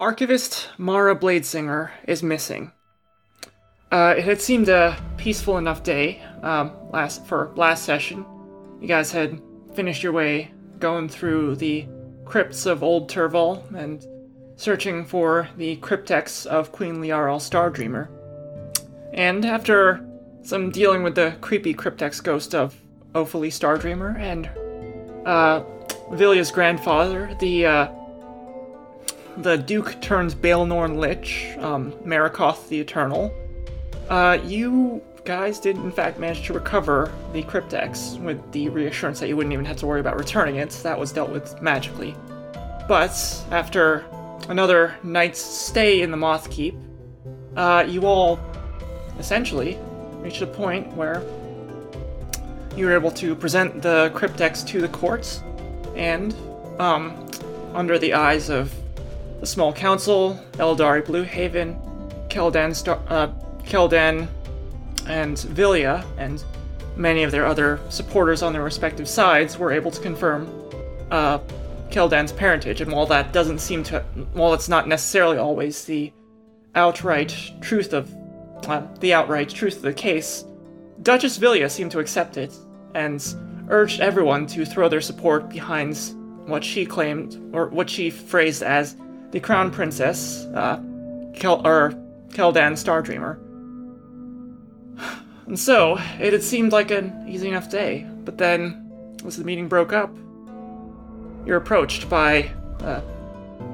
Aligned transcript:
Archivist 0.00 0.68
Mara 0.78 1.16
Bladesinger 1.16 1.90
is 2.06 2.22
missing. 2.22 2.70
Uh, 3.90 4.14
it 4.16 4.22
had 4.22 4.40
seemed 4.40 4.68
a 4.68 4.96
peaceful 5.16 5.58
enough 5.58 5.82
day 5.82 6.22
um, 6.42 6.70
last 6.92 7.26
for 7.26 7.50
last 7.56 7.84
session. 7.84 8.24
You 8.80 8.86
guys 8.86 9.10
had 9.10 9.40
finished 9.74 10.04
your 10.04 10.12
way 10.12 10.52
going 10.78 11.08
through 11.08 11.56
the 11.56 11.88
crypts 12.24 12.64
of 12.64 12.84
Old 12.84 13.10
Turval 13.10 13.74
and 13.74 14.06
searching 14.54 15.04
for 15.04 15.48
the 15.56 15.78
cryptex 15.78 16.46
of 16.46 16.70
Queen 16.70 16.98
Liarl 16.98 17.40
Stardreamer. 17.40 18.08
And 19.12 19.44
after 19.44 20.06
some 20.42 20.70
dealing 20.70 21.02
with 21.02 21.16
the 21.16 21.36
creepy 21.40 21.74
cryptex 21.74 22.22
ghost 22.22 22.54
of 22.54 22.80
Ophalie 23.16 23.50
Stardreamer 23.50 24.16
and 24.16 24.48
uh, 25.26 25.64
Villia's 26.12 26.52
grandfather, 26.52 27.34
the 27.40 27.66
uh, 27.66 27.97
the 29.38 29.56
Duke 29.56 30.00
turns 30.00 30.34
Baelnorn 30.34 30.98
Lich, 30.98 31.56
um, 31.58 31.92
Marikoth 32.04 32.68
the 32.68 32.80
Eternal, 32.80 33.32
uh, 34.08 34.38
you 34.44 35.00
guys 35.24 35.60
did 35.60 35.76
in 35.76 35.92
fact 35.92 36.18
manage 36.18 36.46
to 36.46 36.52
recover 36.52 37.12
the 37.32 37.42
cryptex 37.44 38.18
with 38.20 38.52
the 38.52 38.68
reassurance 38.70 39.20
that 39.20 39.28
you 39.28 39.36
wouldn't 39.36 39.52
even 39.52 39.64
have 39.64 39.76
to 39.76 39.86
worry 39.86 40.00
about 40.00 40.16
returning 40.16 40.56
it. 40.56 40.70
That 40.82 40.98
was 40.98 41.12
dealt 41.12 41.30
with 41.30 41.60
magically. 41.62 42.16
But 42.88 43.12
after 43.50 44.04
another 44.48 44.96
night's 45.02 45.40
stay 45.40 46.02
in 46.02 46.10
the 46.10 46.16
Moth 46.16 46.50
Keep, 46.50 46.74
uh, 47.56 47.84
you 47.86 48.06
all 48.06 48.40
essentially 49.18 49.78
reached 50.14 50.42
a 50.42 50.46
point 50.46 50.92
where 50.94 51.22
you 52.76 52.86
were 52.86 52.94
able 52.94 53.10
to 53.10 53.34
present 53.34 53.82
the 53.82 54.10
cryptex 54.14 54.66
to 54.68 54.80
the 54.80 54.88
courts, 54.88 55.42
and 55.94 56.34
um, 56.78 57.28
under 57.74 57.98
the 57.98 58.14
eyes 58.14 58.48
of 58.48 58.72
the 59.40 59.46
small 59.46 59.72
council, 59.72 60.38
Eldari 60.52 61.04
Bluehaven, 61.04 61.76
Keldan, 62.28 62.74
Star- 62.74 63.00
uh, 63.08 63.28
Keldan, 63.64 64.28
and 65.06 65.38
Villia, 65.38 66.04
and 66.18 66.42
many 66.96 67.22
of 67.22 67.30
their 67.30 67.46
other 67.46 67.80
supporters 67.88 68.42
on 68.42 68.52
their 68.52 68.62
respective 68.62 69.08
sides 69.08 69.56
were 69.58 69.72
able 69.72 69.90
to 69.90 70.00
confirm 70.00 70.48
uh, 71.10 71.38
Keldan's 71.90 72.32
parentage. 72.32 72.80
And 72.80 72.92
while 72.92 73.06
that 73.06 73.32
doesn't 73.32 73.60
seem 73.60 73.82
to, 73.84 74.00
while 74.32 74.52
it's 74.54 74.68
not 74.68 74.88
necessarily 74.88 75.38
always 75.38 75.84
the 75.84 76.12
outright 76.74 77.34
truth 77.60 77.92
of 77.92 78.12
uh, 78.66 78.82
the 79.00 79.14
outright 79.14 79.48
truth 79.48 79.76
of 79.76 79.82
the 79.82 79.92
case, 79.92 80.44
Duchess 81.02 81.38
Villia 81.38 81.70
seemed 81.70 81.92
to 81.92 82.00
accept 82.00 82.36
it 82.36 82.52
and 82.94 83.24
urged 83.68 84.00
everyone 84.00 84.46
to 84.48 84.66
throw 84.66 84.88
their 84.88 85.00
support 85.00 85.48
behind 85.48 85.96
what 86.46 86.64
she 86.64 86.84
claimed, 86.84 87.54
or 87.54 87.68
what 87.68 87.88
she 87.88 88.10
phrased 88.10 88.62
as 88.62 88.96
the 89.30 89.40
Crown 89.40 89.70
Princess, 89.70 90.44
uh, 90.54 90.80
Kel- 91.34 91.66
or 91.66 91.92
Keldan 92.30 92.76
Stardreamer. 92.76 93.38
And 95.46 95.58
so, 95.58 95.96
it 96.20 96.34
had 96.34 96.42
seemed 96.42 96.72
like 96.72 96.90
an 96.90 97.24
easy 97.26 97.48
enough 97.48 97.70
day, 97.70 98.06
but 98.26 98.36
then, 98.36 99.16
as 99.24 99.38
the 99.38 99.44
meeting 99.44 99.66
broke 99.66 99.94
up, 99.94 100.14
you're 101.46 101.56
approached 101.56 102.10
by 102.10 102.50
uh, 102.80 103.00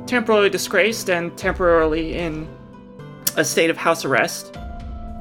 temporarily 0.06 0.50
disgraced 0.50 1.10
and 1.10 1.36
temporarily 1.36 2.14
in 2.16 2.48
a 3.36 3.44
state 3.44 3.70
of 3.70 3.77
house 3.77 4.05
arrest, 4.05 4.56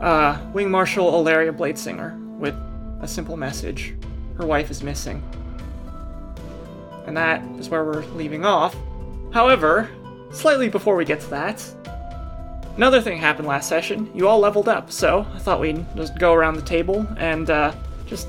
uh, 0.01 0.39
Wing 0.53 0.69
Marshal 0.69 1.11
Alaria 1.11 1.51
Bladesinger, 1.57 2.37
with 2.37 2.53
a 3.01 3.07
simple 3.07 3.35
message 3.35 3.95
her 4.37 4.45
wife 4.45 4.71
is 4.71 4.83
missing. 4.83 5.21
And 7.05 7.15
that 7.17 7.41
is 7.59 7.69
where 7.69 7.83
we're 7.83 8.05
leaving 8.15 8.45
off. 8.45 8.75
However, 9.31 9.89
slightly 10.33 10.69
before 10.69 10.95
we 10.95 11.05
get 11.05 11.21
to 11.21 11.29
that, 11.29 11.65
another 12.75 13.01
thing 13.01 13.17
happened 13.17 13.47
last 13.47 13.69
session. 13.69 14.09
You 14.13 14.27
all 14.27 14.39
leveled 14.39 14.67
up, 14.67 14.91
so 14.91 15.25
I 15.33 15.39
thought 15.39 15.59
we'd 15.59 15.85
just 15.95 16.17
go 16.19 16.33
around 16.33 16.55
the 16.55 16.61
table 16.63 17.07
and 17.17 17.49
uh, 17.49 17.73
just 18.05 18.27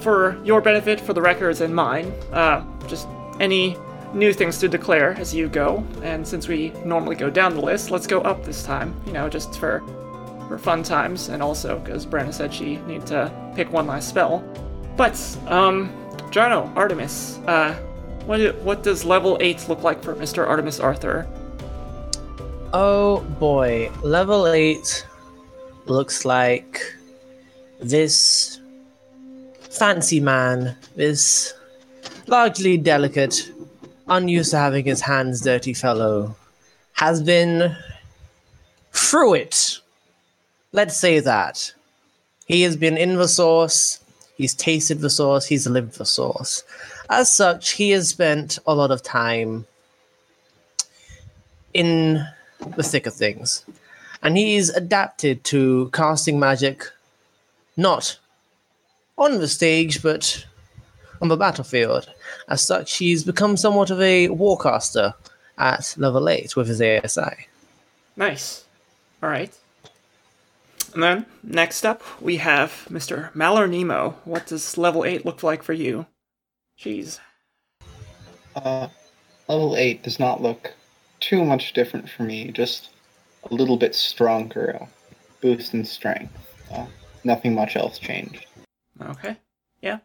for 0.00 0.42
your 0.44 0.60
benefit, 0.60 1.00
for 1.00 1.12
the 1.12 1.22
records, 1.22 1.60
and 1.60 1.74
mine, 1.74 2.12
uh, 2.32 2.64
just 2.88 3.06
any 3.40 3.76
new 4.12 4.32
things 4.32 4.58
to 4.58 4.68
declare 4.68 5.12
as 5.12 5.34
you 5.34 5.48
go. 5.48 5.84
And 6.02 6.26
since 6.26 6.48
we 6.48 6.70
normally 6.84 7.16
go 7.16 7.30
down 7.30 7.54
the 7.54 7.62
list, 7.62 7.90
let's 7.90 8.06
go 8.06 8.20
up 8.22 8.44
this 8.44 8.64
time. 8.64 8.94
You 9.06 9.12
know, 9.12 9.28
just 9.28 9.58
for 9.58 9.82
for 10.48 10.58
fun 10.58 10.82
times, 10.82 11.28
and 11.28 11.42
also 11.42 11.78
because 11.78 12.04
Brenna 12.04 12.32
said 12.34 12.52
she 12.52 12.76
needed 12.78 13.06
to 13.08 13.52
pick 13.54 13.72
one 13.72 13.86
last 13.86 14.08
spell. 14.08 14.44
But 14.96 15.14
um, 15.46 15.90
Jonno, 16.30 16.74
Artemis, 16.76 17.38
uh, 17.46 17.78
what 18.26 18.54
what 18.62 18.82
does 18.82 19.04
level 19.04 19.36
eight 19.40 19.68
look 19.68 19.82
like 19.82 20.02
for 20.02 20.14
Mister 20.14 20.46
Artemis 20.46 20.80
Arthur? 20.80 21.26
Oh 22.74 23.20
boy, 23.38 23.90
level 24.02 24.48
8 24.48 25.06
looks 25.84 26.24
like 26.24 26.80
this 27.80 28.60
fancy 29.60 30.20
man, 30.20 30.74
this 30.96 31.52
largely 32.28 32.78
delicate, 32.78 33.52
unused 34.08 34.52
to 34.52 34.56
having 34.56 34.86
his 34.86 35.02
hands 35.02 35.42
dirty 35.42 35.74
fellow, 35.74 36.34
has 36.94 37.22
been 37.22 37.76
through 38.92 39.34
it. 39.34 39.78
Let's 40.72 40.96
say 40.96 41.20
that. 41.20 41.74
He 42.46 42.62
has 42.62 42.74
been 42.74 42.96
in 42.96 43.16
the 43.16 43.28
source, 43.28 44.00
he's 44.38 44.54
tasted 44.54 45.00
the 45.00 45.10
source, 45.10 45.44
he's 45.44 45.66
lived 45.66 45.98
the 45.98 46.06
source. 46.06 46.64
As 47.12 47.30
such, 47.30 47.72
he 47.72 47.90
has 47.90 48.08
spent 48.08 48.58
a 48.66 48.74
lot 48.74 48.90
of 48.90 49.02
time 49.02 49.66
in 51.74 52.26
the 52.74 52.82
thick 52.82 53.04
of 53.04 53.12
things. 53.12 53.66
And 54.22 54.38
he's 54.38 54.70
adapted 54.70 55.44
to 55.44 55.90
casting 55.92 56.40
magic 56.40 56.90
not 57.76 58.18
on 59.18 59.40
the 59.40 59.46
stage, 59.46 60.02
but 60.02 60.46
on 61.20 61.28
the 61.28 61.36
battlefield. 61.36 62.08
As 62.48 62.66
such, 62.66 62.96
he's 62.96 63.24
become 63.24 63.58
somewhat 63.58 63.90
of 63.90 64.00
a 64.00 64.28
warcaster 64.28 65.12
at 65.58 65.94
level 65.98 66.30
8 66.30 66.56
with 66.56 66.66
his 66.66 66.80
ASI. 66.80 67.46
Nice. 68.16 68.64
All 69.22 69.28
right. 69.28 69.54
And 70.94 71.02
then 71.02 71.26
next 71.42 71.84
up 71.84 72.02
we 72.22 72.38
have 72.38 72.90
Mister 72.90 73.30
Malar 73.34 73.68
Nemo. 73.68 74.16
What 74.24 74.46
does 74.46 74.78
level 74.78 75.04
eight 75.04 75.26
look 75.26 75.42
like 75.42 75.62
for 75.62 75.74
you? 75.74 76.06
Jeez. 76.82 77.20
Uh, 78.56 78.88
level 79.48 79.76
8 79.76 80.02
does 80.02 80.18
not 80.18 80.42
look 80.42 80.72
too 81.20 81.44
much 81.44 81.72
different 81.72 82.08
for 82.08 82.24
me, 82.24 82.50
just 82.50 82.90
a 83.48 83.54
little 83.54 83.76
bit 83.76 83.94
stronger. 83.94 84.88
Boost 85.40 85.74
in 85.74 85.84
strength. 85.84 86.34
Uh, 86.72 86.86
nothing 87.24 87.54
much 87.54 87.76
else 87.76 87.98
changed. 87.98 88.46
Okay. 89.00 89.36
Yeah. 89.80 89.98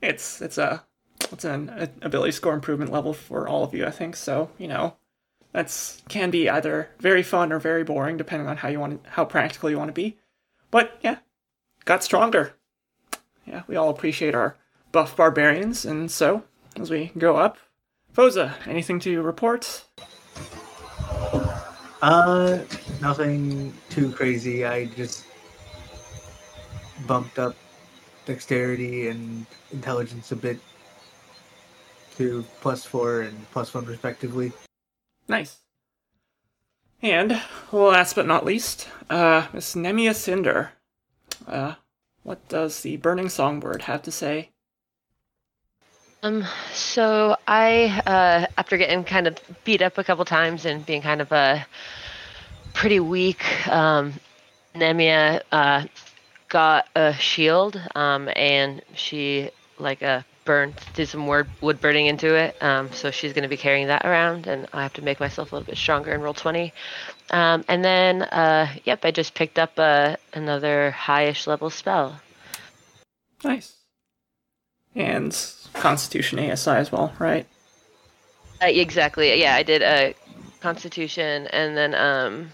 It's 0.00 0.40
it's 0.40 0.58
a 0.58 0.84
it's 1.32 1.44
an 1.44 1.68
a- 1.70 2.06
ability 2.06 2.32
score 2.32 2.54
improvement 2.54 2.92
level 2.92 3.12
for 3.12 3.48
all 3.48 3.64
of 3.64 3.74
you, 3.74 3.84
I 3.86 3.90
think. 3.90 4.14
So 4.16 4.50
you 4.58 4.68
know, 4.68 4.96
that's 5.52 6.02
can 6.08 6.30
be 6.30 6.48
either 6.48 6.90
very 7.00 7.22
fun 7.22 7.52
or 7.52 7.58
very 7.58 7.84
boring, 7.84 8.16
depending 8.16 8.48
on 8.48 8.58
how 8.58 8.68
you 8.68 8.78
want 8.80 9.04
how 9.06 9.24
practical 9.24 9.70
you 9.70 9.78
want 9.78 9.88
to 9.88 9.92
be. 9.92 10.18
But 10.70 10.98
yeah, 11.02 11.18
got 11.84 12.04
stronger. 12.04 12.54
Yeah, 13.46 13.62
we 13.66 13.76
all 13.76 13.90
appreciate 13.90 14.34
our 14.34 14.56
buff 14.92 15.16
barbarians, 15.16 15.84
and 15.84 16.10
so 16.10 16.42
as 16.76 16.90
we 16.90 17.12
go 17.18 17.36
up, 17.36 17.58
Phoza, 18.14 18.54
anything 18.66 18.98
to 19.00 19.22
report? 19.22 19.84
Uh, 22.02 22.58
nothing 23.00 23.72
too 23.90 24.10
crazy. 24.12 24.64
I 24.64 24.86
just 24.86 25.24
bumped 27.06 27.38
up 27.38 27.56
dexterity 28.26 29.08
and 29.08 29.46
intelligence 29.72 30.32
a 30.32 30.36
bit 30.36 30.60
to 32.16 32.44
plus 32.60 32.84
four 32.84 33.22
and 33.22 33.50
plus 33.52 33.72
one 33.74 33.86
respectively. 33.86 34.52
Nice. 35.28 35.58
And 37.00 37.40
last 37.70 38.14
but 38.14 38.26
not 38.26 38.44
least, 38.44 38.88
uh, 39.08 39.46
Miss 39.52 39.74
Nemia 39.74 40.14
Cinder. 40.14 40.72
Uh, 41.46 41.74
what 42.24 42.48
does 42.48 42.82
the 42.82 42.96
Burning 42.96 43.28
Songbird 43.28 43.82
have 43.82 44.02
to 44.02 44.10
say? 44.10 44.50
Um, 46.22 46.44
so 46.72 47.36
I, 47.46 48.02
uh, 48.04 48.46
after 48.56 48.76
getting 48.76 49.04
kind 49.04 49.28
of 49.28 49.38
beat 49.64 49.82
up 49.82 49.98
a 49.98 50.04
couple 50.04 50.24
times 50.24 50.64
and 50.64 50.84
being 50.84 51.00
kind 51.00 51.20
of 51.20 51.30
a 51.30 51.64
pretty 52.74 52.98
weak, 52.98 53.44
um, 53.68 54.14
Nemia 54.74 55.42
uh, 55.52 55.84
got 56.48 56.88
a 56.96 57.14
shield, 57.14 57.80
um, 57.94 58.28
and 58.34 58.82
she 58.94 59.50
like 59.78 60.02
uh, 60.02 60.22
burned, 60.44 60.74
did 60.94 61.08
some 61.08 61.28
wood 61.28 61.46
wood 61.60 61.80
burning 61.80 62.06
into 62.06 62.34
it. 62.34 62.60
Um, 62.60 62.90
so 62.92 63.12
she's 63.12 63.32
going 63.32 63.44
to 63.44 63.48
be 63.48 63.56
carrying 63.56 63.86
that 63.86 64.04
around, 64.04 64.48
and 64.48 64.66
I 64.72 64.82
have 64.82 64.94
to 64.94 65.02
make 65.02 65.20
myself 65.20 65.52
a 65.52 65.54
little 65.54 65.66
bit 65.66 65.78
stronger 65.78 66.10
and 66.10 66.22
roll 66.22 66.34
twenty. 66.34 66.72
Um, 67.30 67.64
and 67.68 67.84
then, 67.84 68.22
uh, 68.22 68.74
yep, 68.84 69.04
I 69.04 69.12
just 69.12 69.34
picked 69.34 69.58
up 69.58 69.72
uh, 69.78 70.16
another 70.34 70.92
highish 70.96 71.46
level 71.46 71.70
spell. 71.70 72.20
Nice. 73.44 73.77
And 74.98 75.34
Constitution 75.72 76.38
ASI 76.38 76.70
as 76.70 76.92
well, 76.92 77.14
right? 77.18 77.46
Uh, 78.60 78.66
exactly. 78.66 79.40
Yeah, 79.40 79.54
I 79.54 79.62
did 79.62 79.82
a 79.82 80.14
Constitution, 80.60 81.46
and 81.48 81.76
then 81.76 81.94
um, 81.94 82.50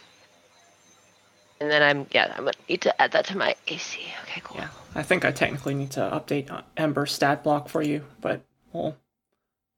and 1.61 1.71
then 1.71 1.83
I'm 1.83 2.07
yeah 2.13 2.35
I'm 2.37 2.45
gonna 2.45 2.53
need 2.69 2.83
to 2.83 3.03
add 3.03 3.13
that 3.13 3.25
to 3.27 3.39
my 3.39 3.57
AC. 3.69 4.01
Okay, 4.25 4.43
cool. 4.45 4.59
Yeah, 4.59 4.69
I 4.95 5.03
think 5.03 5.25
I 5.25 5.33
technically 5.33 5.75
need 5.75 5.91
to 5.93 6.01
update 6.01 6.51
uh, 6.51 6.63
Ember 6.77 7.07
stat 7.07 7.43
block 7.43 7.69
for 7.69 7.83
you, 7.83 8.05
but 8.21 8.43
well, 8.73 8.97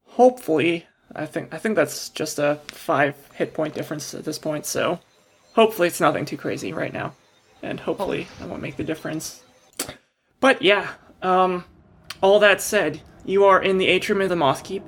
hopefully, 0.08 0.86
I 1.14 1.26
think 1.26 1.54
I 1.54 1.58
think 1.58 1.76
that's 1.76 2.08
just 2.08 2.38
a 2.38 2.56
five 2.66 3.14
hit 3.34 3.54
point 3.54 3.74
difference 3.74 4.12
at 4.14 4.24
this 4.24 4.38
point. 4.38 4.66
So 4.66 4.98
hopefully, 5.54 5.88
it's 5.88 6.00
nothing 6.00 6.24
too 6.24 6.36
crazy 6.36 6.72
right 6.72 6.92
now, 6.92 7.14
and 7.62 7.78
hopefully, 7.78 8.26
that 8.40 8.48
won't 8.48 8.62
make 8.62 8.76
the 8.76 8.84
difference. 8.84 9.44
But 10.40 10.62
yeah, 10.62 10.90
um, 11.22 11.64
all 12.20 12.38
that 12.40 12.60
said, 12.60 13.00
you 13.24 13.44
are 13.44 13.62
in 13.62 13.78
the 13.78 13.86
atrium 13.86 14.20
of 14.20 14.28
the 14.28 14.34
Mothkeep. 14.34 14.82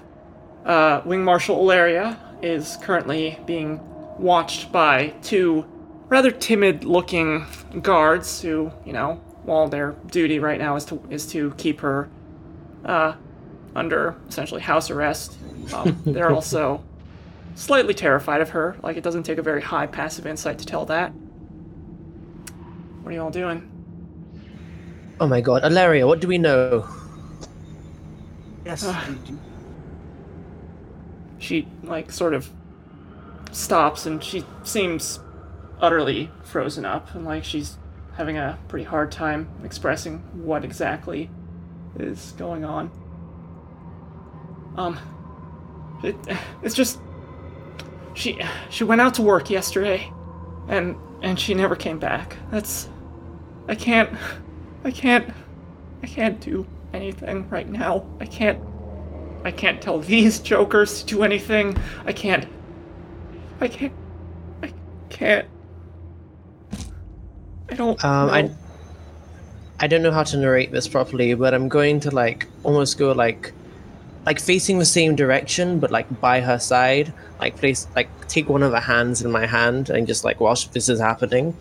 Uh, 0.65 1.03
Wing 1.05 1.25
Marshal 1.25 1.61
Ilaria 1.61 2.19
is 2.43 2.79
currently 2.83 3.39
being 3.47 3.81
watched 4.19 4.71
by 4.71 5.09
two 5.23 5.65
rather 6.09 6.31
timid-looking 6.31 7.47
guards 7.83 8.41
who, 8.41 8.73
you 8.85 8.93
know, 8.93 9.15
while 9.45 9.69
their 9.69 9.93
duty 10.11 10.39
right 10.39 10.59
now 10.59 10.77
is 10.77 10.85
to 10.87 11.03
is 11.11 11.27
to 11.27 11.53
keep 11.53 11.81
her 11.81 12.09
uh, 12.85 13.15
under 13.75 14.17
essentially 14.29 14.61
house 14.61 14.91
arrest. 14.91 15.37
Um, 15.73 16.01
they're 16.07 16.31
also 16.31 16.85
slightly 17.55 17.95
terrified 17.95 18.41
of 18.41 18.51
her. 18.51 18.77
Like 18.83 18.97
it 18.97 19.03
doesn't 19.03 19.25
take 19.25 19.39
a 19.39 19.43
very 19.43 19.63
high 19.63 19.87
passive 19.87 20.27
insight 20.27 20.59
to 20.59 20.67
tell 20.67 20.85
that. 20.87 21.11
What 23.03 23.11
are 23.11 23.15
you 23.15 23.23
all 23.23 23.31
doing? 23.31 23.71
Oh 25.21 25.27
my 25.27 25.41
god, 25.41 25.63
Alaria, 25.63 26.07
what 26.07 26.21
do 26.21 26.29
we 26.29 26.39
know? 26.39 26.87
Yes. 28.69 28.85
We 29.09 29.15
do. 29.15 29.39
She 31.39 31.69
like 31.83 32.13
sort 32.13 32.35
of 32.35 32.51
stops 33.51 34.05
and 34.05 34.23
she 34.23 34.45
seems 34.63 35.21
utterly 35.81 36.31
frozen 36.43 36.85
up 36.85 37.15
and 37.15 37.25
like 37.25 37.45
she's 37.45 37.79
having 38.15 38.37
a 38.37 38.59
pretty 38.69 38.85
hard 38.85 39.11
time 39.11 39.49
expressing 39.65 40.19
what 40.45 40.67
exactly 40.67 41.31
is 41.99 42.35
going 42.37 42.67
on. 42.67 42.91
Um 44.77 44.99
it, 46.05 46.17
it's 46.63 46.75
just 46.75 47.01
she 48.13 48.39
she 48.69 48.85
went 48.85 49.01
out 49.01 49.15
to 49.15 49.23
work 49.23 49.49
yesterday 49.49 50.13
and 50.69 50.95
and 51.23 51.41
she 51.41 51.55
never 51.55 51.75
came 51.75 51.99
back. 51.99 52.37
That's 52.51 52.91
I 53.67 53.75
can't 53.75 54.11
I 54.85 54.91
can't 54.91 55.33
I 56.03 56.07
can't 56.07 56.39
do 56.39 56.67
anything 56.93 57.49
right 57.49 57.69
now. 57.69 58.07
I 58.21 58.27
can't 58.27 58.61
I 59.45 59.51
can't 59.51 59.81
tell 59.81 59.99
these 60.01 60.41
jokers 60.41 61.03
to 61.03 61.07
do 61.07 61.23
anything. 61.23 61.77
I 62.05 62.13
can't. 62.13 62.47
I 63.61 63.69
can't. 63.69 63.93
I 64.63 64.73
can't. 65.09 65.49
I 67.71 67.75
don't. 67.75 68.03
Um, 68.05 68.27
know. 68.27 68.33
I 68.33 68.51
I 69.81 69.87
don't 69.87 70.03
know 70.03 70.11
how 70.11 70.25
to 70.25 70.37
narrate 70.37 70.73
this 70.73 70.89
properly, 70.89 71.35
but 71.35 71.55
I'm 71.55 71.69
going 71.69 72.01
to 72.01 72.11
like 72.11 72.47
almost 72.65 72.99
go 72.99 73.13
like 73.13 73.53
like 74.27 74.41
facing 74.41 74.79
the 74.79 74.85
same 74.85 75.17
direction, 75.17 75.79
but 75.79 75.91
like 75.91 76.21
by 76.21 76.41
her 76.41 76.59
side, 76.59 77.13
like 77.41 77.57
place 77.57 77.87
like 77.95 78.09
take 78.29 78.49
one 78.49 78.63
of 78.63 78.73
her 78.73 78.81
hands 78.81 79.23
in 79.23 79.31
my 79.31 79.47
hand 79.47 79.89
and 79.91 80.07
just 80.07 80.25
like 80.25 80.41
watch 80.41 80.71
this 80.71 80.89
is 80.89 81.01
happening. 81.01 81.57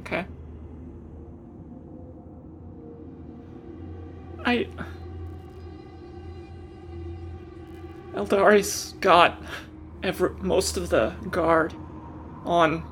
Okay. 0.00 0.24
I. 4.46 4.68
Eldari's 8.14 8.94
got 9.00 9.42
every, 10.02 10.30
most 10.36 10.76
of 10.76 10.88
the 10.88 11.10
guard 11.30 11.74
on 12.44 12.84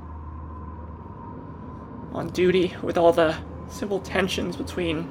on 2.13 2.29
duty 2.31 2.75
with 2.83 2.99
all 2.99 3.13
the 3.13 3.37
civil 3.71 4.01
tensions 4.01 4.57
between 4.57 5.09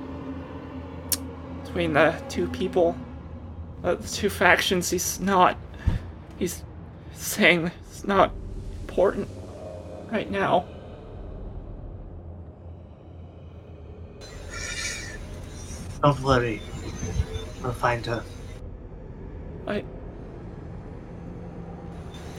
between 1.63 1.93
the 1.93 2.21
two 2.29 2.47
people, 2.49 2.95
uh, 3.83 3.95
the 3.95 4.07
two 4.07 4.29
factions. 4.29 4.89
He's 4.89 5.19
not. 5.21 5.57
He's 6.37 6.63
saying 7.13 7.71
it's 7.89 8.03
not 8.03 8.33
important 8.81 9.29
right 10.11 10.29
now. 10.29 10.65
Don't 16.03 16.19
worry. 16.19 16.61
We'll 17.63 17.71
find 17.71 18.05
her. 18.07 18.21
I. 19.65 19.85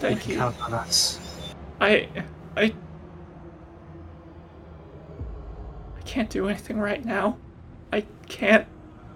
Thank 0.00 0.20
can 0.20 0.30
you. 0.32 0.36
count 0.36 0.60
on 0.60 0.74
us. 0.74 1.18
I. 1.80 2.06
I. 2.58 2.74
I 5.96 6.00
can't 6.04 6.28
do 6.28 6.46
anything 6.46 6.78
right 6.78 7.02
now. 7.02 7.38
I 7.90 8.04
can't 8.28 8.66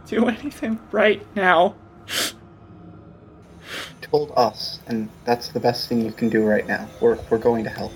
do 0.06 0.28
anything 0.28 0.80
right 0.92 1.20
now. 1.36 1.76
told 4.00 4.32
us, 4.34 4.80
and 4.86 5.10
that's 5.26 5.48
the 5.50 5.60
best 5.60 5.90
thing 5.90 6.02
you 6.02 6.12
can 6.12 6.30
do 6.30 6.42
right 6.42 6.66
now. 6.66 6.88
We're 7.02 7.18
we're 7.28 7.36
going 7.36 7.64
to 7.64 7.70
help. 7.70 7.92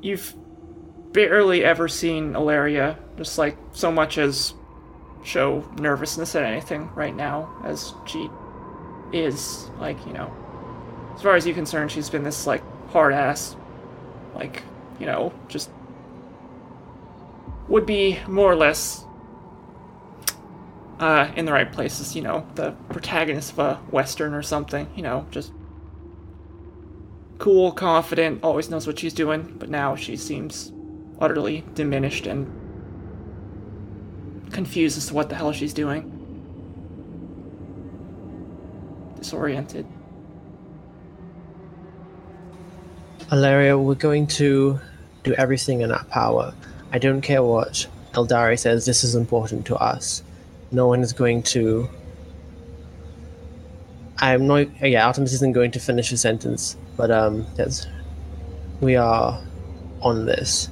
You've 0.00 0.34
barely 1.12 1.64
ever 1.64 1.88
seen 1.88 2.34
Ilaria 2.34 2.98
just 3.16 3.38
like 3.38 3.56
so 3.72 3.92
much 3.92 4.18
as 4.18 4.54
show 5.24 5.68
nervousness 5.78 6.34
at 6.34 6.42
anything 6.42 6.90
right 6.94 7.14
now 7.14 7.54
as 7.64 7.94
she 8.06 8.28
is 9.12 9.70
like, 9.78 10.04
you 10.06 10.12
know, 10.12 10.32
as 11.14 11.22
far 11.22 11.36
as 11.36 11.46
you're 11.46 11.54
concerned, 11.54 11.90
she's 11.90 12.10
been 12.10 12.22
this 12.22 12.46
like 12.46 12.62
hard 12.90 13.12
ass 13.12 13.56
like, 14.34 14.62
you 14.98 15.06
know, 15.06 15.32
just 15.48 15.70
would 17.68 17.86
be 17.86 18.18
more 18.26 18.50
or 18.50 18.56
less 18.56 19.04
uh, 20.98 21.30
in 21.36 21.44
the 21.44 21.52
right 21.52 21.72
places, 21.72 22.14
you 22.14 22.22
know, 22.22 22.46
the 22.54 22.72
protagonist 22.90 23.52
of 23.52 23.58
a 23.58 23.74
western 23.90 24.34
or 24.34 24.42
something, 24.42 24.88
you 24.94 25.02
know, 25.02 25.26
just 25.30 25.52
cool, 27.38 27.72
confident, 27.72 28.42
always 28.42 28.70
knows 28.70 28.86
what 28.86 28.98
she's 28.98 29.12
doing, 29.12 29.54
but 29.58 29.68
now 29.68 29.96
she 29.96 30.16
seems 30.16 30.72
utterly 31.22 31.64
diminished 31.74 32.26
and 32.26 32.46
confused 34.52 34.98
as 34.98 35.06
to 35.06 35.14
what 35.14 35.28
the 35.28 35.34
hell 35.34 35.52
she's 35.52 35.72
doing. 35.72 36.02
Disoriented. 39.18 39.86
Alaria, 43.30 43.82
we're 43.82 43.94
going 43.94 44.26
to 44.26 44.78
do 45.22 45.32
everything 45.34 45.80
in 45.80 45.92
our 45.92 46.04
power. 46.04 46.52
I 46.92 46.98
don't 46.98 47.22
care 47.22 47.42
what 47.42 47.86
Eldari 48.12 48.58
says, 48.58 48.84
this 48.84 49.04
is 49.04 49.14
important 49.14 49.64
to 49.66 49.76
us. 49.76 50.22
No 50.70 50.86
one 50.86 51.00
is 51.00 51.12
going 51.12 51.42
to. 51.44 51.88
I'm 54.18 54.46
not. 54.46 54.68
Yeah, 54.82 55.06
Artemis 55.06 55.32
isn't 55.34 55.52
going 55.52 55.70
to 55.72 55.80
finish 55.80 56.12
a 56.12 56.16
sentence, 56.16 56.76
but 56.96 57.10
um, 57.10 57.46
that's. 57.56 57.86
We 58.80 58.96
are 58.96 59.40
on 60.00 60.26
this. 60.26 60.68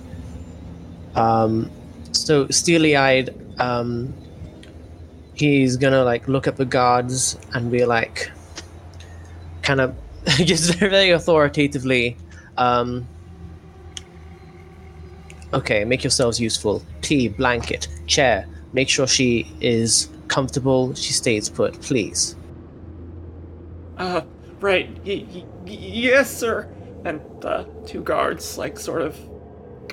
Um, 1.15 1.71
so 2.13 2.47
steely 2.49 2.97
eyed, 2.97 3.35
um, 3.61 4.13
he's 5.35 5.77
gonna 5.77 6.05
like 6.05 6.29
look 6.29 6.47
at 6.47 6.57
the 6.57 6.65
guards 6.65 7.39
and 7.55 7.71
be 7.71 7.85
like, 7.85 8.31
kind 9.63 9.81
of, 9.81 9.95
just 10.45 10.75
very 10.75 11.11
authoritatively, 11.11 12.17
um, 12.57 13.07
okay, 15.53 15.85
make 15.85 16.05
yourselves 16.05 16.41
useful. 16.41 16.83
Tea, 17.01 17.29
blanket, 17.29 17.89
chair. 18.07 18.47
Make 18.73 18.89
sure 18.89 19.07
she 19.07 19.53
is 19.61 20.09
comfortable. 20.29 20.95
She 20.95 21.13
stays 21.13 21.49
put, 21.49 21.81
please. 21.81 22.37
Uh, 23.97 24.23
right. 24.61 24.89
Y- 25.05 25.27
y- 25.33 25.45
yes, 25.67 26.35
sir. 26.35 26.69
And 27.05 27.21
the 27.41 27.67
two 27.87 28.03
guards, 28.03 28.59
like, 28.59 28.79
sort 28.79 29.03
of 29.03 29.17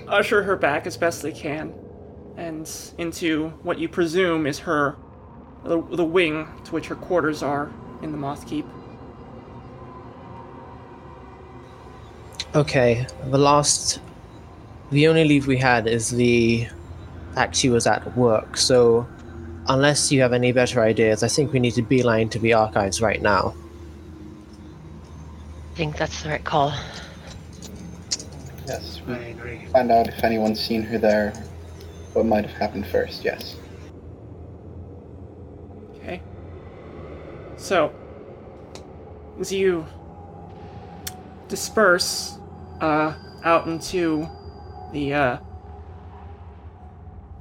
usher 0.08 0.44
her 0.44 0.56
back 0.56 0.88
as 0.88 0.98
best 0.98 1.22
they 1.22 1.32
can, 1.32 1.74
and 2.38 2.70
into 2.98 3.50
what 3.64 3.80
you 3.80 3.90
presume 3.90 4.48
is 4.48 4.60
her, 4.60 4.96
the, 5.64 5.82
the 5.82 6.04
wing 6.04 6.48
to 6.66 6.72
which 6.72 6.88
her 6.88 6.96
quarters 6.96 7.44
are 7.44 7.72
in 8.02 8.12
the 8.12 8.18
Moth 8.18 8.48
Keep. 8.48 8.66
Okay, 12.56 13.06
the 13.26 13.38
last. 13.38 14.00
The 14.90 15.08
only 15.10 15.26
leave 15.26 15.48
we 15.48 15.58
had 15.58 15.86
is 15.86 16.10
the 16.10 16.68
fact 17.36 17.56
she 17.56 17.70
was 17.70 17.86
at 17.86 18.16
work, 18.16 18.56
so 18.56 19.06
unless 19.68 20.12
you 20.12 20.22
have 20.22 20.32
any 20.34 20.52
better 20.54 20.82
ideas, 20.82 21.24
I 21.24 21.28
think 21.28 21.52
we 21.52 21.60
need 21.60 21.74
to 21.74 21.82
beeline 21.82 22.30
to 22.30 22.40
the 22.40 22.54
archives 22.54 23.02
right 23.02 23.22
now. 23.22 23.54
I 25.74 25.76
think 25.76 25.98
that's 25.98 26.24
the 26.24 26.30
right 26.30 26.44
call. 26.44 26.74
Yes, 28.68 29.02
I 29.08 29.12
we 29.12 29.26
agree. 29.32 29.66
find 29.72 29.92
out 29.92 30.08
if 30.08 30.24
anyone's 30.24 30.60
seen 30.60 30.84
her 30.84 30.98
there. 30.98 31.32
What 32.14 32.26
might 32.26 32.46
have 32.46 32.58
happened 32.58 32.86
first? 32.88 33.24
Yes. 33.24 33.56
Okay. 35.96 36.22
So, 37.56 37.94
as 39.40 39.52
you 39.52 39.86
disperse 41.48 42.38
uh, 42.82 43.14
out 43.44 43.68
into 43.68 44.28
the 44.92 45.14
uh, 45.14 45.38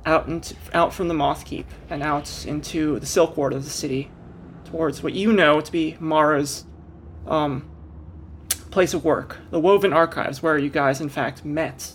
out 0.04 0.28
into 0.28 0.54
out 0.72 0.94
from 0.94 1.08
the 1.08 1.14
Moth 1.14 1.44
Keep 1.44 1.66
and 1.90 2.02
out 2.02 2.46
into 2.46 3.00
the 3.00 3.06
Silk 3.06 3.36
Ward 3.36 3.52
of 3.52 3.64
the 3.64 3.70
city, 3.70 4.10
towards 4.64 5.02
what 5.02 5.12
you 5.12 5.32
know 5.32 5.60
to 5.60 5.72
be 5.72 5.96
Mara's 5.98 6.66
um, 7.26 7.68
place 8.76 8.92
of 8.92 9.06
work, 9.06 9.38
the 9.48 9.58
Woven 9.58 9.94
Archives, 9.94 10.42
where 10.42 10.58
you 10.58 10.68
guys 10.68 11.00
in 11.00 11.08
fact 11.08 11.46
met. 11.46 11.94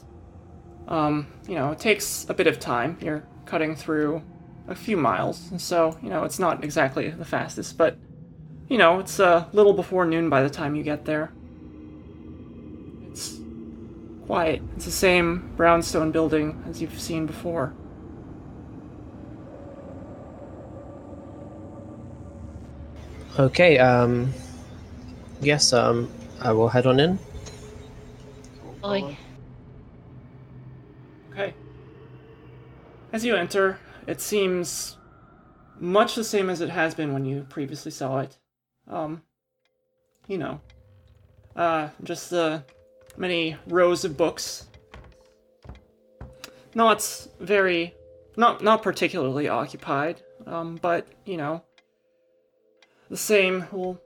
Um, 0.87 1.27
you 1.47 1.53
know, 1.53 1.71
it 1.71 1.77
takes 1.77 2.25
a 2.27 2.33
bit 2.33 2.47
of 2.47 2.59
time. 2.59 2.97
You're 2.99 3.21
cutting 3.45 3.75
through 3.75 4.23
a 4.67 4.73
few 4.73 4.97
miles, 4.97 5.51
so 5.57 5.95
you 6.01 6.09
know 6.09 6.23
it's 6.23 6.39
not 6.39 6.63
exactly 6.63 7.11
the 7.11 7.23
fastest, 7.23 7.77
but 7.77 7.99
you 8.67 8.79
know 8.79 8.97
it's 8.97 9.19
a 9.19 9.47
little 9.53 9.73
before 9.73 10.07
noon 10.07 10.27
by 10.27 10.41
the 10.41 10.49
time 10.49 10.73
you 10.73 10.81
get 10.81 11.05
there. 11.05 11.31
It's 13.11 13.37
quiet. 14.25 14.63
It's 14.75 14.85
the 14.85 14.91
same 14.91 15.53
brownstone 15.55 16.11
building 16.11 16.63
as 16.67 16.81
you've 16.81 16.99
seen 16.99 17.27
before. 17.27 17.75
Okay, 23.37 23.77
um, 23.77 24.33
yes, 25.41 25.73
um, 25.73 26.11
I 26.41 26.51
will 26.53 26.69
head 26.69 26.87
on 26.87 26.99
in. 26.99 27.19
Oi. 28.83 29.17
Okay. 31.31 31.53
As 33.13 33.23
you 33.23 33.35
enter, 33.35 33.77
it 34.07 34.19
seems 34.19 34.97
much 35.79 36.15
the 36.15 36.23
same 36.23 36.49
as 36.49 36.61
it 36.61 36.69
has 36.69 36.95
been 36.95 37.13
when 37.13 37.25
you 37.25 37.45
previously 37.49 37.91
saw 37.91 38.19
it. 38.19 38.37
Um, 38.87 39.21
you 40.27 40.39
know, 40.39 40.61
uh, 41.55 41.89
just 42.03 42.31
the 42.31 42.63
many 43.17 43.55
rows 43.67 44.03
of 44.03 44.17
books. 44.17 44.65
Not 46.73 47.27
very, 47.39 47.93
not 48.35 48.63
not 48.63 48.81
particularly 48.81 49.47
occupied, 49.47 50.21
um, 50.47 50.79
but 50.81 51.07
you 51.25 51.37
know, 51.37 51.63
the 53.09 53.17
same 53.17 53.59
little 53.71 54.01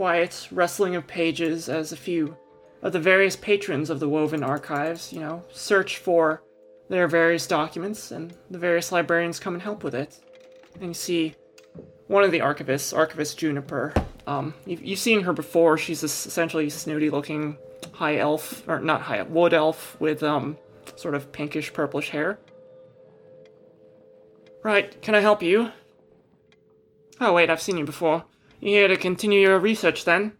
quiet 0.00 0.48
rustling 0.50 0.96
of 0.96 1.06
pages 1.06 1.68
as 1.68 1.92
a 1.92 1.96
few 1.96 2.34
of 2.80 2.90
the 2.90 2.98
various 2.98 3.36
patrons 3.36 3.90
of 3.90 4.00
the 4.00 4.08
Woven 4.08 4.42
Archives, 4.42 5.12
you 5.12 5.20
know, 5.20 5.44
search 5.52 5.98
for 5.98 6.42
their 6.88 7.06
various 7.06 7.46
documents, 7.46 8.10
and 8.10 8.32
the 8.50 8.56
various 8.56 8.92
librarians 8.92 9.38
come 9.38 9.52
and 9.52 9.62
help 9.62 9.84
with 9.84 9.94
it. 9.94 10.18
And 10.76 10.88
you 10.88 10.94
see 10.94 11.34
one 12.06 12.24
of 12.24 12.30
the 12.30 12.38
archivists, 12.38 12.96
Archivist 12.96 13.36
Juniper. 13.36 13.92
Um, 14.26 14.54
you've, 14.64 14.82
you've 14.82 14.98
seen 14.98 15.20
her 15.20 15.34
before. 15.34 15.76
She's 15.76 16.00
this 16.00 16.24
essentially 16.24 16.70
snooty-looking 16.70 17.58
high 17.92 18.16
elf, 18.16 18.66
or 18.66 18.80
not 18.80 19.02
high 19.02 19.20
wood 19.20 19.52
elf 19.52 20.00
with 20.00 20.22
um, 20.22 20.56
sort 20.96 21.14
of 21.14 21.30
pinkish 21.30 21.74
purplish 21.74 22.08
hair. 22.08 22.38
Right, 24.62 25.02
can 25.02 25.14
I 25.14 25.20
help 25.20 25.42
you? 25.42 25.72
Oh 27.20 27.34
wait, 27.34 27.50
I've 27.50 27.60
seen 27.60 27.76
you 27.76 27.84
before. 27.84 28.24
You 28.60 28.70
here 28.70 28.88
to 28.88 28.96
continue 28.96 29.40
your 29.40 29.58
research 29.58 30.04
then? 30.04 30.32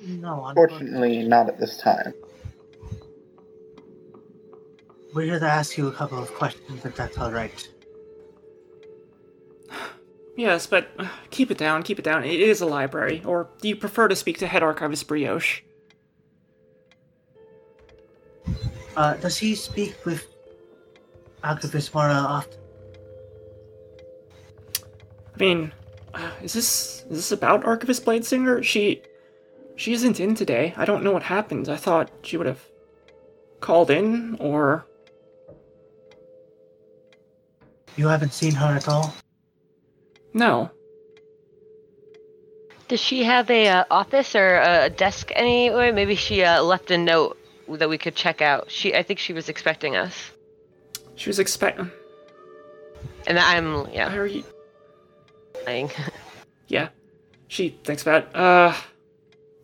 No, 0.00 0.44
unfortunately, 0.46 1.22
not 1.22 1.48
at 1.48 1.58
this 1.58 1.78
time. 1.78 2.12
we're 5.14 5.22
here 5.22 5.38
to 5.38 5.46
ask 5.46 5.78
you 5.78 5.86
a 5.86 5.92
couple 5.92 6.18
of 6.18 6.34
questions, 6.34 6.84
if 6.84 6.96
that's 6.96 7.16
all 7.18 7.32
right. 7.32 7.68
Yes, 10.36 10.66
but 10.66 10.88
uh, 10.98 11.06
keep 11.30 11.52
it 11.52 11.58
down, 11.58 11.84
keep 11.84 12.00
it 12.00 12.04
down. 12.04 12.24
It 12.24 12.40
is 12.40 12.60
a 12.60 12.66
library. 12.66 13.22
Or 13.24 13.50
do 13.60 13.68
you 13.68 13.76
prefer 13.76 14.08
to 14.08 14.16
speak 14.16 14.38
to 14.38 14.48
head 14.48 14.64
archivist 14.64 15.06
Brioche? 15.06 15.60
Uh, 18.96 19.14
does 19.14 19.36
he 19.36 19.54
speak 19.54 19.94
with 20.04 20.26
Archivist 21.44 21.94
Mara 21.94 22.14
often? 22.14 22.63
I 25.34 25.38
mean, 25.38 25.72
uh, 26.14 26.30
is 26.42 26.52
this 26.52 27.04
is 27.10 27.16
this 27.16 27.32
about 27.32 27.64
Archivist 27.64 28.04
Bladesinger? 28.04 28.62
She 28.62 29.02
she 29.76 29.92
isn't 29.92 30.20
in 30.20 30.34
today. 30.34 30.72
I 30.76 30.84
don't 30.84 31.02
know 31.02 31.12
what 31.12 31.24
happened. 31.24 31.68
I 31.68 31.76
thought 31.76 32.10
she 32.22 32.36
would 32.36 32.46
have 32.46 32.62
called 33.60 33.90
in 33.90 34.36
or 34.40 34.86
You 37.96 38.08
haven't 38.08 38.32
seen 38.32 38.52
her 38.54 38.74
at 38.76 38.88
all? 38.88 39.14
no. 40.32 40.70
Does 42.86 43.00
she 43.00 43.24
have 43.24 43.50
a 43.50 43.66
uh, 43.68 43.84
office 43.90 44.36
or 44.36 44.56
a 44.60 44.90
desk 44.90 45.30
anywhere? 45.34 45.90
Maybe 45.90 46.14
she 46.16 46.44
uh, 46.44 46.62
left 46.62 46.90
a 46.90 46.98
note 46.98 47.38
that 47.66 47.88
we 47.88 47.96
could 47.96 48.14
check 48.14 48.42
out. 48.42 48.70
She, 48.70 48.94
I 48.94 49.02
think 49.02 49.18
she 49.18 49.32
was 49.32 49.48
expecting 49.48 49.96
us, 49.96 50.14
She 51.16 51.30
was 51.30 51.38
expecting. 51.38 51.90
and 53.26 53.38
I'm 53.38 53.88
yeah. 53.90 54.14
Are 54.14 54.26
you? 54.26 54.44
Lying. 55.66 55.90
Yeah. 56.66 56.88
She 57.48 57.78
thinks 57.84 58.00
about 58.00 58.22
it. 58.24 58.34
Uh, 58.34 58.72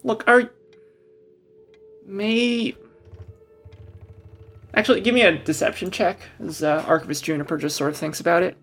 look, 0.05 0.23
are 0.29 0.51
may 2.07 2.75
actually 4.75 5.01
give 5.01 5.15
me 5.15 5.23
a 5.23 5.37
deception 5.39 5.91
check 5.91 6.21
as 6.41 6.63
uh, 6.63 6.85
Archivist 6.87 7.25
Juniper 7.25 7.57
just 7.57 7.77
sort 7.77 7.91
of 7.91 7.97
thinks 7.97 8.21
about 8.21 8.43
it. 8.43 8.57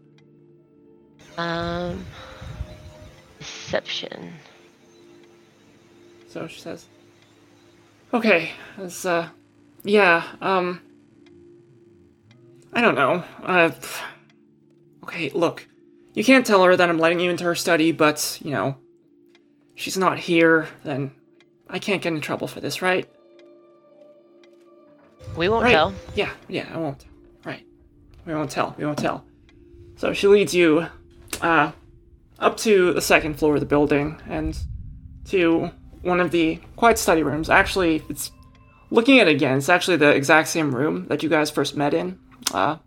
um, 1.38 2.06
deception. 3.40 4.34
So 6.30 6.48
she 6.48 6.60
says, 6.60 6.86
"Okay, 8.14 8.52
as 8.78 9.04
uh, 9.06 9.30
yeah, 9.84 10.24
um, 10.42 10.80
I 12.72 12.82
don't 12.82 12.96
know. 12.96 13.24
Uh, 13.42 13.72
okay, 15.04 15.32
look, 15.32 15.68
you 16.18 16.24
can't 16.24 16.48
tell 16.48 16.64
her 16.64 16.76
that 16.76 16.90
I'm 16.90 16.98
letting 16.98 17.20
you 17.20 17.30
into 17.30 17.44
her 17.44 17.54
study, 17.54 17.92
but 17.92 18.40
you 18.44 18.50
know, 18.50 18.76
she's 19.76 19.98
not 19.98 20.18
here. 20.18 20.68
Then 20.84 21.12
I 21.70 21.78
can't 21.78 22.02
get 22.02 22.12
in 22.12 22.22
trouble 22.22 22.48
for 22.48 22.60
this, 22.60 22.82
right? 22.82 23.08
We 25.36 25.48
won't 25.48 25.64
Right. 25.66 25.74
tell. 25.74 25.94
Yeah, 26.16 26.32
yeah, 26.48 26.68
I 26.74 26.78
won't. 26.78 27.06
Right. 27.46 27.64
We 28.26 28.34
won't 28.34 28.50
tell. 28.50 28.74
We 28.80 28.86
won't 28.86 28.98
tell. 28.98 29.24
So 29.98 30.12
she 30.14 30.26
leads 30.28 30.56
you 30.56 30.88
uh, 31.42 31.72
up 32.40 32.58
to 32.58 32.94
the 32.94 33.02
second 33.02 33.36
floor 33.38 33.54
of 33.54 33.60
the 33.60 33.68
building 33.68 34.20
and 34.28 34.58
to 35.26 35.70
one 36.02 36.20
of 36.20 36.32
the 36.32 36.60
quiet 36.78 36.98
study 36.98 37.22
rooms. 37.22 37.48
Actually, 37.48 38.02
it's 38.10 38.32
looking 38.90 39.20
at 39.20 39.28
it 39.28 39.36
again. 39.36 39.60
It's 39.60 39.70
actually 39.70 39.98
the 39.98 40.10
exact 40.16 40.48
same 40.48 40.74
room 40.74 41.06
that 41.10 41.22
you 41.22 41.30
guys 41.30 41.52
first 41.52 41.78
met 41.78 41.94
in. 41.94 42.18
Uh, 42.52 42.78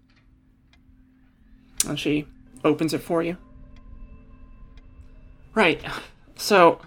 and 1.87 1.97
she 1.99 2.27
opens 2.65 2.95
it 2.95 3.03
for 3.03 3.23
you. 3.23 3.37
Right. 5.55 5.81
So 6.37 6.81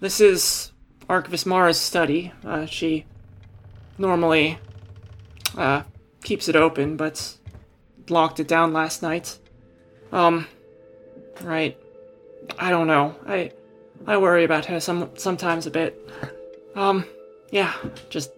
this 0.00 0.20
is 0.20 0.72
Archivist 1.08 1.46
Mara's 1.46 1.78
study. 1.78 2.32
Uh, 2.44 2.66
she 2.66 3.04
normally 3.98 4.58
uh, 5.56 5.82
keeps 6.22 6.48
it 6.48 6.56
open, 6.56 6.96
but 6.96 7.36
locked 8.08 8.40
it 8.40 8.48
down 8.48 8.72
last 8.72 9.02
night. 9.02 9.38
Um, 10.12 10.46
right. 11.42 11.76
I 12.58 12.70
don't 12.70 12.86
know. 12.86 13.16
I 13.26 13.50
I 14.06 14.16
worry 14.18 14.44
about 14.44 14.66
her 14.66 14.80
some 14.80 15.10
sometimes 15.16 15.66
a 15.66 15.70
bit. 15.70 16.10
Um, 16.74 17.04
yeah, 17.50 17.72
just 18.10 18.30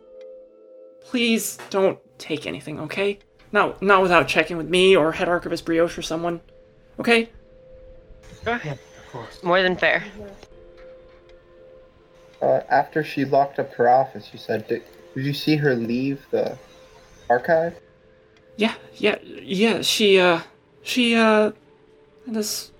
please 1.02 1.58
don't 1.70 1.99
take 2.18 2.47
anything, 2.47 2.80
okay? 2.80 3.18
Not 3.52 3.82
not 3.82 4.02
without 4.02 4.28
checking 4.28 4.56
with 4.56 4.68
me 4.68 4.97
or 4.97 5.12
head 5.12 5.28
archivist 5.28 5.64
Brioche 5.64 5.99
or 5.99 6.02
someone. 6.02 6.40
Okay? 7.00 7.28
Yeah, 8.47 8.57
of 8.73 9.12
course. 9.12 9.43
More 9.43 9.62
than 9.62 9.76
fair. 9.76 10.05
Uh, 12.40 12.61
after 12.69 13.02
she 13.02 13.25
locked 13.25 13.59
up 13.59 13.73
her 13.75 13.88
office, 13.88 14.31
you 14.33 14.38
said, 14.38 14.67
did, 14.69 14.83
did 15.14 15.26
you 15.26 15.35
see 15.35 15.57
her 15.57 15.75
leave 15.75 16.25
the 16.31 16.57
archive? 17.28 17.78
Yeah, 18.57 18.75
yeah, 18.95 19.19
yeah. 19.23 19.83
She 19.83 20.19
uh, 20.19 20.40
she 20.83 21.14
uh, 21.14 21.52
this 22.26 22.73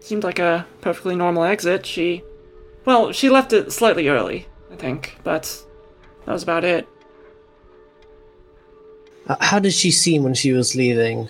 seemed 0.00 0.24
like 0.24 0.38
a 0.38 0.66
perfectly 0.80 1.14
normal 1.16 1.44
exit. 1.44 1.84
She, 1.86 2.22
well, 2.84 3.12
she 3.12 3.28
left 3.28 3.52
it 3.52 3.72
slightly 3.72 4.08
early, 4.08 4.46
I 4.72 4.76
think, 4.76 5.18
but 5.24 5.64
that 6.24 6.32
was 6.32 6.42
about 6.42 6.64
it. 6.64 6.88
Uh, 9.26 9.36
How 9.40 9.58
did 9.58 9.72
she 9.72 9.90
seem 9.90 10.22
when 10.22 10.34
she 10.34 10.52
was 10.52 10.74
leaving? 10.74 11.28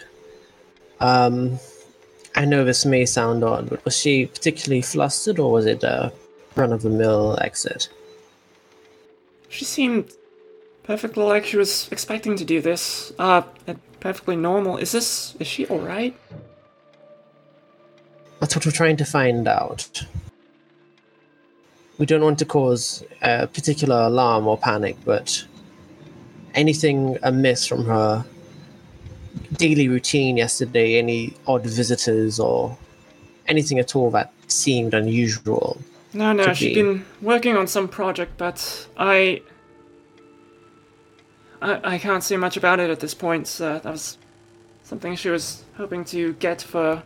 Um, 1.00 1.58
I 2.34 2.44
know 2.44 2.64
this 2.64 2.84
may 2.84 3.06
sound 3.06 3.42
odd, 3.44 3.68
but 3.68 3.84
was 3.84 3.96
she 3.96 4.26
particularly 4.26 4.82
flustered, 4.82 5.38
or 5.38 5.50
was 5.50 5.66
it 5.66 5.82
a 5.82 6.12
run-of-the-mill 6.54 7.38
exit? 7.40 7.88
She 9.48 9.64
seemed 9.64 10.12
perfectly 10.84 11.24
like 11.24 11.44
she 11.44 11.56
was 11.56 11.88
expecting 11.90 12.36
to 12.36 12.44
do 12.44 12.60
this. 12.60 13.12
Uh, 13.18 13.42
perfectly 13.98 14.36
normal. 14.36 14.76
Is 14.76 14.92
this? 14.92 15.34
Is 15.40 15.46
she 15.46 15.66
all 15.66 15.80
right? 15.80 16.16
That's 18.38 18.56
what 18.56 18.64
we're 18.64 18.72
trying 18.72 18.96
to 18.96 19.04
find 19.04 19.46
out. 19.46 20.04
We 21.98 22.06
don't 22.06 22.22
want 22.22 22.38
to 22.38 22.46
cause 22.46 23.04
a 23.20 23.46
particular 23.46 24.02
alarm 24.02 24.46
or 24.46 24.56
panic, 24.56 24.96
but 25.04 25.44
anything 26.54 27.18
amiss 27.22 27.66
from 27.66 27.84
her 27.84 28.24
daily 29.52 29.88
routine 29.88 30.36
yesterday, 30.36 30.98
any 30.98 31.34
odd 31.46 31.64
visitors 31.64 32.38
or 32.40 32.76
anything 33.46 33.78
at 33.78 33.96
all 33.96 34.10
that 34.10 34.32
seemed 34.48 34.94
unusual. 34.94 35.80
No, 36.12 36.32
no, 36.32 36.52
she's 36.52 36.74
be. 36.74 36.82
been 36.82 37.04
working 37.20 37.56
on 37.56 37.66
some 37.66 37.88
project, 37.88 38.32
but 38.36 38.88
I, 38.96 39.42
I, 41.62 41.94
I 41.94 41.98
can't 41.98 42.22
say 42.22 42.36
much 42.36 42.56
about 42.56 42.80
it 42.80 42.90
at 42.90 43.00
this 43.00 43.14
point. 43.14 43.46
That 43.58 43.84
was 43.84 44.18
something 44.82 45.14
she 45.14 45.28
was 45.28 45.62
hoping 45.76 46.04
to 46.06 46.32
get 46.34 46.62
for, 46.62 47.02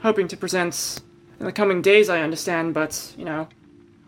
hoping 0.00 0.28
to 0.28 0.36
present 0.36 1.00
in 1.40 1.46
the 1.46 1.52
coming 1.52 1.80
days. 1.80 2.10
I 2.10 2.20
understand, 2.20 2.74
but 2.74 3.14
you 3.16 3.24
know, 3.24 3.48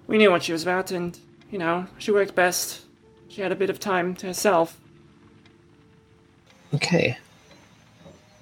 we 0.06 0.18
knew 0.18 0.30
what 0.30 0.42
she 0.42 0.52
was 0.52 0.62
about, 0.62 0.90
and 0.90 1.18
you 1.50 1.58
know, 1.58 1.86
she 1.98 2.10
worked 2.10 2.34
best. 2.34 2.82
She 3.28 3.40
had 3.40 3.52
a 3.52 3.56
bit 3.56 3.70
of 3.70 3.80
time 3.80 4.14
to 4.16 4.26
herself. 4.26 4.78
Okay. 6.74 7.16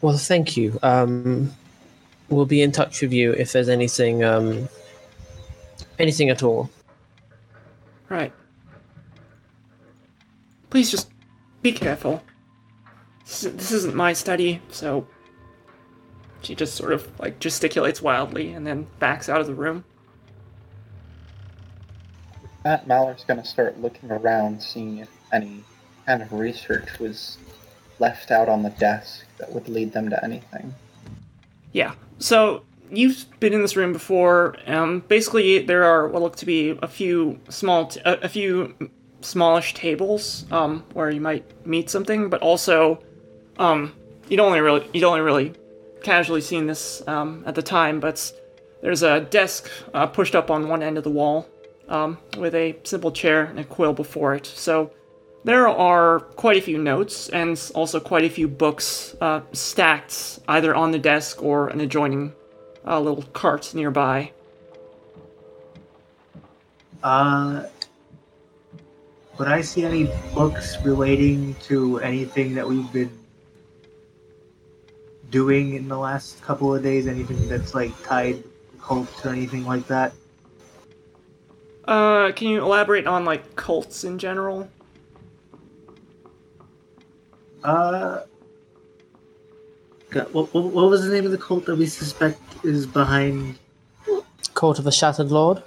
Well, 0.00 0.16
thank 0.16 0.56
you. 0.56 0.78
Um, 0.82 1.52
we'll 2.28 2.46
be 2.46 2.62
in 2.62 2.72
touch 2.72 3.02
with 3.02 3.12
you 3.12 3.32
if 3.32 3.52
there's 3.52 3.68
anything, 3.68 4.22
um, 4.22 4.68
anything 5.98 6.30
at 6.30 6.42
all. 6.42 6.70
Right. 8.08 8.32
Please 10.70 10.90
just 10.90 11.10
be 11.62 11.72
careful. 11.72 12.22
This, 13.26 13.40
this 13.40 13.72
isn't 13.72 13.94
my 13.94 14.12
study, 14.12 14.60
so. 14.70 15.06
She 16.40 16.54
just 16.54 16.76
sort 16.76 16.92
of 16.92 17.18
like 17.18 17.40
gesticulates 17.40 18.00
wildly 18.00 18.52
and 18.52 18.64
then 18.64 18.86
backs 19.00 19.28
out 19.28 19.40
of 19.40 19.48
the 19.48 19.54
room. 19.54 19.84
Matt 22.64 22.86
Malar's 22.86 23.24
gonna 23.24 23.44
start 23.44 23.80
looking 23.80 24.10
around, 24.10 24.62
seeing 24.62 24.98
if 24.98 25.08
any 25.32 25.64
kind 26.06 26.22
of 26.22 26.32
research 26.32 26.98
was 27.00 27.38
left 27.98 28.30
out 28.30 28.48
on 28.48 28.62
the 28.62 28.70
desk 28.70 29.24
that 29.38 29.52
would 29.52 29.68
lead 29.68 29.92
them 29.92 30.10
to 30.10 30.24
anything. 30.24 30.74
Yeah. 31.72 31.94
So 32.18 32.64
you've 32.90 33.26
been 33.40 33.52
in 33.52 33.62
this 33.62 33.76
room 33.76 33.92
before. 33.92 34.56
Um, 34.66 35.00
basically, 35.08 35.60
there 35.60 35.84
are 35.84 36.08
what 36.08 36.22
look 36.22 36.36
to 36.36 36.46
be 36.46 36.78
a 36.82 36.88
few 36.88 37.38
small, 37.48 37.92
a 38.04 38.28
few 38.28 38.74
smallish 39.20 39.74
tables 39.74 40.46
um, 40.50 40.84
where 40.92 41.10
you 41.10 41.20
might 41.20 41.44
meet 41.66 41.90
something, 41.90 42.30
but 42.30 42.40
also 42.40 43.02
um, 43.58 43.92
you'd 44.28 44.40
only 44.40 44.60
really 44.60 44.88
you'd 44.92 45.04
only 45.04 45.20
really 45.20 45.54
casually 46.02 46.40
seen 46.40 46.66
this 46.66 47.06
um, 47.06 47.42
at 47.46 47.54
the 47.54 47.62
time. 47.62 48.00
But 48.00 48.32
there's 48.82 49.02
a 49.02 49.20
desk 49.20 49.68
uh, 49.94 50.06
pushed 50.06 50.34
up 50.34 50.50
on 50.50 50.68
one 50.68 50.82
end 50.82 50.98
of 50.98 51.04
the 51.04 51.10
wall 51.10 51.48
um, 51.88 52.18
with 52.38 52.54
a 52.54 52.76
simple 52.84 53.10
chair 53.10 53.44
and 53.44 53.58
a 53.58 53.64
quill 53.64 53.92
before 53.92 54.34
it. 54.34 54.46
So 54.46 54.92
there 55.44 55.68
are 55.68 56.20
quite 56.20 56.56
a 56.56 56.60
few 56.60 56.78
notes 56.78 57.28
and 57.28 57.58
also 57.74 58.00
quite 58.00 58.24
a 58.24 58.28
few 58.28 58.48
books 58.48 59.14
uh, 59.20 59.40
stacked 59.52 60.40
either 60.48 60.74
on 60.74 60.90
the 60.90 60.98
desk 60.98 61.42
or 61.42 61.68
an 61.68 61.80
adjoining 61.80 62.32
uh, 62.86 63.00
little 63.00 63.22
cart 63.32 63.72
nearby. 63.74 64.32
Uh, 67.02 67.64
would 69.38 69.48
I 69.48 69.60
see 69.60 69.84
any 69.84 70.10
books 70.34 70.76
relating 70.82 71.54
to 71.66 72.00
anything 72.00 72.54
that 72.54 72.68
we've 72.68 72.92
been 72.92 73.16
doing 75.30 75.74
in 75.74 75.86
the 75.86 75.96
last 75.96 76.42
couple 76.42 76.74
of 76.74 76.82
days? 76.82 77.06
Anything 77.06 77.48
that's 77.48 77.74
like 77.74 77.92
tied 78.02 78.42
to 78.42 78.78
cults 78.80 79.24
or 79.24 79.28
anything 79.28 79.64
like 79.64 79.86
that? 79.86 80.12
Uh, 81.84 82.32
can 82.32 82.48
you 82.48 82.62
elaborate 82.62 83.06
on 83.06 83.24
like 83.24 83.54
cults 83.54 84.02
in 84.02 84.18
general? 84.18 84.68
Uh, 87.64 88.20
God, 90.10 90.32
what, 90.32 90.54
what, 90.54 90.64
what 90.64 90.90
was 90.90 91.04
the 91.04 91.12
name 91.12 91.26
of 91.26 91.32
the 91.32 91.38
cult 91.38 91.66
that 91.66 91.76
we 91.76 91.86
suspect 91.86 92.40
is 92.64 92.86
behind? 92.86 93.58
Court 94.54 94.78
of 94.78 94.84
the 94.84 94.92
Shattered 94.92 95.30
Lord. 95.30 95.62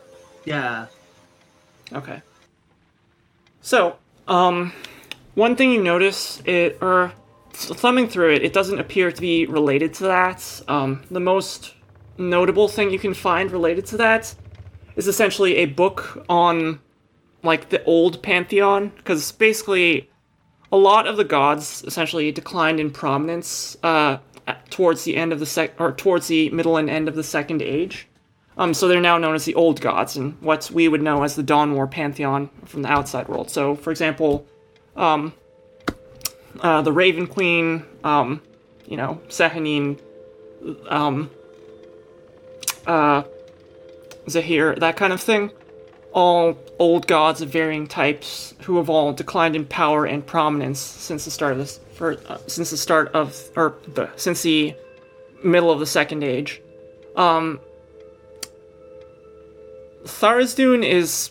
Yeah. 0.45 0.87
Okay. 1.93 2.21
So, 3.61 3.97
um, 4.27 4.73
one 5.35 5.55
thing 5.55 5.71
you 5.71 5.81
notice, 5.81 6.41
it 6.45 6.77
or 6.81 7.13
thumbing 7.53 8.07
through 8.07 8.33
it, 8.33 8.43
it 8.43 8.53
doesn't 8.53 8.79
appear 8.79 9.11
to 9.11 9.21
be 9.21 9.45
related 9.45 9.93
to 9.95 10.03
that. 10.03 10.61
Um, 10.67 11.03
the 11.11 11.19
most 11.19 11.73
notable 12.17 12.67
thing 12.67 12.91
you 12.91 12.99
can 12.99 13.13
find 13.13 13.51
related 13.51 13.85
to 13.87 13.97
that 13.97 14.33
is 14.95 15.07
essentially 15.07 15.57
a 15.57 15.65
book 15.65 16.25
on 16.27 16.79
like 17.43 17.69
the 17.69 17.83
old 17.85 18.21
pantheon, 18.21 18.89
because 18.97 19.31
basically 19.31 20.09
a 20.71 20.77
lot 20.77 21.07
of 21.07 21.17
the 21.17 21.23
gods 21.23 21.83
essentially 21.85 22.31
declined 22.31 22.79
in 22.79 22.91
prominence 22.91 23.77
uh, 23.83 24.17
towards 24.69 25.03
the 25.03 25.15
end 25.15 25.33
of 25.33 25.39
the 25.39 25.45
sec 25.45 25.79
or 25.79 25.91
towards 25.91 26.27
the 26.27 26.49
middle 26.49 26.77
and 26.77 26.89
end 26.89 27.07
of 27.07 27.15
the 27.15 27.23
second 27.23 27.61
age. 27.61 28.07
Um, 28.57 28.73
so 28.73 28.87
they're 28.87 29.01
now 29.01 29.17
known 29.17 29.35
as 29.35 29.45
the 29.45 29.55
old 29.55 29.81
gods, 29.81 30.17
and 30.17 30.39
what 30.41 30.69
we 30.71 30.87
would 30.87 31.01
know 31.01 31.23
as 31.23 31.35
the 31.35 31.43
Dawn 31.43 31.73
War 31.73 31.87
pantheon 31.87 32.49
from 32.65 32.81
the 32.81 32.89
outside 32.89 33.27
world. 33.27 33.49
So, 33.49 33.75
for 33.75 33.91
example, 33.91 34.45
um, 34.95 35.33
uh, 36.59 36.81
the 36.81 36.91
Raven 36.91 37.27
Queen, 37.27 37.85
um, 38.03 38.41
you 38.85 38.97
know, 38.97 39.21
Sehanine, 39.29 39.99
um, 40.89 41.31
uh, 42.85 43.23
Zehir, 44.27 44.77
that 44.79 44.97
kind 44.97 45.13
of 45.13 45.21
thing. 45.21 45.51
All 46.11 46.57
old 46.81 47.05
gods 47.05 47.41
of 47.41 47.49
varying 47.49 47.85
types 47.85 48.55
who 48.61 48.77
have 48.77 48.89
all 48.89 49.13
declined 49.13 49.55
in 49.55 49.63
power 49.63 50.03
and 50.05 50.25
prominence 50.25 50.79
since 50.79 51.25
the 51.25 51.29
start 51.29 51.51
of 51.51 51.59
this, 51.59 51.79
uh, 52.01 52.37
since 52.47 52.71
the 52.71 52.77
start 52.77 53.09
of, 53.13 53.39
or 53.55 53.75
the, 53.93 54.09
since 54.15 54.41
the 54.41 54.75
middle 55.43 55.69
of 55.69 55.79
the 55.79 55.85
Second 55.85 56.23
Age. 56.23 56.59
Um, 57.15 57.59
Tharizdun 60.05 60.83
is, 60.83 61.29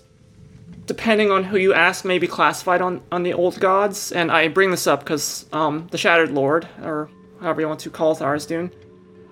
depending 0.87 1.33
on 1.33 1.43
who 1.43 1.59
you 1.59 1.75
ask, 1.75 2.05
maybe 2.05 2.29
classified 2.29 2.81
on, 2.81 3.03
on 3.11 3.25
the 3.25 3.33
old 3.33 3.59
gods. 3.59 4.13
And 4.13 4.31
I 4.31 4.47
bring 4.47 4.71
this 4.71 4.87
up 4.87 5.01
because 5.01 5.47
um, 5.53 5.89
the 5.91 5.99
Shattered 5.99 6.31
Lord, 6.31 6.69
or 6.81 7.11
however 7.41 7.61
you 7.61 7.67
want 7.67 7.81
to 7.81 7.91
call 7.91 8.15
Tharizdun, 8.15 8.73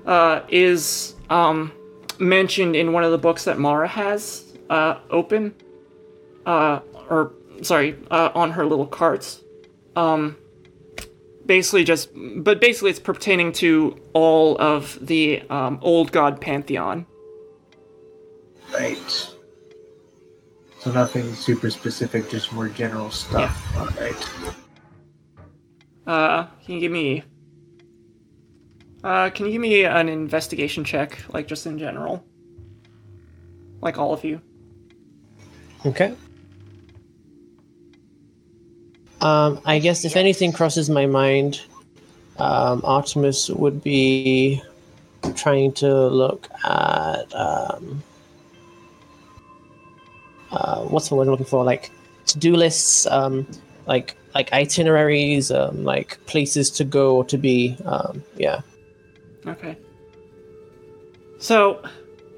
uh, 0.05 0.41
is 0.49 1.15
um, 1.31 1.71
mentioned 2.19 2.75
in 2.75 2.93
one 2.93 3.05
of 3.05 3.13
the 3.13 3.19
books 3.19 3.45
that 3.45 3.61
Mara 3.61 3.87
has 3.87 4.53
uh, 4.69 4.99
open, 5.11 5.55
uh, 6.47 6.81
or 7.09 7.33
sorry, 7.63 7.97
uh, 8.11 8.31
on 8.35 8.53
her 8.53 8.67
little 8.67 8.87
carts. 8.87 9.43
Um, 9.97 10.37
basically, 11.47 11.85
just 11.85 12.11
but 12.37 12.61
basically, 12.61 12.91
it's 12.91 13.01
pertaining 13.01 13.53
to 13.53 14.01
all 14.13 14.57
of 14.61 14.99
the 15.01 15.43
um, 15.51 15.79
old 15.83 16.13
god 16.13 16.41
pantheon. 16.41 17.07
Right. 18.73 19.31
So 20.79 20.93
nothing 20.93 21.35
super 21.35 21.71
specific, 21.71 22.31
just 22.31 22.53
more 22.53 22.69
general 22.69 23.11
stuff. 23.11 23.71
Yeah. 23.75 23.81
All 23.81 23.87
right. 24.01 24.31
Uh, 26.07 26.47
can 26.65 26.75
you 26.75 26.81
give 26.81 26.93
me? 26.93 27.25
Uh, 29.03 29.31
can 29.31 29.47
you 29.47 29.53
give 29.53 29.61
me 29.61 29.85
an 29.85 30.09
investigation 30.09 30.85
check, 30.85 31.19
like 31.33 31.47
just 31.47 31.67
in 31.67 31.79
general, 31.79 32.25
like 33.81 33.99
all 33.99 34.13
of 34.13 34.25
you? 34.25 34.41
Okay. 35.87 36.15
Um, 39.21 39.61
I 39.65 39.79
guess 39.79 40.05
if 40.05 40.17
anything 40.17 40.53
crosses 40.53 40.89
my 40.89 41.07
mind, 41.07 41.63
um, 42.39 42.83
Artemis 42.85 43.49
would 43.51 43.83
be 43.83 44.63
trying 45.35 45.73
to 45.73 46.07
look 46.09 46.49
at 46.65 47.35
um, 47.35 48.03
uh, 50.51 50.83
what's 50.83 51.09
the 51.09 51.15
word 51.15 51.25
I'm 51.25 51.33
looking 51.33 51.47
for? 51.47 51.65
Like 51.65 51.91
to-do 52.27 52.55
lists, 52.55 53.07
um, 53.07 53.47
like 53.87 54.17
like 54.35 54.53
itineraries, 54.53 55.51
um, 55.51 55.85
like 55.85 56.25
places 56.27 56.71
to 56.73 56.85
go 56.85 57.17
or 57.17 57.25
to 57.25 57.39
be. 57.39 57.77
Um, 57.85 58.23
yeah. 58.37 58.61
Okay. 59.47 59.77
So, 61.39 61.83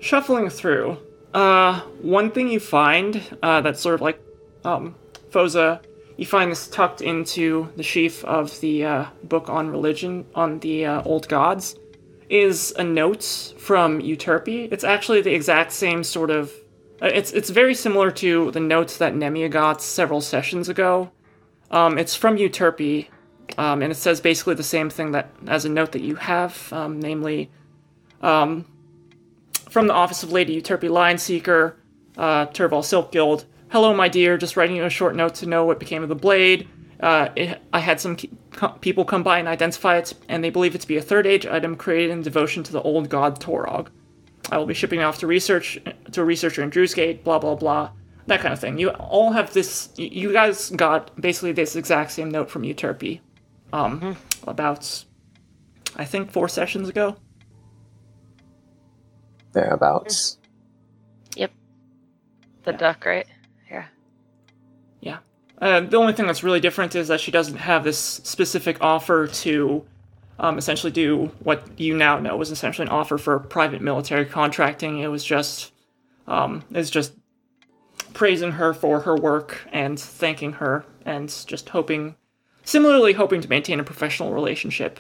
shuffling 0.01 0.49
through, 0.51 0.99
uh, 1.35 1.81
one 2.03 2.31
thing 2.31 2.49
you 2.49 2.61
find 2.61 3.23
uh, 3.43 3.61
that's 3.61 3.81
sort 3.81 3.95
of 3.95 4.01
like 4.01 4.21
um, 4.65 4.95
Phoza, 5.31 5.83
you 6.21 6.27
find 6.27 6.53
this 6.53 6.69
tucked 6.69 7.01
into 7.01 7.73
the 7.77 7.83
sheaf 7.83 8.23
of 8.27 8.61
the 8.61 8.85
uh, 8.85 9.07
book 9.25 9.49
on 9.49 9.71
religion 9.71 10.27
on 10.35 10.59
the 10.59 10.85
uh, 10.85 11.03
old 11.05 11.27
gods, 11.31 11.77
is 12.29 12.75
a 12.77 12.85
note 12.85 13.55
from 13.57 14.03
Euterpe. 14.03 14.71
It's 14.71 14.85
actually 14.85 15.23
the 15.23 15.33
exact 15.35 15.73
same 15.73 16.05
sort 16.05 16.31
of. 16.31 16.53
uh, 17.01 17.07
It's 17.07 17.33
it's 17.33 17.49
very 17.49 17.75
similar 17.75 18.11
to 18.11 18.51
the 18.51 18.61
notes 18.61 18.99
that 18.99 19.15
Nemia 19.15 19.51
got 19.51 19.81
several 19.81 20.21
sessions 20.21 20.69
ago. 20.69 21.11
Um, 21.71 21.97
it's 21.97 22.15
from 22.15 22.37
Euterpe, 22.37 23.07
um, 23.57 23.81
and 23.81 23.91
it 23.91 23.97
says 23.97 24.21
basically 24.21 24.57
the 24.57 24.63
same 24.63 24.91
thing 24.91 25.13
that 25.13 25.31
as 25.47 25.65
a 25.65 25.71
note 25.71 25.93
that 25.93 26.03
you 26.03 26.17
have, 26.17 26.71
um, 26.71 27.01
namely, 27.01 27.51
um, 28.21 28.67
from 29.71 29.87
the 29.87 29.95
office 29.95 30.23
of 30.23 30.33
Lady 30.33 30.61
Euterpe 30.61 30.91
Lineseeker, 30.91 31.77
uh, 32.19 32.45
Turval 32.49 32.85
Silkguild. 32.85 33.47
Hello, 33.71 33.95
my 33.95 34.09
dear. 34.09 34.37
Just 34.37 34.57
writing 34.57 34.75
you 34.75 34.85
a 34.85 34.91
short 34.91 35.15
note 35.15 35.37
to 35.37 35.47
know 35.47 35.65
what 35.65 35.79
became 35.79 36.03
of 36.03 36.09
the 36.09 36.17
blade. 36.17 36.69
Uh, 36.99 37.29
it, 37.37 37.63
I 37.73 37.79
had 37.79 38.01
some 38.01 38.17
ke- 38.17 38.29
co- 38.51 38.73
people 38.81 39.05
come 39.05 39.23
by 39.23 39.39
and 39.39 39.47
identify 39.47 39.97
it, 39.97 40.13
and 40.29 40.43
they 40.43 40.51
believe 40.51 40.75
it 40.75 40.81
to 40.81 40.89
be 40.89 40.97
a 40.97 41.03
third 41.03 41.25
age 41.25 41.47
item 41.47 41.77
created 41.77 42.11
in 42.11 42.21
devotion 42.21 42.65
to 42.65 42.73
the 42.73 42.83
old 42.83 43.09
god 43.09 43.41
Torog. 43.41 43.87
I 44.51 44.59
will 44.59 44.67
be 44.67 44.75
shipping 44.75 45.01
it 45.01 45.05
off 45.05 45.19
to 45.19 45.29
research 45.29 45.79
to 46.11 46.21
a 46.21 46.25
researcher 46.25 46.65
in 46.65 46.71
Drewsgate. 46.71 47.23
Blah 47.23 47.39
blah 47.39 47.55
blah, 47.55 47.91
that 48.27 48.41
kind 48.41 48.53
of 48.53 48.59
thing. 48.59 48.77
You 48.77 48.91
all 48.91 49.31
have 49.31 49.53
this. 49.53 49.91
You 49.97 50.09
you 50.09 50.33
guys 50.33 50.71
got 50.71 51.19
basically 51.21 51.53
this 51.53 51.77
exact 51.77 52.11
same 52.11 52.29
note 52.29 52.51
from 52.51 52.63
Euterpe, 52.63 53.21
um, 53.73 54.17
about 54.49 55.05
I 55.95 56.05
think 56.05 56.33
four 56.33 56.49
sessions 56.49 56.89
ago. 56.89 57.17
Thereabouts. 59.53 60.39
Yep. 61.37 61.53
The 62.65 62.73
duck, 62.73 63.05
right? 63.05 63.27
Yeah. 65.01 65.19
Uh, 65.61 65.81
the 65.81 65.97
only 65.97 66.13
thing 66.13 66.27
that's 66.27 66.43
really 66.43 66.61
different 66.61 66.95
is 66.95 67.09
that 67.09 67.21
she 67.21 67.31
doesn't 67.31 67.57
have 67.57 67.85
this 67.85 67.99
specific 67.99 68.79
offer 68.81 69.27
to 69.27 69.85
um, 70.39 70.57
essentially 70.57 70.91
do 70.91 71.31
what 71.41 71.63
you 71.79 71.95
now 71.97 72.19
know 72.19 72.37
was 72.37 72.51
essentially 72.51 72.87
an 72.87 72.93
offer 72.93 73.19
for 73.19 73.39
private 73.39 73.83
military 73.83 74.25
contracting. 74.25 74.99
It 74.99 75.09
was 75.09 75.23
just, 75.23 75.73
um, 76.27 76.65
it's 76.71 76.89
just 76.89 77.13
praising 78.15 78.53
her 78.53 78.73
for 78.73 79.01
her 79.01 79.15
work 79.15 79.61
and 79.71 80.01
thanking 80.01 80.55
her 80.55 80.85
and 81.05 81.29
just 81.47 81.69
hoping, 81.69 82.17
similarly 82.65 83.13
hoping 83.13 83.43
to 83.43 83.49
maintain 83.49 83.81
a 83.81 83.85
professional 83.85 84.33
relationship. 84.33 84.99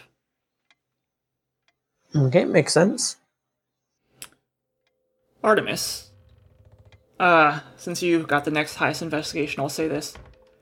Okay, 2.14 2.44
makes 2.44 2.74
sense. 2.74 3.16
Artemis, 5.42 6.09
uh, 7.20 7.61
since 7.76 8.02
you 8.02 8.22
got 8.24 8.44
the 8.46 8.50
next 8.50 8.76
highest 8.76 9.02
investigation, 9.02 9.61
I'll 9.61 9.68
say 9.68 9.87
this. 9.87 10.14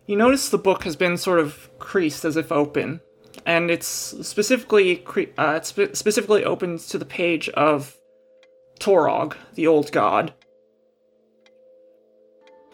You 0.07 0.17
notice 0.17 0.49
the 0.49 0.59
book 0.59 0.83
has 0.85 0.97
been 0.97 1.17
sort 1.17 1.39
of 1.39 1.71
creased 1.79 2.25
as 2.25 2.37
if 2.37 2.51
open, 2.51 3.01
and 3.47 3.71
it's 3.71 3.87
specifically 3.87 4.97
cre- 4.97 5.33
uh, 5.39 5.55
it's 5.57 5.69
spe- 5.69 5.95
specifically 5.95 6.45
opens 6.45 6.89
to 6.89 6.99
the 6.99 7.05
page 7.05 7.49
of 7.51 7.97
Torog, 8.81 9.37
the 9.55 9.69
old 9.69 9.93
god. 9.93 10.35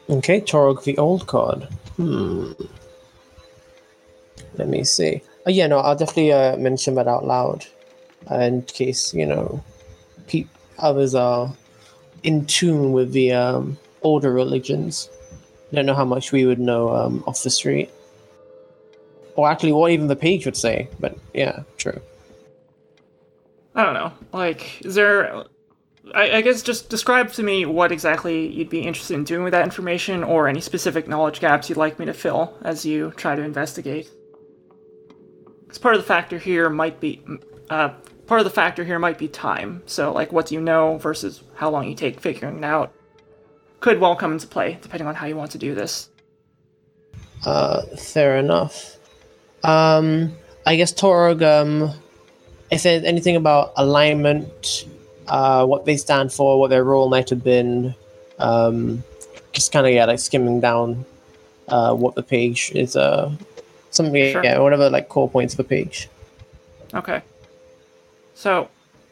Okay, 0.09 0.41
Torog 0.41 0.85
the 0.85 0.97
old 0.97 1.27
god. 1.27 1.69
Hmm. 1.97 2.53
Let 4.57 4.69
me 4.69 4.85
see. 4.85 5.21
Oh, 5.47 5.51
yeah, 5.51 5.67
no, 5.67 5.79
I'll 5.79 5.97
definitely 5.97 6.33
uh, 6.33 6.57
mention 6.57 6.95
that 6.95 7.09
out 7.09 7.27
loud 7.27 7.67
uh, 8.31 8.37
in 8.37 8.63
case, 8.63 9.13
you 9.13 9.27
know, 9.27 9.63
pe- 10.27 10.47
others 10.79 11.15
are 11.15 11.53
in 12.25 12.47
tune 12.47 12.93
with 12.93 13.13
the 13.13 13.33
um, 13.33 13.79
older 14.03 14.33
religions. 14.33 15.09
I 15.71 15.77
Don't 15.77 15.87
know 15.87 15.95
how 15.95 16.05
much 16.05 16.33
we 16.33 16.45
would 16.47 16.59
know 16.59 16.95
um, 16.95 17.23
off 17.27 17.43
the 17.43 17.51
street. 17.51 17.91
Or 19.37 19.51
actually, 19.51 19.73
what 19.73 19.91
even 19.93 20.09
the 20.09 20.17
page 20.17 20.45
would 20.45 20.57
say, 20.57 20.89
but 21.01 21.17
yeah, 21.33 21.63
true. 21.77 22.01
I 23.75 23.85
don't 23.85 23.95
know. 23.95 24.13
Like, 24.33 24.81
is 24.83 24.95
there? 24.95 25.45
I, 26.15 26.37
I 26.37 26.41
guess 26.43 26.63
just 26.63 26.89
describe 26.89 27.33
to 27.33 27.43
me 27.43 27.67
what 27.67 27.91
exactly 27.91 28.47
you'd 28.47 28.69
be 28.69 28.83
interested 28.83 29.15
in 29.15 29.25
doing 29.25 29.43
with 29.43 29.53
that 29.53 29.65
information, 29.65 30.23
or 30.23 30.47
any 30.47 30.61
specific 30.61 31.09
knowledge 31.09 31.41
gaps 31.41 31.69
you'd 31.69 31.79
like 31.79 31.99
me 31.99 32.07
to 32.07 32.15
fill 32.15 32.57
as 32.63 32.87
you 32.87 33.13
try 33.17 33.35
to 33.35 33.43
investigate. 33.43 34.09
Because 35.63 35.79
part 35.79 35.97
of 35.97 36.01
the 36.01 36.07
factor 36.07 36.39
here 36.39 36.71
might 36.71 37.01
be, 37.01 37.21
uh, 37.71 37.91
part 38.27 38.41
of 38.41 38.45
the 38.45 38.51
factor 38.51 38.85
here 38.85 38.99
might 38.99 39.19
be 39.19 39.29
time. 39.29 39.83
So, 39.87 40.13
like, 40.13 40.33
what 40.33 40.47
do 40.47 40.55
you 40.55 40.61
know 40.61 40.99
versus 40.99 41.43
how 41.57 41.71
long 41.71 41.89
you 41.89 41.95
take 41.95 42.21
figuring 42.21 42.59
it 42.59 42.65
out, 42.65 42.93
could 43.81 44.01
well 44.01 44.17
come 44.17 44.33
into 44.33 44.47
play 44.47 44.79
depending 44.81 45.07
on 45.07 45.15
how 45.15 45.27
you 45.27 45.37
want 45.37 45.51
to 45.53 45.59
do 45.59 45.75
this. 45.75 46.09
Uh, 47.45 47.83
fair 47.97 48.39
enough. 48.39 48.97
Um, 49.63 50.35
I 50.67 50.77
guess 50.77 50.93
Torog, 50.93 51.43
um, 51.43 51.91
if 52.71 52.83
there's 52.83 53.05
anything 53.05 53.37
about 53.37 53.73
alignment, 53.77 54.87
uh, 55.29 55.67
what 55.67 55.85
they 55.85 55.97
stand 55.97 56.33
for, 56.33 56.59
what 56.59 56.71
their 56.71 56.85
role 56.85 57.09
might 57.11 57.29
have 57.31 57.45
been, 57.45 57.95
um, 58.39 59.05
just 59.53 59.73
kind 59.73 59.87
of, 59.87 59.93
yeah, 59.93 60.07
like 60.07 60.19
skimming 60.19 60.61
down, 60.61 61.05
uh, 61.69 61.95
what 61.95 62.15
the 62.15 62.23
page 62.23 62.73
is, 62.75 62.97
uh, 62.97 63.31
something, 63.91 64.33
Sure. 64.33 64.43
yeah, 64.43 64.59
whatever, 64.59 64.89
like, 64.89 65.09
core 65.09 65.29
points 65.29 65.55
of 65.55 65.59
the 65.59 65.65
page. 65.65 66.09
Okay. 66.95 67.23
So, 68.35 68.69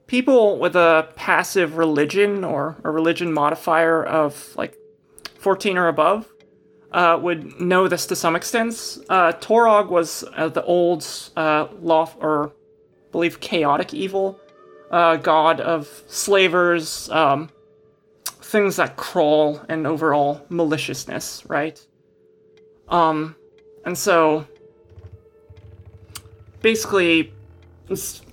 people 0.07 0.59
with 0.59 0.77
a 0.77 1.09
passive 1.17 1.77
religion 1.77 2.45
or 2.45 2.77
a 2.85 2.91
religion 2.91 3.33
modifier 3.33 4.05
of 4.05 4.55
like 4.57 4.77
14 5.39 5.79
or 5.79 5.89
above 5.89 6.29
uh, 6.93 7.19
would 7.23 7.61
know 7.61 7.89
this 7.89 8.07
to 8.07 8.17
some 8.17 8.37
extent. 8.37 8.99
Uh, 9.09 9.33
Torog 9.33 9.89
was 9.89 10.25
uh, 10.37 10.49
the 10.49 10.63
old 10.65 11.07
uh, 11.37 11.69
law 11.81 12.11
or 12.21 12.49
I 12.49 13.13
believe 13.13 13.41
chaotic 13.41 13.95
evil 13.95 14.39
uh, 14.93 15.17
god 15.17 15.61
of 15.61 16.05
slavers, 16.07 17.09
um, 17.11 17.49
things 18.27 18.77
that 18.77 18.97
crawl, 18.97 19.61
and 19.69 19.87
overall 19.87 20.45
maliciousness, 20.51 21.43
right? 21.49 21.85
Um, 22.89 23.35
and 23.87 23.97
so 23.97 24.47
basically 26.61 27.33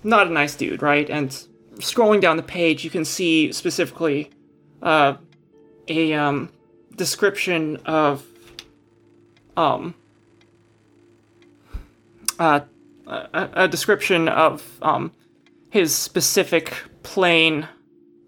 not 0.03 0.27
a 0.27 0.29
nice 0.29 0.55
dude, 0.55 0.81
right? 0.81 1.09
And 1.09 1.29
scrolling 1.75 2.21
down 2.21 2.37
the 2.37 2.43
page, 2.43 2.83
you 2.83 2.89
can 2.89 3.05
see 3.05 3.51
specifically 3.51 4.29
uh, 4.81 5.15
a 5.87 6.13
um, 6.13 6.51
description 6.95 7.77
of 7.85 8.25
um, 9.57 9.95
uh, 12.37 12.61
a, 13.07 13.49
a 13.53 13.67
description 13.67 14.27
of 14.27 14.77
um, 14.81 15.11
his 15.69 15.93
specific 15.93 16.73
plane 17.03 17.67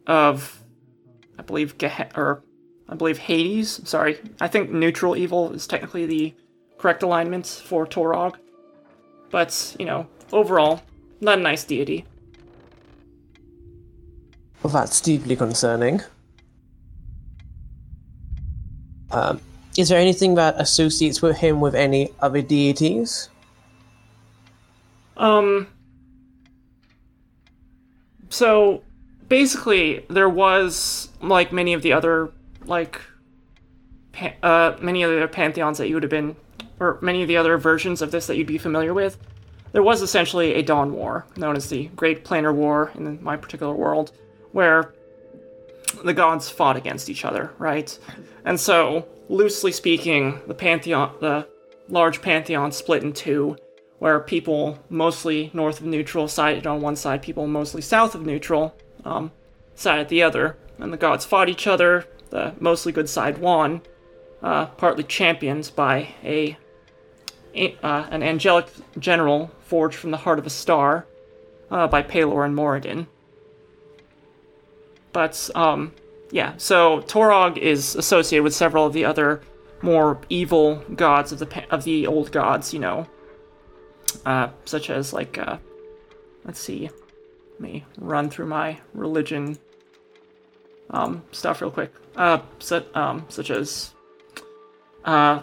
of, 0.08 0.62
I 1.38 1.44
believe, 1.44 1.78
Geh- 1.78 2.10
or 2.16 2.44
I 2.90 2.96
believe 2.96 3.18
Hades. 3.18 3.82
Sorry, 3.88 4.20
I 4.40 4.48
think 4.48 4.72
neutral 4.72 5.16
evil 5.16 5.54
is 5.54 5.68
technically 5.68 6.06
the 6.06 6.34
correct 6.78 7.04
alignment 7.04 7.48
for 7.48 7.86
Torog. 7.86 8.36
But 9.30 9.76
you 9.80 9.86
know, 9.86 10.08
overall, 10.34 10.82
not 11.22 11.38
a 11.38 11.42
nice 11.42 11.64
deity. 11.64 12.06
Well, 14.64 14.74
that's 14.74 15.00
deeply 15.02 15.36
concerning. 15.36 16.02
Um, 19.12 19.42
is 19.78 19.90
there 19.90 20.00
anything 20.00 20.36
that 20.36 20.60
associates 20.60 21.22
with 21.22 21.38
him 21.38 21.62
with 21.62 21.76
any 21.76 22.10
other 22.20 22.42
deities? 22.42 23.30
Um. 25.18 25.68
So 28.30 28.84
basically, 29.28 30.06
there 30.10 30.30
was 30.30 31.10
like 31.22 31.52
many 31.52 31.74
of 31.74 31.82
the 31.82 31.94
other 31.94 32.32
like, 32.66 33.02
pa- 34.14 34.34
uh, 34.44 34.78
many 34.80 35.04
of 35.04 35.10
the 35.10 35.18
other 35.18 35.28
pantheons 35.28 35.78
that 35.78 35.88
you 35.88 35.96
would 35.96 36.04
have 36.04 36.10
been, 36.10 36.36
or 36.80 36.98
many 37.02 37.22
of 37.22 37.28
the 37.28 37.38
other 37.38 37.58
versions 37.58 38.02
of 38.02 38.12
this 38.12 38.28
that 38.28 38.38
you'd 38.38 38.48
be 38.48 38.58
familiar 38.58 38.94
with. 38.94 39.18
There 39.72 39.84
was 39.84 40.02
essentially 40.02 40.56
a 40.56 40.64
Dawn 40.64 40.94
War, 40.94 41.26
known 41.38 41.56
as 41.56 41.70
the 41.70 41.88
Great 41.96 42.26
Planar 42.26 42.54
War 42.54 42.92
in 42.96 43.24
my 43.24 43.38
particular 43.38 43.74
world, 43.74 44.12
where 44.52 44.94
the 46.04 46.14
gods 46.14 46.50
fought 46.50 46.78
against 46.78 47.10
each 47.10 47.24
other, 47.24 47.52
right? 47.58 47.98
And 48.44 48.60
so, 48.60 49.08
loosely 49.30 49.72
speaking, 49.72 50.42
the 50.48 50.54
pantheon, 50.54 51.16
the 51.20 51.48
large 51.88 52.22
pantheon, 52.22 52.72
split 52.72 53.04
in 53.04 53.14
two, 53.14 53.58
where 54.00 54.20
people 54.20 54.80
mostly 54.90 55.52
north 55.54 55.80
of 55.80 55.86
neutral 55.86 56.28
sided 56.28 56.66
on 56.66 56.82
one 56.82 56.96
side, 56.96 57.22
people 57.22 57.48
mostly 57.48 57.82
south 57.82 58.16
of 58.16 58.26
neutral 58.26 58.76
um, 59.06 59.32
sided 59.76 60.10
the 60.10 60.24
other, 60.24 60.58
and 60.80 60.92
the 60.92 60.98
gods 60.98 61.24
fought 61.24 61.50
each 61.50 61.68
other. 61.68 62.06
The 62.30 62.54
mostly 62.60 62.92
good 62.92 63.10
side 63.10 63.38
won, 63.38 63.82
uh, 64.42 64.68
partly 64.68 65.04
championed 65.04 65.72
by 65.76 66.16
a, 66.24 66.58
uh, 67.56 68.08
an 68.10 68.24
angelic 68.24 68.68
general 68.98 69.52
forged 69.72 69.96
from 69.96 70.12
the 70.12 70.18
heart 70.18 70.38
of 70.38 70.46
a 70.46 70.50
star 70.50 71.08
uh, 71.70 71.88
by 71.88 72.04
Pelor 72.04 72.44
and 72.46 72.54
Moradin. 72.54 73.08
But 75.14 75.50
um, 75.56 75.94
yeah, 76.30 76.56
so 76.58 77.00
Torog 77.04 77.58
is 77.58 77.96
associated 77.96 78.44
with 78.44 78.54
several 78.54 78.86
of 78.86 78.92
the 78.92 79.06
other 79.06 79.42
more 79.82 80.20
evil 80.28 80.84
gods 80.94 81.32
of 81.32 81.40
the 81.40 81.66
of 81.74 81.86
the 81.86 82.06
old 82.06 82.34
gods, 82.34 82.74
you 82.74 82.82
know, 82.82 83.08
uh, 84.26 84.50
such 84.66 84.90
as 84.90 85.14
like 85.14 85.38
uh, 85.38 85.58
let's 86.44 86.60
see, 86.60 86.90
let 87.54 87.62
me 87.62 87.86
run 87.98 88.30
through 88.30 88.48
my 88.48 88.78
religion 88.94 89.58
um, 90.90 91.24
stuff 91.32 91.62
real 91.62 91.72
quick. 91.72 91.94
Uh, 92.18 92.40
su- 92.60 92.84
um, 92.94 93.26
such 93.30 93.50
as 93.50 93.94
uh, 95.06 95.40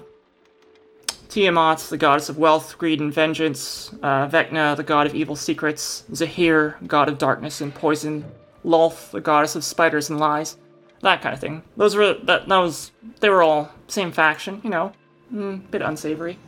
Tiamat, 1.28 1.78
the 1.90 1.96
goddess 1.96 2.28
of 2.28 2.38
wealth, 2.38 2.78
greed, 2.78 3.00
and 3.00 3.12
vengeance. 3.12 3.92
Uh, 4.02 4.28
Vecna, 4.28 4.76
the 4.76 4.82
god 4.82 5.06
of 5.06 5.14
evil 5.14 5.36
secrets. 5.36 6.04
Zehir, 6.12 6.74
god 6.86 7.08
of 7.08 7.18
darkness 7.18 7.60
and 7.60 7.74
poison. 7.74 8.24
Lolth, 8.64 9.10
the 9.10 9.20
goddess 9.20 9.56
of 9.56 9.64
spiders 9.64 10.10
and 10.10 10.18
lies, 10.18 10.56
that 11.02 11.22
kind 11.22 11.34
of 11.34 11.40
thing. 11.40 11.62
Those 11.76 11.94
were 11.94 12.14
that 12.14 12.48
that 12.48 12.58
was 12.58 12.90
they 13.20 13.30
were 13.30 13.42
all 13.42 13.70
same 13.86 14.12
faction, 14.12 14.60
you 14.64 14.70
know, 14.70 14.92
mm, 15.32 15.70
bit 15.70 15.82
unsavory. 15.82 16.38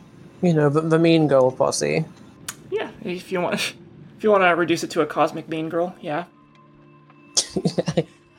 You 0.41 0.53
know, 0.53 0.69
the, 0.69 0.81
the 0.81 0.99
mean 0.99 1.27
girl 1.27 1.51
posse. 1.51 2.05
Yeah, 2.69 2.91
if 3.03 3.31
you 3.31 3.41
want, 3.41 3.55
if 4.17 4.23
you 4.23 4.31
want 4.31 4.43
to 4.43 4.49
reduce 4.49 4.83
it 4.83 4.91
to 4.91 5.01
a 5.01 5.05
cosmic 5.05 5.47
mean 5.49 5.69
girl, 5.69 5.95
yeah. 6.01 6.25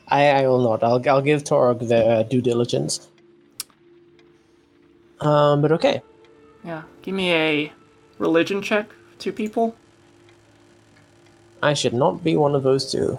I, 0.08 0.28
I 0.28 0.46
will 0.46 0.60
not. 0.60 0.82
I'll, 0.82 1.02
I'll 1.08 1.22
give 1.22 1.44
Torog 1.44 1.88
the 1.88 2.04
uh, 2.06 2.22
due 2.24 2.42
diligence. 2.42 3.08
Um, 5.20 5.62
but 5.62 5.72
okay. 5.72 6.02
Yeah, 6.64 6.82
give 7.02 7.14
me 7.14 7.32
a 7.32 7.72
religion 8.18 8.62
check, 8.62 8.88
two 9.18 9.32
people. 9.32 9.74
I 11.62 11.74
should 11.74 11.92
not 11.94 12.22
be 12.24 12.36
one 12.36 12.54
of 12.54 12.62
those 12.62 12.90
two. 12.90 13.18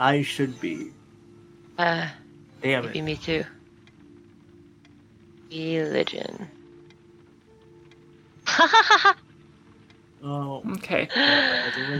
I 0.00 0.22
should 0.22 0.60
be. 0.60 0.90
Uh, 1.78 2.08
Damn 2.62 2.86
maybe 2.86 2.98
it. 2.98 3.02
me 3.02 3.16
too. 3.16 3.44
Religion. 5.50 6.48
Oh. 10.24 10.62
Okay. 10.74 11.08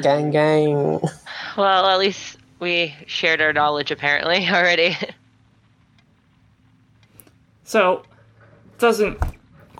Gang, 0.02 0.30
gang. 0.30 1.00
well, 1.56 1.86
at 1.86 1.98
least 1.98 2.36
we 2.60 2.94
shared 3.06 3.40
our 3.40 3.52
knowledge 3.52 3.90
apparently 3.90 4.46
already. 4.48 4.96
So, 7.64 8.02
it 8.66 8.78
doesn't 8.78 9.18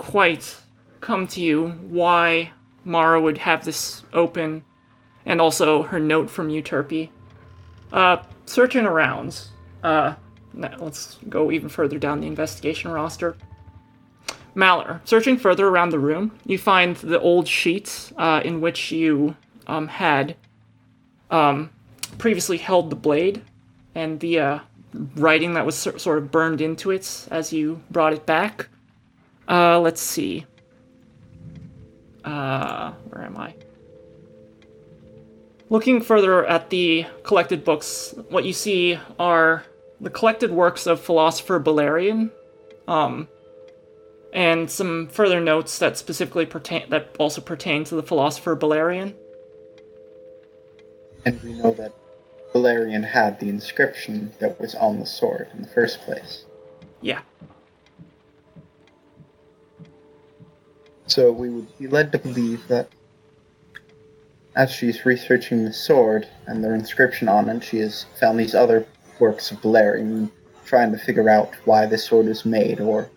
quite 0.02 0.56
come 1.00 1.28
to 1.28 1.40
you 1.40 1.68
why 1.88 2.50
Mara 2.84 3.20
would 3.20 3.38
have 3.38 3.64
this 3.64 4.02
open, 4.12 4.64
and 5.24 5.40
also 5.40 5.84
her 5.84 6.00
note 6.00 6.28
from 6.28 6.48
Euterpe. 6.48 7.08
Uh, 7.92 8.16
searching 8.44 8.84
around, 8.84 9.46
uh, 9.84 10.14
let's 10.54 11.18
go 11.28 11.52
even 11.52 11.68
further 11.68 12.00
down 12.00 12.20
the 12.20 12.26
investigation 12.26 12.90
roster. 12.90 13.36
Malar, 14.56 15.00
searching 15.04 15.38
further 15.38 15.68
around 15.68 15.90
the 15.90 16.00
room, 16.00 16.36
you 16.44 16.58
find 16.58 16.96
the 16.96 17.20
old 17.20 17.46
sheet 17.46 18.12
uh, 18.18 18.42
in 18.44 18.60
which 18.60 18.90
you 18.90 19.36
um, 19.68 19.86
had 19.86 20.34
um, 21.30 21.70
previously 22.18 22.58
held 22.58 22.90
the 22.90 22.96
blade, 22.96 23.40
and 23.94 24.18
the 24.18 24.40
uh, 24.40 24.58
writing 25.14 25.54
that 25.54 25.64
was 25.64 25.76
sort 25.76 26.18
of 26.18 26.32
burned 26.32 26.60
into 26.60 26.90
it 26.90 27.28
as 27.30 27.52
you 27.52 27.80
brought 27.88 28.12
it 28.12 28.26
back. 28.26 28.68
Uh, 29.48 29.80
let's 29.80 30.00
see. 30.00 30.46
Uh, 32.24 32.92
where 33.08 33.24
am 33.24 33.36
I? 33.36 33.54
Looking 35.68 36.00
further 36.02 36.46
at 36.46 36.70
the 36.70 37.06
collected 37.22 37.64
books, 37.64 38.14
what 38.28 38.44
you 38.44 38.52
see 38.52 38.98
are 39.18 39.64
the 40.00 40.10
collected 40.10 40.50
works 40.50 40.86
of 40.86 41.00
philosopher 41.00 41.58
Balerion, 41.58 42.30
um, 42.86 43.28
and 44.32 44.70
some 44.70 45.08
further 45.08 45.40
notes 45.40 45.78
that 45.78 45.96
specifically 45.96 46.46
pertain 46.46 46.88
that 46.90 47.16
also 47.18 47.40
pertain 47.40 47.84
to 47.84 47.94
the 47.94 48.02
philosopher 48.02 48.56
Balerion. 48.56 49.14
And 51.24 51.42
we 51.42 51.54
know 51.54 51.70
that 51.72 51.92
Valerian 52.52 53.02
had 53.02 53.40
the 53.40 53.48
inscription 53.48 54.32
that 54.40 54.60
was 54.60 54.74
on 54.74 54.98
the 54.98 55.06
sword 55.06 55.48
in 55.54 55.62
the 55.62 55.68
first 55.68 56.00
place. 56.00 56.44
Yeah. 57.00 57.20
So 61.06 61.32
we 61.32 61.50
would 61.50 61.78
be 61.78 61.86
led 61.88 62.12
to 62.12 62.18
believe 62.18 62.66
that 62.68 62.88
as 64.54 64.70
she's 64.70 65.04
researching 65.04 65.64
the 65.64 65.72
sword 65.72 66.28
and 66.46 66.62
their 66.62 66.74
inscription 66.74 67.28
on 67.28 67.48
it, 67.48 67.64
she 67.64 67.78
has 67.78 68.06
found 68.20 68.38
these 68.38 68.54
other 68.54 68.86
works 69.18 69.50
of 69.50 69.60
Valerian, 69.62 70.30
trying 70.64 70.92
to 70.92 70.98
figure 70.98 71.28
out 71.28 71.54
why 71.64 71.86
the 71.86 71.98
sword 71.98 72.26
is 72.26 72.44
made 72.44 72.80
or 72.80 73.10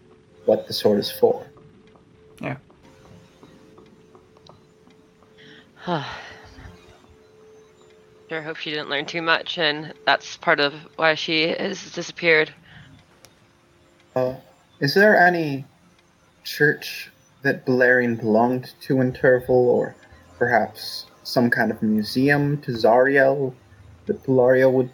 what 0.45 0.67
the 0.67 0.73
sword 0.73 0.99
is 0.99 1.11
for. 1.11 1.45
Yeah. 2.41 2.57
sure 8.29 8.41
hope 8.41 8.57
she 8.57 8.71
didn't 8.71 8.89
learn 8.89 9.05
too 9.05 9.21
much, 9.21 9.57
and 9.57 9.93
that's 10.05 10.37
part 10.37 10.59
of 10.59 10.73
why 10.95 11.15
she 11.15 11.49
has 11.49 11.91
disappeared. 11.91 12.53
Uh, 14.15 14.35
is 14.79 14.93
there 14.93 15.17
any 15.17 15.65
church 16.43 17.11
that 17.45 17.65
Valerian 17.65 18.15
belonged 18.15 18.73
to 18.81 18.99
in 19.01 19.13
Turval, 19.13 19.49
or 19.49 19.95
perhaps 20.37 21.05
some 21.23 21.49
kind 21.49 21.71
of 21.71 21.81
museum 21.81 22.59
to 22.61 22.71
Zariel 22.71 23.53
that 24.07 24.23
Belaria 24.23 24.69
would. 24.69 24.91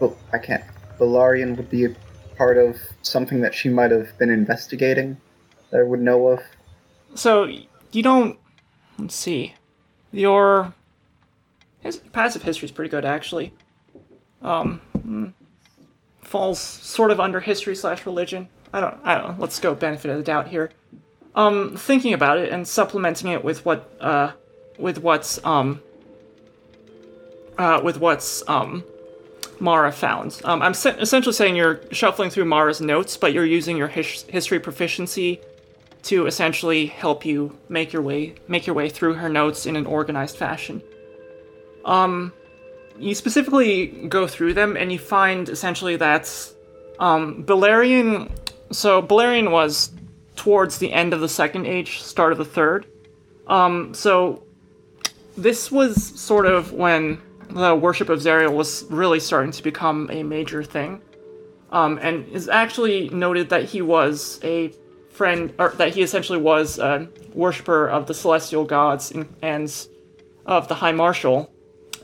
Well, 0.00 0.16
I 0.32 0.38
can't. 0.38 0.64
Valarian 0.98 1.56
would 1.56 1.68
be 1.68 1.84
a 1.84 1.94
part 2.36 2.56
of 2.56 2.76
something 3.02 3.40
that 3.40 3.54
she 3.54 3.68
might 3.68 3.90
have 3.90 4.16
been 4.18 4.30
investigating 4.30 5.16
that 5.70 5.80
I 5.80 5.82
would 5.82 6.00
know 6.00 6.28
of? 6.28 6.40
So 7.14 7.48
you 7.90 8.02
don't. 8.02 8.38
Let's 8.98 9.14
see. 9.14 9.54
Your 10.12 10.72
his 11.80 11.96
passive 11.96 12.42
history 12.42 12.66
is 12.66 12.72
pretty 12.72 12.90
good 12.90 13.04
actually. 13.04 13.52
Um, 14.40 14.80
mm, 14.96 15.32
falls 16.20 16.58
sort 16.60 17.10
of 17.10 17.20
under 17.20 17.40
history 17.40 17.74
slash 17.74 18.06
religion. 18.06 18.48
I 18.72 18.80
don't. 18.80 18.98
I 19.04 19.18
don't. 19.18 19.38
Let's 19.38 19.58
go 19.58 19.74
benefit 19.74 20.10
of 20.10 20.16
the 20.16 20.22
doubt 20.22 20.48
here. 20.48 20.70
Um, 21.34 21.76
thinking 21.76 22.12
about 22.12 22.38
it 22.38 22.52
and 22.52 22.68
supplementing 22.68 23.30
it 23.30 23.42
with 23.42 23.64
what 23.64 23.90
uh, 24.00 24.32
with 24.78 24.98
what's 24.98 25.42
um, 25.44 25.80
uh, 27.56 27.80
with 27.82 27.98
what's 27.98 28.46
um, 28.48 28.84
Mara 29.58 29.92
found. 29.92 30.40
Um, 30.44 30.60
I'm 30.60 30.74
se- 30.74 30.98
essentially 30.98 31.32
saying 31.32 31.56
you're 31.56 31.80
shuffling 31.90 32.28
through 32.28 32.44
Mara's 32.44 32.80
notes, 32.82 33.16
but 33.16 33.32
you're 33.32 33.46
using 33.46 33.78
your 33.78 33.88
his- 33.88 34.22
history 34.28 34.60
proficiency 34.60 35.40
to 36.02 36.26
essentially 36.26 36.86
help 36.86 37.24
you 37.24 37.56
make 37.68 37.92
your 37.92 38.02
way 38.02 38.34
make 38.48 38.66
your 38.66 38.74
way 38.74 38.90
through 38.90 39.14
her 39.14 39.28
notes 39.28 39.64
in 39.64 39.76
an 39.76 39.86
organized 39.86 40.36
fashion. 40.36 40.82
Um, 41.84 42.32
you 42.98 43.14
specifically 43.14 43.86
go 43.86 44.26
through 44.26 44.52
them 44.54 44.76
and 44.76 44.92
you 44.92 44.98
find 44.98 45.48
essentially 45.48 45.96
that 45.96 46.24
um. 46.98 47.44
So 47.46 49.02
Balerion 49.02 49.50
was 49.50 49.90
towards 50.36 50.78
the 50.78 50.92
end 50.92 51.12
of 51.12 51.20
the 51.20 51.28
second 51.28 51.66
age, 51.66 52.00
start 52.00 52.32
of 52.32 52.38
the 52.38 52.44
third. 52.44 52.86
Um, 53.46 53.94
so 53.94 54.44
this 55.36 55.70
was 55.70 56.02
sort 56.20 56.46
of 56.46 56.72
when 56.72 57.20
the 57.50 57.74
worship 57.74 58.08
of 58.08 58.20
Zariel 58.20 58.54
was 58.54 58.84
really 58.90 59.20
starting 59.20 59.52
to 59.52 59.62
become 59.62 60.10
a 60.10 60.22
major 60.22 60.62
thing. 60.62 61.02
Um, 61.70 61.98
and 62.02 62.28
is 62.28 62.48
actually 62.48 63.08
noted 63.08 63.48
that 63.48 63.64
he 63.64 63.80
was 63.80 64.38
a 64.42 64.74
friend, 65.10 65.54
or 65.58 65.70
that 65.70 65.94
he 65.94 66.02
essentially 66.02 66.38
was 66.38 66.78
a 66.78 67.08
worshiper 67.32 67.88
of 67.88 68.06
the 68.06 68.14
celestial 68.14 68.64
gods 68.64 69.10
and, 69.10 69.34
and 69.40 69.86
of 70.44 70.68
the 70.68 70.74
High 70.74 70.92
Marshal, 70.92 71.50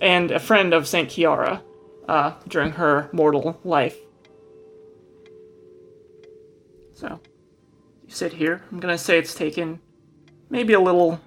and 0.00 0.30
a 0.30 0.38
friend 0.38 0.72
of 0.72 0.88
Saint 0.88 1.10
Kiara 1.10 1.60
uh, 2.08 2.32
during 2.48 2.72
her 2.72 3.10
mortal 3.12 3.60
life. 3.62 3.96
So, 6.94 7.20
sit 8.08 8.32
here. 8.32 8.62
I'm 8.72 8.80
gonna 8.80 8.98
say 8.98 9.18
it's 9.18 9.34
taken 9.34 9.80
maybe 10.50 10.72
a 10.72 10.80
little 10.80 11.20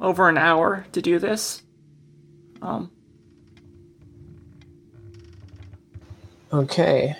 over 0.00 0.28
an 0.28 0.38
hour 0.38 0.86
to 0.92 1.00
do 1.02 1.18
this. 1.18 1.62
Um, 2.60 2.90
Okay. 6.52 7.16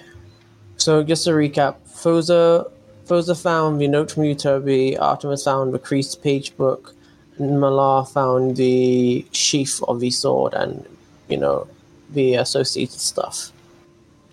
So 0.76 1.02
just 1.02 1.24
to 1.24 1.30
recap, 1.30 1.76
Phoza 1.88 2.70
Phoza 3.06 3.40
found 3.40 3.80
the 3.80 3.88
note 3.88 4.10
from 4.10 4.24
Euterpe, 4.24 5.00
Artemis 5.00 5.44
found 5.44 5.72
the 5.72 5.78
creased 5.78 6.22
page 6.22 6.56
book, 6.56 6.94
and 7.38 7.58
Malar 7.58 8.08
found 8.08 8.56
the 8.56 9.24
sheath 9.32 9.82
of 9.88 10.00
the 10.00 10.10
sword 10.10 10.54
and, 10.54 10.86
you 11.28 11.36
know, 11.36 11.66
the 12.10 12.34
associated 12.34 13.00
stuff. 13.00 13.52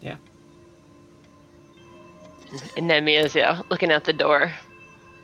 yeah. 0.02 0.16
And 2.78 2.90
Nemia's 2.90 3.36
yeah, 3.36 3.62
looking 3.70 3.92
out 3.92 4.04
the 4.04 4.14
door, 4.14 4.52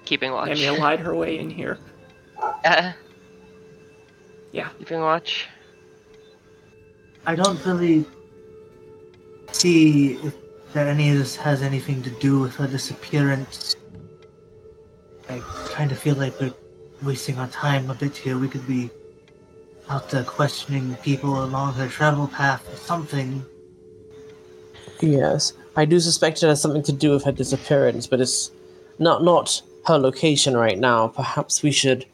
keeping 0.06 0.32
watch. 0.32 0.50
Nemia 0.50 0.78
lied 0.78 1.00
her 1.00 1.16
way 1.16 1.38
in 1.40 1.50
here. 1.50 1.78
Uh, 2.66 2.92
Yeah. 4.52 4.70
keeping 4.80 5.00
watch. 5.00 5.48
I 7.26 7.36
don't 7.36 7.64
really 7.66 8.06
see 9.52 10.14
if 10.16 10.34
that 10.74 10.88
any 10.88 11.12
of 11.12 11.18
this 11.18 11.36
has 11.38 11.62
anything 11.62 12.04
to 12.04 12.10
do 12.10 12.40
with 12.40 12.56
her 12.56 12.68
disappearance. 12.68 13.76
I 15.30 15.40
kind 15.70 15.92
of 15.92 15.98
feel 15.98 16.16
like 16.16 16.40
we're 16.40 16.54
wasting 17.04 17.38
our 17.40 17.48
time 17.48 17.90
a 17.90 17.96
bit 17.96 18.16
here. 18.18 18.38
We 18.38 18.48
could 18.48 18.68
be 18.68 18.90
out 19.90 20.10
there 20.10 20.24
questioning 20.24 20.96
people 21.04 21.44
along 21.44 21.74
her 21.76 21.88
travel 21.88 22.28
path 22.28 22.68
or 22.72 22.78
something. 22.78 23.46
Yes, 25.02 25.54
I 25.76 25.86
do 25.86 26.00
suspect 26.00 26.44
it 26.44 26.48
has 26.48 26.62
something 26.62 26.84
to 26.84 26.92
do 26.92 27.12
with 27.12 27.24
her 27.24 27.32
disappearance, 27.32 28.08
but 28.08 28.20
it's 28.22 28.52
not 29.00 29.24
not 29.24 29.62
her 29.86 29.98
location 29.98 30.56
right 30.58 30.78
now. 30.78 31.08
Perhaps 31.08 31.64
we 31.64 31.72
should 31.72 32.06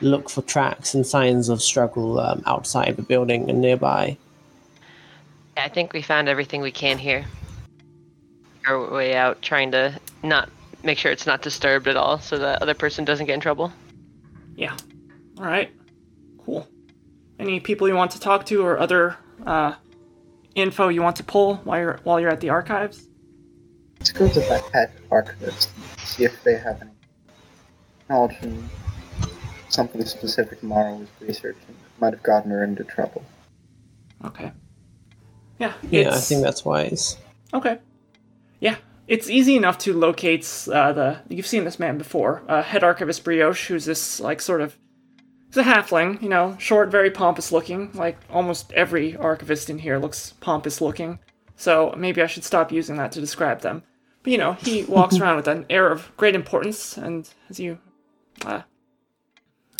look 0.00 0.30
for 0.30 0.42
tracks 0.42 0.94
and 0.94 1.06
signs 1.06 1.48
of 1.48 1.60
struggle 1.60 2.20
um, 2.20 2.42
outside 2.46 2.96
the 2.96 3.02
building 3.02 3.50
and 3.50 3.60
nearby. 3.60 4.16
Yeah, 5.56 5.64
I 5.64 5.68
think 5.68 5.92
we 5.92 6.02
found 6.02 6.28
everything 6.28 6.60
we 6.60 6.70
can 6.70 6.98
here. 6.98 7.24
Our 8.66 8.92
way 8.92 9.14
out, 9.14 9.42
trying 9.42 9.72
to 9.72 9.98
not 10.22 10.50
make 10.82 10.98
sure 10.98 11.10
it's 11.10 11.26
not 11.26 11.42
disturbed 11.42 11.88
at 11.88 11.96
all, 11.96 12.20
so 12.20 12.38
the 12.38 12.60
other 12.62 12.74
person 12.74 13.04
doesn't 13.04 13.26
get 13.26 13.34
in 13.34 13.40
trouble. 13.40 13.72
Yeah. 14.56 14.76
All 15.38 15.44
right. 15.44 15.72
Cool. 16.44 16.68
Any 17.38 17.60
people 17.60 17.88
you 17.88 17.94
want 17.94 18.12
to 18.12 18.20
talk 18.20 18.46
to 18.46 18.64
or 18.64 18.78
other 18.78 19.16
uh, 19.46 19.74
info 20.54 20.88
you 20.88 21.02
want 21.02 21.16
to 21.16 21.24
pull 21.24 21.56
while 21.56 21.80
you're 21.80 22.00
while 22.04 22.20
you're 22.20 22.30
at 22.30 22.40
the 22.40 22.50
archives? 22.50 23.08
Let's 23.98 24.12
go 24.12 24.28
to 24.28 24.40
the 24.40 24.62
head 24.72 24.92
archivist, 25.10 25.70
see 26.04 26.24
if 26.24 26.42
they 26.44 26.56
have 26.56 26.80
any 26.82 26.90
knowledge 28.08 28.36
in 28.42 28.68
something 29.68 30.04
specific 30.04 30.62
Mara 30.62 30.94
was 30.94 31.08
researching. 31.20 31.74
Might 32.00 32.14
have 32.14 32.22
gotten 32.22 32.50
her 32.50 32.64
into 32.64 32.84
trouble. 32.84 33.24
Okay. 34.24 34.52
Yeah. 35.58 35.74
Yeah, 35.90 36.14
I 36.14 36.18
think 36.18 36.42
that's 36.42 36.64
wise. 36.64 37.16
Okay. 37.52 37.78
Yeah, 38.60 38.76
it's 39.06 39.30
easy 39.30 39.56
enough 39.56 39.78
to 39.78 39.92
locate 39.92 40.44
uh, 40.72 40.92
the. 40.92 41.18
You've 41.28 41.46
seen 41.46 41.64
this 41.64 41.78
man 41.78 41.98
before, 41.98 42.42
uh, 42.48 42.62
head 42.62 42.84
archivist 42.84 43.24
Brioche, 43.24 43.68
who's 43.68 43.84
this 43.84 44.20
like 44.20 44.40
sort 44.40 44.60
of. 44.60 44.76
He's 45.48 45.56
a 45.56 45.62
halfling, 45.62 46.20
you 46.20 46.28
know, 46.28 46.56
short, 46.58 46.90
very 46.90 47.10
pompous 47.10 47.50
looking. 47.50 47.90
Like 47.94 48.18
almost 48.30 48.70
every 48.72 49.16
archivist 49.16 49.70
in 49.70 49.78
here 49.78 49.98
looks 49.98 50.34
pompous 50.40 50.80
looking. 50.80 51.18
So 51.56 51.94
maybe 51.96 52.22
I 52.22 52.26
should 52.26 52.44
stop 52.44 52.70
using 52.70 52.96
that 52.96 53.12
to 53.12 53.20
describe 53.20 53.62
them. 53.62 53.82
But 54.22 54.32
you 54.32 54.38
know, 54.38 54.52
he 54.52 54.84
walks 54.84 55.18
around 55.20 55.36
with 55.36 55.48
an 55.48 55.64
air 55.70 55.90
of 55.90 56.14
great 56.16 56.34
importance, 56.34 56.96
and 56.98 57.28
as 57.48 57.58
you, 57.58 57.78
uh, 58.44 58.62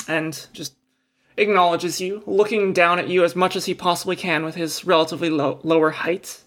and 0.06 0.46
just 0.52 0.76
acknowledges 1.36 2.00
you, 2.00 2.22
looking 2.26 2.72
down 2.72 2.98
at 2.98 3.08
you 3.08 3.24
as 3.24 3.36
much 3.36 3.56
as 3.56 3.66
he 3.66 3.74
possibly 3.74 4.16
can 4.16 4.44
with 4.44 4.54
his 4.54 4.84
relatively 4.84 5.30
low, 5.30 5.60
lower 5.62 5.90
height. 5.90 6.42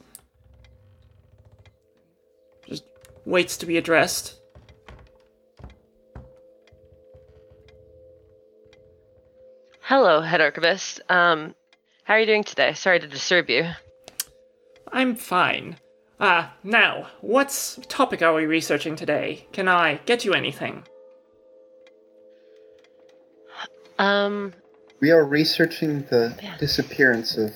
Just 2.67 2.83
waits 3.25 3.57
to 3.57 3.65
be 3.65 3.77
addressed. 3.77 4.39
Hello, 9.81 10.21
head 10.21 10.41
archivist. 10.41 11.01
Um, 11.09 11.53
how 12.03 12.13
are 12.13 12.19
you 12.19 12.25
doing 12.25 12.43
today? 12.43 12.73
Sorry 12.73 12.99
to 12.99 13.07
disturb 13.07 13.49
you. 13.49 13.69
I'm 14.91 15.15
fine. 15.15 15.77
Ah, 16.19 16.53
now, 16.63 17.07
what 17.21 17.77
topic 17.87 18.21
are 18.21 18.33
we 18.33 18.45
researching 18.45 18.95
today? 18.95 19.47
Can 19.51 19.67
I 19.67 19.95
get 20.05 20.23
you 20.23 20.33
anything? 20.33 20.83
Um, 24.01 24.53
We 24.99 25.11
are 25.11 25.23
researching 25.23 26.03
the 26.09 26.35
Yeah. 26.41 26.57
disappearance 26.57 27.37
of 27.37 27.53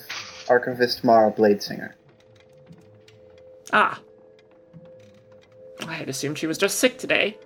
archivist 0.48 1.04
Mara 1.04 1.30
Bladesinger. 1.32 1.92
Ah. 3.72 4.00
I 5.86 5.92
had 5.94 6.08
assumed 6.08 6.38
she 6.38 6.46
was 6.46 6.56
just 6.58 6.78
sick 6.78 6.98
today. 6.98 7.36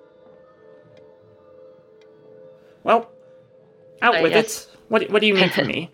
Well, 2.83 3.11
out 4.03 4.19
Uh, 4.19 4.23
with 4.23 4.33
yes. 4.33 4.67
it. 4.67 4.77
What, 4.89 5.11
what 5.11 5.21
do 5.21 5.27
you 5.27 5.35
need 5.35 5.53
from 5.53 5.67
me? 5.67 5.91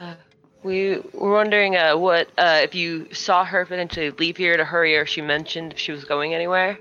we 0.62 0.98
were 1.12 1.32
wondering 1.32 1.76
uh, 1.76 1.96
what 1.96 2.28
uh, 2.36 2.60
if 2.62 2.74
you 2.74 3.12
saw 3.12 3.44
her 3.44 3.64
potentially 3.64 4.10
leave 4.10 4.36
here 4.36 4.56
to 4.56 4.64
hurry, 4.64 4.96
or 4.96 5.02
if 5.02 5.08
she 5.08 5.22
mentioned 5.22 5.72
if 5.72 5.78
she 5.78 5.92
was 5.92 6.04
going 6.04 6.34
anywhere. 6.34 6.78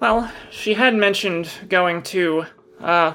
Well, 0.00 0.30
she 0.50 0.74
had 0.74 0.94
mentioned 0.94 1.50
going 1.68 2.02
to, 2.02 2.44
uh, 2.80 3.14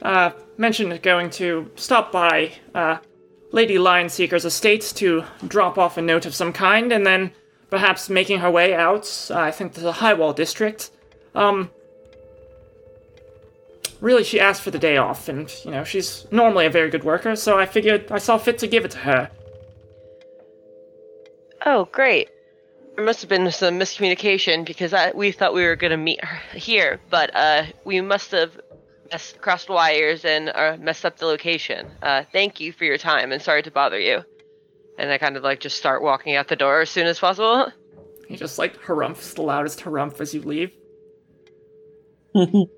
uh, 0.00 0.30
mentioned 0.56 1.02
going 1.02 1.28
to 1.30 1.70
stop 1.76 2.10
by, 2.10 2.52
uh, 2.74 2.98
Lady 3.52 3.74
Lionseeker's 3.74 4.46
estates 4.46 4.92
to 4.94 5.24
drop 5.46 5.76
off 5.76 5.98
a 5.98 6.02
note 6.02 6.24
of 6.24 6.34
some 6.34 6.54
kind, 6.54 6.90
and 6.90 7.06
then 7.06 7.32
perhaps 7.68 8.08
making 8.08 8.38
her 8.38 8.50
way 8.50 8.74
out, 8.74 9.28
uh, 9.30 9.38
I 9.38 9.50
think 9.50 9.74
to 9.74 9.80
the 9.80 9.92
Highwall 9.92 10.32
district. 10.32 10.90
Um, 11.34 11.70
really, 14.00 14.24
she 14.24 14.40
asked 14.40 14.62
for 14.62 14.70
the 14.70 14.78
day 14.78 14.96
off, 14.96 15.28
and, 15.28 15.54
you 15.66 15.70
know, 15.70 15.84
she's 15.84 16.26
normally 16.30 16.64
a 16.64 16.70
very 16.70 16.88
good 16.88 17.04
worker, 17.04 17.36
so 17.36 17.58
I 17.58 17.66
figured 17.66 18.10
I 18.10 18.18
saw 18.18 18.38
fit 18.38 18.56
to 18.58 18.66
give 18.66 18.86
it 18.86 18.92
to 18.92 18.98
her. 18.98 19.30
Oh, 21.66 21.84
great. 21.92 22.30
There 22.96 23.04
must 23.04 23.22
have 23.22 23.28
been 23.30 23.50
some 23.50 23.78
miscommunication 23.78 24.66
because 24.66 24.92
I, 24.92 25.12
we 25.12 25.32
thought 25.32 25.54
we 25.54 25.64
were 25.64 25.76
going 25.76 25.92
to 25.92 25.96
meet 25.96 26.20
here, 26.54 27.00
but 27.10 27.34
uh, 27.34 27.64
we 27.84 28.00
must 28.02 28.30
have 28.32 28.60
messed, 29.10 29.40
crossed 29.40 29.68
wires 29.70 30.24
and 30.26 30.50
uh, 30.50 30.76
messed 30.78 31.06
up 31.06 31.16
the 31.16 31.24
location. 31.26 31.86
Uh, 32.02 32.24
thank 32.32 32.60
you 32.60 32.70
for 32.72 32.84
your 32.84 32.98
time 32.98 33.32
and 33.32 33.40
sorry 33.40 33.62
to 33.62 33.70
bother 33.70 33.98
you. 33.98 34.22
And 34.98 35.10
I 35.10 35.16
kind 35.16 35.38
of 35.38 35.42
like 35.42 35.60
just 35.60 35.78
start 35.78 36.02
walking 36.02 36.36
out 36.36 36.48
the 36.48 36.56
door 36.56 36.82
as 36.82 36.90
soon 36.90 37.06
as 37.06 37.18
possible. 37.18 37.72
He 38.28 38.36
just, 38.36 38.58
like, 38.58 38.80
harumphs 38.82 39.34
the 39.34 39.42
loudest 39.42 39.80
harumph 39.80 40.20
as 40.20 40.34
you 40.34 40.42
leave. 40.42 40.72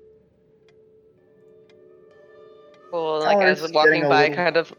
Cool. 2.91 3.19
Like 3.19 3.37
Oh, 3.37 3.41
as 3.41 3.61
I'm 3.61 3.73
walking 3.73 4.03
by, 4.07 4.21
little- 4.29 4.35
kind 4.35 4.55
of, 4.55 4.73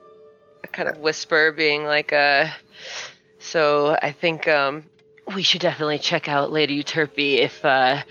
kind 0.73 0.89
of 0.89 0.97
whisper, 0.99 1.53
being 1.53 1.85
like, 1.85 2.15
uh, 2.15 2.47
so 3.39 3.95
I 4.01 4.13
think 4.13 4.49
um, 4.49 4.85
we 5.35 5.43
should 5.43 5.61
definitely 5.61 5.99
check 5.99 6.29
out 6.29 6.53
Lady 6.53 6.83
Euterpe 6.83 7.39
if 7.39 7.65
uh, 7.65 8.03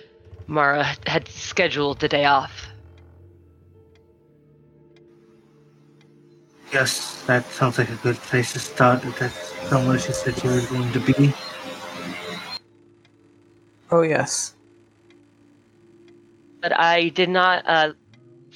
Mara 0.47 0.84
had 1.06 1.28
scheduled 1.30 1.99
the 1.99 2.08
day 2.08 2.25
off. 2.25 2.67
Yes, 6.73 7.23
that 7.28 7.45
sounds 7.45 7.78
like 7.78 7.89
a 7.89 7.95
good 7.95 8.17
place 8.17 8.54
to 8.54 8.60
start. 8.60 9.06
If 9.06 9.19
that's 9.19 9.69
somewhere 9.69 9.97
she 9.97 10.12
said 10.12 10.38
she 10.38 10.47
was 10.47 10.65
going 10.65 10.91
to 10.91 10.99
be. 10.99 11.34
Oh 13.91 14.01
yes. 14.01 14.56
But 16.62 16.78
I 16.78 17.10
did 17.10 17.30
not, 17.30 17.63
uh, 17.67 17.93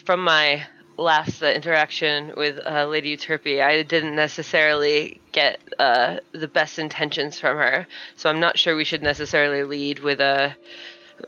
from 0.04 0.24
my 0.24 0.66
last 1.00 1.42
uh, 1.42 1.48
interaction 1.48 2.34
with 2.36 2.60
uh, 2.66 2.86
Lady 2.88 3.16
Euterpe, 3.16 3.64
I 3.64 3.84
didn't 3.84 4.16
necessarily 4.16 5.20
get 5.32 5.60
uh, 5.80 6.18
the 6.32 6.48
best 6.48 6.80
intentions 6.80 7.40
from 7.40 7.58
her. 7.58 7.88
So 8.16 8.30
I'm 8.30 8.40
not 8.40 8.58
sure 8.58 8.76
we 8.76 8.84
should 8.84 9.02
necessarily 9.02 9.64
lead 9.64 10.00
with 10.00 10.20
uh, 10.20 10.52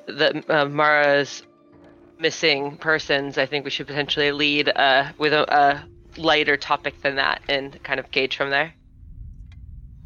the 0.05 0.43
uh, 0.49 0.65
Mara's 0.65 1.43
missing 2.19 2.77
persons. 2.77 3.37
I 3.37 3.45
think 3.45 3.65
we 3.65 3.71
should 3.71 3.87
potentially 3.87 4.31
lead 4.31 4.69
uh, 4.69 5.11
with 5.17 5.33
a, 5.33 5.51
a 5.53 5.87
lighter 6.17 6.57
topic 6.57 7.01
than 7.01 7.15
that 7.15 7.41
and 7.47 7.81
kind 7.83 7.99
of 7.99 8.11
gauge 8.11 8.35
from 8.35 8.49
there. 8.49 8.73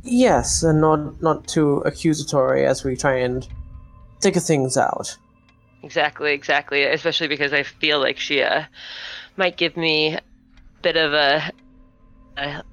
Yes, 0.04 0.62
and 0.62 0.82
not 0.82 1.20
not 1.22 1.48
too 1.48 1.78
accusatory 1.78 2.64
as 2.66 2.84
we 2.84 2.96
try 2.96 3.16
and 3.18 3.48
figure 4.22 4.40
things 4.40 4.78
out. 4.78 5.18
Exactly, 5.82 6.34
exactly. 6.34 6.84
Especially 6.84 7.28
because 7.28 7.54
I 7.54 7.64
feel 7.64 8.00
like 8.00 8.18
she 8.18 8.42
uh, 8.42 8.66
might 9.38 9.58
give 9.58 9.78
me 9.78 10.16
a 10.16 10.22
bit 10.82 10.98
of 10.98 11.14
a, 11.14 11.52
a 12.38 12.64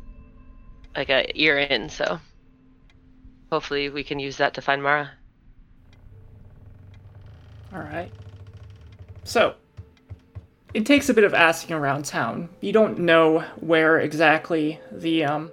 like 0.94 1.10
a 1.10 1.30
ear 1.40 1.58
in. 1.58 1.88
So 1.88 2.20
hopefully 3.50 3.88
we 3.88 4.04
can 4.04 4.18
use 4.18 4.36
that 4.38 4.54
to 4.54 4.62
find 4.62 4.82
Mara. 4.82 5.10
Alright. 7.72 8.12
So, 9.24 9.54
it 10.74 10.84
takes 10.84 11.08
a 11.08 11.14
bit 11.14 11.24
of 11.24 11.32
asking 11.32 11.76
around 11.76 12.04
town. 12.04 12.48
You 12.60 12.72
don't 12.72 12.98
know 12.98 13.40
where 13.60 14.00
exactly 14.00 14.80
the, 14.90 15.24
um, 15.24 15.50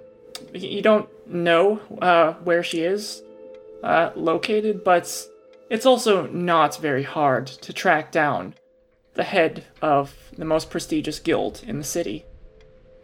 you 0.52 0.82
don't 0.82 1.08
know, 1.26 1.80
uh, 2.02 2.34
where 2.44 2.62
she 2.62 2.80
is, 2.80 3.22
uh, 3.82 4.10
located, 4.14 4.84
but 4.84 5.26
it's 5.70 5.86
also 5.86 6.26
not 6.26 6.76
very 6.76 7.02
hard 7.02 7.46
to 7.46 7.72
track 7.72 8.12
down 8.12 8.54
the 9.20 9.24
head 9.24 9.62
of 9.82 10.14
the 10.38 10.46
most 10.46 10.70
prestigious 10.70 11.18
guild 11.18 11.62
in 11.66 11.76
the 11.76 11.84
city. 11.84 12.24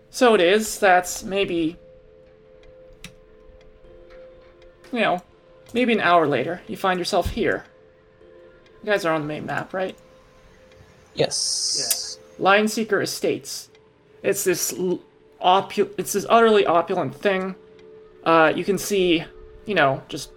So 0.09 0.33
it 0.33 0.41
is 0.41 0.79
that 0.79 1.23
maybe, 1.27 1.77
you 4.91 5.01
know, 5.01 5.23
maybe 5.75 5.93
an 5.93 6.01
hour 6.01 6.27
later, 6.27 6.63
you 6.69 6.75
find 6.79 6.99
yourself 6.99 7.29
here. 7.29 7.65
You 8.83 8.91
guys 8.91 9.05
are 9.05 9.13
on 9.13 9.21
the 9.21 9.27
main 9.27 9.45
map, 9.45 9.75
right? 9.75 9.95
Yes. 11.15 11.77
Yes. 11.79 12.19
Lion 12.39 12.67
Seeker 12.67 13.03
Estates. 13.03 13.69
It's 14.23 14.43
this 14.43 14.73
l- 14.73 15.03
opu- 15.45 15.93
it's 15.99 16.15
this 16.15 16.25
utterly 16.31 16.65
opulent 16.65 17.15
thing. 17.15 17.57
Uh, 18.25 18.55
you 18.57 18.65
can 18.65 18.79
see, 18.79 19.23
you 19.67 19.75
know, 19.75 20.03
just 20.09 20.31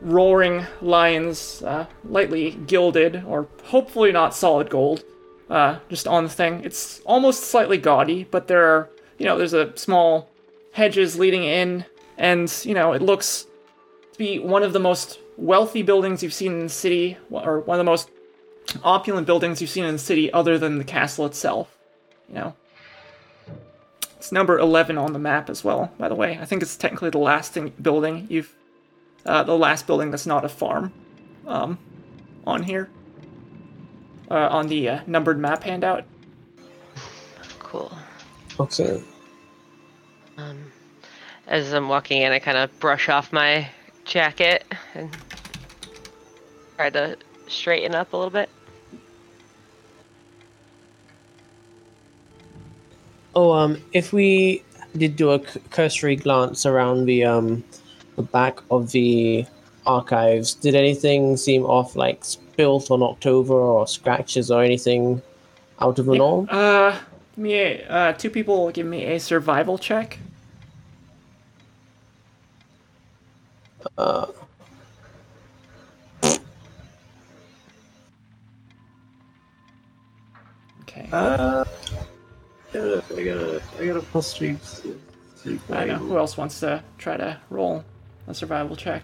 roaring 0.00 0.66
lions, 0.80 1.62
uh, 1.62 1.86
lightly 2.02 2.58
gilded, 2.66 3.22
or 3.24 3.46
hopefully 3.66 4.10
not 4.10 4.34
solid 4.34 4.68
gold, 4.68 5.04
uh, 5.52 5.78
just 5.90 6.08
on 6.08 6.24
the 6.24 6.30
thing. 6.30 6.62
It's 6.64 7.00
almost 7.00 7.44
slightly 7.44 7.76
gaudy, 7.76 8.24
but 8.24 8.48
there 8.48 8.64
are, 8.64 8.88
you 9.18 9.26
know, 9.26 9.36
there's 9.36 9.52
a 9.52 9.76
small 9.76 10.30
hedges 10.72 11.18
leading 11.18 11.44
in, 11.44 11.84
and, 12.16 12.50
you 12.64 12.72
know, 12.72 12.94
it 12.94 13.02
looks 13.02 13.46
to 14.12 14.18
be 14.18 14.38
one 14.38 14.62
of 14.62 14.72
the 14.72 14.80
most 14.80 15.18
wealthy 15.36 15.82
buildings 15.82 16.22
you've 16.22 16.32
seen 16.32 16.52
in 16.52 16.60
the 16.60 16.68
city, 16.70 17.18
or 17.30 17.60
one 17.60 17.74
of 17.78 17.84
the 17.84 17.90
most 17.90 18.10
opulent 18.82 19.26
buildings 19.26 19.60
you've 19.60 19.68
seen 19.68 19.84
in 19.84 19.92
the 19.92 19.98
city 19.98 20.32
other 20.32 20.56
than 20.56 20.78
the 20.78 20.84
castle 20.84 21.26
itself. 21.26 21.76
You 22.30 22.34
know? 22.36 22.54
It's 24.16 24.32
number 24.32 24.58
11 24.58 24.96
on 24.96 25.12
the 25.12 25.18
map 25.18 25.50
as 25.50 25.62
well, 25.62 25.92
by 25.98 26.08
the 26.08 26.14
way. 26.14 26.38
I 26.40 26.46
think 26.46 26.62
it's 26.62 26.78
technically 26.78 27.10
the 27.10 27.18
last 27.18 27.52
thing, 27.52 27.74
building 27.80 28.26
you've. 28.30 28.54
Uh, 29.26 29.44
the 29.44 29.56
last 29.56 29.86
building 29.86 30.10
that's 30.10 30.26
not 30.26 30.44
a 30.44 30.48
farm 30.48 30.92
um, 31.46 31.78
on 32.44 32.64
here. 32.64 32.88
Uh, 34.32 34.48
on 34.50 34.66
the 34.66 34.88
uh, 34.88 35.00
numbered 35.06 35.38
map 35.38 35.62
handout. 35.62 36.04
Cool. 37.58 37.92
Okay. 38.58 39.02
Um, 40.38 40.72
as 41.46 41.70
I'm 41.74 41.86
walking 41.90 42.22
in, 42.22 42.32
I 42.32 42.38
kind 42.38 42.56
of 42.56 42.80
brush 42.80 43.10
off 43.10 43.30
my 43.30 43.68
jacket 44.06 44.64
and 44.94 45.14
try 46.76 46.88
to 46.88 47.18
straighten 47.46 47.94
up 47.94 48.14
a 48.14 48.16
little 48.16 48.30
bit. 48.30 48.48
Oh, 53.34 53.52
um, 53.52 53.82
if 53.92 54.14
we 54.14 54.62
did 54.96 55.16
do 55.16 55.32
a 55.32 55.46
c- 55.46 55.60
cursory 55.68 56.16
glance 56.16 56.64
around 56.64 57.04
the 57.04 57.26
um, 57.26 57.62
the 58.16 58.22
back 58.22 58.60
of 58.70 58.92
the 58.92 59.44
archives, 59.84 60.54
did 60.54 60.74
anything 60.74 61.36
seem 61.36 61.64
off, 61.64 61.96
like 61.96 62.24
spilt 62.62 62.90
or 62.90 62.98
knocked 62.98 63.26
over, 63.26 63.54
or 63.54 63.86
scratches, 63.86 64.50
or 64.50 64.62
anything 64.62 65.20
out 65.80 65.98
of 65.98 66.06
the 66.06 66.14
norm? 66.14 66.48
Uh, 66.50 66.98
me 67.36 67.82
uh, 67.84 68.12
two 68.12 68.30
people 68.30 68.70
give 68.70 68.86
me 68.86 69.04
a 69.04 69.18
survival 69.18 69.78
check. 69.78 70.18
Uh, 73.98 74.26
Okay. 80.82 81.08
uh, 81.10 81.64
I 82.74 82.74
got 82.74 82.84
a, 82.84 83.02
I 83.16 83.24
got 83.24 83.86
got 83.86 83.96
a 83.96 84.02
plus 84.12 84.34
three. 84.34 84.58
three 85.36 85.58
I 85.70 85.86
know. 85.86 85.96
Who 85.96 86.18
else 86.18 86.36
wants 86.36 86.60
to 86.60 86.82
try 86.98 87.16
to 87.16 87.40
roll 87.48 87.82
a 88.28 88.34
survival 88.34 88.76
check? 88.76 89.02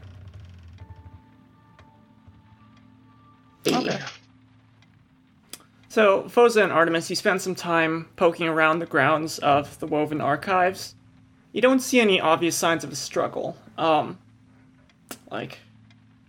Okay. 3.74 3.98
So, 5.88 6.24
Phoza 6.24 6.62
and 6.62 6.72
Artemis, 6.72 7.08
you 7.10 7.16
spend 7.16 7.40
some 7.40 7.54
time 7.54 8.08
poking 8.16 8.46
around 8.46 8.78
the 8.78 8.86
grounds 8.86 9.38
of 9.38 9.78
the 9.80 9.86
Woven 9.86 10.20
Archives. 10.20 10.94
You 11.52 11.62
don't 11.62 11.80
see 11.80 11.98
any 11.98 12.20
obvious 12.20 12.56
signs 12.56 12.84
of 12.84 12.92
a 12.92 12.96
struggle. 12.96 13.56
Um, 13.78 14.18
like 15.30 15.58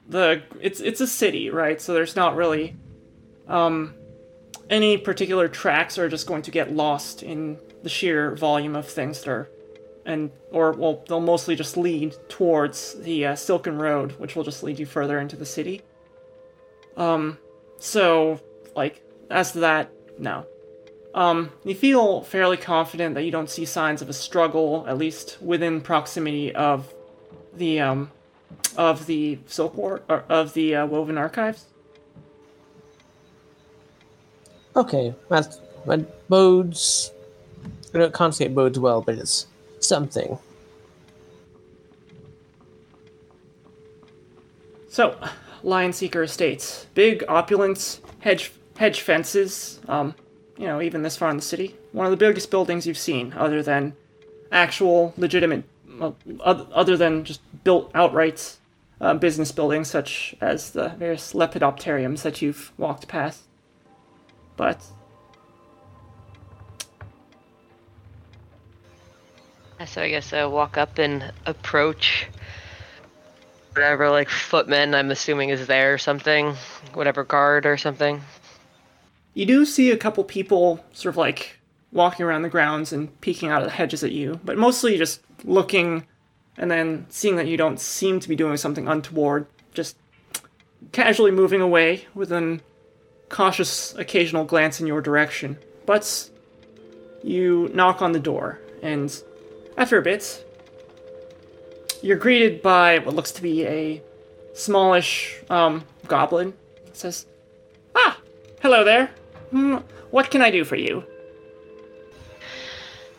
the 0.08 0.42
it's 0.62 0.80
it's 0.80 1.02
a 1.02 1.08
city, 1.08 1.50
right? 1.50 1.82
So 1.82 1.94
there's 1.94 2.16
not 2.16 2.36
really 2.36 2.76
um 3.48 3.94
any 4.70 4.98
particular 4.98 5.48
tracks 5.48 5.98
are 5.98 6.10
just 6.10 6.28
going 6.28 6.42
to 6.44 6.52
get 6.52 6.74
lost 6.74 7.24
in 7.24 7.58
the 7.84 7.90
sheer 7.90 8.36
volume 8.36 8.76
of 8.76 8.88
things 8.88 9.22
that 9.22 9.30
are 9.30 9.50
and 10.06 10.32
or 10.52 10.72
well 10.72 11.04
they'll 11.08 11.20
mostly 11.20 11.56
just 11.56 11.78
lead 11.78 12.16
towards 12.28 12.96
the 12.96 13.26
uh, 13.26 13.36
Silken 13.36 13.78
Road, 13.78 14.14
which 14.14 14.36
will 14.36 14.44
just 14.44 14.64
lead 14.64 14.80
you 14.80 14.86
further 14.86 15.20
into 15.20 15.36
the 15.36 15.46
city. 15.46 15.82
Um, 17.00 17.40
so 17.80 18.40
like 18.76 19.02
as 19.32 19.54
to 19.54 19.60
that, 19.62 19.92
no. 20.20 20.46
Um, 21.16 21.52
you 21.64 21.74
feel 21.74 22.22
fairly 22.22 22.58
confident 22.58 23.16
that 23.16 23.24
you 23.24 23.32
don't 23.32 23.50
see 23.50 23.66
signs 23.66 24.04
of 24.04 24.10
a 24.10 24.14
struggle, 24.14 24.86
at 24.88 24.98
least 24.98 25.42
within 25.42 25.82
proximity 25.82 26.54
of 26.54 26.94
the 27.56 27.80
um 27.80 28.12
of 28.78 29.06
the 29.08 29.40
Silk 29.48 29.74
War 29.76 30.02
or 30.08 30.24
of 30.30 30.54
the 30.54 30.76
uh, 30.76 30.86
Woven 30.86 31.18
Archives. 31.18 31.66
Okay, 34.76 35.16
that 35.30 35.58
that 35.88 36.28
bodes. 36.30 37.12
I 37.94 37.98
don't- 37.98 38.14
can't 38.14 38.36
say 38.36 38.46
it 38.46 38.54
bodes 38.54 38.78
well, 38.78 39.02
but 39.02 39.16
it's 39.18 39.48
something. 39.80 40.38
So, 44.90 45.16
Lion 45.64 45.94
Seeker 45.94 46.24
Estates, 46.24 46.88
big 46.94 47.24
opulence, 47.28 48.02
hedge 48.20 48.52
hedge 48.78 49.02
fences. 49.02 49.80
Um, 49.88 50.16
you 50.58 50.66
know, 50.66 50.82
even 50.82 51.04
this 51.04 51.16
far 51.16 51.30
in 51.30 51.38
the 51.38 51.42
city, 51.42 51.76
one 51.94 52.06
of 52.06 52.12
the 52.12 52.18
biggest 52.18 52.52
buildings 52.52 52.86
you've 52.86 52.98
seen, 52.98 53.34
other 53.38 53.64
than 53.64 53.96
actual 54.52 55.14
legitimate, 55.18 55.64
oth- 56.00 56.72
other 56.72 56.98
than 56.98 57.24
just 57.24 57.42
built 57.64 57.92
outright 57.94 58.58
uh, 59.00 59.14
business 59.14 59.52
buildings 59.52 59.90
such 59.90 60.36
as 60.42 60.72
the 60.72 60.90
various 60.90 61.34
lepidopteriums 61.34 62.24
that 62.24 62.42
you've 62.42 62.74
walked 62.78 63.08
past. 63.08 63.44
But 64.58 64.86
So 69.88 70.02
I 70.02 70.10
guess 70.10 70.34
I 70.34 70.46
walk 70.46 70.78
up 70.78 70.98
and 70.98 71.32
approach 71.46 72.28
whatever 73.80 74.10
like 74.10 74.28
footman 74.28 74.94
I'm 74.94 75.10
assuming 75.10 75.52
is 75.52 75.66
there 75.66 75.94
or 75.94 75.98
something, 75.98 76.54
whatever 76.94 77.24
guard 77.24 77.66
or 77.66 77.78
something. 77.78 78.22
You 79.34 79.46
do 79.46 79.66
see 79.66 79.90
a 79.90 79.96
couple 79.96 80.26
people 80.26 80.84
sort 80.92 81.14
of 81.14 81.18
like 81.18 81.58
walking 81.94 82.26
around 82.26 82.42
the 82.42 82.50
grounds 82.50 82.92
and 82.92 83.20
peeking 83.22 83.48
out 83.48 83.62
of 83.62 83.70
the 83.70 83.74
hedges 83.74 84.04
at 84.04 84.12
you, 84.12 84.38
but 84.44 84.58
mostly 84.58 84.98
just 84.98 85.22
looking 85.46 86.06
and 86.58 86.70
then 86.70 87.06
seeing 87.08 87.38
that 87.38 87.48
you 87.48 87.56
don't 87.56 87.80
seem 87.80 88.20
to 88.20 88.28
be 88.28 88.36
doing 88.36 88.58
something 88.58 88.86
untoward, 88.86 89.48
just 89.74 89.96
casually 90.92 91.32
moving 91.32 91.62
away 91.62 92.06
with 92.14 92.34
an 92.34 92.62
cautious 93.30 93.96
occasional 93.96 94.44
glance 94.44 94.82
in 94.82 94.88
your 94.88 95.00
direction. 95.00 95.58
But 95.86 96.30
you 97.24 97.72
knock 97.74 98.02
on 98.02 98.12
the 98.12 98.20
door, 98.20 98.60
and 98.84 99.10
after 99.78 99.98
a 99.98 100.02
bit, 100.02 100.46
you're 102.02 102.18
greeted 102.18 102.62
by 102.62 103.00
what 103.00 103.16
looks 103.16 103.32
to 103.34 103.42
be 103.42 103.66
a 103.66 104.02
smallish 104.54 105.40
um, 105.50 105.84
goblin. 106.08 106.54
It 106.88 106.98
says, 106.98 107.26
Ah, 107.96 108.20
hello 108.62 108.84
there. 108.84 109.10
Hmm, 109.52 109.78
what 110.12 110.32
can 110.32 110.42
I 110.42 110.52
do 110.52 110.64
for 110.64 110.76
you? 110.76 111.04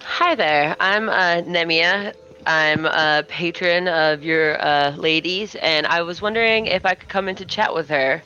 Hi 0.02 0.34
there, 0.34 0.76
I'm 0.80 1.08
uh, 1.08 1.42
Nemia. 1.42 2.14
I'm 2.46 2.86
a 2.86 3.24
patron 3.28 3.86
of 3.88 4.22
your 4.22 4.62
uh, 4.64 4.92
ladies, 4.96 5.54
and 5.56 5.86
I 5.86 6.02
was 6.02 6.22
wondering 6.22 6.66
if 6.66 6.86
I 6.86 6.94
could 6.94 7.08
come 7.08 7.28
in 7.28 7.36
to 7.36 7.44
chat 7.44 7.74
with 7.74 7.88
her. 7.90 8.22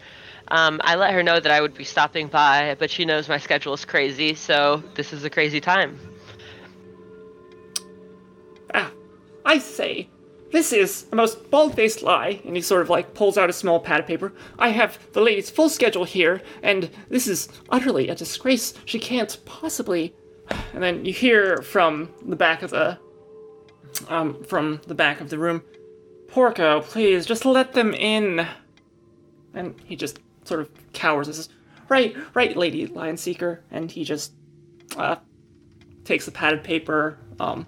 Um, 0.48 0.80
I 0.84 0.94
let 0.94 1.12
her 1.12 1.22
know 1.22 1.40
that 1.40 1.50
I 1.50 1.60
would 1.60 1.74
be 1.74 1.84
stopping 1.84 2.28
by, 2.28 2.76
but 2.78 2.90
she 2.90 3.04
knows 3.04 3.28
my 3.28 3.38
schedule 3.38 3.74
is 3.74 3.84
crazy, 3.84 4.34
so 4.34 4.82
this 4.94 5.12
is 5.12 5.24
a 5.24 5.30
crazy 5.30 5.60
time. 5.60 5.98
Ah, 8.72 8.90
I 9.44 9.58
say, 9.58 10.08
this 10.54 10.72
is 10.72 11.06
a 11.10 11.16
most 11.16 11.50
bald-faced 11.50 12.00
lie. 12.00 12.40
And 12.44 12.54
he 12.54 12.62
sort 12.62 12.82
of 12.82 12.88
like 12.88 13.12
pulls 13.12 13.36
out 13.36 13.50
a 13.50 13.52
small 13.52 13.80
pad 13.80 13.98
of 13.98 14.06
paper. 14.06 14.32
I 14.56 14.68
have 14.68 14.98
the 15.12 15.20
lady's 15.20 15.50
full 15.50 15.68
schedule 15.68 16.04
here, 16.04 16.42
and 16.62 16.88
this 17.08 17.26
is 17.26 17.48
utterly 17.70 18.08
a 18.08 18.14
disgrace. 18.14 18.72
She 18.84 19.00
can't 19.00 19.36
possibly. 19.44 20.14
And 20.72 20.80
then 20.80 21.04
you 21.04 21.12
hear 21.12 21.56
from 21.62 22.08
the 22.24 22.36
back 22.36 22.62
of 22.62 22.70
the, 22.70 22.98
um, 24.08 24.44
from 24.44 24.80
the 24.86 24.94
back 24.94 25.20
of 25.20 25.28
the 25.28 25.38
room, 25.38 25.64
Porco, 26.28 26.82
please 26.82 27.26
just 27.26 27.44
let 27.44 27.72
them 27.72 27.92
in. 27.92 28.46
And 29.54 29.74
he 29.84 29.96
just 29.96 30.20
sort 30.44 30.60
of 30.60 30.70
cowers 30.92 31.26
and 31.26 31.34
says, 31.34 31.48
"Right, 31.88 32.16
right, 32.32 32.56
Lady 32.56 32.86
Lion 32.86 33.16
Seeker." 33.16 33.64
And 33.72 33.90
he 33.90 34.04
just, 34.04 34.32
uh, 34.96 35.16
takes 36.04 36.26
the 36.26 36.30
padded 36.30 36.62
paper, 36.62 37.18
um, 37.40 37.66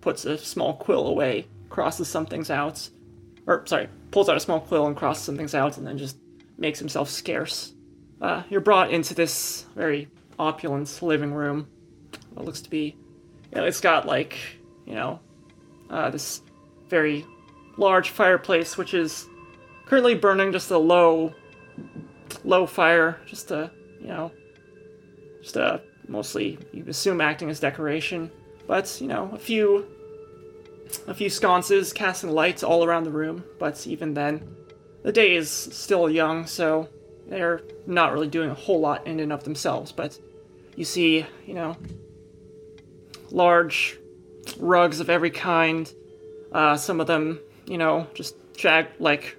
puts 0.00 0.24
a 0.24 0.38
small 0.38 0.74
quill 0.74 1.06
away, 1.06 1.46
crosses 1.70 2.08
some 2.08 2.26
things 2.26 2.50
out, 2.50 2.90
or 3.46 3.64
sorry, 3.66 3.88
pulls 4.10 4.28
out 4.28 4.36
a 4.36 4.40
small 4.40 4.60
quill 4.60 4.86
and 4.86 4.96
crosses 4.96 5.24
some 5.24 5.36
things 5.36 5.54
out, 5.54 5.78
and 5.78 5.86
then 5.86 5.96
just 5.96 6.18
makes 6.58 6.78
himself 6.78 7.08
scarce. 7.08 7.72
Uh, 8.20 8.42
you're 8.50 8.60
brought 8.60 8.90
into 8.90 9.14
this 9.14 9.64
very 9.74 10.08
opulent 10.38 11.00
living 11.00 11.32
room. 11.32 11.66
What 12.34 12.44
looks 12.44 12.60
to 12.62 12.70
be, 12.70 12.96
you 13.52 13.60
know, 13.60 13.64
it's 13.64 13.80
got 13.80 14.06
like, 14.06 14.36
you 14.84 14.94
know, 14.94 15.20
uh, 15.88 16.10
this 16.10 16.42
very 16.88 17.24
large 17.78 18.10
fireplace, 18.10 18.76
which 18.76 18.92
is 18.92 19.26
currently 19.86 20.14
burning 20.14 20.52
just 20.52 20.70
a 20.70 20.78
low, 20.78 21.34
low 22.44 22.66
fire, 22.66 23.18
just 23.26 23.50
a, 23.50 23.70
you 24.00 24.08
know, 24.08 24.30
just 25.40 25.56
a 25.56 25.80
mostly 26.08 26.58
you 26.72 26.84
assume 26.88 27.20
acting 27.20 27.48
as 27.48 27.60
decoration, 27.60 28.30
but 28.66 29.00
you 29.00 29.06
know, 29.06 29.30
a 29.32 29.38
few 29.38 29.86
a 31.06 31.14
few 31.14 31.30
sconces 31.30 31.92
casting 31.92 32.30
lights 32.30 32.62
all 32.62 32.84
around 32.84 33.04
the 33.04 33.10
room, 33.10 33.44
but 33.58 33.86
even 33.86 34.14
then, 34.14 34.56
the 35.02 35.12
day 35.12 35.34
is 35.34 35.50
still 35.50 36.10
young, 36.10 36.46
so 36.46 36.88
they're 37.26 37.62
not 37.86 38.12
really 38.12 38.28
doing 38.28 38.50
a 38.50 38.54
whole 38.54 38.80
lot 38.80 39.06
in 39.06 39.20
and 39.20 39.32
of 39.32 39.44
themselves, 39.44 39.92
but 39.92 40.18
you 40.76 40.84
see, 40.84 41.26
you 41.46 41.54
know, 41.54 41.76
large 43.30 43.98
rugs 44.58 45.00
of 45.00 45.10
every 45.10 45.30
kind, 45.30 45.92
uh, 46.52 46.76
some 46.76 47.00
of 47.00 47.06
them, 47.06 47.40
you 47.66 47.78
know, 47.78 48.06
just 48.14 48.34
jag 48.56 48.86
like 48.98 49.36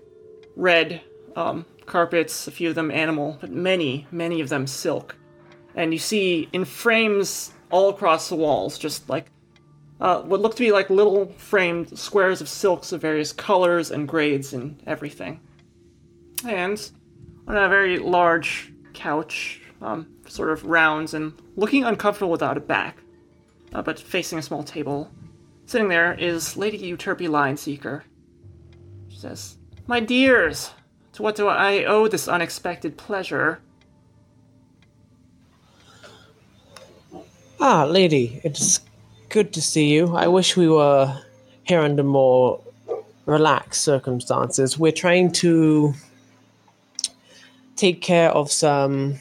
red 0.56 1.02
um, 1.36 1.66
carpets, 1.86 2.48
a 2.48 2.52
few 2.52 2.70
of 2.70 2.76
them 2.76 2.92
animal, 2.92 3.38
but 3.42 3.52
many, 3.52 4.08
many 4.12 4.42
of 4.42 4.50
them 4.50 4.68
silk. 4.68 5.16
And 5.76 5.94
you 5.94 6.00
see 6.00 6.50
in 6.54 6.66
frames 6.66 7.52
all 7.70 7.90
across 7.90 8.30
the 8.30 8.36
walls, 8.36 8.78
just 8.78 9.10
like 9.10 9.32
uh, 10.02 10.22
what 10.24 10.42
look 10.42 10.56
to 10.56 10.64
be 10.64 10.72
like 10.72 10.90
little 10.90 11.28
framed 11.38 11.98
squares 11.98 12.42
of 12.42 12.50
silks 12.50 12.92
of 12.92 13.00
various 13.00 13.32
colors 13.32 13.92
and 13.92 14.08
grades 14.08 14.52
and 14.52 14.82
everything. 14.88 15.40
And 16.44 16.92
on 17.48 17.56
a 17.56 17.70
very 17.70 18.00
large 18.00 18.74
couch, 18.94 19.62
um, 19.80 20.08
sort 20.28 20.50
of 20.50 20.66
round 20.66 21.14
and 21.14 21.34
looking 21.56 21.84
uncomfortable 21.84 22.32
without 22.32 22.58
a 22.58 22.62
back, 22.62 22.98
uh, 23.74 23.84
but 23.84 24.00
facing 24.00 24.40
a 24.40 24.42
small 24.42 24.64
table, 24.64 25.12
sitting 25.68 25.88
there 25.88 26.14
is 26.14 26.58
Lady 26.58 26.80
Euterpe 26.80 27.28
Lionseeker. 27.28 28.02
She 29.10 29.18
says, 29.18 29.58
My 29.86 30.00
dears, 30.00 30.72
to 31.14 31.22
what 31.22 31.36
do 31.36 31.48
I 31.48 31.84
owe 31.84 32.08
this 32.08 32.28
unexpected 32.28 32.98
pleasure? 32.98 33.60
Ah, 37.60 37.84
lady, 37.84 38.42
it's 38.44 38.80
good 39.32 39.54
to 39.54 39.62
see 39.62 39.88
you. 39.88 40.14
I 40.14 40.28
wish 40.28 40.58
we 40.58 40.68
were 40.68 41.18
here 41.64 41.80
under 41.80 42.04
more 42.04 42.60
relaxed 43.26 43.82
circumstances. 43.82 44.78
We're 44.78 44.92
trying 44.92 45.32
to 45.44 45.94
take 47.78 48.02
care 48.02 48.30
of 48.32 48.52
some 48.52 49.16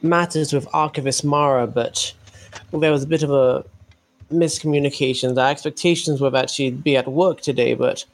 matters 0.00 0.54
with 0.54 0.66
Archivist 0.72 1.22
Mara, 1.22 1.66
but 1.66 2.14
there 2.72 2.90
was 2.90 3.02
a 3.02 3.06
bit 3.06 3.22
of 3.22 3.30
a 3.30 3.62
miscommunication. 4.32 5.36
Our 5.36 5.50
expectations 5.50 6.22
were 6.22 6.30
that 6.30 6.48
she'd 6.48 6.82
be 6.82 6.96
at 6.96 7.06
work 7.06 7.42
today, 7.42 7.74
but 7.74 8.06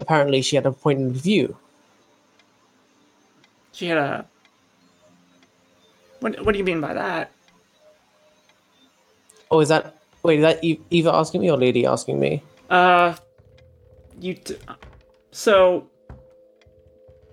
apparently 0.00 0.40
she 0.40 0.56
had 0.56 0.64
an 0.64 0.72
appointment 0.72 1.12
with 1.12 1.26
you. 1.26 1.54
She 3.72 3.88
had 3.88 3.98
a. 3.98 4.26
What, 6.20 6.42
what 6.42 6.52
do 6.52 6.58
you 6.58 6.64
mean 6.64 6.80
by 6.80 6.94
that? 6.94 7.32
Oh, 9.50 9.60
is 9.60 9.68
that 9.68 9.94
wait? 10.24 10.40
Is 10.40 10.42
that 10.42 10.64
E- 10.64 10.80
Eva 10.90 11.14
asking 11.14 11.42
me 11.42 11.50
or 11.50 11.56
Lady 11.56 11.86
asking 11.86 12.18
me? 12.18 12.42
Uh, 12.70 13.14
you. 14.18 14.34
T- 14.34 14.56
so, 15.30 15.88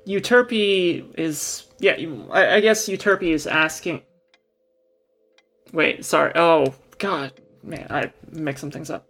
Euterpe 0.06 1.18
is 1.18 1.68
yeah. 1.80 1.96
I, 2.30 2.56
I 2.56 2.60
guess 2.60 2.88
Euterpe 2.88 3.24
is 3.24 3.48
asking. 3.48 4.02
Wait, 5.74 6.06
sorry. 6.06 6.34
Oh 6.36 6.74
God, 7.00 7.34
man, 7.64 7.88
I 7.90 8.12
mix 8.32 8.62
some 8.62 8.72
things 8.72 8.90
up. 8.90 9.08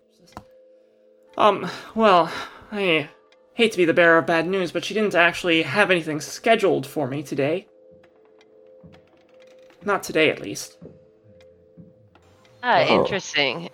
Um. 1.37 1.69
Well, 1.95 2.31
I 2.71 3.09
hate 3.53 3.71
to 3.71 3.77
be 3.77 3.85
the 3.85 3.93
bearer 3.93 4.19
of 4.19 4.27
bad 4.27 4.47
news, 4.47 4.71
but 4.71 4.85
she 4.85 4.93
didn't 4.93 5.15
actually 5.15 5.63
have 5.63 5.91
anything 5.91 6.21
scheduled 6.21 6.85
for 6.85 7.07
me 7.07 7.23
today. 7.23 7.67
Not 9.83 10.03
today, 10.03 10.29
at 10.29 10.41
least. 10.41 10.77
Ah, 12.63 12.85
Oh. 12.87 12.99
interesting. 13.01 13.69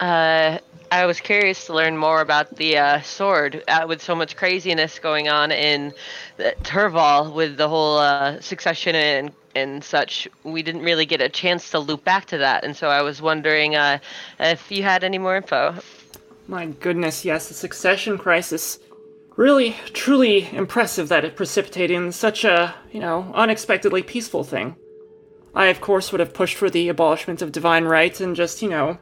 Uh, 0.00 0.58
I 0.90 1.06
was 1.06 1.20
curious 1.20 1.66
to 1.66 1.74
learn 1.74 1.96
more 1.96 2.20
about 2.20 2.56
the 2.56 2.78
uh, 2.78 3.00
sword. 3.02 3.62
Uh, 3.68 3.84
with 3.88 4.02
so 4.02 4.14
much 4.14 4.36
craziness 4.36 4.98
going 4.98 5.28
on 5.28 5.50
in 5.50 5.92
the 6.36 6.54
Turval 6.62 7.32
with 7.32 7.56
the 7.56 7.68
whole 7.68 7.98
uh, 7.98 8.40
succession 8.40 8.94
and 8.94 9.32
and 9.56 9.84
such, 9.84 10.26
we 10.42 10.64
didn't 10.64 10.82
really 10.82 11.06
get 11.06 11.20
a 11.20 11.28
chance 11.28 11.70
to 11.70 11.78
loop 11.78 12.02
back 12.04 12.26
to 12.26 12.38
that. 12.38 12.64
And 12.64 12.76
so 12.76 12.88
I 12.88 13.02
was 13.02 13.22
wondering 13.22 13.76
uh, 13.76 13.98
if 14.40 14.68
you 14.70 14.82
had 14.82 15.04
any 15.04 15.18
more 15.18 15.36
info. 15.36 15.76
My 16.48 16.66
goodness, 16.66 17.24
yes, 17.24 17.48
the 17.48 17.54
succession 17.54 18.18
crisis. 18.18 18.80
Really, 19.36 19.76
truly 19.92 20.48
impressive 20.52 21.08
that 21.08 21.24
it 21.24 21.36
precipitated 21.36 21.96
in 21.96 22.10
such 22.10 22.44
a, 22.44 22.74
you 22.92 22.98
know, 23.00 23.30
unexpectedly 23.34 24.02
peaceful 24.02 24.42
thing. 24.42 24.74
I, 25.54 25.66
of 25.66 25.80
course, 25.80 26.12
would 26.12 26.20
have 26.20 26.34
pushed 26.34 26.56
for 26.56 26.68
the 26.68 26.88
abolishment 26.88 27.42
of 27.42 27.52
divine 27.52 27.84
right 27.84 28.18
and 28.20 28.34
just, 28.34 28.62
you 28.62 28.68
know, 28.68 28.98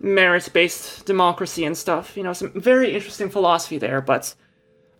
merit 0.00 0.48
based 0.52 1.06
democracy 1.06 1.64
and 1.64 1.76
stuff. 1.76 2.16
You 2.16 2.22
know, 2.22 2.32
some 2.32 2.52
very 2.60 2.94
interesting 2.94 3.30
philosophy 3.30 3.78
there, 3.78 4.00
but. 4.00 4.34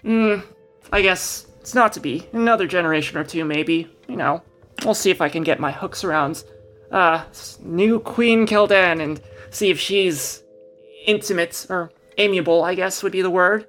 Mm, 0.04 0.44
I 0.92 1.02
guess 1.02 1.46
it's 1.60 1.74
not 1.74 1.92
to 1.94 2.00
be. 2.00 2.26
Another 2.32 2.66
generation 2.66 3.18
or 3.18 3.24
two, 3.24 3.44
maybe. 3.44 3.90
You 4.08 4.16
know, 4.16 4.42
we'll 4.84 4.94
see 4.94 5.10
if 5.10 5.20
I 5.20 5.28
can 5.28 5.42
get 5.42 5.58
my 5.58 5.72
hooks 5.72 6.04
around, 6.04 6.44
uh, 6.92 7.24
new 7.60 7.98
Queen 8.00 8.46
Keldan 8.46 9.02
and 9.02 9.20
see 9.50 9.70
if 9.70 9.80
she's 9.80 10.42
intimate 11.06 11.66
or 11.68 11.90
amiable, 12.18 12.62
I 12.62 12.74
guess 12.74 13.02
would 13.02 13.12
be 13.12 13.22
the 13.22 13.30
word, 13.30 13.66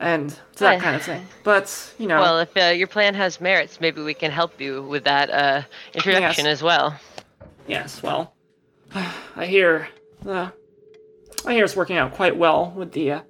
and 0.00 0.30
that 0.56 0.80
kind 0.80 0.96
of 0.96 1.02
thing. 1.02 1.26
But 1.44 1.94
you 1.98 2.06
know, 2.06 2.20
Well, 2.20 2.38
if 2.40 2.56
uh, 2.56 2.66
your 2.76 2.86
plan 2.86 3.14
has 3.14 3.40
merits, 3.40 3.80
maybe 3.80 4.02
we 4.02 4.14
can 4.14 4.30
help 4.30 4.60
you 4.60 4.82
with 4.82 5.04
that 5.04 5.30
uh, 5.30 5.62
introduction 5.94 6.44
Yes. 6.44 6.58
as 6.58 6.62
well. 6.62 6.98
yes. 7.66 8.02
Well, 8.02 8.32
I 9.36 9.46
hear, 9.46 9.88
uh, 10.26 10.50
I 11.46 11.52
hear 11.54 11.64
it's 11.64 11.76
working 11.76 11.96
out 11.96 12.14
quite 12.14 12.36
well 12.36 12.72
with 12.76 12.92
the 12.92 13.12
uh, 13.12 13.20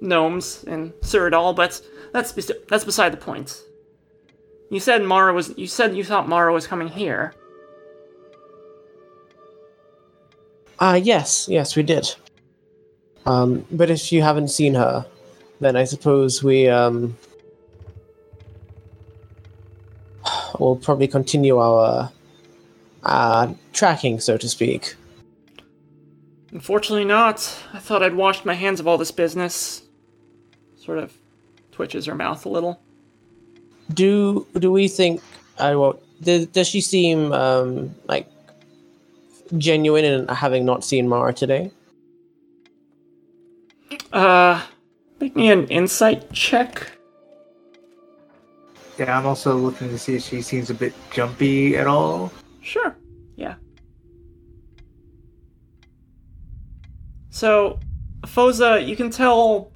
gnomes 0.00 0.64
in 0.64 0.92
Cyrodiil, 1.02 1.54
but 1.54 1.80
that's 2.12 2.32
bes- 2.32 2.50
that's 2.68 2.84
beside 2.84 3.12
the 3.12 3.16
point. 3.30 3.62
You 4.70 4.80
said 4.80 5.02
Mara 5.02 5.32
was. 5.34 5.52
You 5.58 5.66
said 5.66 5.94
you 5.96 6.02
thought 6.04 6.28
Mara 6.28 6.52
was 6.52 6.66
coming 6.66 6.88
here. 6.88 7.34
Ah, 10.78 10.94
yes, 10.94 11.46
yes, 11.48 11.76
we 11.76 11.82
did. 11.82 12.14
Um, 13.26 13.64
but 13.70 13.90
if 13.90 14.10
you 14.12 14.22
haven't 14.22 14.48
seen 14.48 14.74
her, 14.74 15.06
then 15.62 15.76
I 15.76 15.84
suppose 15.84 16.42
we 16.42 16.68
um 16.68 17.16
will 20.58 20.76
probably 20.76 21.08
continue 21.08 21.58
our 21.58 22.10
uh 23.04 23.52
tracking, 23.72 24.20
so 24.20 24.36
to 24.36 24.48
speak. 24.48 24.94
Unfortunately, 26.52 27.04
not. 27.04 27.36
I 27.72 27.78
thought 27.78 28.02
I'd 28.02 28.14
washed 28.14 28.44
my 28.44 28.54
hands 28.54 28.78
of 28.78 28.86
all 28.86 28.98
this 28.98 29.10
business. 29.10 29.82
Sort 30.76 30.98
of 30.98 31.12
twitches 31.70 32.06
her 32.06 32.14
mouth 32.14 32.44
a 32.44 32.48
little. 32.48 32.80
Do 33.94 34.46
do 34.58 34.70
we 34.70 34.88
think? 34.88 35.22
I 35.58 35.74
well, 35.76 35.98
does, 36.20 36.46
does 36.46 36.68
she 36.68 36.80
seem 36.80 37.32
um 37.32 37.94
like 38.06 38.28
genuine 39.58 40.04
in 40.04 40.28
having 40.28 40.64
not 40.64 40.84
seen 40.84 41.08
Mara 41.08 41.32
today? 41.32 41.70
Uh, 44.12 44.62
make 45.22 45.36
me 45.36 45.52
an 45.52 45.68
insight 45.68 46.32
check. 46.32 46.90
Yeah, 48.98 49.16
I'm 49.16 49.24
also 49.24 49.56
looking 49.56 49.88
to 49.88 49.98
see 49.98 50.16
if 50.16 50.22
she 50.22 50.42
seems 50.42 50.68
a 50.68 50.74
bit 50.74 50.92
jumpy 51.12 51.76
at 51.76 51.86
all. 51.86 52.32
Sure. 52.60 52.96
Yeah. 53.36 53.54
So, 57.30 57.78
Phoza, 58.22 58.84
you 58.84 58.96
can 58.96 59.10
tell 59.10 59.70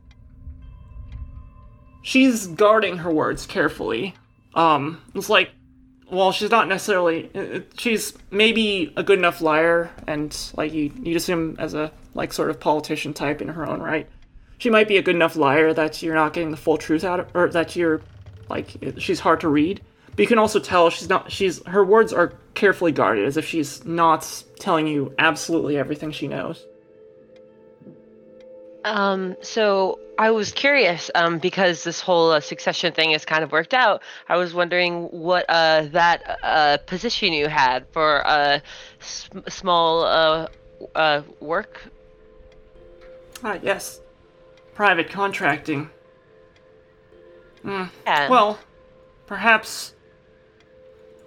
she's 2.03 2.49
guarding 2.49 2.99
her 2.99 3.13
words 3.13 3.47
carefully. 3.47 4.15
Um, 4.55 5.01
it's 5.15 5.31
like, 5.31 5.51
well, 6.11 6.33
she's 6.33 6.51
not 6.51 6.67
necessarily. 6.67 7.31
uh, 7.37 7.59
uh, 7.59 7.61
She's 7.79 8.15
maybe 8.33 8.93
a 8.97 9.03
good 9.05 9.19
enough 9.19 9.41
liar, 9.41 9.91
and 10.09 10.37
like 10.57 10.73
you, 10.73 10.93
you'd 11.03 11.17
assume 11.17 11.55
as 11.61 11.75
a 11.75 11.93
like 12.15 12.33
sort 12.33 12.51
of 12.51 12.59
politician 12.59 13.15
type 13.15 13.41
in 13.41 13.49
her 13.49 13.69
own 13.69 13.81
right. 13.81 14.09
She 14.59 14.71
might 14.71 14.89
be 14.89 14.97
a 14.97 15.03
good 15.03 15.15
enough 15.15 15.37
liar 15.37 15.73
that 15.75 16.03
you're 16.03 16.15
not 16.15 16.33
getting 16.33 16.51
the 16.51 16.57
full 16.57 16.79
truth 16.79 17.05
out 17.05 17.21
of, 17.21 17.29
or 17.35 17.49
that 17.51 17.77
you're 17.77 18.01
like 18.49 18.77
she's 18.99 19.21
hard 19.21 19.41
to 19.41 19.49
read. 19.49 19.83
But 20.11 20.21
you 20.21 20.27
can 20.27 20.39
also 20.39 20.59
tell 20.59 20.89
she's 20.89 21.09
not. 21.09 21.31
She's 21.31 21.65
her 21.67 21.85
words 21.85 22.13
are 22.13 22.33
carefully 22.55 22.93
guarded, 22.93 23.27
as 23.27 23.37
if 23.37 23.45
she's 23.45 23.85
not 23.85 24.45
telling 24.59 24.87
you 24.87 25.15
absolutely 25.19 25.77
everything 25.77 26.11
she 26.11 26.27
knows. 26.27 26.65
Um, 28.87 29.37
so 29.43 29.99
I 30.17 30.31
was 30.31 30.53
curious, 30.53 31.11
um, 31.17 31.39
because 31.39 31.83
this 31.83 32.01
whole 32.01 32.31
uh, 32.31 32.41
succession 32.41 32.93
thing 32.93 33.11
has 33.11 33.25
kind 33.25 33.43
of 33.43 33.51
worked 33.51 33.75
out. 33.75 34.01
I 34.29 34.37
was 34.37 34.55
wondering 34.55 35.07
what 35.07 35.45
uh, 35.49 35.89
that 35.91 36.39
uh, 36.43 36.79
position 36.87 37.33
you 37.33 37.49
had 37.49 37.87
for 37.91 38.19
a 38.19 38.63
s- 39.01 39.29
small 39.49 40.05
uh, 40.05 40.47
uh, 40.95 41.23
work. 41.41 41.83
Ah, 43.43 43.59
yes, 43.61 44.01
private 44.77 45.11
contracting. 45.11 45.91
Hmm. 47.63 47.85
Yeah. 48.07 48.29
Well, 48.29 48.59
perhaps 49.27 49.95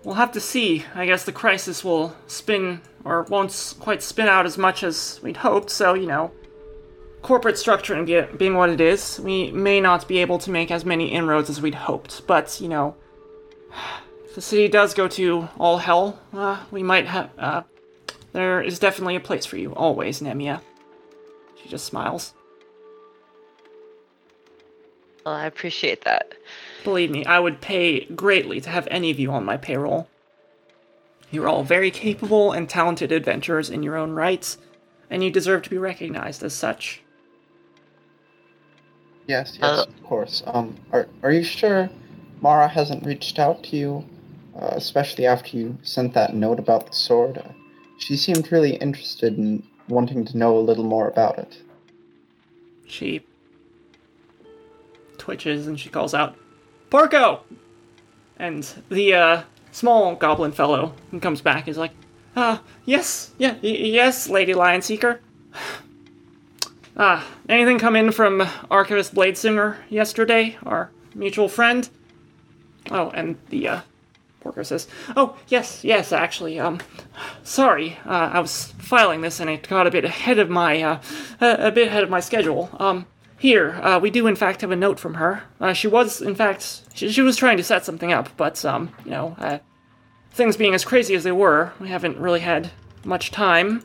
we'll 0.03 0.15
have 0.15 0.31
to 0.33 0.39
see. 0.39 0.85
I 0.93 1.07
guess 1.07 1.25
the 1.25 1.31
crisis 1.31 1.83
will 1.83 2.15
spin, 2.27 2.81
or 3.03 3.23
won't 3.23 3.75
quite 3.79 4.03
spin 4.03 4.27
out 4.27 4.45
as 4.45 4.57
much 4.57 4.83
as 4.83 5.19
we'd 5.23 5.37
hoped, 5.37 5.71
so, 5.71 5.95
you 5.95 6.05
know, 6.05 6.31
corporate 7.23 7.57
structure 7.57 7.95
and 7.95 8.05
be- 8.05 8.37
being 8.37 8.55
what 8.55 8.69
it 8.69 8.79
is, 8.79 9.19
we 9.19 9.51
may 9.51 9.81
not 9.81 10.07
be 10.07 10.19
able 10.19 10.37
to 10.37 10.51
make 10.51 10.69
as 10.71 10.85
many 10.85 11.11
inroads 11.11 11.49
as 11.49 11.59
we'd 11.59 11.75
hoped. 11.75 12.25
But, 12.27 12.61
you 12.61 12.69
know, 12.69 12.95
if 14.25 14.35
the 14.35 14.41
city 14.41 14.67
does 14.67 14.93
go 14.93 15.07
to 15.07 15.49
all 15.57 15.79
hell, 15.79 16.19
uh, 16.33 16.63
we 16.69 16.83
might 16.83 17.07
have. 17.07 17.31
Uh, 17.37 17.63
there 18.31 18.61
is 18.61 18.77
definitely 18.77 19.15
a 19.15 19.19
place 19.19 19.47
for 19.47 19.57
you, 19.57 19.73
always, 19.73 20.21
Nemia. 20.21 20.61
She 21.61 21.67
just 21.67 21.85
smiles. 21.85 22.35
Well, 25.25 25.35
I 25.35 25.45
appreciate 25.45 26.03
that. 26.05 26.33
Believe 26.83 27.11
me, 27.11 27.25
I 27.25 27.39
would 27.39 27.61
pay 27.61 28.05
greatly 28.05 28.61
to 28.61 28.69
have 28.69 28.87
any 28.89 29.11
of 29.11 29.19
you 29.19 29.31
on 29.31 29.45
my 29.45 29.57
payroll. 29.57 30.07
You're 31.31 31.47
all 31.47 31.63
very 31.63 31.91
capable 31.91 32.51
and 32.51 32.67
talented 32.67 33.11
adventurers 33.11 33.69
in 33.69 33.83
your 33.83 33.95
own 33.97 34.11
rights, 34.11 34.57
and 35.09 35.23
you 35.23 35.29
deserve 35.29 35.61
to 35.63 35.69
be 35.69 35.77
recognized 35.77 36.43
as 36.43 36.53
such. 36.53 37.01
Yes, 39.27 39.59
yes, 39.61 39.79
Uh, 39.79 39.85
of 39.87 40.03
course. 40.03 40.41
Um, 40.47 40.75
are 40.91 41.07
are 41.21 41.31
you 41.31 41.43
sure 41.43 41.89
Mara 42.41 42.67
hasn't 42.67 43.05
reached 43.05 43.37
out 43.37 43.63
to 43.65 43.77
you, 43.77 44.05
uh, 44.59 44.71
especially 44.71 45.27
after 45.27 45.55
you 45.55 45.77
sent 45.83 46.13
that 46.15 46.33
note 46.33 46.57
about 46.57 46.87
the 46.87 46.93
sword? 46.93 47.37
Uh, 47.37 47.51
she 47.99 48.17
seemed 48.17 48.51
really 48.51 48.75
interested 48.77 49.37
in 49.37 49.61
wanting 49.87 50.25
to 50.25 50.37
know 50.37 50.57
a 50.57 50.61
little 50.61 50.83
more 50.83 51.07
about 51.07 51.37
it. 51.37 51.57
She 52.87 53.21
twitches 55.29 55.67
and 55.67 55.79
she 55.79 55.89
calls 55.89 56.15
out, 56.15 56.35
Porco! 56.89 57.43
And 58.37 58.63
the 58.89 59.13
uh, 59.13 59.41
small 59.71 60.15
goblin 60.15 60.51
fellow 60.51 60.95
who 61.11 61.19
comes 61.19 61.39
back 61.41 61.67
is 61.67 61.77
like, 61.77 61.91
Ah, 62.35 62.61
yes, 62.85 63.31
yeah, 63.37 63.53
y- 63.61 63.69
yes, 63.69 64.27
Lady 64.27 64.53
Lion 64.55 64.81
Seeker. 64.81 65.21
Ah, 67.01 67.25
anything 67.47 67.79
come 67.79 67.95
in 67.95 68.11
from 68.11 68.45
Archivist 68.69 69.13
Bladesinger 69.15 69.77
yesterday, 69.89 70.57
our 70.65 70.91
mutual 71.15 71.47
friend? 71.47 71.87
Oh, 72.91 73.09
and 73.11 73.37
the, 73.51 73.69
uh, 73.69 73.81
Porco 74.41 74.63
says, 74.63 74.85
Oh, 75.15 75.37
yes, 75.47 75.85
yes, 75.85 76.11
actually, 76.11 76.59
um, 76.59 76.81
sorry, 77.43 77.97
uh, 78.05 78.31
I 78.33 78.39
was 78.41 78.73
filing 78.79 79.21
this 79.21 79.39
and 79.39 79.49
it 79.49 79.65
got 79.69 79.87
a 79.87 79.91
bit 79.91 80.03
ahead 80.03 80.39
of 80.39 80.49
my, 80.49 80.81
uh, 80.81 80.99
a, 81.39 81.67
a 81.67 81.71
bit 81.71 81.87
ahead 81.87 82.03
of 82.03 82.09
my 82.09 82.19
schedule. 82.19 82.69
Um, 82.77 83.05
here, 83.39 83.71
uh, 83.81 83.99
we 83.99 84.11
do 84.11 84.27
in 84.27 84.35
fact 84.35 84.61
have 84.61 84.71
a 84.71 84.75
note 84.75 84.99
from 84.99 85.15
her. 85.15 85.43
Uh, 85.61 85.71
she 85.71 85.87
was, 85.87 86.21
in 86.21 86.35
fact, 86.35 86.81
she, 86.93 87.09
she 87.09 87.21
was 87.21 87.37
trying 87.37 87.57
to 87.57 87.63
set 87.63 87.85
something 87.85 88.11
up, 88.11 88.29
but, 88.35 88.63
um, 88.65 88.93
you 89.05 89.11
know, 89.11 89.35
uh, 89.39 89.59
things 90.31 90.57
being 90.57 90.73
as 90.73 90.83
crazy 90.83 91.15
as 91.15 91.23
they 91.23 91.31
were, 91.31 91.71
we 91.79 91.87
haven't 91.87 92.17
really 92.17 92.41
had 92.41 92.69
much 93.05 93.31
time. 93.31 93.83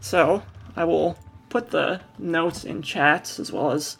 So, 0.00 0.42
I 0.76 0.84
will 0.84 1.18
put 1.48 1.70
the 1.70 2.00
notes 2.16 2.64
in 2.64 2.80
chat 2.80 3.38
as 3.40 3.50
well 3.50 3.72
as 3.72 3.98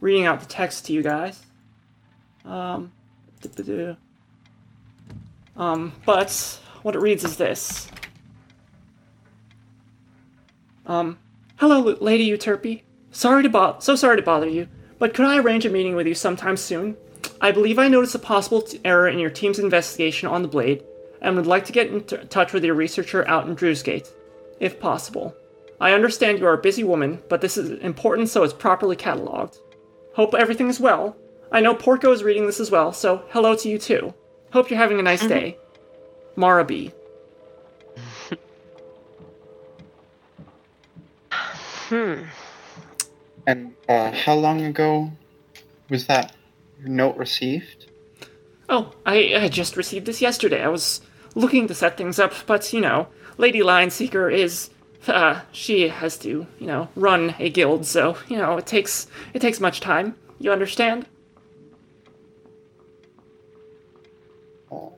reading 0.00 0.24
out 0.24 0.40
the 0.40 0.46
text 0.46 0.86
to 0.86 0.94
you 0.94 1.02
guys. 1.02 1.44
Um, 2.46 2.92
um, 5.56 5.92
but 6.06 6.60
what 6.82 6.94
it 6.94 7.00
reads 7.00 7.24
is 7.24 7.36
this. 7.36 7.90
Um, 10.86 11.18
hello, 11.56 11.80
Lady 12.00 12.30
Euterpe. 12.30 12.82
Sorry 13.10 13.42
to 13.42 13.48
bo- 13.48 13.76
so 13.78 13.96
sorry 13.96 14.16
to 14.16 14.22
bother 14.22 14.48
you, 14.48 14.68
but 14.98 15.14
could 15.14 15.26
I 15.26 15.38
arrange 15.38 15.64
a 15.64 15.70
meeting 15.70 15.96
with 15.96 16.06
you 16.06 16.14
sometime 16.14 16.56
soon? 16.56 16.96
I 17.40 17.50
believe 17.50 17.78
I 17.78 17.88
noticed 17.88 18.14
a 18.14 18.18
possible 18.18 18.62
t- 18.62 18.80
error 18.84 19.08
in 19.08 19.18
your 19.18 19.30
team's 19.30 19.58
investigation 19.58 20.28
on 20.28 20.42
the 20.42 20.48
blade, 20.48 20.84
and 21.20 21.36
would 21.36 21.46
like 21.46 21.64
to 21.66 21.72
get 21.72 21.88
in 21.88 22.04
t- 22.04 22.16
touch 22.28 22.52
with 22.52 22.64
your 22.64 22.74
researcher 22.74 23.26
out 23.26 23.46
in 23.46 23.54
Drewsgate, 23.54 24.10
if 24.60 24.78
possible. 24.80 25.34
I 25.80 25.92
understand 25.92 26.38
you 26.38 26.46
are 26.46 26.54
a 26.54 26.58
busy 26.58 26.84
woman, 26.84 27.22
but 27.28 27.40
this 27.40 27.56
is 27.56 27.78
important 27.80 28.28
so 28.28 28.42
it's 28.42 28.54
properly 28.54 28.96
cataloged. 28.96 29.58
Hope 30.14 30.34
everything 30.34 30.68
is 30.68 30.80
well. 30.80 31.16
I 31.52 31.60
know 31.60 31.74
Porco 31.74 32.12
is 32.12 32.22
reading 32.22 32.46
this 32.46 32.60
as 32.60 32.70
well, 32.70 32.92
so 32.92 33.24
hello 33.30 33.54
to 33.56 33.68
you 33.68 33.78
too. 33.78 34.14
Hope 34.52 34.70
you're 34.70 34.78
having 34.78 34.98
a 34.98 35.02
nice 35.02 35.20
mm-hmm. 35.20 35.28
day. 35.28 35.58
Mara 36.36 36.64
B. 36.64 36.92
And 43.46 43.74
uh, 43.88 44.10
how 44.12 44.34
long 44.34 44.62
ago 44.62 45.12
was 45.88 46.06
that 46.06 46.34
note 46.80 47.16
received? 47.16 47.86
Oh, 48.68 48.92
I, 49.04 49.34
I 49.36 49.48
just 49.48 49.76
received 49.76 50.06
this 50.06 50.20
yesterday. 50.20 50.62
I 50.62 50.68
was 50.68 51.00
looking 51.34 51.68
to 51.68 51.74
set 51.74 51.96
things 51.96 52.18
up, 52.18 52.32
but 52.46 52.72
you 52.72 52.80
know, 52.80 53.08
Lady 53.38 53.62
Lion 53.62 53.90
Seeker 53.90 54.28
is 54.30 54.70
uh 55.06 55.42
she 55.52 55.88
has 55.88 56.18
to, 56.18 56.46
you 56.58 56.66
know, 56.66 56.88
run 56.96 57.34
a 57.38 57.48
guild, 57.48 57.86
so, 57.86 58.16
you 58.28 58.36
know, 58.36 58.56
it 58.56 58.66
takes 58.66 59.06
it 59.34 59.40
takes 59.40 59.60
much 59.60 59.80
time. 59.80 60.16
You 60.38 60.50
understand? 60.52 61.06
Oh, 64.72 64.92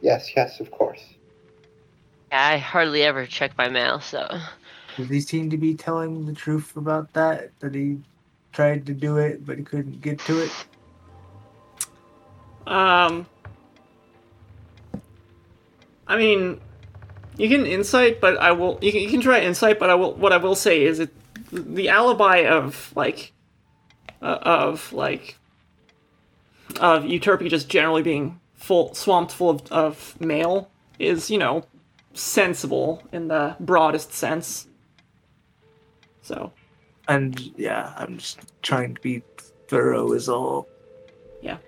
yes, 0.00 0.30
yes, 0.34 0.58
of 0.58 0.70
course. 0.70 1.02
I 2.32 2.56
hardly 2.58 3.02
ever 3.02 3.26
check 3.26 3.56
my 3.56 3.68
mail, 3.68 4.00
so 4.00 4.26
Does 4.96 5.08
he 5.08 5.20
seem 5.20 5.50
to 5.50 5.56
be 5.56 5.74
telling 5.74 6.26
the 6.26 6.32
truth 6.32 6.76
about 6.76 7.12
that? 7.14 7.50
That 7.60 7.74
he 7.74 7.98
tried 8.52 8.86
to 8.86 8.94
do 8.94 9.16
it, 9.16 9.44
but 9.46 9.58
he 9.58 9.64
couldn't 9.64 10.00
get 10.00 10.18
to 10.20 10.42
it? 10.42 10.50
Um 12.66 13.26
I 16.06 16.16
mean, 16.16 16.60
you 17.36 17.48
can 17.48 17.64
insight, 17.64 18.20
but 18.20 18.36
I 18.36 18.52
will 18.52 18.78
you 18.82 18.92
can, 18.92 19.00
you 19.00 19.08
can 19.08 19.20
try 19.20 19.40
insight, 19.40 19.78
but 19.78 19.90
I 19.90 19.94
will 19.94 20.14
what 20.14 20.32
I 20.32 20.36
will 20.36 20.54
say 20.54 20.84
is 20.84 21.00
it 21.00 21.10
the 21.50 21.88
alibi 21.88 22.44
of 22.44 22.92
like 22.94 23.32
uh, 24.20 24.38
of 24.42 24.92
like 24.92 25.36
of 26.80 27.04
Euterpe 27.04 27.48
just 27.48 27.68
generally 27.68 28.02
being 28.02 28.40
full 28.54 28.94
swamped 28.94 29.32
full 29.32 29.50
of, 29.50 29.72
of 29.72 30.20
mail 30.20 30.70
is, 30.98 31.30
you 31.30 31.38
know, 31.38 31.64
sensible 32.14 33.02
in 33.12 33.28
the 33.28 33.56
broadest 33.58 34.12
sense. 34.12 34.68
So, 36.22 36.52
And 37.08 37.38
yeah, 37.56 37.92
I'm 37.96 38.18
just 38.18 38.40
trying 38.62 38.94
to 38.94 39.00
be 39.00 39.22
thorough, 39.68 40.12
is 40.12 40.28
all. 40.28 40.68
yeah. 41.42 41.58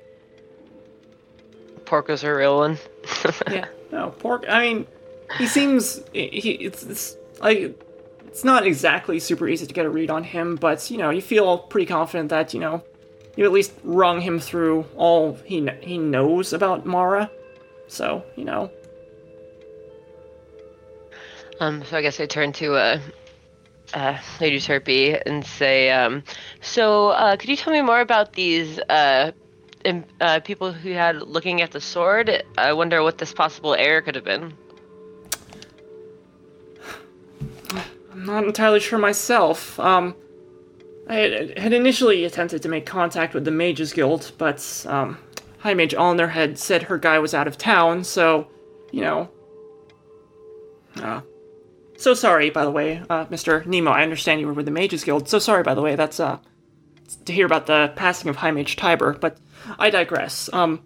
Porco's 1.84 2.24
a 2.24 2.32
real 2.34 2.56
one. 2.56 2.78
yeah. 3.50 3.66
No, 3.92 4.10
pork. 4.10 4.44
I 4.48 4.60
mean, 4.60 4.86
he 5.38 5.46
seems 5.46 6.00
he. 6.12 6.52
It's, 6.52 6.82
it's 6.84 7.16
like 7.40 7.78
it's 8.26 8.42
not 8.44 8.66
exactly 8.66 9.18
super 9.20 9.46
easy 9.48 9.66
to 9.66 9.74
get 9.74 9.84
a 9.84 9.90
read 9.90 10.10
on 10.10 10.24
him, 10.24 10.56
but 10.56 10.90
you 10.90 10.96
know, 10.98 11.10
you 11.10 11.20
feel 11.20 11.58
pretty 11.58 11.86
confident 11.86 12.30
that 12.30 12.54
you 12.54 12.60
know 12.60 12.82
you 13.36 13.44
at 13.44 13.52
least 13.52 13.72
rung 13.84 14.20
him 14.20 14.38
through 14.40 14.86
all 14.96 15.34
he 15.44 15.68
he 15.82 15.98
knows 15.98 16.52
about 16.52 16.86
Mara. 16.86 17.30
So 17.88 18.24
you 18.36 18.44
know, 18.44 18.70
Um, 21.60 21.84
so 21.84 21.96
I 21.98 22.02
guess 22.02 22.18
I 22.18 22.26
turn 22.26 22.52
to 22.54 22.74
uh, 22.74 22.98
uh, 23.94 24.18
Lady 24.40 24.58
Terpy 24.58 25.20
and 25.24 25.44
say, 25.44 25.90
um, 25.90 26.22
so 26.60 27.08
uh, 27.10 27.36
could 27.36 27.48
you 27.48 27.56
tell 27.56 27.72
me 27.72 27.80
more 27.80 28.00
about 28.00 28.32
these 28.32 28.78
uh, 28.90 29.30
im- 29.84 30.04
uh, 30.20 30.40
people 30.40 30.72
who 30.72 30.90
had 30.90 31.22
looking 31.22 31.62
at 31.62 31.70
the 31.70 31.80
sword? 31.80 32.44
I 32.58 32.72
wonder 32.72 33.02
what 33.02 33.18
this 33.18 33.32
possible 33.32 33.74
error 33.74 34.02
could 34.02 34.16
have 34.16 34.24
been. 34.24 34.52
I'm 38.12 38.26
not 38.26 38.44
entirely 38.44 38.80
sure 38.80 38.98
myself. 38.98 39.78
Um, 39.78 40.14
I 41.08 41.14
had, 41.14 41.58
had 41.58 41.72
initially 41.72 42.24
attempted 42.24 42.62
to 42.62 42.68
make 42.68 42.86
contact 42.86 43.34
with 43.34 43.44
the 43.44 43.50
Mages 43.50 43.92
Guild, 43.92 44.32
but 44.38 44.86
um, 44.88 45.18
High 45.58 45.74
Mage 45.74 45.94
Allner 45.94 46.30
had 46.30 46.58
said 46.58 46.84
her 46.84 46.98
guy 46.98 47.18
was 47.18 47.34
out 47.34 47.46
of 47.46 47.58
town, 47.58 48.04
so 48.04 48.48
you 48.90 49.02
know. 49.02 49.30
Uh, 50.96 51.20
so 51.96 52.14
sorry, 52.14 52.50
by 52.50 52.64
the 52.64 52.70
way, 52.70 53.02
uh, 53.08 53.26
Mr. 53.26 53.64
Nemo. 53.66 53.90
I 53.90 54.02
understand 54.02 54.40
you 54.40 54.46
were 54.46 54.52
with 54.52 54.66
the 54.66 54.72
Mages 54.72 55.04
Guild. 55.04 55.28
So 55.28 55.38
sorry, 55.38 55.62
by 55.62 55.74
the 55.74 55.82
way. 55.82 55.96
That's 55.96 56.20
uh, 56.20 56.38
to 57.24 57.32
hear 57.32 57.46
about 57.46 57.66
the 57.66 57.92
passing 57.96 58.28
of 58.28 58.36
High 58.36 58.50
Mage 58.50 58.76
Tiber, 58.76 59.14
but 59.14 59.38
I 59.78 59.90
digress. 59.90 60.50
Um, 60.52 60.82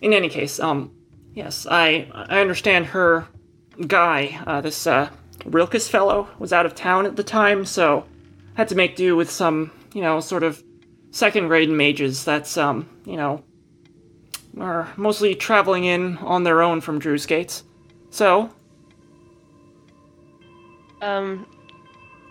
in 0.00 0.12
any 0.12 0.28
case, 0.28 0.60
um, 0.60 0.92
yes, 1.34 1.66
I 1.70 2.08
I 2.14 2.40
understand 2.40 2.86
her 2.86 3.26
guy, 3.86 4.40
uh, 4.46 4.60
this 4.60 4.86
uh, 4.86 5.10
Rilkus 5.40 5.88
fellow, 5.88 6.28
was 6.38 6.52
out 6.52 6.66
of 6.66 6.74
town 6.74 7.06
at 7.06 7.16
the 7.16 7.24
time, 7.24 7.64
so 7.64 8.06
had 8.54 8.68
to 8.68 8.74
make 8.74 8.96
do 8.96 9.16
with 9.16 9.30
some, 9.30 9.70
you 9.94 10.02
know, 10.02 10.20
sort 10.20 10.42
of 10.42 10.62
second 11.10 11.48
grade 11.48 11.70
mages 11.70 12.24
that's, 12.24 12.56
um, 12.56 12.88
you 13.04 13.16
know, 13.16 13.42
are 14.58 14.92
mostly 14.96 15.34
traveling 15.34 15.84
in 15.84 16.18
on 16.18 16.44
their 16.44 16.62
own 16.62 16.80
from 16.80 16.98
Drew's 16.98 17.26
Gates. 17.26 17.64
So, 18.10 18.50
Um, 21.00 21.46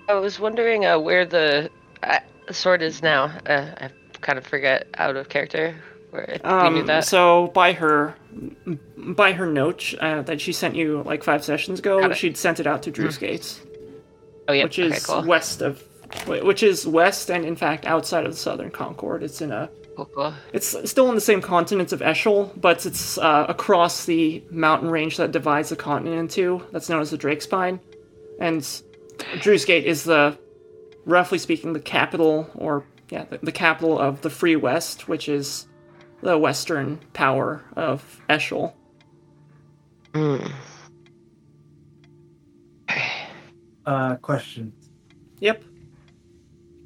I 0.08 0.14
was 0.14 0.40
wondering 0.40 0.86
uh, 0.86 1.00
where 1.00 1.26
the 1.26 1.70
uh, 2.04 2.20
sword 2.52 2.82
is 2.82 3.02
now. 3.02 3.26
Uh, 3.46 3.68
I 3.78 3.90
kind 4.22 4.38
of 4.38 4.46
forget 4.46 4.88
out 4.96 5.16
of 5.16 5.30
character 5.30 5.76
where 6.12 6.24
if 6.24 6.42
you 6.44 6.50
knew 6.50 6.80
um, 6.82 6.86
that. 6.88 7.06
so 7.06 7.48
by 7.48 7.74
her, 7.74 8.16
by 8.98 9.34
her 9.34 9.46
note 9.46 9.94
uh, 10.00 10.22
that 10.24 10.42
she 10.42 10.52
sent 10.52 10.76
you 10.76 11.04
like 11.04 11.24
five 11.24 11.44
sessions 11.44 11.80
ago, 11.80 12.12
she'd 12.14 12.38
sent 12.38 12.60
it 12.60 12.68
out 12.68 12.84
to 12.84 12.92
Drew's 12.92 13.18
Gates, 13.18 13.62
oh 14.48 14.54
yeah, 14.54 14.64
which 14.64 14.80
is 14.80 14.92
okay, 14.94 15.02
cool. 15.22 15.28
west 15.28 15.62
of, 15.62 15.84
which 16.28 16.64
is 16.64 16.88
west 16.88 17.30
and 17.30 17.46
in 17.46 17.56
fact 17.56 17.86
outside 17.86 18.26
of 18.26 18.32
the 18.32 18.38
Southern 18.38 18.72
Concord. 18.72 19.24
It's 19.24 19.42
in 19.42 19.52
a 19.52 19.70
cool, 19.96 20.06
cool. 20.06 20.34
It's 20.54 20.90
still 20.90 21.08
on 21.08 21.16
the 21.16 21.22
same 21.22 21.42
continent 21.42 21.92
of 21.92 22.02
Eschel, 22.02 22.60
but 22.60 22.86
it's 22.86 23.18
uh, 23.18 23.46
across 23.48 24.06
the 24.06 24.44
mountain 24.50 24.90
range 24.90 25.18
that 25.18 25.32
divides 25.32 25.70
the 25.70 25.76
continent 25.76 26.20
in 26.20 26.28
two. 26.28 26.64
That's 26.72 26.90
known 26.90 27.02
as 27.02 27.12
the 27.12 27.18
Drake 27.18 27.42
Spine. 27.42 27.80
And 28.40 28.68
Drew's 29.42 29.66
Gate 29.66 29.86
is 29.86 30.06
the, 30.06 30.38
roughly 31.06 31.38
speaking, 31.38 31.74
the 31.74 31.80
capital, 31.80 32.50
or, 32.56 32.86
yeah, 33.10 33.26
the, 33.26 33.40
the 33.44 33.52
capital 33.52 34.00
of 34.00 34.22
the 34.22 34.30
Free 34.30 34.56
West, 34.56 35.08
which 35.08 35.30
is 35.30 35.68
the 36.22 36.38
western 36.38 37.00
power 37.14 37.64
of 37.76 38.22
Eschel. 38.30 38.74
Mm. 40.14 40.52
Uh, 43.86 44.16
question. 44.18 44.74
Yep. 45.40 45.64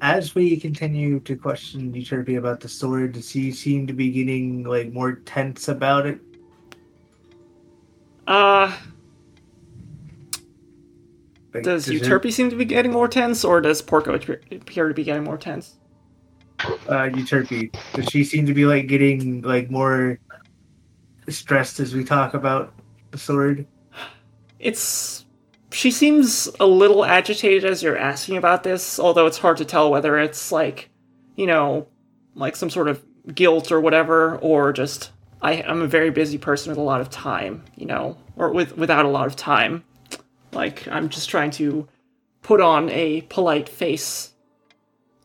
As 0.00 0.34
we 0.34 0.56
continue 0.56 1.20
to 1.20 1.36
question 1.36 1.92
Euterpe 1.92 2.38
about 2.38 2.60
the 2.60 2.68
sword, 2.68 3.12
does 3.12 3.30
he 3.30 3.52
seem 3.52 3.86
to 3.86 3.92
be 3.92 4.10
getting 4.10 4.64
like 4.64 4.92
more 4.92 5.14
tense 5.14 5.68
about 5.68 6.06
it? 6.06 6.20
Uh, 8.26 8.74
Like, 11.54 11.62
does 11.62 11.86
Euterpe 11.86 12.32
seem 12.32 12.50
to 12.50 12.56
be 12.56 12.64
getting 12.64 12.90
more 12.90 13.06
tense, 13.06 13.44
or 13.44 13.60
does 13.60 13.80
Porco 13.80 14.14
appear 14.14 14.40
appear 14.50 14.88
to 14.88 14.94
be 14.94 15.04
getting 15.04 15.24
more 15.24 15.38
tense? 15.38 15.76
uh, 16.60 17.08
Euterpe, 17.08 17.74
does 17.92 18.06
she 18.06 18.24
seem 18.24 18.46
to 18.46 18.54
be 18.54 18.64
like 18.64 18.86
getting 18.86 19.42
like 19.42 19.70
more 19.70 20.18
stressed 21.28 21.80
as 21.80 21.94
we 21.94 22.04
talk 22.04 22.34
about 22.34 22.72
the 23.10 23.18
sword? 23.18 23.66
It's. 24.58 25.24
She 25.72 25.90
seems 25.90 26.48
a 26.60 26.66
little 26.66 27.04
agitated 27.04 27.64
as 27.64 27.82
you're 27.82 27.98
asking 27.98 28.36
about 28.36 28.62
this, 28.62 29.00
although 29.00 29.26
it's 29.26 29.38
hard 29.38 29.56
to 29.56 29.64
tell 29.64 29.90
whether 29.90 30.16
it's 30.18 30.52
like, 30.52 30.88
you 31.34 31.48
know, 31.48 31.88
like 32.36 32.54
some 32.54 32.70
sort 32.70 32.86
of 32.86 33.02
guilt 33.34 33.72
or 33.72 33.80
whatever, 33.80 34.36
or 34.36 34.72
just 34.72 35.10
I, 35.42 35.62
I'm 35.62 35.82
a 35.82 35.88
very 35.88 36.10
busy 36.10 36.38
person 36.38 36.70
with 36.70 36.78
a 36.78 36.82
lot 36.82 37.00
of 37.00 37.10
time, 37.10 37.64
you 37.74 37.86
know, 37.86 38.16
or 38.36 38.52
with 38.52 38.76
without 38.76 39.04
a 39.04 39.08
lot 39.08 39.26
of 39.26 39.34
time. 39.34 39.82
Like 40.54 40.86
I'm 40.88 41.08
just 41.08 41.28
trying 41.28 41.50
to 41.52 41.88
put 42.42 42.60
on 42.60 42.88
a 42.90 43.22
polite 43.22 43.68
face, 43.68 44.32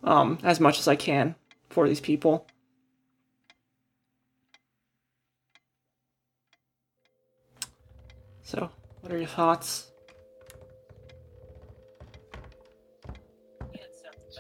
um, 0.04 0.40
as 0.44 0.60
much 0.60 0.80
as 0.80 0.88
I 0.88 0.96
can 0.96 1.36
for 1.70 1.88
these 1.88 2.00
people. 2.00 2.48
So, 8.44 8.72
what 9.02 9.14
are 9.14 9.18
your 9.18 9.28
thoughts? 9.28 9.92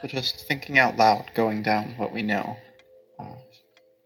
So 0.01 0.07
just 0.07 0.47
thinking 0.47 0.79
out 0.79 0.97
loud, 0.97 1.25
going 1.35 1.61
down 1.61 1.95
what 1.97 2.13
we 2.13 2.21
know. 2.21 2.57
Uh, 3.19 3.35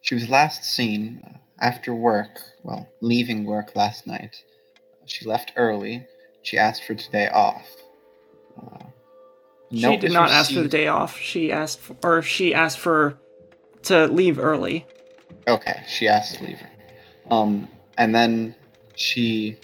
she 0.02 0.16
was 0.16 0.28
last 0.28 0.64
seen 0.64 1.22
uh, 1.24 1.38
after 1.60 1.94
work, 1.94 2.42
well, 2.64 2.90
leaving 3.00 3.46
work 3.46 3.76
last 3.76 4.08
night. 4.08 4.44
She 5.06 5.26
left 5.26 5.54
early. 5.56 6.08
She 6.44 6.58
asked 6.58 6.84
for 6.84 6.94
today 6.94 7.28
off. 7.30 7.68
Uh, 8.58 8.86
She 9.72 9.98
did 9.98 10.12
not 10.12 10.30
ask 10.30 10.54
for 10.54 10.62
the 10.62 10.68
day 10.68 10.88
off. 10.88 11.18
She 11.18 11.52
asked, 11.52 11.80
for, 11.80 11.96
or 12.04 12.22
she 12.22 12.54
asked 12.54 12.80
for 12.80 13.18
to 13.84 14.08
leave 14.08 14.38
early. 14.38 14.86
Okay, 15.48 15.82
she 15.88 16.08
asked 16.08 16.36
to 16.36 16.44
leave. 16.46 16.62
Um, 17.32 17.68
and 17.98 18.14
then 18.14 18.56
she 18.96 19.58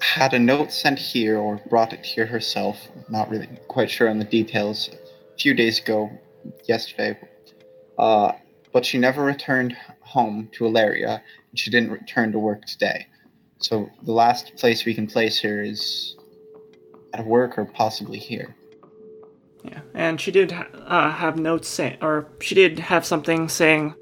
had 0.00 0.32
a 0.34 0.38
note 0.38 0.72
sent 0.72 0.98
here 0.98 1.38
or 1.38 1.60
brought 1.68 1.92
it 1.92 2.04
here 2.04 2.26
herself. 2.26 2.76
Not 3.08 3.28
really 3.28 3.48
quite 3.68 3.90
sure 3.90 4.08
on 4.08 4.18
the 4.18 4.24
details. 4.24 4.88
A 5.34 5.36
few 5.38 5.54
days 5.54 5.78
ago, 5.78 6.10
yesterday. 6.64 7.18
Uh, 7.98 8.32
but 8.72 8.84
she 8.84 8.98
never 8.98 9.22
returned 9.22 9.76
home 10.00 10.48
to 10.52 10.66
Ilaria, 10.66 11.22
and 11.50 11.58
she 11.58 11.70
didn't 11.70 11.90
return 11.90 12.32
to 12.32 12.38
work 12.38 12.64
today. 12.64 13.06
So 13.62 13.88
the 14.02 14.12
last 14.12 14.56
place 14.56 14.84
we 14.84 14.94
can 14.94 15.06
place 15.06 15.40
her 15.40 15.62
is 15.62 16.16
at 17.14 17.24
work 17.24 17.58
or 17.58 17.64
possibly 17.64 18.18
here. 18.18 18.54
Yeah, 19.64 19.80
and 19.94 20.20
she 20.20 20.32
did 20.32 20.52
uh, 20.52 21.10
have 21.10 21.38
notes 21.38 21.68
saying, 21.68 21.98
or 22.02 22.26
she 22.40 22.56
did 22.56 22.80
have 22.80 23.06
something 23.06 23.48
saying, 23.48 23.94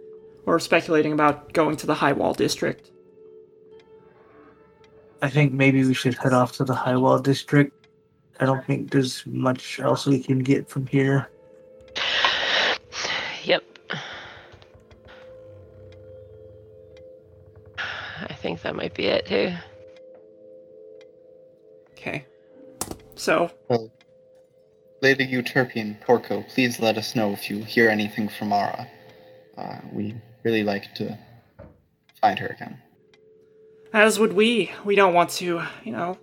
or 0.46 0.58
speculating 0.58 1.12
about 1.12 1.52
going 1.52 1.76
to 1.76 1.86
the 1.86 1.94
High 1.94 2.12
Wall 2.12 2.32
district. 2.32 2.90
I 5.20 5.28
think 5.28 5.52
maybe 5.52 5.84
we 5.84 5.92
should 5.92 6.14
head 6.14 6.32
off 6.32 6.52
to 6.52 6.64
the 6.64 6.74
High 6.74 6.96
Wall 6.96 7.18
district. 7.18 7.88
I 8.40 8.46
don't 8.46 8.64
think 8.64 8.90
there's 8.90 9.22
much 9.26 9.78
else 9.78 10.06
we 10.06 10.22
can 10.22 10.38
get 10.38 10.66
from 10.66 10.86
here. 10.86 11.30
Think 18.41 18.62
that 18.62 18.74
might 18.74 18.95
be 18.95 19.07
it 19.07 19.26
too. 19.26 19.53
Okay. 21.93 22.24
So, 23.14 23.51
Lady 25.03 25.24
Euterpian 25.24 25.99
Porco, 26.01 26.43
please 26.49 26.80
let 26.80 26.97
us 26.97 27.14
know 27.14 27.32
if 27.32 27.51
you 27.51 27.62
hear 27.64 27.91
anything 27.91 28.28
from 28.28 28.53
Ara. 28.53 28.88
Uh, 29.57 29.76
we 29.93 30.14
really 30.43 30.62
like 30.64 30.95
to 30.95 31.18
find 32.20 32.38
her 32.38 32.47
again. 32.47 32.80
as 33.93 34.18
would 34.18 34.32
we. 34.32 34.72
We 34.84 34.95
don't 34.95 35.14
want 35.14 35.30
to, 35.30 35.62
you 35.84 35.93
know. 35.93 36.18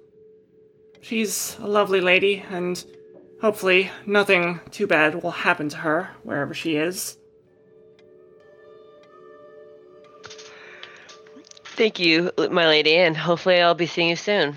She's 1.02 1.58
a 1.60 1.68
lovely 1.68 2.02
lady, 2.02 2.44
and 2.50 2.84
hopefully 3.42 3.92
nothing 4.06 4.60
too 4.72 4.88
bad 4.88 5.22
will 5.22 5.32
happen 5.32 5.70
to 5.70 5.78
her 5.78 6.10
wherever 6.24 6.54
she 6.54 6.76
is. 6.76 7.17
Thank 11.78 12.00
you, 12.00 12.32
my 12.50 12.66
lady, 12.68 12.96
and 12.96 13.16
hopefully 13.16 13.62
I'll 13.62 13.76
be 13.76 13.86
seeing 13.86 14.10
you 14.10 14.16
soon. 14.16 14.56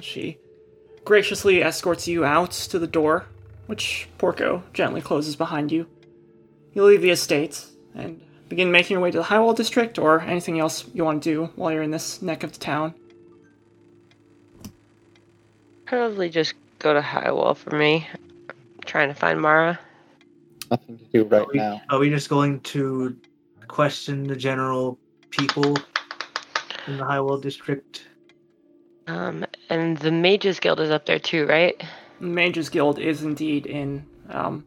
She 0.00 0.36
graciously 1.06 1.62
escorts 1.62 2.06
you 2.06 2.26
out 2.26 2.50
to 2.50 2.78
the 2.78 2.86
door, 2.86 3.24
which 3.66 4.06
Porco 4.18 4.62
gently 4.74 5.00
closes 5.00 5.34
behind 5.34 5.72
you. 5.72 5.86
You 6.74 6.84
leave 6.84 7.00
the 7.00 7.08
estate 7.08 7.64
and 7.94 8.20
begin 8.50 8.70
making 8.70 8.96
your 8.96 9.02
way 9.02 9.10
to 9.10 9.16
the 9.16 9.24
Highwall 9.24 9.54
district 9.54 9.98
or 9.98 10.20
anything 10.20 10.60
else 10.60 10.84
you 10.92 11.02
want 11.02 11.22
to 11.22 11.30
do 11.30 11.44
while 11.56 11.72
you're 11.72 11.82
in 11.82 11.90
this 11.90 12.20
neck 12.20 12.42
of 12.42 12.52
the 12.52 12.58
town. 12.58 12.92
Probably 15.86 16.28
just 16.28 16.52
go 16.80 16.92
to 16.92 17.00
Highwall 17.00 17.54
for 17.54 17.78
me. 17.78 18.06
I'm 18.12 18.84
trying 18.84 19.08
to 19.08 19.14
find 19.14 19.40
Mara. 19.40 19.80
Nothing 20.70 20.98
to 20.98 21.04
do 21.04 21.24
right 21.24 21.42
Are 21.42 21.46
we, 21.50 21.58
now. 21.58 21.80
are 21.88 21.98
we 21.98 22.10
just 22.10 22.28
going 22.28 22.60
to 22.60 23.16
question 23.68 24.26
the 24.26 24.36
general 24.36 24.98
people 25.30 25.76
in 26.86 26.96
the 26.96 27.04
High 27.04 27.20
Wall 27.20 27.38
district? 27.38 28.06
Um, 29.06 29.44
and 29.68 29.98
the 29.98 30.10
Mages 30.10 30.60
Guild 30.60 30.80
is 30.80 30.90
up 30.90 31.06
there 31.06 31.18
too, 31.18 31.46
right? 31.46 31.82
Mages 32.20 32.68
Guild 32.68 32.98
is 32.98 33.22
indeed 33.22 33.66
in 33.66 34.06
um 34.30 34.64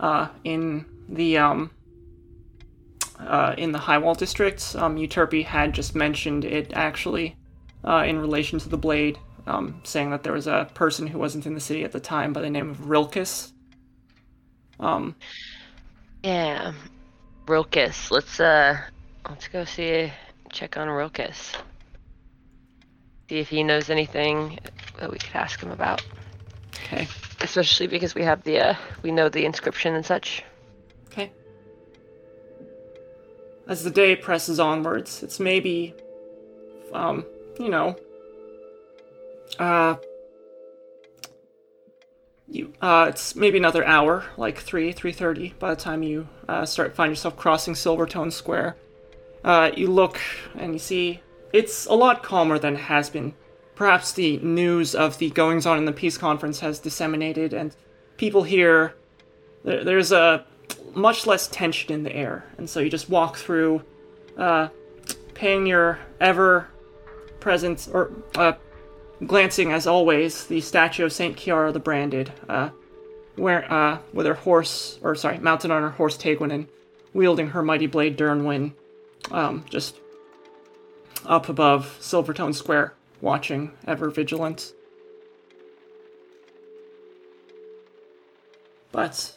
uh 0.00 0.28
in 0.44 0.86
the 1.08 1.36
um 1.36 1.70
uh 3.18 3.54
in 3.58 3.72
the 3.72 3.78
Highwall 3.78 4.14
district. 4.14 4.74
Um 4.76 4.96
Euterpe 4.96 5.44
had 5.44 5.74
just 5.74 5.94
mentioned 5.94 6.44
it 6.44 6.72
actually 6.74 7.36
uh 7.84 8.04
in 8.06 8.18
relation 8.18 8.58
to 8.60 8.68
the 8.68 8.78
blade, 8.78 9.18
um 9.46 9.80
saying 9.84 10.10
that 10.10 10.22
there 10.22 10.32
was 10.32 10.46
a 10.46 10.70
person 10.74 11.06
who 11.06 11.18
wasn't 11.18 11.46
in 11.46 11.54
the 11.54 11.60
city 11.60 11.84
at 11.84 11.92
the 11.92 12.00
time 12.00 12.32
by 12.32 12.40
the 12.40 12.50
name 12.50 12.70
of 12.70 12.78
Rilkus. 12.78 13.52
Um 14.80 15.16
Yeah. 16.22 16.72
Rilkus. 17.48 18.10
Let's 18.10 18.38
uh 18.38 18.78
let's 19.28 19.48
go 19.48 19.64
see 19.64 20.12
check 20.52 20.76
on 20.76 20.88
Rilkus. 20.88 21.56
See 23.28 23.38
if 23.38 23.48
he 23.48 23.64
knows 23.64 23.90
anything 23.90 24.58
that 24.98 25.10
we 25.10 25.18
could 25.18 25.34
ask 25.34 25.60
him 25.60 25.70
about. 25.70 26.04
okay. 26.84 27.08
Especially 27.40 27.86
because 27.86 28.14
we 28.14 28.22
have 28.22 28.42
the 28.44 28.60
uh 28.60 28.74
we 29.02 29.10
know 29.10 29.28
the 29.30 29.46
inscription 29.46 29.94
and 29.94 30.04
such. 30.04 30.44
Okay. 31.06 31.32
As 33.66 33.82
the 33.82 33.90
day 33.90 34.14
presses 34.14 34.60
onwards, 34.60 35.22
it's 35.22 35.40
maybe, 35.40 35.94
um, 36.92 37.24
you 37.58 37.68
know, 37.68 37.96
uh, 39.58 39.96
you, 42.50 42.72
uh, 42.80 43.06
it's 43.10 43.36
maybe 43.36 43.58
another 43.58 43.84
hour, 43.84 44.24
like 44.36 44.58
three, 44.58 44.92
three 44.92 45.12
thirty, 45.12 45.54
by 45.58 45.74
the 45.74 45.80
time 45.80 46.02
you 46.02 46.28
uh, 46.48 46.64
start 46.64 46.94
find 46.94 47.10
yourself 47.10 47.36
crossing 47.36 47.74
Silvertone 47.74 48.32
Square. 48.32 48.76
Uh, 49.44 49.70
you 49.76 49.88
look 49.88 50.20
and 50.56 50.72
you 50.72 50.78
see 50.78 51.20
it's 51.52 51.86
a 51.86 51.94
lot 51.94 52.22
calmer 52.22 52.58
than 52.58 52.74
it 52.74 52.80
has 52.80 53.10
been. 53.10 53.34
Perhaps 53.74 54.12
the 54.12 54.38
news 54.38 54.94
of 54.94 55.18
the 55.18 55.30
goings 55.30 55.66
on 55.66 55.78
in 55.78 55.84
the 55.84 55.92
peace 55.92 56.18
conference 56.18 56.60
has 56.60 56.78
disseminated, 56.78 57.52
and 57.52 57.76
people 58.16 58.42
here 58.42 58.94
there, 59.64 59.84
there's 59.84 60.10
a 60.10 60.44
much 60.94 61.26
less 61.26 61.48
tension 61.48 61.92
in 61.92 62.02
the 62.02 62.14
air, 62.14 62.44
and 62.56 62.68
so 62.68 62.80
you 62.80 62.90
just 62.90 63.08
walk 63.08 63.36
through, 63.36 63.82
uh, 64.36 64.68
paying 65.34 65.66
your 65.66 65.98
ever 66.20 66.68
present 67.40 67.88
or 67.92 68.10
uh, 68.34 68.52
glancing 69.26 69.72
as 69.72 69.86
always 69.86 70.46
the 70.46 70.60
statue 70.60 71.04
of 71.04 71.12
Saint 71.12 71.36
Chiara 71.36 71.72
the 71.72 71.80
Branded, 71.80 72.32
uh, 72.48 72.70
where 73.36 73.70
uh, 73.72 73.98
with 74.12 74.26
her 74.26 74.34
horse 74.34 74.98
or 75.02 75.14
sorry, 75.14 75.38
mounted 75.38 75.70
on 75.70 75.82
her 75.82 75.90
horse 75.90 76.16
Tegwin 76.16 76.68
wielding 77.12 77.48
her 77.48 77.62
mighty 77.62 77.86
blade 77.86 78.16
Durnwin, 78.16 78.72
um, 79.30 79.64
just 79.68 79.96
up 81.26 81.48
above 81.48 81.96
Silvertone 82.00 82.54
Square, 82.54 82.94
watching, 83.20 83.72
ever 83.86 84.10
vigilant. 84.10 84.72
But 88.92 89.36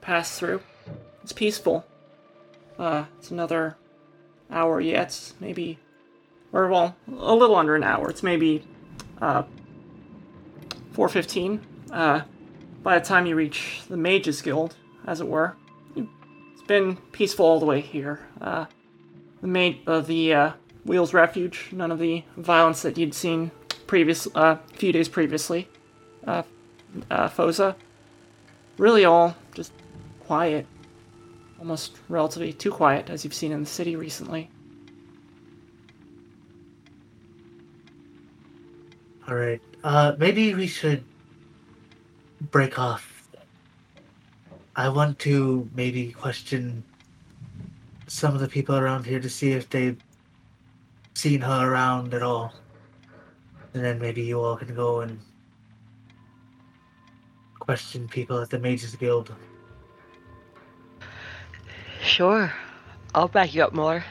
pass 0.00 0.38
through. 0.38 0.60
It's 1.22 1.32
peaceful. 1.32 1.84
Uh, 2.78 3.04
it's 3.18 3.30
another 3.30 3.76
hour 4.50 4.80
yet, 4.80 5.32
maybe 5.40 5.78
or 6.52 6.68
well, 6.68 6.96
a 7.08 7.34
little 7.34 7.56
under 7.56 7.74
an 7.74 7.82
hour. 7.82 8.08
It's 8.08 8.22
maybe 8.22 8.64
uh, 9.20 9.44
4:15. 10.92 11.60
Uh, 11.90 12.22
by 12.82 12.98
the 12.98 13.04
time 13.04 13.26
you 13.26 13.34
reach 13.34 13.82
the 13.88 13.96
Mages 13.96 14.42
Guild, 14.42 14.76
as 15.06 15.20
it 15.20 15.28
were, 15.28 15.56
it's 15.96 16.62
been 16.66 16.96
peaceful 17.12 17.46
all 17.46 17.60
the 17.60 17.66
way 17.66 17.80
here. 17.80 18.20
Uh, 18.40 18.66
the 19.40 19.48
maid, 19.48 19.80
uh, 19.86 20.00
the 20.00 20.34
uh, 20.34 20.52
Wheels 20.84 21.14
Refuge, 21.14 21.70
none 21.72 21.90
of 21.90 21.98
the 21.98 22.24
violence 22.36 22.82
that 22.82 22.98
you'd 22.98 23.14
seen 23.14 23.50
previous, 23.86 24.26
uh, 24.34 24.58
a 24.72 24.76
few 24.76 24.92
days 24.92 25.08
previously. 25.08 25.68
Uh, 26.26 26.42
uh, 27.10 27.28
Phoza, 27.28 27.74
really 28.78 29.04
all 29.04 29.36
just 29.54 29.72
quiet, 30.20 30.66
almost 31.58 31.96
relatively 32.08 32.52
too 32.52 32.70
quiet, 32.70 33.10
as 33.10 33.24
you've 33.24 33.34
seen 33.34 33.52
in 33.52 33.60
the 33.60 33.66
city 33.66 33.96
recently. 33.96 34.50
All 39.34 39.40
right. 39.40 39.60
Uh, 39.82 40.14
maybe 40.16 40.54
we 40.54 40.68
should 40.68 41.02
break 42.52 42.78
off. 42.78 43.26
I 44.76 44.88
want 44.88 45.18
to 45.26 45.68
maybe 45.74 46.12
question 46.12 46.84
some 48.06 48.32
of 48.32 48.40
the 48.40 48.46
people 48.46 48.76
around 48.76 49.06
here 49.06 49.18
to 49.18 49.28
see 49.28 49.50
if 49.50 49.68
they've 49.68 50.00
seen 51.14 51.40
her 51.40 51.68
around 51.68 52.14
at 52.14 52.22
all. 52.22 52.54
And 53.72 53.84
then 53.84 53.98
maybe 53.98 54.22
you 54.22 54.40
all 54.40 54.56
can 54.56 54.72
go 54.72 55.00
and 55.00 55.18
question 57.58 58.06
people 58.06 58.40
at 58.40 58.50
the 58.50 58.60
Mages 58.60 58.94
Guild. 58.94 59.34
Sure. 62.04 62.52
I'll 63.16 63.26
back 63.26 63.52
you 63.52 63.64
up 63.64 63.72
more. 63.72 64.04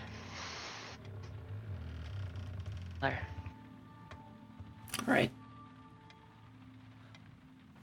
Right. 5.06 5.32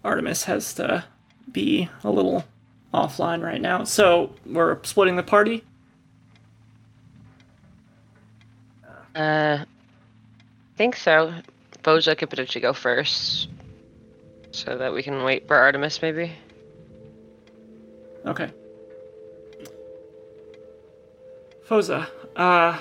Artemis 0.04 0.44
has 0.44 0.74
to 0.74 1.04
be 1.52 1.88
a 2.04 2.10
little 2.10 2.44
offline 2.94 3.42
right 3.42 3.60
now, 3.60 3.84
so 3.84 4.34
we're 4.46 4.82
splitting 4.84 5.16
the 5.16 5.22
party. 5.22 5.62
Uh, 9.14 9.58
I 9.62 9.66
think 10.76 10.96
so. 10.96 11.34
Phoza 11.82 12.16
could 12.16 12.30
potentially 12.30 12.62
go 12.62 12.72
first. 12.72 13.48
So 14.52 14.76
that 14.76 14.92
we 14.92 15.02
can 15.02 15.22
wait 15.22 15.46
for 15.46 15.56
Artemis, 15.56 16.00
maybe? 16.02 16.32
Okay. 18.26 18.50
Phoza, 21.68 22.08
uh, 22.34 22.78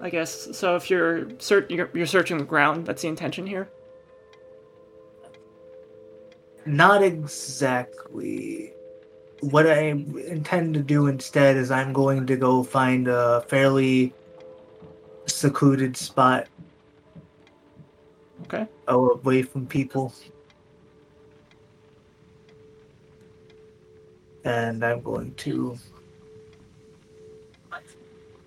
I 0.00 0.10
guess 0.10 0.48
so. 0.56 0.74
If 0.74 0.90
you're 0.90 1.28
ser- 1.38 1.66
you're, 1.68 1.88
you're 1.94 2.06
searching 2.06 2.38
the 2.38 2.44
ground, 2.44 2.86
that's 2.86 3.02
the 3.02 3.08
intention 3.08 3.46
here. 3.46 3.68
Not 6.64 7.02
exactly. 7.02 8.72
What 9.40 9.66
I 9.66 9.88
intend 9.88 10.74
to 10.74 10.80
do 10.80 11.08
instead 11.08 11.56
is 11.56 11.70
I'm 11.70 11.92
going 11.92 12.26
to 12.28 12.36
go 12.36 12.62
find 12.62 13.08
a 13.08 13.44
fairly 13.48 14.12
secluded 15.26 15.96
spot 15.96 16.46
Okay. 18.44 18.66
away 18.86 19.42
from 19.42 19.66
people. 19.66 20.12
And 24.44 24.84
I'm 24.84 25.00
going 25.00 25.34
to 25.36 25.78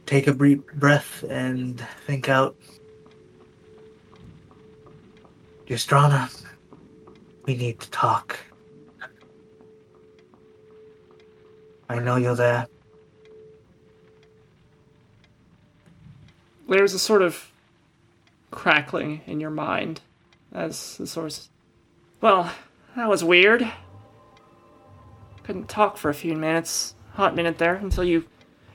take 0.05 0.27
a 0.27 0.33
brief 0.33 0.65
breath 0.75 1.23
and 1.29 1.79
think 2.05 2.29
out. 2.29 2.55
Gistrana, 5.65 6.29
we 7.45 7.55
need 7.55 7.79
to 7.79 7.89
talk. 7.91 8.37
I 11.87 11.99
know 11.99 12.15
you're 12.15 12.35
there. 12.35 12.67
There's 16.67 16.93
a 16.93 16.99
sort 16.99 17.21
of 17.21 17.51
crackling 18.49 19.21
in 19.27 19.39
your 19.39 19.51
mind 19.51 20.01
as 20.51 20.97
the 20.97 21.05
source. 21.05 21.49
Well, 22.21 22.51
that 22.95 23.07
was 23.07 23.23
weird. 23.23 23.71
Couldn't 25.43 25.69
talk 25.69 25.97
for 25.97 26.09
a 26.09 26.13
few 26.13 26.35
minutes, 26.35 26.95
hot 27.13 27.35
minute 27.35 27.59
there, 27.59 27.75
until 27.75 28.03
you 28.03 28.25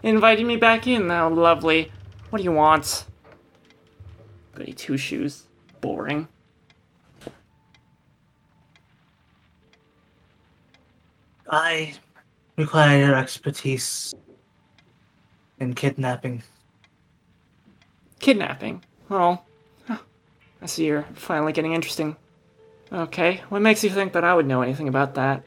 invited 0.05 0.47
me 0.47 0.57
back 0.57 0.87
in. 0.87 1.09
How 1.09 1.29
lovely. 1.29 1.91
What 2.29 2.39
do 2.39 2.45
you 2.45 2.53
want? 2.53 3.07
Goody 4.55 4.73
two 4.73 4.97
shoes. 4.97 5.49
Boring. 5.81 6.29
I 11.51 11.94
require 12.57 12.98
your 12.98 13.16
expertise 13.16 14.14
in 15.59 15.74
kidnapping. 15.74 16.44
Kidnapping. 18.20 18.84
Oh. 19.11 19.40
Huh. 19.88 19.98
I 20.62 20.66
see 20.66 20.86
you're 20.86 21.07
finally 21.14 21.53
getting 21.53 21.72
interesting. 21.72 22.16
Okay, 22.92 23.42
what 23.48 23.62
makes 23.62 23.82
you 23.82 23.90
think 23.90 24.12
that 24.12 24.24
I 24.24 24.32
would 24.32 24.46
know 24.46 24.62
anything 24.62 24.88
about 24.88 25.14
that? 25.14 25.44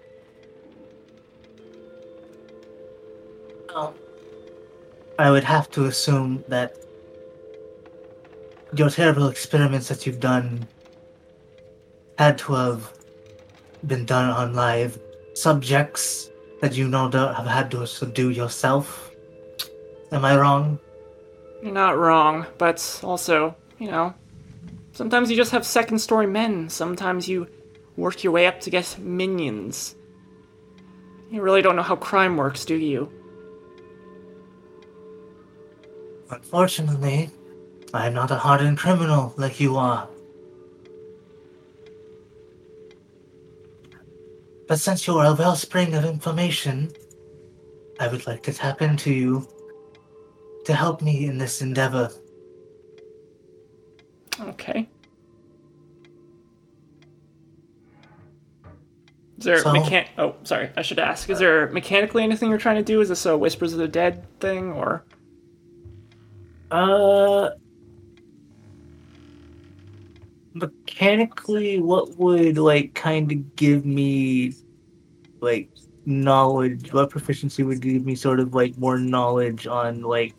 Well, 3.70 3.96
I 5.18 5.32
would 5.32 5.44
have 5.44 5.70
to 5.72 5.86
assume 5.86 6.44
that 6.50 6.76
your 8.76 8.90
terrible 8.90 9.28
experiments 9.28 9.88
that 9.88 10.06
you've 10.06 10.20
done 10.20 10.68
had 12.18 12.38
to 12.40 12.54
have 12.54 12.94
been 13.88 14.06
done 14.06 14.30
on 14.30 14.54
live 14.54 14.98
subjects 15.34 16.30
that 16.62 16.76
you 16.76 16.88
no 16.88 17.10
doubt 17.10 17.36
have 17.36 17.48
had 17.48 17.72
to 17.72 17.86
subdue 17.86 18.30
yourself. 18.30 19.12
Am 20.12 20.24
I 20.24 20.38
wrong? 20.38 20.80
You're 21.62 21.74
not 21.74 21.98
wrong, 21.98 22.46
but 22.58 23.02
also, 23.04 23.56
you 23.80 23.90
know, 23.90 24.14
sometimes 24.92 25.30
you 25.30 25.36
just 25.36 25.52
have 25.52 25.66
second 25.66 26.00
story 26.00 26.28
men. 26.28 26.70
Sometimes 26.70 27.28
you 27.28 27.48
work 27.98 28.24
your 28.24 28.34
way 28.34 28.48
up 28.48 28.60
to 28.62 28.70
get 28.70 28.98
minions. 29.00 29.96
You 31.32 31.42
really 31.42 31.62
don't 31.62 31.76
know 31.76 31.82
how 31.82 31.96
crime 31.96 32.38
works, 32.38 32.64
do 32.66 32.76
you? 32.76 33.12
Unfortunately, 36.30 37.30
I 37.94 38.08
am 38.08 38.14
not 38.14 38.32
a 38.32 38.36
hardened 38.36 38.78
criminal 38.78 39.34
like 39.38 39.60
you 39.60 39.78
are. 39.78 40.08
But 44.68 44.80
since 44.80 45.08
you 45.08 45.18
are 45.18 45.26
a 45.28 45.34
wellspring 45.34 45.94
of 45.94 46.06
information, 46.06 46.92
I 48.00 48.08
would 48.08 48.26
like 48.26 48.44
to 48.44 48.54
tap 48.54 48.82
into 48.82 49.12
you 49.12 49.48
to 50.66 50.74
help 50.74 51.02
me 51.02 51.26
in 51.26 51.38
this 51.38 51.62
endeavor. 51.62 52.10
Okay. 54.40 54.90
Is 59.38 59.46
there 59.46 59.58
So- 59.60 59.74
mechan- 59.74 60.08
Oh, 60.18 60.36
sorry. 60.44 60.70
I 60.78 60.82
should 60.82 61.00
ask. 61.00 61.30
Is 61.30 61.40
there 61.40 61.70
mechanically 61.72 62.24
anything 62.24 62.50
you're 62.50 62.58
trying 62.58 62.78
to 62.78 62.84
do? 62.84 63.02
Is 63.02 63.10
this 63.10 63.26
a 63.26 63.38
Whispers 63.38 63.74
of 63.74 63.80
the 63.80 63.88
Dead 63.88 64.26
thing, 64.40 64.72
or 64.72 65.04
Uh. 66.72 67.50
Mechanically, 70.54 71.80
what 71.80 72.16
would, 72.18 72.58
like, 72.58 72.94
kind 72.94 73.32
of 73.32 73.56
give 73.56 73.86
me, 73.86 74.54
like, 75.42 75.70
knowledge? 76.06 76.94
What 76.94 77.10
proficiency 77.10 77.64
would 77.64 77.82
give 77.82 78.06
me 78.06 78.16
sort 78.16 78.40
of, 78.40 78.54
like, 78.54 78.78
more 78.78 78.98
knowledge 79.00 79.66
on, 79.68 80.02
like, 80.02 80.36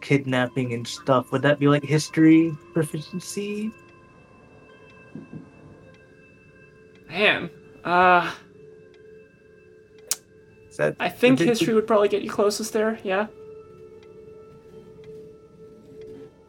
kidnapping 0.00 0.72
and 0.74 0.86
stuff? 0.86 1.32
Would 1.32 1.42
that 1.42 1.58
be, 1.58 1.68
like, 1.68 1.84
history 1.84 2.56
proficiency? 2.72 3.72
man? 7.08 7.50
Uh, 7.84 8.30
Is 10.70 10.76
that 10.76 10.94
I 11.00 11.08
think 11.08 11.38
Did- 11.38 11.48
history 11.48 11.74
would 11.74 11.86
probably 11.86 12.08
get 12.08 12.22
you 12.22 12.30
closest 12.30 12.72
there. 12.72 12.98
Yeah. 13.02 13.26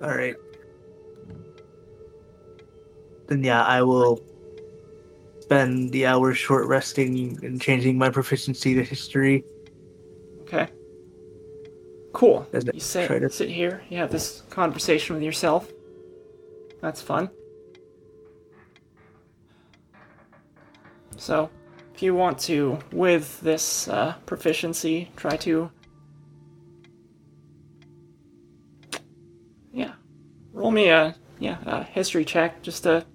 All 0.01 0.15
right. 0.15 0.35
Then 3.31 3.45
yeah, 3.45 3.63
I 3.63 3.81
will 3.81 4.21
spend 5.39 5.93
the 5.93 6.05
hour 6.05 6.33
short 6.33 6.67
resting 6.67 7.39
and 7.45 7.61
changing 7.61 7.97
my 7.97 8.09
proficiency 8.09 8.75
to 8.75 8.83
history. 8.83 9.45
Okay. 10.41 10.67
Cool. 12.11 12.45
You 12.51 12.81
sit, 12.81 13.07
to- 13.07 13.29
sit 13.29 13.47
here. 13.47 13.83
You 13.87 13.99
have 13.99 14.11
this 14.11 14.41
conversation 14.49 15.15
with 15.15 15.23
yourself. 15.23 15.71
That's 16.81 17.01
fun. 17.01 17.29
So, 21.15 21.49
if 21.95 22.03
you 22.03 22.13
want 22.13 22.37
to, 22.39 22.79
with 22.91 23.39
this 23.39 23.87
uh, 23.87 24.15
proficiency, 24.25 25.09
try 25.15 25.37
to. 25.37 25.71
Yeah. 29.71 29.93
Roll 30.51 30.63
roll 30.63 30.71
me 30.71 30.89
a 30.89 31.15
yeah 31.39 31.59
a 31.65 31.85
history 31.85 32.25
check 32.25 32.61
just 32.61 32.83
to 32.83 33.05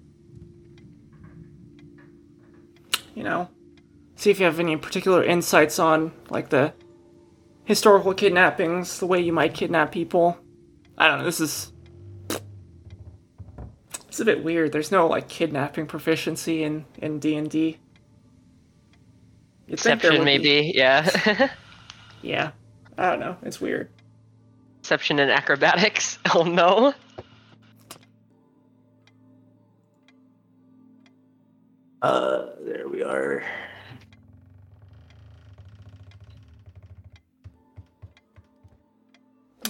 see 4.17 4.31
if 4.31 4.39
you 4.39 4.45
have 4.45 4.59
any 4.59 4.75
particular 4.75 5.23
insights 5.23 5.79
on 5.79 6.11
like 6.29 6.49
the 6.49 6.73
historical 7.63 8.13
kidnappings, 8.13 8.99
the 8.99 9.05
way 9.05 9.21
you 9.21 9.31
might 9.31 9.53
kidnap 9.53 9.91
people. 9.91 10.37
I 10.97 11.07
don't 11.07 11.19
know. 11.19 11.25
This 11.25 11.39
is 11.39 11.71
it's 14.07 14.19
a 14.19 14.25
bit 14.25 14.43
weird. 14.43 14.71
There's 14.71 14.91
no 14.91 15.07
like 15.07 15.29
kidnapping 15.29 15.85
proficiency 15.85 16.63
in 16.63 16.85
in 16.97 17.19
D 17.19 17.35
and 17.35 17.49
D. 17.49 17.77
Deception, 19.69 20.23
maybe. 20.25 20.73
Yeah. 20.75 21.49
Yeah. 22.23 22.49
I 22.97 23.11
don't 23.11 23.19
know. 23.19 23.37
It's 23.43 23.61
weird. 23.61 23.89
Deception 24.81 25.19
in 25.19 25.29
acrobatics. 25.29 26.17
Oh 26.33 26.41
no. 26.43 26.93
Uh, 32.01 32.47
there 32.61 32.87
we 32.87 33.03
are. 33.03 33.43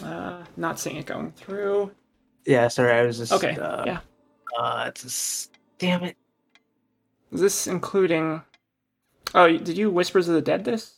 Uh, 0.08 0.46
not 0.56 0.80
seeing 0.80 0.96
it 0.96 1.06
going 1.06 1.32
through. 1.32 1.92
Yeah, 2.46 2.70
sorry, 2.70 2.94
I 2.94 3.04
was 3.04 3.18
just. 3.18 3.34
Okay. 3.34 3.58
Uh, 3.58 3.84
yeah. 3.86 4.00
Uh, 4.58 4.86
it's 4.88 5.04
just. 5.04 5.58
Damn 5.80 6.04
it. 6.04 6.16
Is 7.32 7.42
this 7.42 7.68
including? 7.68 8.42
Oh, 9.36 9.50
did 9.50 9.78
you 9.78 9.92
Whispers 9.92 10.30
of 10.30 10.36
the 10.36 10.42
Dead 10.42 10.64
this? 10.64 10.96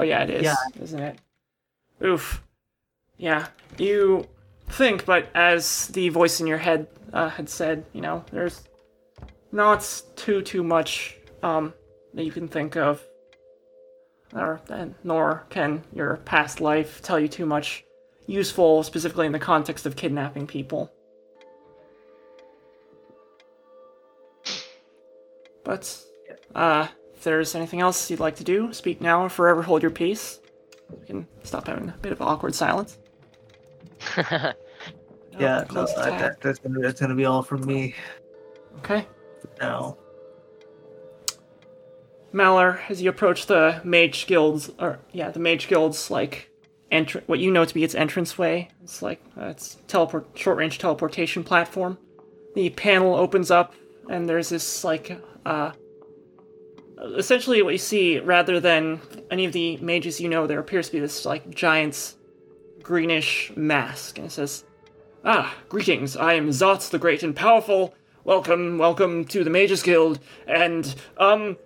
Oh 0.00 0.04
yeah, 0.04 0.24
it 0.24 0.30
is. 0.30 0.42
Yeah. 0.42 0.56
Isn't 0.82 1.00
it? 1.00 1.18
Oof. 2.02 2.42
Yeah. 3.18 3.46
You 3.78 4.26
think, 4.68 5.04
but 5.04 5.28
as 5.34 5.86
the 5.88 6.08
voice 6.08 6.40
in 6.40 6.46
your 6.46 6.58
head 6.58 6.88
uh, 7.12 7.28
had 7.28 7.48
said, 7.48 7.84
you 7.92 8.00
know, 8.00 8.24
there's 8.32 8.62
not 9.52 10.02
too 10.16 10.42
too 10.42 10.64
much 10.64 11.16
um, 11.44 11.72
that 12.14 12.24
you 12.24 12.32
can 12.32 12.48
think 12.48 12.76
of, 12.76 13.00
or 14.34 14.60
nor 15.04 15.44
can 15.50 15.84
your 15.92 16.16
past 16.24 16.60
life 16.60 17.00
tell 17.02 17.20
you 17.20 17.28
too 17.28 17.46
much 17.46 17.84
useful, 18.30 18.82
specifically 18.82 19.26
in 19.26 19.32
the 19.32 19.38
context 19.38 19.84
of 19.86 19.96
kidnapping 19.96 20.46
people. 20.46 20.90
But 25.64 25.98
uh, 26.54 26.88
if 27.14 27.22
there's 27.22 27.54
anything 27.54 27.80
else 27.80 28.10
you'd 28.10 28.20
like 28.20 28.36
to 28.36 28.44
do, 28.44 28.72
speak 28.72 29.00
now 29.00 29.22
or 29.24 29.28
forever 29.28 29.62
hold 29.62 29.82
your 29.82 29.90
peace. 29.90 30.40
We 30.90 31.06
can 31.06 31.26
stop 31.44 31.66
having 31.66 31.88
a 31.88 31.96
bit 32.00 32.12
of 32.12 32.22
awkward 32.22 32.54
silence. 32.54 32.98
Yeah, 35.38 35.64
Oh, 35.70 35.74
no, 35.74 35.86
that, 35.86 36.40
that's, 36.42 36.58
gonna, 36.58 36.80
that's 36.80 37.00
gonna 37.00 37.14
be 37.14 37.24
all 37.24 37.42
from 37.42 37.64
me 37.64 37.94
Okay. 38.78 39.06
now. 39.60 39.96
Malar, 42.34 42.80
as 42.90 43.00
you 43.00 43.08
approach 43.08 43.46
the 43.46 43.80
Mage 43.84 44.26
Guild's, 44.26 44.70
or 44.78 44.98
yeah, 45.12 45.30
the 45.30 45.38
Mage 45.38 45.68
Guild's 45.68 46.10
like 46.10 46.49
entr- 46.90 47.22
what 47.26 47.38
you 47.38 47.50
know 47.50 47.64
to 47.64 47.74
be 47.74 47.84
its 47.84 47.94
entranceway. 47.94 48.68
It's 48.82 49.02
like 49.02 49.22
uh, 49.40 49.46
it's 49.46 49.76
teleport, 49.88 50.28
short-range 50.34 50.78
teleportation 50.78 51.44
platform. 51.44 51.98
The 52.54 52.70
panel 52.70 53.14
opens 53.14 53.50
up, 53.50 53.74
and 54.08 54.28
there's 54.28 54.48
this 54.48 54.84
like 54.84 55.20
uh, 55.46 55.72
essentially 57.16 57.62
what 57.62 57.72
you 57.72 57.78
see 57.78 58.18
rather 58.18 58.60
than 58.60 59.00
any 59.30 59.44
of 59.44 59.52
the 59.52 59.76
mages 59.78 60.20
you 60.20 60.28
know, 60.28 60.46
there 60.46 60.58
appears 60.58 60.86
to 60.86 60.92
be 60.92 61.00
this 61.00 61.24
like 61.24 61.50
giant's 61.50 62.16
greenish 62.82 63.52
mask, 63.56 64.18
and 64.18 64.26
it 64.26 64.30
says, 64.30 64.64
"Ah, 65.24 65.54
greetings! 65.68 66.16
I 66.16 66.34
am 66.34 66.50
Zots 66.50 66.90
the 66.90 66.98
Great 66.98 67.22
and 67.22 67.36
Powerful. 67.36 67.94
Welcome, 68.24 68.78
welcome 68.78 69.24
to 69.26 69.44
the 69.44 69.50
Mages 69.50 69.82
Guild, 69.82 70.18
and 70.46 70.94
um." 71.18 71.56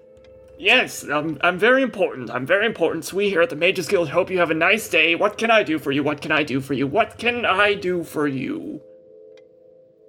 Yes, 0.59 1.09
um, 1.09 1.38
I'm 1.40 1.59
very 1.59 1.82
important. 1.82 2.30
I'm 2.30 2.46
very 2.46 2.66
important. 2.66 3.12
We 3.12 3.28
here 3.28 3.42
at 3.42 3.50
the 3.50 3.57
Mages 3.57 3.88
Guild 3.88 4.09
hope 4.09 4.30
you 4.30 4.38
have 4.38 4.50
a 4.50 4.55
nice 4.55 4.88
day. 4.88 5.14
What 5.14 5.36
can 5.36 5.50
I 5.50 5.62
do 5.62 5.78
for 5.78 5.90
you? 5.90 6.02
What 6.02 6.20
can 6.20 6.30
I 6.30 6.42
do 6.42 6.61
for 6.61 6.74
you? 6.74 6.86
What 6.86 7.18
can 7.18 7.44
I 7.44 7.74
do 7.74 8.05
for 8.05 8.26
you? 8.28 8.80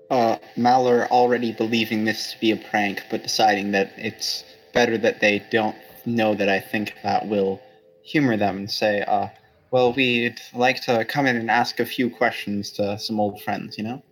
Uh, 0.10 0.38
Malar 0.56 1.08
already 1.10 1.52
believing 1.52 2.06
this 2.06 2.34
to 2.34 2.40
be 2.40 2.52
a 2.52 2.58
prank, 2.58 3.02
but 3.10 3.24
deciding 3.24 3.72
that 3.72 3.94
it's 3.98 4.44
better 4.74 4.98
that 5.00 5.20
they 5.20 5.44
don't 5.50 5.76
know 6.06 6.36
that 6.36 6.48
I 6.48 6.60
think 6.60 6.94
that 7.02 7.28
will 7.28 7.60
humor 8.04 8.38
them 8.38 8.58
and 8.58 8.72
say, 8.72 9.02
uh, 9.02 9.30
well, 9.72 9.94
we'd 9.94 10.40
like 10.54 10.82
to 10.82 11.04
come 11.06 11.26
in 11.26 11.36
and 11.36 11.50
ask 11.50 11.80
a 11.80 11.86
few 11.86 12.10
questions 12.10 12.70
to 12.74 13.00
some 13.00 13.20
old 13.20 13.42
friends, 13.42 13.80
you 13.80 13.84
know? 13.84 14.04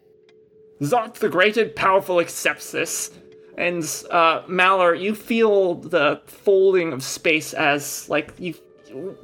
Zot 0.81 1.13
the 1.15 1.29
Great 1.29 1.57
and 1.57 1.75
Powerful 1.75 2.19
accepts 2.19 2.71
this. 2.71 3.11
And, 3.58 3.84
uh, 4.10 4.41
Malar, 4.47 4.99
you 4.99 5.14
feel 5.14 5.76
the 5.76 6.22
folding 6.26 6.91
of 6.91 7.04
space 7.04 7.54
as, 7.54 8.10
like, 8.10 8.34
you, 8.39 8.56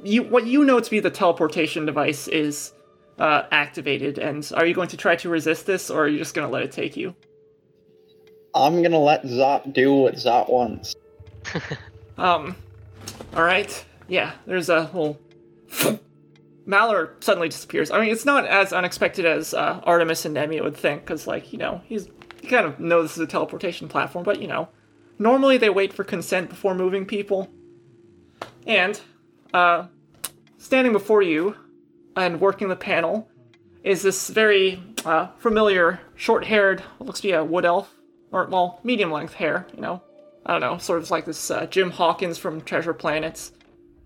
you, 0.04 0.22
what 0.22 0.46
you 0.46 0.64
know 0.64 0.80
to 0.80 0.90
be 0.90 1.00
the 1.00 1.10
teleportation 1.10 1.84
device 1.84 2.28
is, 2.28 2.72
uh, 3.18 3.42
activated. 3.50 4.18
And 4.18 4.50
are 4.54 4.64
you 4.64 4.74
going 4.74 4.88
to 4.88 4.96
try 4.96 5.16
to 5.16 5.28
resist 5.28 5.66
this, 5.66 5.90
or 5.90 6.04
are 6.04 6.08
you 6.08 6.18
just 6.18 6.34
gonna 6.34 6.48
let 6.48 6.62
it 6.62 6.72
take 6.72 6.96
you? 6.96 7.14
I'm 8.54 8.82
gonna 8.82 8.98
let 8.98 9.24
Zot 9.24 9.72
do 9.72 9.94
what 9.94 10.14
Zot 10.14 10.48
wants. 10.50 10.94
Um, 12.20 12.54
alright. 13.34 13.84
Yeah, 14.06 14.32
there's 14.46 14.68
a 14.68 14.84
whole. 14.84 15.18
Malar 16.66 17.10
suddenly 17.20 17.48
disappears. 17.48 17.90
I 17.90 17.98
mean, 17.98 18.10
it's 18.10 18.26
not 18.26 18.46
as 18.46 18.72
unexpected 18.72 19.24
as 19.24 19.54
uh, 19.54 19.80
Artemis 19.84 20.26
and 20.26 20.34
Nemi 20.34 20.60
would 20.60 20.76
think, 20.76 21.00
because, 21.00 21.26
like, 21.26 21.52
you 21.52 21.58
know, 21.58 21.80
he's. 21.86 22.08
You 22.42 22.48
kind 22.48 22.66
of 22.66 22.80
know 22.80 23.02
this 23.02 23.12
is 23.12 23.18
a 23.18 23.26
teleportation 23.26 23.88
platform, 23.88 24.24
but, 24.24 24.40
you 24.40 24.48
know, 24.48 24.68
normally 25.18 25.58
they 25.58 25.70
wait 25.70 25.92
for 25.92 26.04
consent 26.04 26.48
before 26.48 26.74
moving 26.74 27.06
people. 27.06 27.50
And, 28.66 29.00
uh, 29.52 29.86
standing 30.58 30.92
before 30.92 31.22
you 31.22 31.56
and 32.16 32.40
working 32.40 32.68
the 32.68 32.76
panel 32.76 33.28
is 33.82 34.02
this 34.02 34.28
very 34.28 34.82
uh, 35.04 35.28
familiar, 35.38 36.00
short 36.14 36.44
haired, 36.44 36.82
looks 36.98 37.20
to 37.20 37.28
be 37.28 37.32
a 37.32 37.44
wood 37.44 37.64
elf, 37.64 37.94
or, 38.32 38.46
well, 38.46 38.80
medium 38.84 39.10
length 39.10 39.34
hair, 39.34 39.66
you 39.74 39.80
know, 39.80 40.02
I 40.46 40.52
don't 40.52 40.60
know, 40.60 40.78
sort 40.78 41.02
of 41.02 41.10
like 41.10 41.24
this 41.24 41.50
uh, 41.50 41.66
Jim 41.66 41.90
Hawkins 41.90 42.38
from 42.38 42.60
Treasure 42.60 42.94
Planets, 42.94 43.52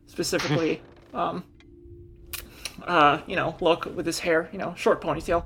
specifically. 0.07 0.83
um, 1.15 1.45
uh, 2.87 3.21
you 3.27 3.37
know, 3.37 3.57
look 3.61 3.85
with 3.87 4.07
his 4.07 4.19
hair, 4.19 4.49
you 4.53 4.59
know, 4.59 4.75
short 4.77 5.01
ponytail. 5.01 5.45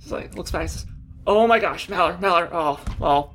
He's 0.00 0.12
like, 0.12 0.34
looks 0.36 0.50
back 0.50 0.68
says, 0.68 0.86
"Oh 1.28 1.46
my 1.46 1.58
gosh, 1.58 1.88
Malar, 1.88 2.18
Malar, 2.20 2.48
oh, 2.52 2.80
well, 2.98 3.34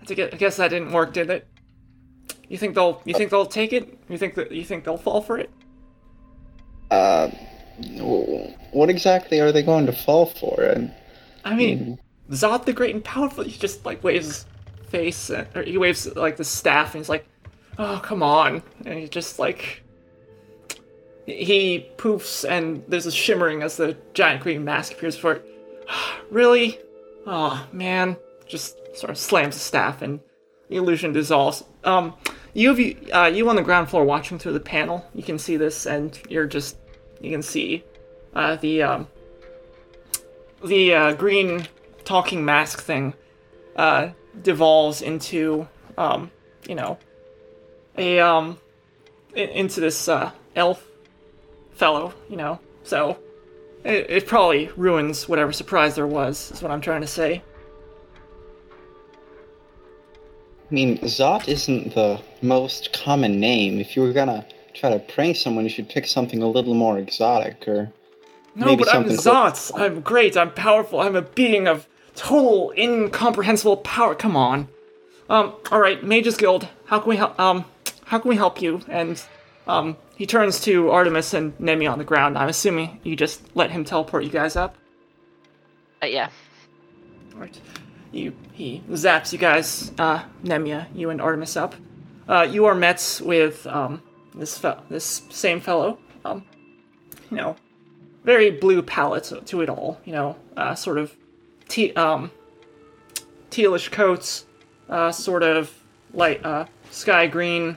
I 0.00 0.04
think 0.06 0.20
it- 0.20 0.32
I 0.32 0.36
guess 0.36 0.56
that 0.58 0.68
didn't 0.68 0.92
work, 0.92 1.12
did 1.12 1.28
it? 1.28 1.46
You 2.48 2.56
think 2.56 2.74
they'll, 2.76 3.02
you 3.04 3.14
think 3.14 3.30
they'll 3.30 3.44
take 3.44 3.72
it? 3.72 3.98
You 4.08 4.16
think 4.16 4.34
that, 4.36 4.52
you 4.52 4.64
think 4.64 4.84
they'll 4.84 4.96
fall 4.96 5.20
for 5.20 5.36
it? 5.38 5.50
Uh, 6.90 7.28
what 8.72 8.88
exactly 8.88 9.40
are 9.40 9.50
they 9.52 9.62
going 9.62 9.86
to 9.86 9.92
fall 9.92 10.26
for? 10.26 10.62
And 10.62 10.94
I 11.44 11.54
mean, 11.54 11.98
Zot 12.30 12.64
the 12.64 12.72
Great 12.72 12.94
and 12.94 13.04
Powerful, 13.04 13.42
he 13.44 13.58
just 13.58 13.84
like 13.84 14.02
waves 14.04 14.26
his 14.26 14.46
face, 14.90 15.30
or 15.30 15.62
he 15.64 15.76
waves 15.78 16.06
like 16.14 16.36
the 16.36 16.44
staff, 16.44 16.94
and 16.94 17.02
he's 17.02 17.08
like, 17.08 17.26
"Oh, 17.76 18.00
come 18.02 18.22
on!" 18.22 18.62
And 18.86 18.98
he 18.98 19.08
just 19.08 19.38
like 19.38 19.82
he 21.28 21.88
poofs, 21.96 22.48
and 22.48 22.82
there's 22.88 23.06
a 23.06 23.12
shimmering 23.12 23.62
as 23.62 23.76
the 23.76 23.96
giant 24.14 24.42
green 24.42 24.64
mask 24.64 24.92
appears 24.92 25.16
before 25.16 25.34
it. 25.34 25.44
really? 26.30 26.78
Oh 27.26 27.66
man! 27.72 28.16
Just 28.46 28.78
sort 28.96 29.10
of 29.10 29.18
slams 29.18 29.54
the 29.54 29.60
staff, 29.60 30.02
and 30.02 30.20
the 30.68 30.76
illusion 30.76 31.12
dissolves. 31.12 31.64
Um, 31.84 32.14
you 32.54 32.74
have 32.74 33.12
uh, 33.12 33.26
you 33.26 33.48
on 33.48 33.56
the 33.56 33.62
ground 33.62 33.90
floor 33.90 34.04
watching 34.04 34.38
through 34.38 34.54
the 34.54 34.60
panel. 34.60 35.04
You 35.14 35.22
can 35.22 35.38
see 35.38 35.56
this, 35.56 35.86
and 35.86 36.18
you're 36.28 36.46
just 36.46 36.76
you 37.20 37.30
can 37.30 37.42
see 37.42 37.84
uh, 38.34 38.56
the 38.56 38.82
um, 38.82 39.08
the 40.64 40.94
uh, 40.94 41.12
green 41.12 41.66
talking 42.04 42.44
mask 42.44 42.80
thing 42.80 43.14
uh, 43.76 44.10
devolves 44.42 45.02
into 45.02 45.68
um, 45.98 46.30
you 46.66 46.74
know 46.74 46.98
a 47.96 48.20
um 48.20 48.58
into 49.34 49.80
this 49.80 50.08
uh, 50.08 50.30
elf 50.56 50.87
fellow 51.78 52.12
you 52.28 52.36
know? 52.36 52.58
So 52.82 53.18
it, 53.84 54.06
it 54.10 54.26
probably 54.26 54.70
ruins 54.76 55.28
whatever 55.28 55.52
surprise 55.52 55.94
there 55.94 56.06
was 56.06 56.50
is 56.52 56.62
what 56.62 56.70
i'm 56.72 56.80
trying 56.80 57.00
to 57.02 57.06
say. 57.06 57.42
I 60.70 60.74
mean, 60.74 60.98
Zot 60.98 61.48
isn't 61.48 61.94
the 61.94 62.20
most 62.42 62.92
common 62.92 63.40
name. 63.40 63.80
If 63.80 63.96
you 63.96 64.02
were 64.02 64.12
gonna 64.12 64.44
try 64.74 64.90
to 64.90 64.98
prank 64.98 65.36
someone, 65.36 65.64
you 65.64 65.70
should 65.70 65.88
pick 65.88 66.06
something 66.06 66.42
a 66.42 66.46
little 66.46 66.74
more 66.74 66.98
exotic, 66.98 67.66
or 67.66 67.90
no 68.54 68.66
Maybe 68.66 68.84
but 68.84 68.94
i'm 68.94 69.08
something- 69.08 69.16
Zot. 69.16 69.80
i'm 69.80 70.00
great. 70.02 70.36
I'm 70.36 70.52
powerful. 70.52 71.00
I'm 71.00 71.16
a 71.16 71.22
being 71.22 71.66
of 71.66 71.86
total 72.14 72.74
incomprehensible 72.76 73.78
power. 73.78 74.14
Come 74.14 74.36
on. 74.36 74.68
Um 75.30 75.54
all 75.72 75.80
right 75.80 76.02
mages 76.04 76.36
guild 76.36 76.68
how 76.86 76.98
can 77.00 77.08
we 77.10 77.16
help 77.16 77.38
um 77.40 77.64
how 78.04 78.18
can 78.18 78.28
we 78.28 78.36
help 78.36 78.60
you? 78.60 78.82
And 78.88 79.22
um 79.68 79.96
he 80.16 80.26
turns 80.26 80.60
to 80.60 80.90
artemis 80.90 81.34
and 81.34 81.52
nemi 81.60 81.86
on 81.86 81.98
the 81.98 82.04
ground 82.04 82.36
i'm 82.36 82.48
assuming 82.48 82.98
you 83.04 83.14
just 83.14 83.42
let 83.54 83.70
him 83.70 83.84
teleport 83.84 84.24
you 84.24 84.30
guys 84.30 84.56
up 84.56 84.76
Uh, 86.02 86.06
yeah. 86.06 86.28
Right. 87.34 87.60
You 88.12 88.32
he 88.52 88.82
zaps 88.90 89.32
you 89.32 89.38
guys, 89.38 89.92
uh, 89.98 90.22
Nemia, 90.44 90.86
you 90.94 91.10
and 91.10 91.20
Artemis 91.20 91.56
up. 91.56 91.74
Uh, 92.28 92.46
you 92.48 92.66
are 92.66 92.74
met 92.74 93.20
with 93.24 93.66
um 93.66 94.00
this 94.34 94.56
fe- 94.58 94.78
this 94.88 95.22
same 95.30 95.60
fellow. 95.60 95.98
Um, 96.24 96.44
you 97.30 97.36
know, 97.36 97.56
very 98.24 98.50
blue 98.50 98.80
palette 98.82 99.32
to 99.46 99.60
it 99.60 99.68
all. 99.68 100.00
You 100.04 100.12
know, 100.12 100.36
uh, 100.56 100.74
sort 100.74 100.98
of 100.98 101.16
te- 101.68 101.94
um 101.94 102.30
tealish 103.50 103.90
coats, 103.90 104.46
uh, 104.88 105.10
sort 105.12 105.42
of 105.42 105.72
light 106.14 106.44
uh 106.44 106.64
sky 106.90 107.26
green 107.26 107.76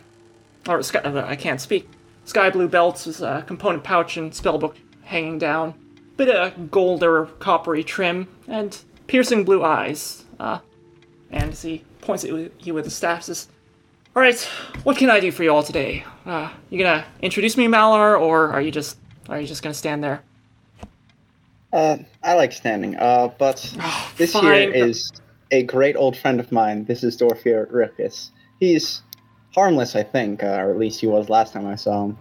or 0.67 0.81
sky. 0.83 0.99
uh, 0.99 1.25
I 1.25 1.35
can't 1.35 1.61
speak. 1.61 1.89
Sky 2.25 2.49
blue 2.49 2.67
belts 2.67 3.05
with 3.05 3.21
a 3.21 3.43
component 3.47 3.83
pouch 3.83 4.17
and 4.17 4.31
spellbook 4.31 4.75
hanging 5.03 5.37
down. 5.37 5.73
Bit 6.17 6.29
of 6.29 6.69
gold 6.71 7.03
or 7.03 7.25
coppery 7.39 7.83
trim 7.83 8.27
and 8.47 8.77
piercing 9.07 9.43
blue 9.43 9.63
eyes. 9.63 10.25
Uh, 10.39 10.59
and 11.31 11.51
as 11.51 11.61
he 11.61 11.83
points 12.01 12.23
at 12.23 12.29
you 12.65 12.73
with 12.73 12.85
the 12.85 12.91
staff, 12.91 13.23
says, 13.23 13.47
"All 14.15 14.21
right, 14.21 14.39
what 14.83 14.97
can 14.97 15.09
I 15.09 15.19
do 15.19 15.31
for 15.31 15.43
you 15.43 15.51
all 15.53 15.63
today? 15.63 16.03
Uh, 16.25 16.49
you 16.69 16.77
gonna 16.77 17.05
introduce 17.21 17.57
me, 17.57 17.67
Malar, 17.67 18.19
or 18.19 18.51
are 18.51 18.61
you 18.61 18.71
just 18.71 18.97
are 19.29 19.39
you 19.39 19.47
just 19.47 19.63
gonna 19.63 19.73
stand 19.73 20.03
there?" 20.03 20.21
Uh, 21.73 21.97
I 22.21 22.33
like 22.33 22.51
standing. 22.51 22.97
Uh, 22.97 23.29
but 23.37 23.57
this 24.17 24.33
here 24.33 24.41
fine. 24.41 24.73
is 24.73 25.11
a 25.51 25.63
great 25.63 25.95
old 25.95 26.17
friend 26.17 26.39
of 26.39 26.51
mine. 26.51 26.85
This 26.85 27.03
is 27.03 27.17
Dorfir 27.17 27.71
Rickus. 27.71 28.29
He's 28.59 29.01
harmless, 29.53 29.95
I 29.95 30.03
think, 30.03 30.43
uh, 30.43 30.47
or 30.47 30.71
at 30.71 30.77
least 30.77 31.01
he 31.01 31.07
was 31.07 31.29
last 31.29 31.53
time 31.53 31.67
I 31.67 31.75
saw 31.75 32.05
him. 32.05 32.17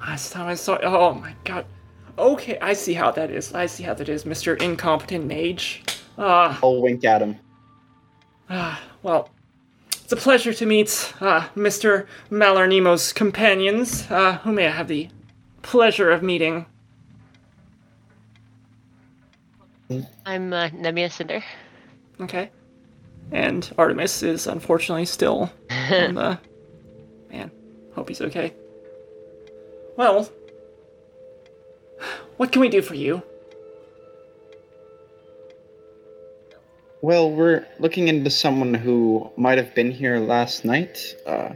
Last 0.00 0.32
time 0.32 0.46
I 0.48 0.54
saw, 0.54 0.78
oh 0.82 1.14
my 1.14 1.34
god. 1.44 1.64
Okay, 2.18 2.58
I 2.60 2.72
see 2.74 2.92
how 2.92 3.10
that 3.12 3.30
is. 3.30 3.54
I 3.54 3.66
see 3.66 3.84
how 3.84 3.94
that 3.94 4.08
is, 4.08 4.26
Mister 4.26 4.54
Incompetent 4.56 5.26
Mage. 5.26 5.82
Ah. 6.18 6.58
I'll 6.62 6.82
wink 6.82 7.04
at 7.04 7.22
him. 7.22 7.38
Ah, 8.50 8.82
well, 9.02 9.30
it's 9.88 10.12
a 10.12 10.16
pleasure 10.16 10.52
to 10.52 10.66
meet 10.66 11.14
uh, 11.20 11.48
Mr. 11.56 12.06
Malarnemo's 12.30 13.12
companions, 13.12 14.10
uh, 14.10 14.34
who 14.38 14.52
may 14.52 14.66
I 14.66 14.70
have 14.70 14.88
the 14.88 15.08
pleasure 15.62 16.10
of 16.10 16.22
meeting. 16.22 16.66
I'm 20.26 20.52
uh, 20.52 20.68
Nemia 20.68 21.10
Cinder. 21.10 21.42
Okay. 22.20 22.50
And 23.32 23.68
Artemis 23.78 24.22
is 24.22 24.46
unfortunately 24.46 25.06
still 25.06 25.50
on 25.70 26.14
the. 26.14 26.38
Man, 27.30 27.50
hope 27.94 28.08
he's 28.08 28.20
okay. 28.20 28.54
Well, 29.96 30.30
what 32.36 32.52
can 32.52 32.60
we 32.60 32.68
do 32.68 32.82
for 32.82 32.94
you? 32.94 33.22
Well, 37.00 37.32
we're 37.32 37.66
looking 37.80 38.06
into 38.06 38.30
someone 38.30 38.74
who 38.74 39.30
might 39.36 39.58
have 39.58 39.74
been 39.74 39.90
here 39.90 40.18
last 40.18 40.64
night. 40.64 41.16
Uh, 41.26 41.54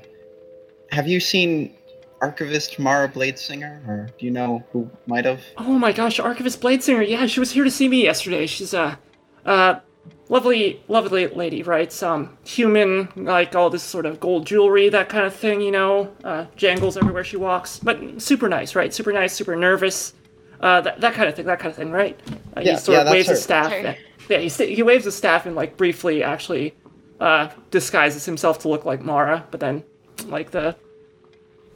have 0.91 1.07
you 1.07 1.21
seen 1.21 1.73
Archivist 2.21 2.79
Mara 2.79 3.09
Bladesinger, 3.09 3.87
or 3.87 4.09
do 4.19 4.25
you 4.25 4.33
know 4.33 4.65
who 4.73 4.91
might 5.07 5.25
have? 5.25 5.41
Oh 5.57 5.79
my 5.79 5.93
gosh, 5.93 6.19
Archivist 6.19 6.61
Bladesinger, 6.61 7.09
yeah, 7.09 7.27
she 7.27 7.39
was 7.39 7.53
here 7.53 7.63
to 7.63 7.71
see 7.71 7.87
me 7.89 8.03
yesterday. 8.03 8.47
She's 8.47 8.75
a, 8.75 8.99
uh, 9.45 9.81
lovely, 10.29 10.83
lovely 10.89 11.27
lady, 11.29 11.63
right? 11.63 12.03
Um, 12.03 12.37
human, 12.45 13.09
like 13.17 13.55
all 13.55 13.71
this 13.71 13.83
sort 13.83 14.07
of 14.07 14.19
gold 14.21 14.47
jewelry, 14.47 14.89
that 14.89 15.09
kind 15.09 15.25
of 15.25 15.35
thing, 15.35 15.61
you 15.61 15.71
know, 15.71 16.13
uh, 16.25 16.47
jangles 16.57 16.97
everywhere 16.97 17.25
she 17.25 17.37
walks, 17.37 17.79
but 17.79 18.21
super 18.21 18.49
nice, 18.49 18.75
right? 18.75 18.93
Super 18.93 19.13
nice, 19.13 19.33
super 19.33 19.55
nervous, 19.57 20.15
uh, 20.61 20.81
that, 20.81 21.01
that 21.01 21.15
kind 21.15 21.29
of 21.29 21.35
thing, 21.37 21.47
that 21.47 21.59
kind 21.61 21.71
of 21.71 21.77
thing, 21.77 21.91
right? 21.91 22.19
Uh, 22.57 22.61
Yeah, 22.61 22.73
he 22.73 22.79
sort 22.79 22.95
yeah, 22.95 23.01
of 23.01 23.05
that's 23.07 23.13
waves 23.15 23.29
his 23.29 23.43
staff. 23.43 23.73
And- 23.73 23.97
yeah, 24.29 24.39
he, 24.39 24.49
st- 24.49 24.75
he 24.75 24.83
waves 24.83 25.05
his 25.05 25.15
staff 25.15 25.47
and, 25.47 25.55
like, 25.55 25.77
briefly 25.77 26.23
actually, 26.25 26.75
uh, 27.21 27.49
disguises 27.71 28.25
himself 28.25 28.59
to 28.61 28.69
look 28.69 28.85
like 28.85 29.01
Mara, 29.03 29.47
but 29.53 29.61
then, 29.61 29.85
like, 30.27 30.51
the, 30.51 30.75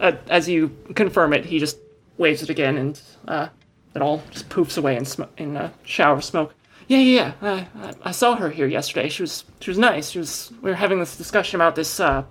uh, 0.01 0.13
as 0.29 0.49
you 0.49 0.77
confirm 0.97 1.33
it, 1.33 1.45
he 1.45 1.59
just 1.61 1.79
waves 2.19 2.43
it 2.43 2.51
again, 2.51 2.77
and 2.77 3.01
uh, 3.29 3.49
it 3.95 4.03
all 4.03 4.21
just 4.33 4.49
poofs 4.49 4.77
away 4.79 4.97
in 4.97 5.05
sm- 5.05 5.23
in 5.37 5.57
a 5.57 5.73
shower 5.85 6.17
of 6.17 6.25
smoke. 6.25 6.53
Yeah, 6.91 6.99
yeah, 6.99 7.33
yeah. 7.41 7.93
I, 8.03 8.11
saw 8.11 8.35
her 8.35 8.51
here 8.51 8.67
yesterday. 8.67 9.09
She 9.09 9.23
was 9.23 9.45
she 9.61 9.71
was 9.71 9.79
nice. 9.79 10.11
She 10.11 10.19
was. 10.19 10.53
We 10.61 10.71
were 10.71 10.77
having 10.77 10.99
this 10.99 11.17
discussion 11.17 11.61
about 11.61 11.77
this 11.77 12.01
uh, 12.01 12.25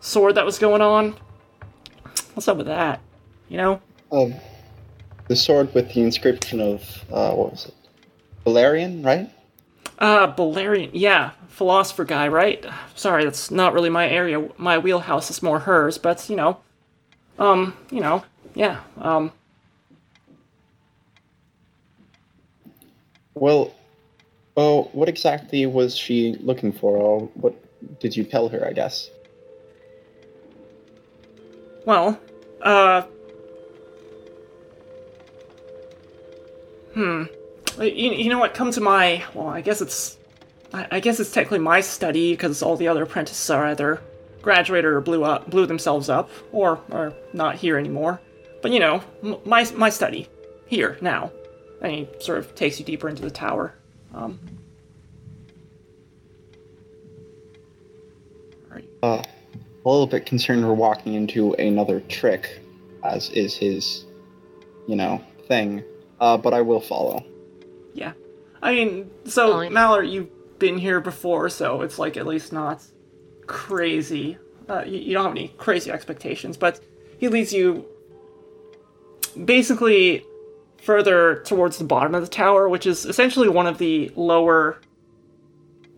sword 0.00 0.34
that 0.34 0.44
was 0.44 0.58
going 0.58 0.82
on. 0.82 1.14
What's 2.34 2.48
up 2.48 2.56
with 2.56 2.66
that? 2.66 2.98
You 3.48 3.58
know? 3.58 3.80
Um, 4.10 4.34
the 5.28 5.36
sword 5.36 5.72
with 5.74 5.94
the 5.94 6.00
inscription 6.00 6.60
of 6.60 7.04
uh, 7.12 7.34
what 7.34 7.52
was 7.52 7.66
it? 7.66 7.74
Valerian, 8.42 9.04
right? 9.04 9.30
Uh, 10.00 10.34
Balerian. 10.34 10.90
Yeah, 10.92 11.30
philosopher 11.46 12.04
guy, 12.04 12.26
right? 12.26 12.66
Sorry, 12.96 13.22
that's 13.22 13.52
not 13.52 13.74
really 13.74 13.90
my 13.90 14.08
area. 14.08 14.44
My 14.56 14.76
wheelhouse 14.76 15.30
is 15.30 15.40
more 15.40 15.60
hers, 15.60 15.98
but 15.98 16.28
you 16.28 16.34
know, 16.34 16.58
um, 17.38 17.76
you 17.92 18.00
know, 18.00 18.24
yeah, 18.56 18.80
um, 18.98 19.30
Well, 23.34 23.72
oh, 24.56 24.84
what 24.92 25.08
exactly 25.08 25.66
was 25.66 25.96
she 25.96 26.36
looking 26.40 26.72
for? 26.72 26.96
Or 26.96 27.20
what 27.34 27.54
did 28.00 28.16
you 28.16 28.24
tell 28.24 28.48
her? 28.48 28.66
I 28.66 28.72
guess. 28.72 29.10
Well, 31.86 32.18
uh. 32.62 33.02
Hmm. 36.94 37.24
You, 37.80 37.86
you 37.86 38.28
know 38.28 38.38
what? 38.38 38.54
Come 38.54 38.70
to 38.72 38.80
my. 38.80 39.24
Well, 39.34 39.48
I 39.48 39.60
guess 39.60 39.80
it's. 39.80 40.18
I, 40.72 40.86
I 40.92 41.00
guess 41.00 41.20
it's 41.20 41.32
technically 41.32 41.58
my 41.58 41.80
study 41.80 42.32
because 42.32 42.62
all 42.62 42.76
the 42.76 42.88
other 42.88 43.02
apprentices 43.02 43.50
are 43.50 43.66
either 43.66 44.00
graduated 44.42 44.86
or 44.86 45.00
blew 45.00 45.24
up, 45.24 45.50
blew 45.50 45.66
themselves 45.66 46.08
up, 46.08 46.30
or 46.52 46.80
are 46.90 47.12
not 47.32 47.56
here 47.56 47.76
anymore. 47.78 48.20
But 48.62 48.72
you 48.72 48.80
know, 48.80 49.02
m- 49.22 49.38
my 49.44 49.64
my 49.74 49.90
study 49.90 50.28
here 50.66 50.98
now, 51.00 51.32
and 51.82 51.92
he 51.92 52.08
sort 52.20 52.38
of 52.38 52.54
takes 52.54 52.78
you 52.78 52.84
deeper 52.84 53.08
into 53.08 53.22
the 53.22 53.30
tower. 53.30 53.74
Um. 54.14 54.38
Right. 58.68 58.88
Uh, 59.02 59.22
a 59.84 59.88
little 59.88 60.06
bit 60.06 60.26
concerned 60.26 60.66
we're 60.66 60.74
walking 60.74 61.14
into 61.14 61.54
another 61.54 62.00
trick, 62.00 62.60
as 63.04 63.30
is 63.30 63.56
his, 63.56 64.04
you 64.86 64.96
know, 64.96 65.22
thing. 65.48 65.82
Uh, 66.20 66.36
but 66.36 66.52
I 66.52 66.60
will 66.60 66.80
follow. 66.80 67.24
Yeah. 67.94 68.12
I 68.62 68.74
mean, 68.74 69.10
so 69.24 69.52
Fine. 69.52 69.72
Mallory, 69.72 70.10
you've 70.10 70.58
been 70.58 70.76
here 70.78 71.00
before, 71.00 71.48
so 71.48 71.82
it's 71.82 71.98
like 71.98 72.16
at 72.16 72.26
least 72.26 72.52
not 72.52 72.84
crazy. 73.46 74.36
Uh, 74.68 74.84
you, 74.86 74.98
you 74.98 75.14
don't 75.14 75.24
have 75.24 75.32
any 75.32 75.48
crazy 75.56 75.90
expectations, 75.90 76.56
but 76.56 76.80
he 77.18 77.28
leads 77.28 77.52
you 77.52 77.86
basically 79.44 80.24
further 80.82 81.42
towards 81.44 81.78
the 81.78 81.84
bottom 81.84 82.14
of 82.14 82.22
the 82.22 82.28
tower, 82.28 82.68
which 82.68 82.86
is 82.86 83.04
essentially 83.04 83.48
one 83.48 83.66
of 83.66 83.78
the 83.78 84.10
lower. 84.16 84.80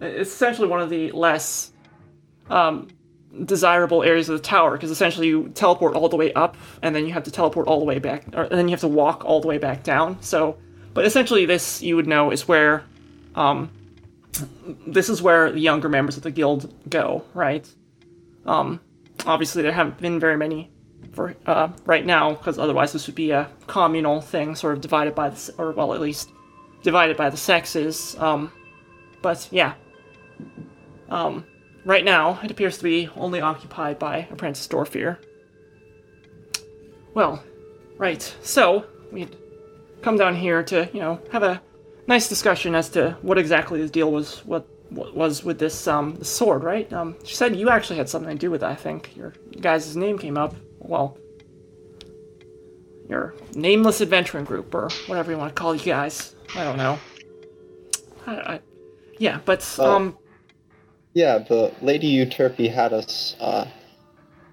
It's 0.00 0.32
essentially 0.32 0.68
one 0.68 0.80
of 0.80 0.90
the 0.90 1.12
less 1.12 1.72
um, 2.50 2.88
desirable 3.44 4.02
areas 4.02 4.28
of 4.28 4.36
the 4.36 4.42
tower 4.42 4.72
because 4.72 4.90
essentially 4.90 5.28
you 5.28 5.48
teleport 5.50 5.94
all 5.94 6.08
the 6.08 6.16
way 6.16 6.32
up 6.32 6.56
and 6.82 6.94
then 6.94 7.06
you 7.06 7.12
have 7.12 7.24
to 7.24 7.30
teleport 7.30 7.68
all 7.68 7.78
the 7.78 7.84
way 7.84 7.98
back, 7.98 8.24
or 8.34 8.42
and 8.42 8.58
then 8.58 8.68
you 8.68 8.72
have 8.72 8.80
to 8.80 8.88
walk 8.88 9.24
all 9.24 9.40
the 9.40 9.48
way 9.48 9.58
back 9.58 9.82
down. 9.82 10.20
So, 10.20 10.56
but 10.94 11.04
essentially, 11.04 11.46
this 11.46 11.82
you 11.82 11.96
would 11.96 12.06
know 12.06 12.30
is 12.30 12.48
where, 12.48 12.84
um, 13.34 13.70
this 14.86 15.08
is 15.08 15.22
where 15.22 15.52
the 15.52 15.60
younger 15.60 15.88
members 15.88 16.16
of 16.16 16.22
the 16.22 16.30
guild 16.30 16.74
go, 16.88 17.24
right? 17.34 17.68
Um, 18.44 18.80
obviously 19.26 19.62
there 19.62 19.72
haven't 19.72 19.98
been 19.98 20.18
very 20.18 20.36
many 20.36 20.70
for 21.12 21.34
uh, 21.46 21.68
right 21.84 22.04
now 22.04 22.32
because 22.32 22.58
otherwise 22.58 22.92
this 22.92 23.06
would 23.06 23.14
be 23.14 23.30
a 23.30 23.48
communal 23.66 24.20
thing, 24.20 24.54
sort 24.54 24.74
of 24.74 24.80
divided 24.80 25.14
by 25.14 25.30
the 25.30 25.54
or 25.58 25.72
well 25.72 25.94
at 25.94 26.00
least 26.00 26.30
divided 26.82 27.16
by 27.16 27.30
the 27.30 27.36
sexes. 27.36 28.16
Um, 28.18 28.52
but 29.20 29.48
yeah. 29.50 29.74
Um, 31.08 31.44
right 31.84 32.04
now 32.04 32.40
it 32.42 32.50
appears 32.50 32.78
to 32.78 32.84
be 32.84 33.08
only 33.16 33.40
occupied 33.40 33.98
by 33.98 34.26
Apprentice 34.30 34.66
Dorfir. 34.66 35.18
Well, 37.14 37.42
right. 37.98 38.22
So 38.42 38.86
we'd 39.10 39.36
come 40.00 40.16
down 40.16 40.34
here 40.34 40.62
to 40.64 40.88
you 40.92 41.00
know 41.00 41.20
have 41.30 41.42
a 41.42 41.60
nice 42.06 42.28
discussion 42.28 42.74
as 42.74 42.88
to 42.90 43.16
what 43.22 43.38
exactly 43.38 43.80
the 43.82 43.88
deal 43.88 44.10
was. 44.10 44.44
What 44.44 44.66
what 44.88 45.14
was 45.14 45.44
with 45.44 45.58
this 45.58 45.86
um 45.86 46.16
this 46.16 46.28
sword, 46.28 46.62
right? 46.64 46.90
Um, 46.92 47.16
she 47.24 47.34
said 47.34 47.56
you 47.56 47.70
actually 47.70 47.96
had 47.96 48.08
something 48.08 48.30
to 48.30 48.38
do 48.38 48.50
with 48.50 48.62
it. 48.62 48.66
I 48.66 48.74
think 48.74 49.16
your 49.16 49.34
guys' 49.60 49.96
name 49.96 50.18
came 50.18 50.36
up. 50.36 50.54
Well, 50.82 51.16
your 53.08 53.34
nameless 53.54 54.00
adventuring 54.00 54.44
group 54.44 54.74
or 54.74 54.88
whatever 55.06 55.30
you 55.30 55.38
want 55.38 55.54
to 55.54 55.60
call 55.60 55.74
you 55.74 55.84
guys. 55.84 56.34
I 56.56 56.64
don't 56.64 56.76
know. 56.76 56.98
I, 58.26 58.32
I, 58.32 58.60
yeah, 59.18 59.40
but 59.44 59.78
um, 59.78 60.16
Yeah, 61.14 61.38
the 61.38 61.72
Lady 61.82 62.14
Euterpe 62.14 62.72
had 62.72 62.92
us 62.92 63.36
uh, 63.40 63.66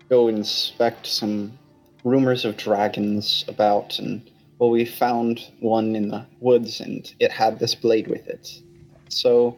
go 0.10 0.28
inspect 0.28 1.08
some 1.08 1.58
rumors 2.04 2.46
of 2.46 2.58
dragons 2.58 3.46
about, 3.48 4.00
and 4.00 4.30
well, 4.58 4.70
we 4.70 4.86
found 4.86 5.40
one 5.60 5.96
in 5.96 6.10
the 6.10 6.26
woods 6.40 6.82
and 6.82 7.14
it 7.20 7.32
had 7.32 7.60
this 7.60 7.76
blade 7.76 8.08
with 8.08 8.28
it. 8.28 8.62
So 9.10 9.58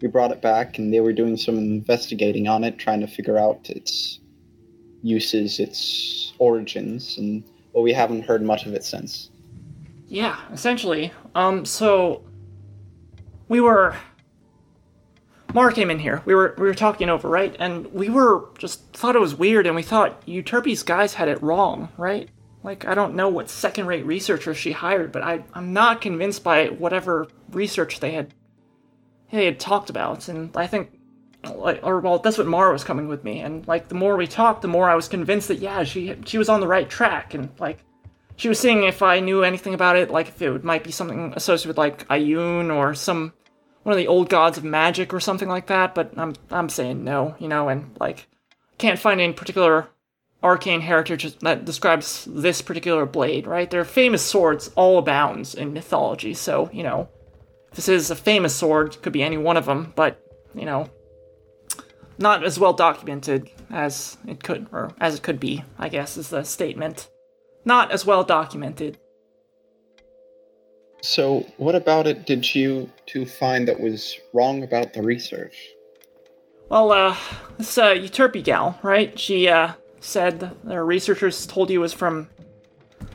we 0.00 0.08
brought 0.08 0.30
it 0.30 0.42
back 0.42 0.78
and 0.78 0.92
they 0.92 1.00
were 1.00 1.12
doing 1.12 1.36
some 1.36 1.56
investigating 1.56 2.48
on 2.48 2.64
it, 2.64 2.78
trying 2.78 3.00
to 3.00 3.06
figure 3.06 3.38
out 3.38 3.70
its 3.70 4.18
uses, 5.02 5.58
its 5.58 6.32
origins, 6.38 7.18
and 7.18 7.44
well, 7.72 7.82
we 7.82 7.92
haven't 7.92 8.22
heard 8.22 8.42
much 8.42 8.66
of 8.66 8.74
it 8.74 8.84
since. 8.84 9.30
Yeah, 10.06 10.38
essentially. 10.52 11.12
Um, 11.34 11.64
so 11.64 12.22
we 13.48 13.60
were. 13.60 13.96
Mara 15.54 15.72
came 15.72 15.90
in 15.90 15.98
here. 15.98 16.22
We 16.24 16.34
were 16.34 16.54
we 16.56 16.64
were 16.64 16.74
talking 16.74 17.10
over, 17.10 17.28
right? 17.28 17.54
And 17.58 17.92
we 17.92 18.08
were 18.08 18.48
just 18.58 18.92
thought 18.94 19.16
it 19.16 19.20
was 19.20 19.34
weird, 19.34 19.66
and 19.66 19.76
we 19.76 19.82
thought 19.82 20.24
Euterpe's 20.26 20.82
guys 20.82 21.14
had 21.14 21.28
it 21.28 21.42
wrong, 21.42 21.88
right? 21.96 22.28
Like 22.62 22.86
I 22.86 22.94
don't 22.94 23.14
know 23.14 23.28
what 23.28 23.50
second-rate 23.50 24.06
researchers 24.06 24.56
she 24.56 24.72
hired, 24.72 25.12
but 25.12 25.22
I 25.22 25.44
I'm 25.52 25.72
not 25.72 26.00
convinced 26.00 26.44
by 26.44 26.68
whatever 26.68 27.26
research 27.50 28.00
they 28.00 28.12
had 28.12 28.34
they 29.30 29.46
had 29.46 29.58
talked 29.58 29.90
about, 29.90 30.28
and 30.28 30.56
I 30.56 30.66
think 30.66 30.90
like 31.44 31.80
or 31.82 32.00
well 32.00 32.18
that's 32.18 32.38
what 32.38 32.46
Mara 32.46 32.72
was 32.72 32.84
coming 32.84 33.08
with 33.08 33.24
me, 33.24 33.40
and 33.40 33.66
like 33.66 33.88
the 33.88 33.94
more 33.94 34.16
we 34.16 34.26
talked, 34.26 34.62
the 34.62 34.68
more 34.68 34.88
I 34.88 34.94
was 34.94 35.08
convinced 35.08 35.48
that 35.48 35.58
yeah 35.58 35.82
she 35.84 36.14
she 36.24 36.38
was 36.38 36.48
on 36.48 36.60
the 36.60 36.68
right 36.68 36.88
track, 36.88 37.34
and 37.34 37.50
like 37.58 37.84
she 38.36 38.48
was 38.48 38.58
seeing 38.58 38.84
if 38.84 39.02
I 39.02 39.20
knew 39.20 39.42
anything 39.42 39.74
about 39.74 39.96
it, 39.96 40.10
like 40.10 40.28
if 40.28 40.42
it 40.42 40.64
might 40.64 40.84
be 40.84 40.92
something 40.92 41.32
associated 41.36 41.68
with 41.68 41.78
like 41.78 42.06
Ioun 42.08 42.74
or 42.74 42.94
some 42.94 43.32
one 43.82 43.92
of 43.92 43.98
the 43.98 44.08
old 44.08 44.28
gods 44.28 44.58
of 44.58 44.64
magic 44.64 45.12
or 45.12 45.20
something 45.20 45.48
like 45.48 45.66
that. 45.66 45.94
But 45.94 46.12
I'm 46.16 46.34
I'm 46.50 46.68
saying 46.68 47.02
no, 47.02 47.34
you 47.38 47.48
know, 47.48 47.68
and 47.68 47.96
like 47.98 48.28
can't 48.78 48.98
find 48.98 49.20
any 49.20 49.32
particular 49.32 49.88
arcane 50.42 50.80
heritage 50.80 51.38
that 51.38 51.64
describes 51.64 52.26
this 52.28 52.62
particular 52.62 53.06
blade. 53.06 53.46
Right? 53.46 53.70
There 53.70 53.80
are 53.80 53.84
famous 53.84 54.22
swords 54.22 54.70
all 54.76 54.98
abounds 54.98 55.54
in 55.54 55.72
mythology, 55.72 56.34
so 56.34 56.70
you 56.72 56.82
know 56.82 57.08
this 57.74 57.88
is 57.88 58.10
a 58.10 58.16
famous 58.16 58.54
sword, 58.54 59.00
could 59.02 59.12
be 59.12 59.22
any 59.22 59.38
one 59.38 59.56
of 59.56 59.66
them, 59.66 59.92
but 59.96 60.22
you 60.54 60.64
know 60.64 60.88
not 62.22 62.44
as 62.44 62.58
well 62.58 62.72
documented 62.72 63.50
as 63.70 64.16
it 64.26 64.42
could 64.42 64.66
or 64.72 64.92
as 65.00 65.16
it 65.16 65.22
could 65.22 65.40
be. 65.40 65.64
I 65.78 65.88
guess 65.88 66.16
is 66.16 66.30
the 66.30 66.44
statement 66.44 67.10
not 67.64 67.92
as 67.92 68.06
well 68.06 68.24
documented. 68.24 68.98
So, 71.02 71.44
what 71.56 71.74
about 71.74 72.06
it 72.06 72.26
did 72.26 72.54
you 72.54 72.88
two 73.06 73.26
find 73.26 73.66
that 73.66 73.80
was 73.80 74.18
wrong 74.32 74.62
about 74.62 74.92
the 74.92 75.02
research? 75.02 75.70
Well, 76.68 76.92
uh, 76.92 77.16
this 77.58 77.76
uh, 77.76 77.90
Euterpe 77.94 78.44
gal, 78.44 78.78
right? 78.82 79.18
She 79.18 79.48
uh, 79.48 79.72
said 80.00 80.52
their 80.64 80.84
researchers 80.84 81.44
told 81.46 81.70
you 81.70 81.80
was 81.80 81.92
from 81.92 82.28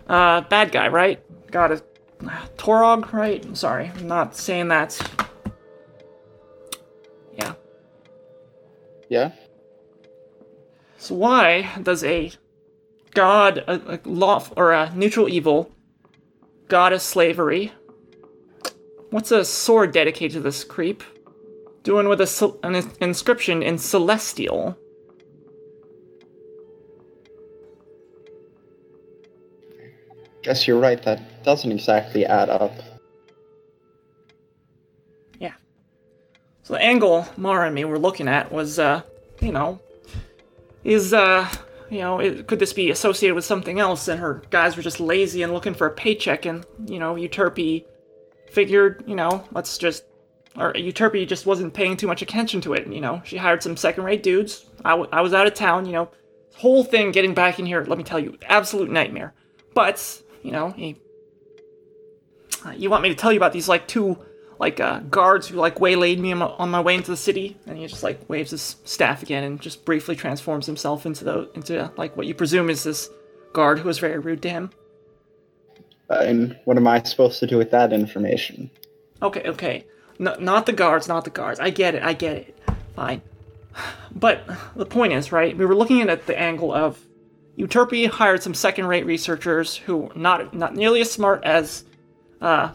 uh, 0.08 0.42
bad 0.42 0.72
guy, 0.72 0.90
right? 0.90 1.24
Got 1.50 1.72
a 1.72 1.84
Torog, 2.58 3.14
right? 3.14 3.44
I'm 3.46 3.56
sorry, 3.56 3.92
I'm 3.98 4.08
not 4.08 4.36
saying 4.36 4.68
that. 4.68 5.00
Yeah. 9.10 9.32
So 10.98 11.16
why 11.16 11.70
does 11.82 12.04
a 12.04 12.32
god, 13.18 13.60
a, 13.60 13.96
a 13.96 14.00
law, 14.06 14.46
or 14.56 14.74
a 14.74 14.94
neutral 14.94 15.28
evil, 15.28 15.72
god 16.68 16.94
of 16.94 17.02
slavery. 17.02 17.72
What's 19.10 19.32
a 19.32 19.44
sword 19.44 19.92
dedicated 19.92 20.34
to 20.34 20.40
this 20.42 20.64
creep? 20.64 21.04
Doing 21.84 22.10
with 22.10 22.22
a, 22.22 22.58
an 22.64 22.76
inscription 23.02 23.64
in 23.64 23.78
celestial. 23.78 24.78
Guess 30.44 30.68
you're 30.68 30.80
right, 30.80 31.02
that 31.04 31.44
doesn't 31.44 31.72
exactly 31.72 32.26
add 32.26 32.50
up. 32.50 32.74
So 36.68 36.74
the 36.74 36.82
angle 36.82 37.26
Mara 37.38 37.68
and 37.68 37.76
me 37.76 37.86
were 37.86 37.98
looking 37.98 38.28
at 38.28 38.52
was, 38.52 38.78
uh, 38.78 39.02
you 39.40 39.54
know, 39.54 39.80
is, 40.84 41.14
uh, 41.14 41.48
you 41.90 42.00
know, 42.00 42.20
it, 42.20 42.46
could 42.46 42.60
this 42.60 42.74
be 42.74 42.92
associated 42.92 43.36
with 43.36 43.46
something 43.46 43.80
else? 43.80 44.10
And 44.10 44.20
her 44.20 44.42
guys 44.50 44.76
were 44.76 44.84
just 44.84 45.00
lazy 45.00 45.44
and 45.44 45.54
looking 45.54 45.74
for 45.74 45.88
a 45.88 45.92
paycheck, 45.92 46.46
and 46.46 46.66
you 46.86 47.00
know, 47.00 47.16
Euterpe 47.16 47.86
figured, 48.52 49.02
you 49.08 49.16
know, 49.16 49.46
let's 49.54 49.78
just, 49.78 50.04
or 50.58 50.74
Euterpe 50.74 51.26
just 51.26 51.46
wasn't 51.46 51.74
paying 51.74 51.96
too 51.96 52.06
much 52.06 52.22
attention 52.22 52.60
to 52.60 52.74
it. 52.74 52.86
You 52.86 53.00
know, 53.00 53.22
she 53.24 53.38
hired 53.38 53.64
some 53.64 53.78
second-rate 53.78 54.22
dudes. 54.22 54.66
I, 54.84 54.90
w- 54.90 55.10
I 55.14 55.22
was 55.22 55.34
out 55.34 55.48
of 55.48 55.54
town. 55.54 55.86
You 55.86 55.94
know, 55.94 56.10
whole 56.58 56.84
thing 56.84 57.14
getting 57.14 57.34
back 57.34 57.60
in 57.60 57.66
here. 57.66 57.86
Let 57.88 57.98
me 57.98 58.04
tell 58.04 58.20
you, 58.20 58.38
absolute 58.46 58.92
nightmare. 58.92 59.34
But 59.74 60.22
you 60.44 60.52
know, 60.52 60.72
he, 60.72 60.98
uh, 62.66 62.72
you 62.72 62.90
want 62.90 63.04
me 63.04 63.10
to 63.10 63.16
tell 63.16 63.32
you 63.32 63.40
about 63.40 63.54
these 63.54 63.70
like 63.70 63.88
two 63.88 64.18
like 64.60 64.80
uh, 64.80 65.00
guards 65.02 65.48
who 65.48 65.58
like 65.58 65.80
waylaid 65.80 66.20
me 66.20 66.32
on 66.32 66.40
my, 66.40 66.46
on 66.46 66.70
my 66.72 66.82
way 66.82 66.96
into 66.96 67.12
the 67.12 67.18
city, 67.18 67.58
and 67.68 67.78
he 67.78 67.86
just 67.88 68.04
like 68.04 68.28
waves 68.30 68.52
his 68.52 68.78
staff 68.86 69.22
again 69.22 69.44
and 69.44 69.62
just 69.62 69.86
briefly 69.86 70.16
transforms 70.16 70.66
himself 70.66 71.06
into 71.06 71.24
the 71.24 71.50
into 71.54 71.92
like 71.98 72.18
what 72.18 72.28
you 72.28 72.34
presume 72.34 72.70
is 72.70 72.84
this 72.84 73.10
guard 73.54 73.80
who 73.80 73.88
was 73.88 74.00
very 74.00 74.20
rude 74.20 74.42
to 74.42 74.50
him. 74.50 74.72
Uh, 76.10 76.20
and 76.20 76.60
what 76.66 76.78
am 76.78 76.88
I 76.88 77.04
supposed 77.04 77.40
to 77.40 77.48
do 77.48 77.58
with 77.58 77.72
that 77.72 77.94
information? 77.94 78.72
Okay, 79.22 79.44
okay, 79.44 79.86
no, 80.20 80.36
not 80.40 80.66
the 80.66 80.74
guards, 80.74 81.08
not 81.08 81.26
the 81.26 81.30
guards. 81.30 81.60
I 81.60 81.70
get 81.70 81.96
it, 81.96 82.04
I 82.04 82.14
get 82.14 82.38
it. 82.38 82.60
Fine, 82.96 83.22
but 84.12 84.42
the 84.76 84.86
point 84.86 85.14
is, 85.14 85.32
right? 85.32 85.56
We 85.56 85.66
were 85.66 85.76
looking 85.76 86.02
at 86.02 86.26
the 86.26 86.40
angle 86.40 86.74
of 86.74 87.00
Euterpe 87.58 88.08
hired 88.08 88.42
some 88.42 88.54
second-rate 88.54 89.06
researchers 89.06 89.76
who 89.76 89.98
were 89.98 90.12
not 90.16 90.54
not 90.54 90.76
nearly 90.76 91.02
as 91.02 91.12
smart 91.12 91.44
as 91.44 91.84
uh, 92.42 92.70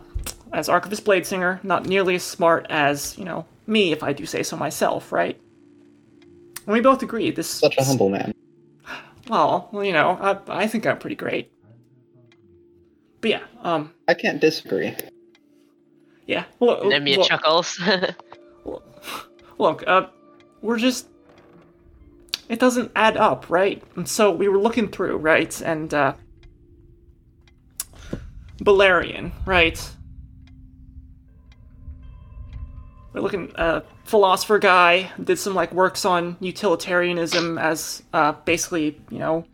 as 0.52 0.68
Archivist 0.68 1.04
Bladesinger, 1.04 1.62
not 1.64 1.86
nearly 1.86 2.14
as 2.14 2.22
smart 2.22 2.66
as, 2.68 3.16
you 3.16 3.24
know, 3.24 3.46
me, 3.66 3.92
if 3.92 4.02
I 4.02 4.12
do 4.12 4.26
say 4.26 4.42
so 4.42 4.56
myself, 4.56 5.12
right? 5.12 5.40
And 6.66 6.72
we 6.72 6.80
both 6.80 7.02
agree 7.02 7.30
this. 7.30 7.48
Such 7.48 7.76
a 7.78 7.84
humble 7.84 8.08
man. 8.08 8.34
Well, 9.28 9.68
well, 9.72 9.84
you 9.84 9.92
know, 9.92 10.10
I, 10.20 10.62
I 10.62 10.66
think 10.66 10.86
I'm 10.86 10.98
pretty 10.98 11.16
great. 11.16 11.52
But 13.20 13.30
yeah, 13.30 13.42
um, 13.62 13.92
I 14.08 14.14
can't 14.14 14.40
disagree. 14.40 14.94
yeah. 16.26 16.44
Look, 16.60 16.82
Nemia 16.82 17.18
look, 17.18 17.28
chuckles. 17.28 17.80
look, 19.58 19.84
uh, 19.86 20.08
we're 20.60 20.78
just. 20.78 21.06
It 22.48 22.58
doesn't 22.58 22.90
add 22.94 23.16
up, 23.16 23.48
right? 23.48 23.82
And 23.96 24.06
so 24.08 24.30
we 24.30 24.48
were 24.48 24.58
looking 24.58 24.88
through, 24.88 25.16
right? 25.18 25.60
And, 25.62 25.94
uh. 25.94 26.14
Balerion, 28.58 29.32
right? 29.46 29.90
We're 33.12 33.20
looking 33.20 33.54
uh 33.56 33.80
philosopher 34.04 34.58
guy 34.58 35.10
did 35.22 35.38
some 35.38 35.54
like 35.54 35.72
works 35.72 36.04
on 36.04 36.36
utilitarianism 36.40 37.58
as 37.58 38.02
uh 38.12 38.32
basically 38.44 39.00
you 39.10 39.18
know 39.18 39.44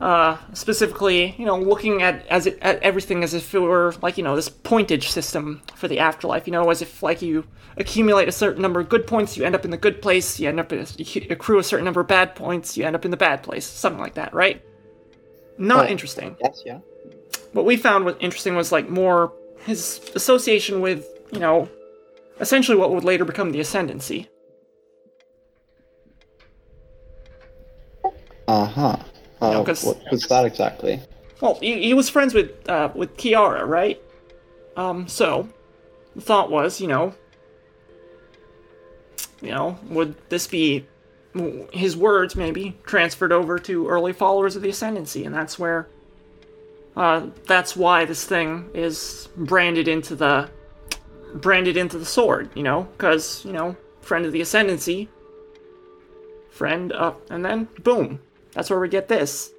uh 0.00 0.36
specifically 0.52 1.34
you 1.38 1.44
know 1.44 1.58
looking 1.58 2.02
at 2.02 2.24
as 2.28 2.46
it 2.46 2.58
at 2.62 2.80
everything 2.82 3.22
as 3.24 3.34
if 3.34 3.52
it 3.54 3.58
were 3.58 3.94
like 4.00 4.16
you 4.16 4.22
know 4.24 4.36
this 4.36 4.48
pointage 4.48 5.04
system 5.08 5.60
for 5.74 5.88
the 5.88 5.98
afterlife 5.98 6.46
you 6.46 6.52
know 6.52 6.70
as 6.70 6.80
if 6.80 7.02
like 7.02 7.20
you 7.20 7.44
accumulate 7.76 8.28
a 8.28 8.32
certain 8.32 8.62
number 8.62 8.78
of 8.80 8.88
good 8.88 9.06
points 9.08 9.36
you 9.36 9.44
end 9.44 9.54
up 9.56 9.64
in 9.64 9.70
the 9.72 9.76
good 9.76 10.00
place 10.00 10.38
you 10.38 10.48
end 10.48 10.60
up 10.60 10.72
in 10.72 10.86
you 10.96 11.26
accrue 11.30 11.58
a 11.58 11.64
certain 11.64 11.84
number 11.84 12.00
of 12.00 12.06
bad 12.06 12.34
points 12.36 12.76
you 12.76 12.84
end 12.84 12.94
up 12.94 13.04
in 13.04 13.10
the 13.10 13.16
bad 13.16 13.42
place 13.42 13.66
something 13.66 14.00
like 14.00 14.14
that 14.14 14.32
right 14.32 14.62
not 15.58 15.86
Oh. 15.86 15.88
interesting 15.88 16.36
Yes, 16.42 16.62
yeah. 16.64 16.78
what 17.52 17.64
we 17.64 17.76
found 17.76 18.04
was 18.04 18.14
interesting 18.20 18.54
was 18.54 18.70
like 18.70 18.88
more 18.88 19.32
his 19.64 20.00
association 20.14 20.80
with 20.80 21.06
you 21.32 21.40
know 21.40 21.68
essentially 22.40 22.76
what 22.76 22.90
would 22.92 23.04
later 23.04 23.24
become 23.24 23.50
the 23.52 23.60
ascendancy 23.60 24.28
Uh 28.46 28.64
huh. 28.64 28.96
Uh, 29.40 29.50
No, 29.52 29.64
'cause- 29.64 29.84
what 29.84 29.98
was 30.10 30.22
that 30.28 30.44
exactly? 30.46 31.00
well 31.40 31.54
he, 31.60 31.82
he 31.82 31.94
was 31.94 32.08
friends 32.08 32.34
with 32.34 32.68
uh, 32.68 32.90
with 32.94 33.16
kiara 33.16 33.64
right 33.66 34.00
um 34.76 35.06
so 35.06 35.48
the 36.16 36.20
thought 36.22 36.50
was 36.50 36.80
you 36.80 36.88
know 36.88 37.14
you 39.40 39.50
know 39.52 39.78
would 39.88 40.16
this 40.30 40.48
be 40.48 40.84
his 41.72 41.96
words 41.96 42.34
maybe 42.34 42.76
transferred 42.84 43.30
over 43.30 43.56
to 43.60 43.86
early 43.86 44.12
followers 44.12 44.56
of 44.56 44.62
the 44.62 44.68
ascendancy 44.70 45.24
and 45.24 45.32
that's 45.34 45.58
where 45.58 45.86
uh, 46.96 47.26
that's 47.46 47.76
why 47.76 48.04
this 48.04 48.24
thing 48.24 48.68
is 48.74 49.28
branded 49.36 49.86
into 49.86 50.16
the 50.16 50.50
branded 51.34 51.76
into 51.76 51.98
the 51.98 52.06
sword 52.06 52.50
you 52.54 52.62
know 52.62 52.82
because 52.96 53.44
you 53.44 53.52
know 53.52 53.76
friend 54.00 54.24
of 54.24 54.32
the 54.32 54.40
ascendancy 54.40 55.08
friend 56.50 56.92
up 56.92 57.20
and 57.30 57.44
then 57.44 57.68
boom 57.82 58.20
that's 58.52 58.70
where 58.70 58.80
we 58.80 58.88
get 58.88 59.08
this 59.08 59.52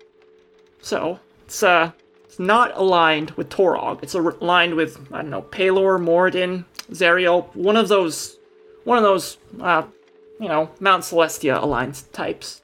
so 0.82 1.20
it's 1.46 1.64
uh 1.64 1.91
it's 2.26 2.38
not 2.38 2.78
aligned 2.78 3.32
with 3.32 3.50
Torog. 3.50 4.04
It's 4.04 4.14
aligned 4.14 4.76
with 4.76 5.00
I 5.12 5.24
don't 5.24 5.32
know 5.32 5.41
Pelor, 5.41 6.00
Moradin, 6.00 6.64
Zerial, 6.91 7.54
one 7.56 7.76
of 7.76 7.88
those 7.88 8.38
one 8.84 9.00
of 9.00 9.04
those 9.04 9.38
uh 9.60 9.84
you 10.40 10.48
know 10.48 10.70
Mount 10.80 11.04
Celestia 11.04 11.62
aligned 11.62 12.04
types. 12.14 12.62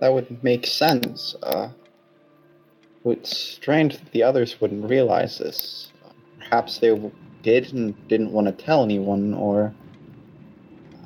That 0.00 0.12
would 0.12 0.42
make 0.42 0.66
sense. 0.66 1.36
Uh, 1.42 1.68
It's 3.04 3.36
strange 3.36 3.98
that 3.98 4.10
the 4.12 4.22
others 4.22 4.60
wouldn't 4.60 4.88
realize 4.88 5.38
this. 5.38 5.92
Perhaps 6.48 6.78
they 6.78 7.10
did 7.42 7.72
and 7.72 8.08
didn't 8.08 8.32
want 8.32 8.46
to 8.46 8.52
tell 8.52 8.82
anyone, 8.82 9.34
or 9.34 9.74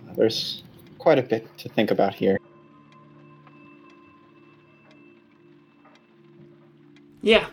uh, 0.09 0.15
there's 0.17 0.63
quite 0.99 1.19
a 1.19 1.23
bit 1.23 1.47
to 1.59 1.69
think 1.69 1.91
about 1.91 2.15
here. 2.15 2.39
Yeah, 7.23 7.47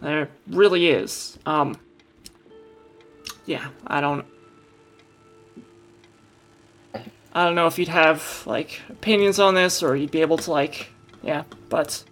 there 0.00 0.28
really 0.48 0.88
is. 0.88 1.38
Um, 1.46 1.78
yeah, 3.46 3.68
I 3.86 4.00
don't. 4.00 4.24
I 7.32 7.44
don't 7.44 7.54
know 7.54 7.66
if 7.66 7.78
you'd 7.78 7.88
have 7.88 8.42
like 8.46 8.80
opinions 8.88 9.38
on 9.38 9.54
this, 9.54 9.82
or 9.82 9.96
you'd 9.96 10.10
be 10.10 10.20
able 10.20 10.38
to 10.38 10.50
like, 10.50 10.90
yeah. 11.22 11.44
But 11.68 12.04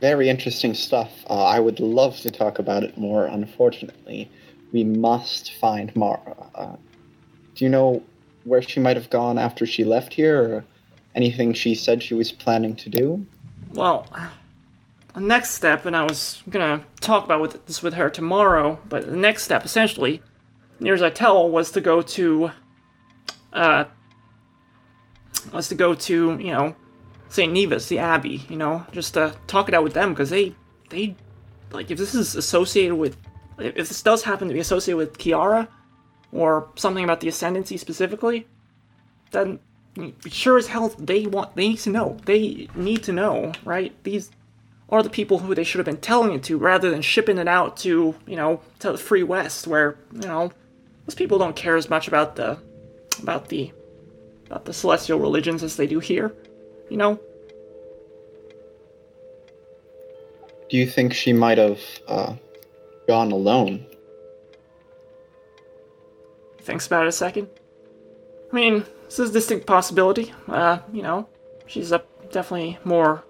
Very 0.00 0.28
interesting 0.28 0.74
stuff. 0.74 1.12
Uh, 1.28 1.44
I 1.44 1.58
would 1.58 1.80
love 1.80 2.18
to 2.18 2.30
talk 2.30 2.58
about 2.58 2.84
it 2.84 2.96
more. 2.96 3.26
Unfortunately, 3.26 4.30
we 4.72 4.84
must 4.84 5.54
find 5.54 5.94
Mara. 5.96 6.36
Uh, 6.54 6.76
do 7.54 7.64
you 7.64 7.68
know 7.68 8.02
where 8.44 8.62
she 8.62 8.80
might 8.80 8.96
have 8.96 9.10
gone 9.10 9.38
after 9.38 9.66
she 9.66 9.84
left 9.84 10.14
here, 10.14 10.40
or 10.40 10.64
anything 11.14 11.52
she 11.52 11.74
said 11.74 12.02
she 12.02 12.14
was 12.14 12.30
planning 12.30 12.76
to 12.76 12.88
do? 12.88 13.26
well, 13.74 14.06
the 15.14 15.20
next 15.20 15.50
step, 15.50 15.86
and 15.86 15.96
I 15.96 16.04
was 16.04 16.42
gonna 16.48 16.84
talk 17.00 17.24
about 17.24 17.40
with 17.40 17.66
this 17.66 17.82
with 17.82 17.94
her 17.94 18.10
tomorrow. 18.10 18.78
But 18.88 19.06
the 19.06 19.16
next 19.16 19.44
step, 19.44 19.64
essentially, 19.64 20.22
near 20.80 20.94
as 20.94 21.02
I 21.02 21.10
tell, 21.10 21.48
was 21.48 21.70
to 21.72 21.80
go 21.80 22.02
to, 22.02 22.50
uh, 23.52 23.84
was 25.52 25.68
to 25.68 25.74
go 25.74 25.94
to 25.94 26.38
you 26.38 26.52
know, 26.52 26.76
Saint 27.28 27.52
Nevis, 27.52 27.88
the 27.88 27.98
Abbey. 27.98 28.44
You 28.48 28.56
know, 28.56 28.86
just 28.92 29.14
to 29.14 29.34
talk 29.46 29.68
it 29.68 29.74
out 29.74 29.84
with 29.84 29.94
them 29.94 30.10
because 30.10 30.30
they 30.30 30.54
they 30.90 31.16
like 31.70 31.90
if 31.90 31.98
this 31.98 32.14
is 32.14 32.34
associated 32.34 32.96
with 32.96 33.16
if 33.58 33.76
if 33.76 33.88
this 33.88 34.02
does 34.02 34.22
happen 34.22 34.48
to 34.48 34.54
be 34.54 34.60
associated 34.60 34.96
with 34.96 35.18
Kiara 35.18 35.68
or 36.32 36.68
something 36.76 37.04
about 37.04 37.20
the 37.20 37.28
ascendancy 37.28 37.76
specifically, 37.76 38.46
then 39.30 39.60
sure 40.26 40.58
as 40.58 40.68
hell 40.68 40.88
they 40.98 41.26
want 41.26 41.54
they 41.56 41.68
need 41.68 41.78
to 41.80 41.90
know. 41.90 42.18
They 42.24 42.68
need 42.74 43.02
to 43.04 43.12
know, 43.12 43.52
right? 43.64 43.92
These 44.04 44.30
are 44.90 45.02
the 45.02 45.10
people 45.10 45.38
who 45.38 45.54
they 45.54 45.64
should 45.64 45.78
have 45.78 45.86
been 45.86 45.98
telling 45.98 46.32
it 46.32 46.42
to 46.44 46.56
rather 46.56 46.90
than 46.90 47.02
shipping 47.02 47.38
it 47.38 47.48
out 47.48 47.76
to, 47.78 48.14
you 48.26 48.36
know, 48.36 48.60
to 48.78 48.92
the 48.92 48.98
free 48.98 49.22
west 49.22 49.66
where, 49.66 49.98
you 50.12 50.26
know, 50.26 50.50
those 51.04 51.14
people 51.14 51.38
don't 51.38 51.56
care 51.56 51.76
as 51.76 51.90
much 51.90 52.08
about 52.08 52.36
the 52.36 52.58
about 53.22 53.48
the 53.48 53.72
about 54.46 54.64
the 54.64 54.72
celestial 54.72 55.18
religions 55.18 55.62
as 55.62 55.76
they 55.76 55.86
do 55.86 55.98
here. 55.98 56.34
You 56.88 56.96
know? 56.96 57.20
Do 60.70 60.76
you 60.76 60.86
think 60.86 61.14
she 61.14 61.32
might 61.32 61.58
have 61.58 61.80
uh, 62.06 62.34
gone 63.06 63.32
alone? 63.32 63.86
Thinks 66.60 66.86
about 66.86 67.04
it 67.04 67.08
a 67.08 67.12
second. 67.12 67.48
I 68.52 68.54
mean, 68.54 68.84
this 69.06 69.18
is 69.18 69.30
a 69.30 69.32
distinct 69.32 69.66
possibility. 69.66 70.32
Uh, 70.46 70.80
you 70.92 71.02
know, 71.02 71.28
she's 71.66 71.92
up 71.92 72.06
definitely 72.30 72.78
more 72.84 73.24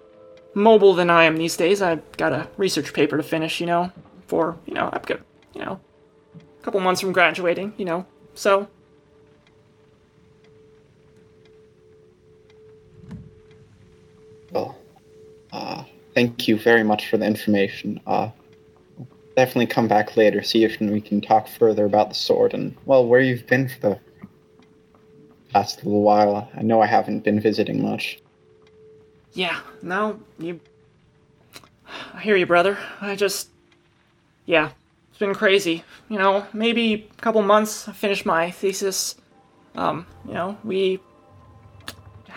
mobile 0.53 0.93
than 0.93 1.09
I 1.09 1.23
am 1.23 1.37
these 1.37 1.55
days. 1.55 1.81
I've 1.81 2.03
got 2.17 2.33
a 2.33 2.49
research 2.57 2.93
paper 2.93 3.15
to 3.15 3.23
finish, 3.23 3.61
you 3.61 3.67
know, 3.67 3.91
for, 4.27 4.57
you 4.65 4.73
know, 4.73 4.89
I've 4.91 5.05
got, 5.05 5.21
you 5.53 5.63
know, 5.63 5.79
a 6.59 6.63
couple 6.63 6.81
months 6.81 6.99
from 7.01 7.13
graduating, 7.13 7.73
you 7.77 7.85
know, 7.85 8.05
so. 8.33 8.67
Well, 14.51 14.77
uh, 15.51 15.83
thank 16.13 16.47
you 16.47 16.57
very 16.57 16.83
much 16.83 17.09
for 17.09 17.17
the 17.17 17.25
information. 17.25 17.99
Uh, 18.07 18.29
definitely 19.35 19.67
come 19.67 19.87
back 19.87 20.17
later, 20.17 20.43
see 20.43 20.63
if 20.63 20.79
we 20.79 21.01
can 21.01 21.21
talk 21.21 21.47
further 21.47 21.85
about 21.85 22.09
the 22.09 22.15
sword 22.15 22.53
and, 22.53 22.75
well, 22.85 23.05
where 23.05 23.21
you've 23.21 23.47
been 23.47 23.69
for 23.69 23.79
the 23.79 23.99
past 25.49 25.83
little 25.83 26.01
while. 26.01 26.49
I 26.55 26.61
know 26.61 26.81
I 26.81 26.87
haven't 26.87 27.23
been 27.23 27.39
visiting 27.39 27.81
much. 27.81 28.19
Yeah, 29.33 29.59
no, 29.81 30.19
you. 30.37 30.59
I 32.13 32.21
hear 32.21 32.35
you, 32.35 32.45
brother. 32.45 32.77
I 33.01 33.15
just. 33.15 33.49
Yeah, 34.45 34.71
it's 35.09 35.19
been 35.19 35.35
crazy. 35.35 35.83
You 36.09 36.17
know, 36.17 36.45
maybe 36.53 37.07
a 37.17 37.21
couple 37.21 37.41
months, 37.43 37.87
I 37.87 37.93
finished 37.93 38.25
my 38.25 38.49
thesis. 38.51 39.15
Um, 39.75 40.07
you 40.27 40.33
know, 40.33 40.57
we 40.63 40.99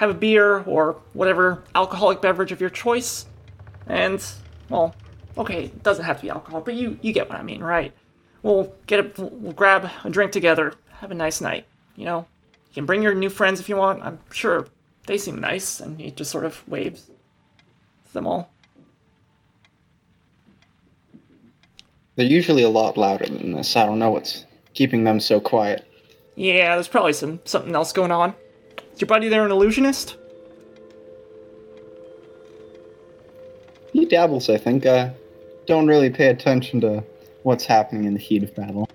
have 0.02 0.10
a 0.10 0.14
beer 0.14 0.64
or 0.64 0.96
whatever 1.12 1.62
alcoholic 1.76 2.20
beverage 2.20 2.50
of 2.50 2.60
your 2.60 2.70
choice. 2.70 3.24
And, 3.86 4.20
well, 4.68 4.96
okay, 5.38 5.66
it 5.66 5.84
doesn't 5.84 6.04
have 6.04 6.16
to 6.16 6.22
be 6.22 6.30
alcohol, 6.30 6.60
but 6.60 6.74
you, 6.74 6.98
you 7.02 7.12
get 7.12 7.28
what 7.28 7.38
I 7.38 7.44
mean, 7.44 7.62
right? 7.62 7.92
We'll 8.42 8.74
get 8.88 8.98
a, 8.98 9.22
we'll 9.22 9.52
grab 9.52 9.88
a 10.02 10.10
drink 10.10 10.32
together, 10.32 10.74
have 10.98 11.12
a 11.12 11.14
nice 11.14 11.40
night, 11.40 11.66
you 11.94 12.04
know? 12.04 12.26
You 12.70 12.74
can 12.74 12.84
bring 12.84 13.00
your 13.00 13.14
new 13.14 13.30
friends 13.30 13.60
if 13.60 13.68
you 13.68 13.76
want. 13.76 14.02
I'm 14.02 14.18
sure 14.32 14.66
they 15.06 15.18
seem 15.18 15.38
nice, 15.38 15.78
and 15.78 16.00
he 16.00 16.10
just 16.10 16.32
sort 16.32 16.46
of 16.46 16.66
waves 16.68 17.08
to 18.06 18.12
them 18.12 18.26
all. 18.26 18.50
They're 22.16 22.26
usually 22.26 22.64
a 22.64 22.68
lot 22.68 22.96
louder 22.96 23.26
than 23.26 23.52
this. 23.52 23.76
I 23.76 23.86
don't 23.86 24.00
know 24.00 24.10
what's 24.10 24.46
keeping 24.74 25.04
them 25.04 25.20
so 25.20 25.38
quiet. 25.38 25.86
Yeah, 26.34 26.74
there's 26.74 26.88
probably 26.88 27.12
some 27.12 27.38
something 27.44 27.72
else 27.72 27.92
going 27.92 28.10
on. 28.10 28.34
Is 28.94 29.00
your 29.00 29.08
buddy 29.08 29.28
there 29.28 29.44
an 29.44 29.50
illusionist? 29.50 30.16
He 33.92 34.06
dabbles, 34.06 34.48
I 34.48 34.56
think. 34.56 34.86
Uh, 34.86 35.10
don't 35.66 35.86
really 35.86 36.10
pay 36.10 36.28
attention 36.28 36.80
to 36.80 37.04
what's 37.42 37.64
happening 37.64 38.04
in 38.04 38.14
the 38.14 38.20
heat 38.20 38.42
of 38.42 38.54
battle. 38.54 38.88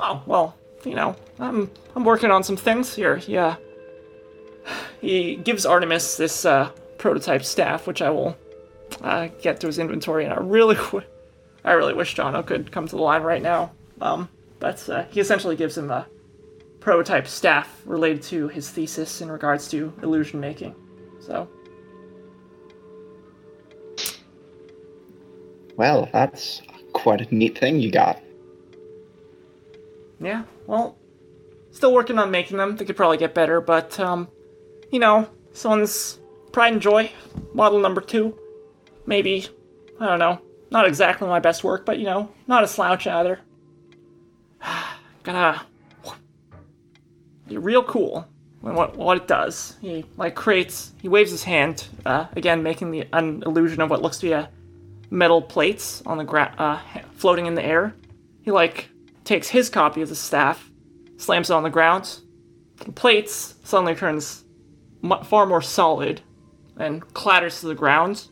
Oh 0.00 0.22
well, 0.26 0.54
you 0.84 0.94
know, 0.94 1.14
I'm 1.38 1.70
I'm 1.94 2.04
working 2.04 2.30
on 2.30 2.42
some 2.42 2.56
things 2.56 2.94
here. 2.94 3.20
Yeah. 3.26 3.56
He 5.00 5.36
gives 5.36 5.66
Artemis 5.66 6.16
this 6.16 6.44
uh, 6.44 6.70
prototype 6.96 7.44
staff, 7.44 7.86
which 7.86 8.00
I 8.00 8.10
will 8.10 8.36
uh, 9.02 9.28
get 9.42 9.60
to 9.60 9.66
his 9.66 9.78
inventory, 9.78 10.24
and 10.24 10.32
I 10.32 10.36
really, 10.36 10.76
w- 10.92 11.04
I 11.64 11.72
really 11.72 11.94
wish 11.94 12.14
Jonno 12.14 12.46
could 12.46 12.70
come 12.70 12.86
to 12.86 12.96
the 12.96 13.02
line 13.02 13.22
right 13.22 13.42
now. 13.42 13.72
Um, 14.00 14.28
but 14.60 14.88
uh, 14.88 15.04
he 15.10 15.18
essentially 15.20 15.56
gives 15.56 15.76
him 15.76 15.90
a 15.90 16.06
prototype 16.82 17.26
staff 17.26 17.80
related 17.86 18.22
to 18.22 18.48
his 18.48 18.70
thesis 18.70 19.20
in 19.20 19.30
regards 19.30 19.68
to 19.68 19.92
illusion 20.02 20.40
making. 20.40 20.74
So 21.20 21.48
Well, 25.76 26.08
that's 26.12 26.62
quite 26.92 27.20
a 27.20 27.34
neat 27.34 27.58
thing 27.58 27.80
you 27.80 27.90
got. 27.90 28.22
Yeah, 30.20 30.44
well, 30.66 30.96
still 31.72 31.92
working 31.92 32.18
on 32.18 32.30
making 32.30 32.58
them. 32.58 32.76
They 32.76 32.84
could 32.84 32.96
probably 32.96 33.16
get 33.16 33.34
better, 33.34 33.60
but, 33.60 33.98
um, 33.98 34.28
you 34.90 34.98
know, 35.00 35.28
this 35.50 35.64
one's 35.64 36.20
Pride 36.52 36.74
and 36.74 36.82
Joy, 36.82 37.10
model 37.54 37.80
number 37.80 38.00
two. 38.00 38.38
Maybe, 39.06 39.48
I 39.98 40.06
don't 40.06 40.18
know, 40.18 40.40
not 40.70 40.86
exactly 40.86 41.26
my 41.26 41.40
best 41.40 41.64
work, 41.64 41.84
but, 41.84 41.98
you 41.98 42.04
know, 42.04 42.30
not 42.46 42.62
a 42.62 42.68
slouch 42.68 43.06
either. 43.06 43.40
Gonna 45.24 45.62
be 45.62 45.71
real 47.48 47.82
cool 47.82 48.26
when 48.60 48.74
what, 48.74 48.96
what 48.96 49.16
it 49.16 49.26
does. 49.26 49.76
He, 49.80 50.04
like, 50.16 50.34
creates, 50.34 50.92
he 51.00 51.08
waves 51.08 51.30
his 51.30 51.44
hand, 51.44 51.86
uh, 52.06 52.26
again, 52.36 52.62
making 52.62 52.90
the 52.90 53.06
an 53.12 53.42
illusion 53.44 53.80
of 53.80 53.90
what 53.90 54.02
looks 54.02 54.18
to 54.18 54.26
be 54.26 54.32
a 54.32 54.48
metal 55.10 55.42
plates 55.42 56.02
on 56.06 56.18
the 56.18 56.24
ground, 56.24 56.54
uh, 56.58 56.80
floating 57.14 57.46
in 57.46 57.54
the 57.54 57.64
air. 57.64 57.94
He, 58.42 58.50
like, 58.50 58.88
takes 59.24 59.48
his 59.48 59.68
copy 59.68 60.02
of 60.02 60.08
the 60.08 60.16
staff, 60.16 60.70
slams 61.16 61.50
it 61.50 61.54
on 61.54 61.62
the 61.62 61.70
ground. 61.70 62.20
The 62.76 62.92
plates 62.92 63.54
suddenly 63.64 63.94
turns 63.94 64.44
far 65.24 65.46
more 65.46 65.62
solid 65.62 66.20
and 66.76 67.02
clatters 67.14 67.60
to 67.60 67.66
the 67.66 67.74
ground 67.74 68.28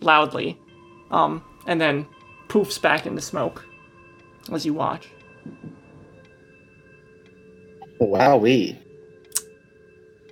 loudly, 0.00 0.58
um, 1.10 1.42
and 1.66 1.80
then 1.80 2.06
poofs 2.48 2.80
back 2.80 3.06
into 3.06 3.20
smoke 3.20 3.64
as 4.52 4.66
you 4.66 4.74
watch. 4.74 5.08
Wowee. 8.08 8.78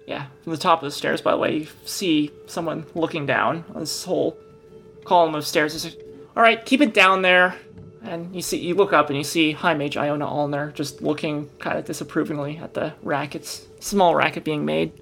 Yeah, 0.07 0.27
from 0.43 0.53
the 0.53 0.59
top 0.59 0.83
of 0.83 0.87
the 0.87 0.91
stairs, 0.91 1.21
by 1.21 1.33
the 1.33 1.37
way, 1.39 1.57
you 1.59 1.67
see 1.85 2.31
someone 2.47 2.85
looking 2.95 3.27
down 3.27 3.65
on 3.75 3.81
this 3.81 4.05
whole 4.05 4.37
column 5.05 5.35
of 5.35 5.47
stairs. 5.47 5.75
It's 5.75 5.85
like, 5.85 6.05
all 6.37 6.43
right, 6.43 6.65
keep 6.65 6.81
it 6.81 6.95
down 6.95 7.23
there. 7.23 7.55
And 8.03 8.35
you 8.35 8.43
see, 8.43 8.59
you 8.59 8.75
look 8.75 8.93
up 8.93 9.09
and 9.09 9.17
you 9.17 9.25
see 9.25 9.53
High 9.53 9.75
Mage 9.75 9.97
Iona 9.97 10.27
Allner 10.27 10.73
just 10.75 11.03
looking 11.03 11.49
kind 11.59 11.79
of 11.79 11.85
disapprovingly 11.85 12.57
at 12.57 12.75
the 12.75 12.95
rackets, 13.03 13.67
small 13.79 14.15
racket 14.15 14.43
being 14.43 14.65
made. 14.65 14.93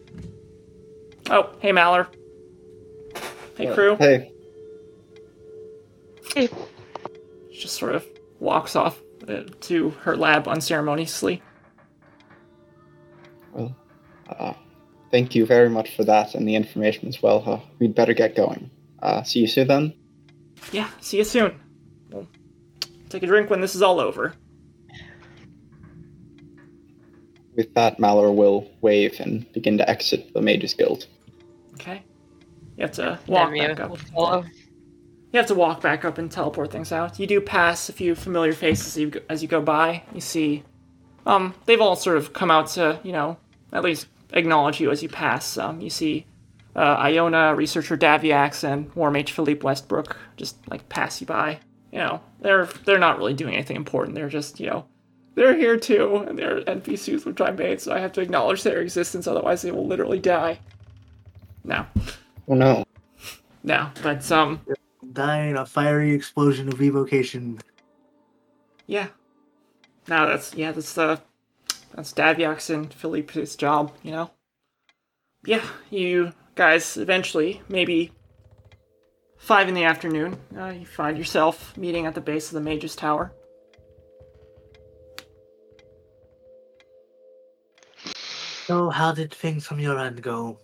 Oh, 1.30 1.50
hey 1.60 1.70
Malar. 1.72 2.08
Hey 3.56 3.72
crew. 3.72 3.96
Hey, 3.96 4.32
Hey, 6.34 6.48
Just 7.52 7.76
sort 7.76 7.94
of 7.94 8.06
walks 8.38 8.76
off 8.76 9.00
uh, 9.26 9.42
to 9.62 9.90
her 10.02 10.16
lab 10.16 10.46
unceremoniously. 10.46 11.42
Well, 13.58 13.76
uh, 14.28 14.52
thank 15.10 15.34
you 15.34 15.44
very 15.44 15.68
much 15.68 15.96
for 15.96 16.04
that 16.04 16.34
and 16.34 16.46
the 16.46 16.54
information 16.54 17.08
as 17.08 17.20
well. 17.22 17.42
Uh, 17.44 17.60
we'd 17.78 17.94
better 17.94 18.14
get 18.14 18.36
going. 18.36 18.70
Uh, 19.02 19.22
see 19.22 19.40
you 19.40 19.46
soon 19.46 19.66
then. 19.66 19.94
yeah, 20.72 20.88
see 21.00 21.18
you 21.18 21.24
soon. 21.24 21.58
We'll 22.10 22.28
take 23.08 23.22
a 23.22 23.26
drink 23.26 23.50
when 23.50 23.60
this 23.60 23.74
is 23.74 23.82
all 23.82 24.00
over. 24.00 24.34
With 27.56 27.74
that, 27.74 27.98
Malar 27.98 28.32
will 28.34 28.70
wave 28.80 29.18
and 29.18 29.50
begin 29.52 29.78
to 29.78 29.90
exit 29.90 30.32
the 30.32 30.40
Mages 30.40 30.74
Guild. 30.74 31.06
Okay. 31.74 32.02
You 32.76 32.82
have 32.82 32.92
to 32.92 33.18
walk 33.26 33.50
Nemia 33.50 33.68
back 33.68 33.80
up. 33.80 33.90
will 33.90 33.96
follow. 33.96 34.44
You 35.32 35.38
have 35.38 35.46
to 35.48 35.54
walk 35.56 35.80
back 35.80 36.04
up 36.04 36.18
and 36.18 36.30
teleport 36.30 36.70
things 36.70 36.92
out. 36.92 37.18
You 37.18 37.26
do 37.26 37.40
pass 37.40 37.88
a 37.88 37.92
few 37.92 38.14
familiar 38.14 38.52
faces 38.52 38.86
as 38.86 38.98
you 38.98 39.10
go, 39.10 39.20
as 39.28 39.42
you 39.42 39.48
go 39.48 39.60
by. 39.60 40.04
You 40.14 40.20
see, 40.20 40.62
um, 41.26 41.54
they've 41.66 41.80
all 41.80 41.96
sort 41.96 42.16
of 42.16 42.32
come 42.32 42.50
out 42.50 42.68
to, 42.68 43.00
you 43.02 43.12
know, 43.12 43.36
at 43.72 43.82
least 43.82 44.06
acknowledge 44.32 44.80
you 44.80 44.90
as 44.90 45.02
you 45.02 45.08
pass. 45.08 45.56
Um, 45.58 45.80
you 45.80 45.90
see, 45.90 46.26
uh, 46.76 46.96
Iona, 46.98 47.54
researcher 47.54 47.96
Daviax, 47.96 48.64
and 48.64 48.94
War 48.94 49.10
Mage 49.10 49.32
Philippe 49.32 49.62
Westbrook 49.62 50.16
just 50.36 50.56
like 50.68 50.88
pass 50.88 51.20
you 51.20 51.26
by. 51.26 51.60
You 51.92 51.98
know, 51.98 52.20
they're 52.40 52.66
they're 52.84 52.98
not 52.98 53.18
really 53.18 53.34
doing 53.34 53.54
anything 53.54 53.76
important. 53.76 54.14
They're 54.14 54.28
just, 54.28 54.60
you 54.60 54.66
know, 54.66 54.84
they're 55.34 55.56
here 55.56 55.76
too, 55.78 56.16
and 56.28 56.38
they're 56.38 56.60
NPCs 56.62 57.24
which 57.24 57.40
I 57.40 57.50
made, 57.50 57.80
so 57.80 57.92
I 57.92 57.98
have 57.98 58.12
to 58.12 58.20
acknowledge 58.20 58.62
their 58.62 58.80
existence. 58.80 59.26
Otherwise, 59.26 59.62
they 59.62 59.70
will 59.70 59.86
literally 59.86 60.18
die. 60.18 60.58
No, 61.64 61.86
Oh 62.48 62.54
no. 62.54 62.84
no, 63.62 63.90
but 64.02 64.30
um, 64.32 64.60
Die 65.12 65.44
in 65.44 65.56
a 65.56 65.66
fiery 65.66 66.12
explosion 66.12 66.68
of 66.68 66.80
evocation. 66.80 67.58
Yeah. 68.86 69.08
No, 70.08 70.26
that's 70.26 70.54
yeah, 70.54 70.72
that's 70.72 70.94
the 70.94 71.20
that's 71.94 72.12
Daviax 72.12 72.72
and 72.72 72.92
Philippe's 72.92 73.56
job, 73.56 73.92
you 74.02 74.12
know. 74.12 74.30
Yeah, 75.44 75.64
you 75.90 76.32
guys 76.54 76.96
eventually, 76.96 77.62
maybe 77.68 78.12
five 79.38 79.68
in 79.68 79.74
the 79.74 79.84
afternoon, 79.84 80.38
uh, 80.58 80.66
you 80.66 80.86
find 80.86 81.16
yourself 81.16 81.76
meeting 81.76 82.06
at 82.06 82.14
the 82.14 82.20
base 82.20 82.48
of 82.48 82.54
the 82.54 82.60
Mage's 82.60 82.96
Tower. 82.96 83.32
So, 88.66 88.90
how 88.90 89.12
did 89.12 89.32
things 89.32 89.66
from 89.66 89.80
your 89.80 89.98
end 89.98 90.20
go? 90.20 90.58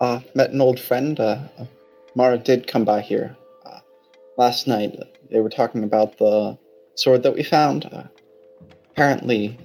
Uh, 0.00 0.20
met 0.34 0.50
an 0.50 0.60
old 0.60 0.80
friend. 0.80 1.20
Uh, 1.20 1.38
uh, 1.58 1.66
Mara 2.16 2.38
did 2.38 2.66
come 2.66 2.84
by 2.84 3.00
here 3.00 3.36
uh, 3.64 3.78
last 4.36 4.66
night. 4.66 4.98
They 5.30 5.40
were 5.40 5.50
talking 5.50 5.84
about 5.84 6.18
the 6.18 6.58
sword 7.00 7.22
that 7.22 7.34
we 7.34 7.42
found. 7.42 7.88
Uh, 7.90 8.04
apparently, 8.90 9.58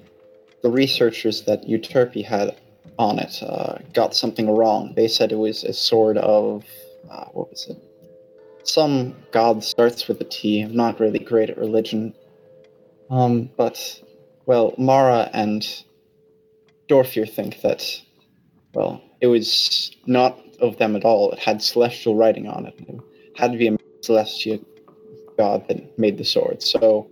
the 0.63 0.69
researchers 0.69 1.41
that 1.43 1.67
Euterpe 1.67 2.23
had 2.23 2.55
on 2.97 3.19
it 3.19 3.43
uh, 3.43 3.77
got 3.93 4.15
something 4.15 4.49
wrong. 4.49 4.93
They 4.95 5.07
said 5.07 5.31
it 5.31 5.37
was 5.37 5.63
a 5.63 5.73
sword 5.73 6.17
of 6.17 6.63
uh, 7.11 7.25
what 7.33 7.49
was 7.49 7.67
it? 7.69 7.77
Some 8.63 9.15
god 9.31 9.63
starts 9.63 10.07
with 10.07 10.19
a 10.21 10.23
T. 10.23 10.61
I'm 10.61 10.75
not 10.75 10.99
really 10.99 11.19
great 11.19 11.49
at 11.49 11.57
religion. 11.57 12.13
Um, 13.11 13.49
but 13.57 14.01
well, 14.45 14.73
Mara 14.77 15.29
and 15.33 15.61
Dorfir 16.89 17.29
think 17.29 17.61
that 17.61 18.01
well, 18.73 19.01
it 19.21 19.27
was 19.27 19.95
not 20.05 20.39
of 20.59 20.77
them 20.77 20.95
at 20.95 21.05
all. 21.05 21.31
It 21.31 21.39
had 21.39 21.61
celestial 21.61 22.15
writing 22.15 22.47
on 22.47 22.65
it. 22.65 22.75
It 22.79 22.99
had 23.35 23.51
to 23.51 23.57
be 23.57 23.67
a 23.67 23.77
celestial 24.01 24.59
god 25.37 25.67
that 25.67 25.97
made 25.99 26.17
the 26.17 26.25
sword. 26.25 26.63
So, 26.63 27.07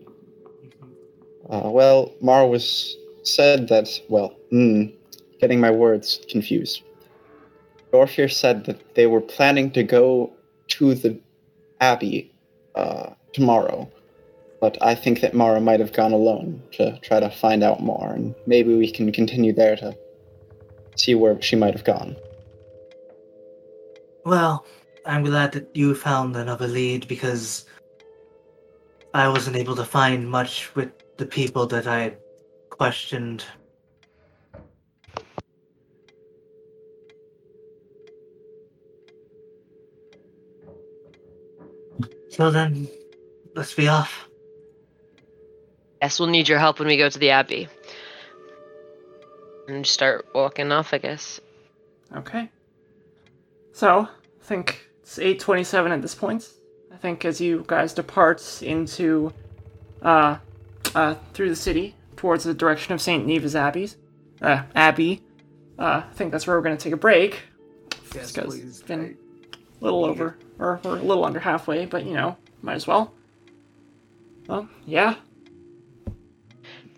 uh, 1.49 1.69
well, 1.69 2.13
Mara 2.21 2.47
was 2.47 2.95
said 3.23 3.67
that. 3.69 3.89
Well, 4.09 4.35
mm, 4.51 4.93
getting 5.39 5.59
my 5.59 5.71
words 5.71 6.21
confused. 6.29 6.81
Dorfir 7.91 8.31
said 8.31 8.65
that 8.65 8.95
they 8.95 9.07
were 9.07 9.21
planning 9.21 9.71
to 9.71 9.83
go 9.83 10.33
to 10.69 10.95
the 10.95 11.19
abbey 11.79 12.31
uh, 12.75 13.11
tomorrow, 13.33 13.91
but 14.61 14.77
I 14.81 14.95
think 14.95 15.21
that 15.21 15.33
Mara 15.33 15.59
might 15.59 15.79
have 15.79 15.93
gone 15.93 16.13
alone 16.13 16.61
to 16.73 16.97
try 16.99 17.19
to 17.19 17.29
find 17.29 17.63
out 17.63 17.81
more, 17.81 18.13
and 18.13 18.33
maybe 18.47 18.75
we 18.75 18.89
can 18.89 19.11
continue 19.11 19.53
there 19.53 19.75
to 19.75 19.95
see 20.95 21.13
where 21.13 21.39
she 21.41 21.55
might 21.55 21.73
have 21.73 21.83
gone. 21.83 22.15
Well, 24.25 24.65
I'm 25.05 25.23
glad 25.23 25.51
that 25.51 25.75
you 25.75 25.93
found 25.93 26.35
another 26.35 26.67
lead 26.67 27.07
because 27.07 27.65
I 29.13 29.27
wasn't 29.27 29.57
able 29.57 29.75
to 29.75 29.83
find 29.83 30.29
much 30.29 30.73
with 30.75 30.91
the 31.17 31.25
people 31.25 31.67
that 31.67 31.87
I 31.87 31.99
had 32.01 32.17
questioned. 32.69 33.43
So 42.29 42.49
then, 42.49 42.87
let's 43.55 43.73
be 43.75 43.87
off. 43.87 44.27
Yes, 46.01 46.19
we'll 46.19 46.29
need 46.29 46.49
your 46.49 46.57
help 46.57 46.79
when 46.79 46.87
we 46.87 46.97
go 46.97 47.07
to 47.07 47.19
the 47.19 47.29
abbey. 47.29 47.67
And 49.67 49.85
start 49.85 50.25
walking 50.33 50.71
off, 50.71 50.93
I 50.93 50.97
guess. 50.97 51.39
Okay. 52.15 52.49
So, 53.71 54.07
I 54.41 54.43
think 54.43 54.89
it's 55.01 55.19
8:27 55.19 55.91
at 55.91 56.01
this 56.01 56.15
point. 56.15 56.49
I 56.91 56.97
think 56.97 57.23
as 57.23 57.39
you 57.39 57.63
guys 57.67 57.93
depart 57.93 58.61
into 58.61 59.31
uh 60.01 60.37
uh 60.95 61.15
through 61.33 61.49
the 61.49 61.55
city 61.55 61.95
towards 62.15 62.43
the 62.43 62.53
direction 62.53 62.93
of 62.93 63.01
St. 63.01 63.25
Neva's 63.25 63.55
Abbey's 63.55 63.97
uh 64.41 64.63
Abbey, 64.75 65.21
uh 65.79 66.03
I 66.09 66.13
think 66.13 66.31
that's 66.31 66.45
where 66.47 66.55
we're 66.57 66.63
going 66.63 66.77
to 66.77 66.83
take 66.83 66.93
a 66.93 66.97
break. 66.97 67.41
Yes, 68.15 68.31
because 68.31 68.55
please. 68.55 68.63
it's 68.65 68.81
been 68.81 69.17
a 69.81 69.83
little 69.83 70.05
over 70.05 70.37
or 70.59 70.79
we're 70.83 70.97
a 70.97 71.01
little 71.01 71.25
under 71.25 71.39
halfway, 71.39 71.85
but 71.85 72.05
you 72.05 72.13
know, 72.13 72.37
might 72.61 72.75
as 72.75 72.85
well. 72.87 73.13
Well, 74.47 74.67
yeah, 74.85 75.15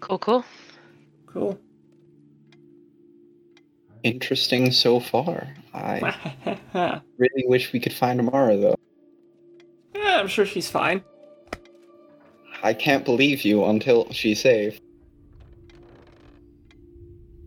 Cool, 0.02 0.20
cool. 0.20 0.45
cool. 1.28 1.60
Interesting 4.03 4.72
so 4.72 4.99
far. 4.99 5.48
I 5.74 6.14
really 7.18 7.44
wish 7.48 7.74
we 7.74 7.80
could 7.80 7.94
find 7.94 8.20
Amara, 8.20 8.56
though. 8.57 8.76
Yeah, 9.95 10.20
I'm 10.20 10.28
sure 10.28 10.45
she's 10.45 10.70
fine. 10.70 11.03
I 12.66 12.74
can't 12.74 13.06
believe 13.06 13.46
you 13.46 13.64
until 13.64 14.12
she's 14.12 14.42
safe. 14.42 14.80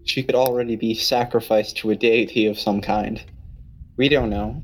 She 0.05 0.23
could 0.23 0.37
already 0.37 0.77
be 0.77 0.95
sacrificed 0.95 1.79
to 1.79 1.91
a 1.91 1.97
deity 1.97 2.47
of 2.47 2.57
some 2.57 2.81
kind. 2.81 3.21
We 3.97 4.09
don't 4.09 4.31
know. 4.31 4.63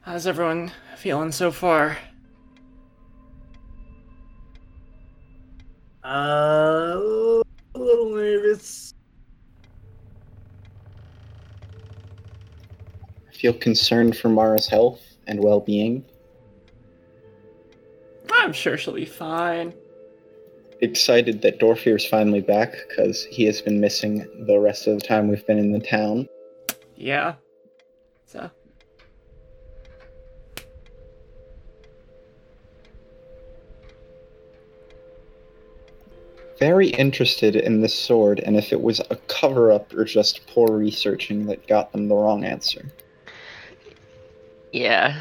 How's 0.00 0.26
everyone 0.26 0.72
feeling 0.96 1.30
so 1.30 1.52
far? 1.52 1.98
Uh, 6.04 6.98
a 7.76 7.78
little 7.78 8.10
nervous. 8.10 8.93
Feel 13.44 13.52
concerned 13.52 14.16
for 14.16 14.30
Mara's 14.30 14.66
health 14.66 15.02
and 15.26 15.38
well 15.38 15.60
being. 15.60 16.02
I'm 18.32 18.54
sure 18.54 18.78
she'll 18.78 18.94
be 18.94 19.04
fine. 19.04 19.74
Excited 20.80 21.42
that 21.42 21.60
Dorfir's 21.60 22.06
finally 22.06 22.40
back 22.40 22.74
because 22.88 23.26
he 23.26 23.44
has 23.44 23.60
been 23.60 23.80
missing 23.80 24.26
the 24.46 24.58
rest 24.58 24.86
of 24.86 24.98
the 24.98 25.06
time 25.06 25.28
we've 25.28 25.46
been 25.46 25.58
in 25.58 25.72
the 25.72 25.78
town. 25.78 26.26
Yeah. 26.96 27.34
So. 28.24 28.50
Very 36.58 36.88
interested 36.88 37.56
in 37.56 37.82
this 37.82 37.94
sword 37.94 38.40
and 38.40 38.56
if 38.56 38.72
it 38.72 38.80
was 38.80 39.02
a 39.10 39.16
cover 39.28 39.70
up 39.70 39.92
or 39.92 40.06
just 40.06 40.46
poor 40.46 40.78
researching 40.78 41.44
that 41.48 41.66
got 41.66 41.92
them 41.92 42.08
the 42.08 42.14
wrong 42.14 42.46
answer. 42.46 42.90
Yeah. 44.74 45.16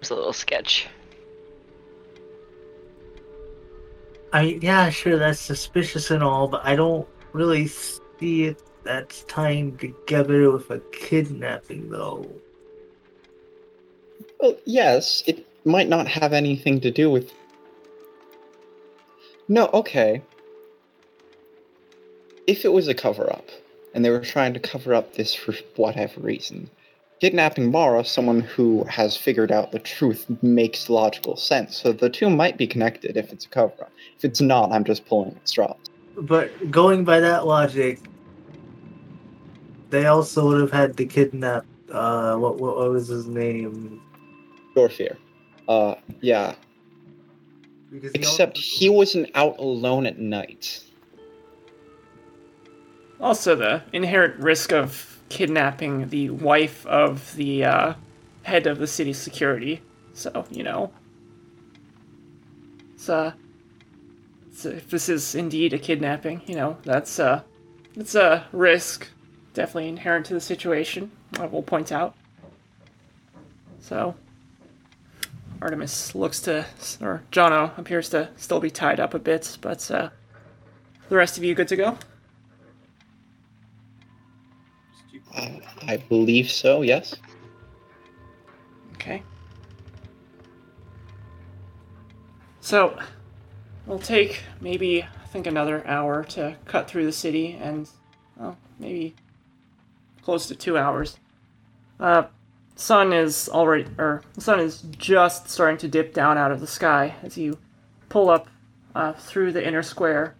It's 0.00 0.10
a 0.10 0.14
little 0.14 0.34
sketch. 0.34 0.86
I 4.34 4.58
yeah, 4.60 4.90
sure 4.90 5.16
that's 5.16 5.40
suspicious 5.40 6.10
and 6.10 6.22
all, 6.22 6.46
but 6.46 6.60
I 6.62 6.76
don't 6.76 7.08
really 7.32 7.68
see 7.68 8.44
it 8.44 8.62
that's 8.82 9.22
tying 9.22 9.78
together 9.78 10.50
with 10.50 10.70
a 10.70 10.80
kidnapping 10.92 11.88
though. 11.88 12.30
Well, 14.38 14.56
yes, 14.66 15.22
it 15.26 15.46
might 15.64 15.88
not 15.88 16.06
have 16.06 16.34
anything 16.34 16.82
to 16.82 16.90
do 16.90 17.10
with. 17.10 17.32
No, 19.48 19.70
okay. 19.72 20.20
If 22.46 22.66
it 22.66 22.74
was 22.74 22.88
a 22.88 22.94
cover 22.94 23.32
up, 23.32 23.48
and 23.94 24.04
they 24.04 24.10
were 24.10 24.20
trying 24.20 24.52
to 24.52 24.60
cover 24.60 24.92
up 24.92 25.14
this 25.14 25.34
for 25.34 25.54
whatever 25.76 26.20
reason, 26.20 26.68
kidnapping 27.20 27.70
Mara, 27.70 28.04
someone 28.04 28.40
who 28.40 28.84
has 28.84 29.16
figured 29.16 29.52
out 29.52 29.72
the 29.72 29.78
truth, 29.78 30.26
makes 30.42 30.90
logical 30.90 31.36
sense. 31.36 31.76
So 31.76 31.92
the 31.92 32.10
two 32.10 32.28
might 32.28 32.58
be 32.58 32.66
connected 32.66 33.16
if 33.16 33.32
it's 33.32 33.46
a 33.46 33.48
cover 33.48 33.72
up. 33.80 33.92
If 34.18 34.24
it's 34.24 34.40
not, 34.40 34.72
I'm 34.72 34.84
just 34.84 35.06
pulling 35.06 35.34
at 35.36 35.48
straws. 35.48 35.76
But 36.16 36.70
going 36.70 37.04
by 37.04 37.20
that 37.20 37.46
logic, 37.46 38.00
they 39.90 40.06
also 40.06 40.46
would 40.48 40.60
have 40.60 40.72
had 40.72 40.96
to 40.96 41.06
kidnap. 41.06 41.64
Uh, 41.90 42.36
what 42.36 42.58
what, 42.58 42.76
what 42.76 42.90
was 42.90 43.08
his 43.08 43.26
name? 43.26 44.02
Dorfir. 44.76 45.16
Uh, 45.68 45.94
yeah. 46.20 46.54
Because 47.90 48.12
Except 48.14 48.56
also- 48.56 48.68
he 48.78 48.88
wasn't 48.88 49.30
out 49.34 49.58
alone 49.58 50.06
at 50.06 50.18
night. 50.18 50.82
Also, 53.24 53.56
the 53.56 53.82
inherent 53.90 54.38
risk 54.38 54.70
of 54.70 55.18
kidnapping 55.30 56.10
the 56.10 56.28
wife 56.28 56.84
of 56.84 57.34
the 57.36 57.64
uh, 57.64 57.94
head 58.42 58.66
of 58.66 58.76
the 58.76 58.86
city's 58.86 59.16
security. 59.16 59.80
So, 60.12 60.44
you 60.50 60.62
know. 60.62 60.92
It's, 62.92 63.08
uh, 63.08 63.32
it's, 64.50 64.66
if 64.66 64.90
this 64.90 65.08
is 65.08 65.34
indeed 65.34 65.72
a 65.72 65.78
kidnapping, 65.78 66.42
you 66.44 66.54
know, 66.54 66.76
that's, 66.82 67.18
uh, 67.18 67.40
it's 67.96 68.14
a 68.14 68.46
risk 68.52 69.08
definitely 69.54 69.88
inherent 69.88 70.26
to 70.26 70.34
the 70.34 70.40
situation, 70.40 71.10
I 71.38 71.46
will 71.46 71.62
point 71.62 71.92
out. 71.92 72.14
So, 73.80 74.16
Artemis 75.62 76.14
looks 76.14 76.40
to, 76.40 76.66
or 77.00 77.22
Jonno 77.32 77.76
appears 77.78 78.10
to 78.10 78.28
still 78.36 78.60
be 78.60 78.70
tied 78.70 79.00
up 79.00 79.14
a 79.14 79.18
bit, 79.18 79.56
but, 79.62 79.90
uh, 79.90 80.10
the 81.08 81.16
rest 81.16 81.38
of 81.38 81.44
you 81.44 81.54
good 81.54 81.68
to 81.68 81.76
go? 81.76 81.96
I 85.36 85.96
believe 86.08 86.50
so, 86.50 86.82
yes. 86.82 87.14
Okay. 88.94 89.22
So, 92.60 92.98
it'll 93.86 93.98
take 93.98 94.40
maybe, 94.60 95.02
I 95.02 95.26
think, 95.26 95.46
another 95.46 95.86
hour 95.86 96.24
to 96.24 96.56
cut 96.64 96.88
through 96.88 97.04
the 97.04 97.12
city, 97.12 97.58
and, 97.60 97.88
well, 98.36 98.56
maybe 98.78 99.14
close 100.22 100.46
to 100.48 100.54
two 100.54 100.78
hours. 100.78 101.18
Uh, 102.00 102.24
sun 102.76 103.12
is 103.12 103.48
already, 103.48 103.86
or 103.98 104.22
the 104.34 104.40
sun 104.40 104.60
is 104.60 104.82
just 104.96 105.48
starting 105.48 105.76
to 105.78 105.88
dip 105.88 106.14
down 106.14 106.38
out 106.38 106.50
of 106.50 106.60
the 106.60 106.66
sky 106.66 107.14
as 107.22 107.36
you 107.36 107.58
pull 108.08 108.30
up 108.30 108.48
uh, 108.94 109.12
through 109.12 109.52
the 109.52 109.66
inner 109.66 109.82
square 109.82 110.34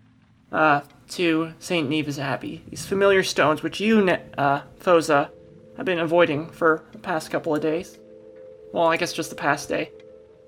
uh, 0.52 0.80
to 1.10 1.52
St. 1.58 1.88
Neva's 1.88 2.18
Abbey. 2.18 2.64
These 2.68 2.86
familiar 2.86 3.22
stones, 3.22 3.62
which 3.62 3.80
you, 3.80 4.08
uh, 4.08 4.62
Phoza, 4.80 5.30
have 5.76 5.86
been 5.86 5.98
avoiding 5.98 6.50
for 6.50 6.84
the 6.92 6.98
past 6.98 7.30
couple 7.30 7.54
of 7.54 7.62
days. 7.62 7.98
Well, 8.72 8.86
I 8.86 8.96
guess 8.96 9.12
just 9.12 9.30
the 9.30 9.36
past 9.36 9.68
day. 9.68 9.90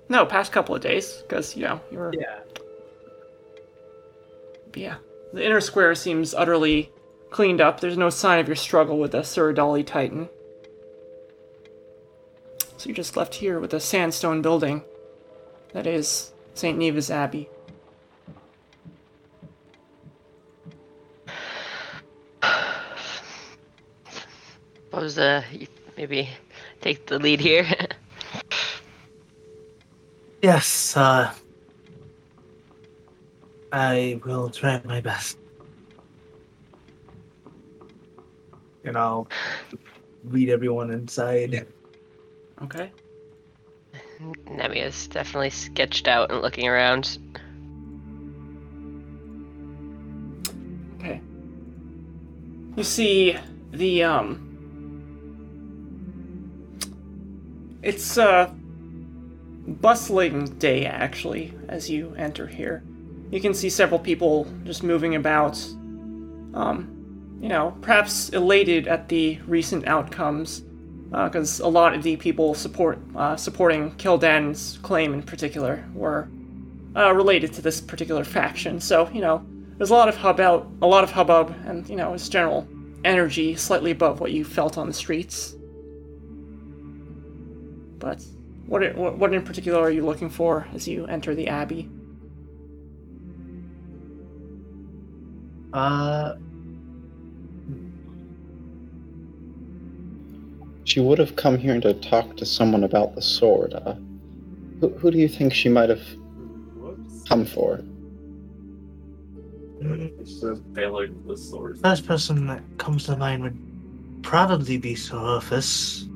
No, 0.09 0.25
past 0.25 0.51
couple 0.51 0.75
of 0.75 0.81
days, 0.81 1.23
because, 1.27 1.55
you 1.55 1.63
know, 1.63 1.81
you 1.91 1.97
were. 1.99 2.13
Yeah. 2.13 2.39
But 4.71 4.81
yeah. 4.81 4.95
The 5.33 5.45
inner 5.45 5.61
square 5.61 5.95
seems 5.95 6.33
utterly 6.33 6.91
cleaned 7.29 7.61
up. 7.61 7.79
There's 7.79 7.97
no 7.97 8.09
sign 8.09 8.39
of 8.39 8.47
your 8.47 8.55
struggle 8.55 8.97
with 8.97 9.11
the 9.11 9.19
Suradali 9.19 9.85
Titan. 9.85 10.29
So 12.77 12.87
you're 12.87 12.95
just 12.95 13.17
left 13.17 13.35
here 13.35 13.59
with 13.59 13.73
a 13.73 13.79
sandstone 13.79 14.41
building 14.41 14.83
that 15.73 15.87
is 15.87 16.31
St. 16.53 16.77
Neva's 16.77 17.11
Abbey. 17.11 17.49
Suppose 24.97 25.19
uh, 25.19 25.43
you 25.51 25.67
maybe 25.95 26.27
take 26.81 27.05
the 27.05 27.19
lead 27.19 27.39
here. 27.39 27.67
Yes, 30.41 30.95
uh, 30.95 31.33
I 33.71 34.19
will 34.23 34.49
try 34.49 34.81
my 34.85 35.01
best. 35.01 35.37
And 38.83 38.95
I'll 38.95 39.27
lead 40.29 40.49
everyone 40.49 40.91
inside. 40.91 41.67
Okay? 42.63 42.91
Nemia's 44.45 45.07
definitely 45.07 45.49
sketched 45.49 46.07
out 46.07 46.31
and 46.31 46.41
looking 46.41 46.67
around. 46.67 47.17
Okay. 50.99 51.19
You 52.75 52.83
see 52.83 53.37
the 53.71 54.03
um 54.03 54.46
It's 57.81 58.17
a 58.17 58.53
bustling 59.67 60.45
day 60.57 60.85
actually 60.85 61.53
as 61.67 61.89
you 61.89 62.13
enter 62.17 62.47
here. 62.47 62.83
You 63.31 63.41
can 63.41 63.53
see 63.53 63.69
several 63.69 63.99
people 63.99 64.47
just 64.63 64.83
moving 64.83 65.15
about 65.15 65.57
um 66.53 66.93
you 67.39 67.49
know, 67.49 67.77
perhaps 67.81 68.29
elated 68.29 68.87
at 68.87 69.09
the 69.09 69.37
recent 69.45 69.87
outcomes 69.87 70.63
because 71.11 71.59
a 71.59 71.67
lot 71.67 71.93
of 71.93 72.03
the 72.03 72.17
people 72.17 72.53
support 72.53 72.99
uh, 73.15 73.35
supporting 73.35 73.91
Kildan's 73.91 74.79
claim 74.81 75.13
in 75.13 75.21
particular 75.21 75.85
were 75.93 76.27
uh, 76.95 77.13
related 77.13 77.53
to 77.53 77.61
this 77.61 77.79
particular 77.79 78.23
faction. 78.23 78.79
So 78.79 79.09
you 79.13 79.21
know, 79.21 79.45
there's 79.77 79.91
a 79.91 79.93
lot 79.93 80.09
of 80.09 80.17
hubbub, 80.17 80.67
a 80.81 80.87
lot 80.87 81.03
of 81.03 81.11
hubbub, 81.11 81.55
and 81.65 81.87
you 81.87 81.95
know, 81.95 82.13
it's 82.13 82.27
general 82.27 82.67
energy 83.05 83.55
slightly 83.55 83.91
above 83.91 84.19
what 84.19 84.31
you 84.31 84.43
felt 84.43 84.77
on 84.77 84.87
the 84.87 84.93
streets. 84.93 85.56
But 87.99 88.23
what 88.65 88.95
what 88.95 89.17
what 89.17 89.33
in 89.33 89.43
particular 89.43 89.79
are 89.79 89.91
you 89.91 90.05
looking 90.05 90.29
for 90.29 90.67
as 90.73 90.87
you 90.87 91.05
enter 91.05 91.35
the 91.35 91.47
abbey? 91.47 91.89
Uh, 95.73 96.35
She 100.87 101.01
would 101.01 101.19
have 101.19 101.35
come 101.35 101.57
here 101.57 101.81
to 101.81 101.93
talk 101.95 102.37
to 102.37 102.45
someone 102.45 102.85
about 102.85 103.13
the 103.13 103.21
sword. 103.21 103.73
Uh, 103.73 103.95
who, 104.79 104.87
who 104.97 105.11
do 105.11 105.17
you 105.17 105.27
think 105.27 105.53
she 105.53 105.67
might 105.67 105.89
have 105.89 106.01
come 107.27 107.45
for? 107.45 107.83
failing 110.73 111.21
the 111.27 111.35
sword. 111.35 111.77
first 111.81 112.07
person 112.07 112.47
that 112.47 112.63
comes 112.77 113.03
to 113.03 113.17
mind 113.17 113.43
would 113.43 113.57
probably 114.23 114.77
be 114.77 114.95
Sorophus. 114.95 116.07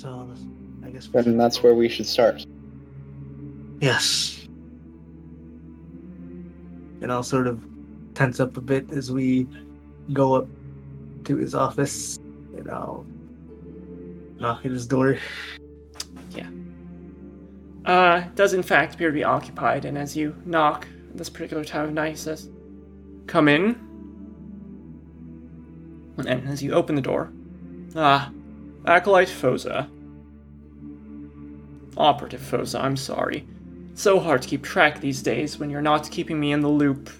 So, 0.00 0.26
I 0.82 0.88
guess. 0.88 1.08
Then 1.08 1.36
that's 1.36 1.62
where 1.62 1.74
we 1.74 1.86
should 1.86 2.06
start. 2.06 2.46
Yes. 3.82 4.46
And 7.02 7.12
I'll 7.12 7.22
sort 7.22 7.46
of 7.46 7.62
tense 8.14 8.40
up 8.40 8.56
a 8.56 8.62
bit 8.62 8.90
as 8.92 9.12
we 9.12 9.46
go 10.14 10.36
up 10.36 10.46
to 11.24 11.36
his 11.36 11.54
office 11.54 12.16
and 12.56 12.70
I'll 12.70 13.04
knock 14.38 14.64
at 14.64 14.70
his 14.70 14.86
door. 14.86 15.18
Yeah. 16.30 16.48
Uh, 17.84 18.20
does 18.36 18.54
in 18.54 18.62
fact 18.62 18.94
appear 18.94 19.08
to 19.08 19.14
be 19.14 19.24
occupied, 19.24 19.84
and 19.84 19.98
as 19.98 20.16
you 20.16 20.34
knock 20.46 20.86
at 21.10 21.18
this 21.18 21.28
particular 21.28 21.62
time 21.62 21.84
of 21.84 21.92
night, 21.92 22.12
he 22.12 22.16
says, 22.16 22.48
Come 23.26 23.48
in. 23.48 23.78
And 26.16 26.48
as 26.48 26.62
you 26.62 26.72
open 26.72 26.94
the 26.94 27.02
door, 27.02 27.30
ah, 27.96 28.30
Acolyte 28.86 29.28
Phoza. 29.28 29.88
Operative 31.96 32.40
Phoza, 32.40 32.80
I'm 32.80 32.96
sorry. 32.96 33.46
It's 33.92 34.02
So 34.02 34.18
hard 34.18 34.42
to 34.42 34.48
keep 34.48 34.62
track 34.62 35.00
these 35.00 35.22
days 35.22 35.58
when 35.58 35.70
you're 35.70 35.82
not 35.82 36.10
keeping 36.10 36.40
me 36.40 36.52
in 36.52 36.60
the 36.60 36.68
loop. 36.68 37.10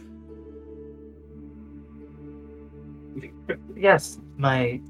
Yes, 3.76 4.18
my 4.36 4.80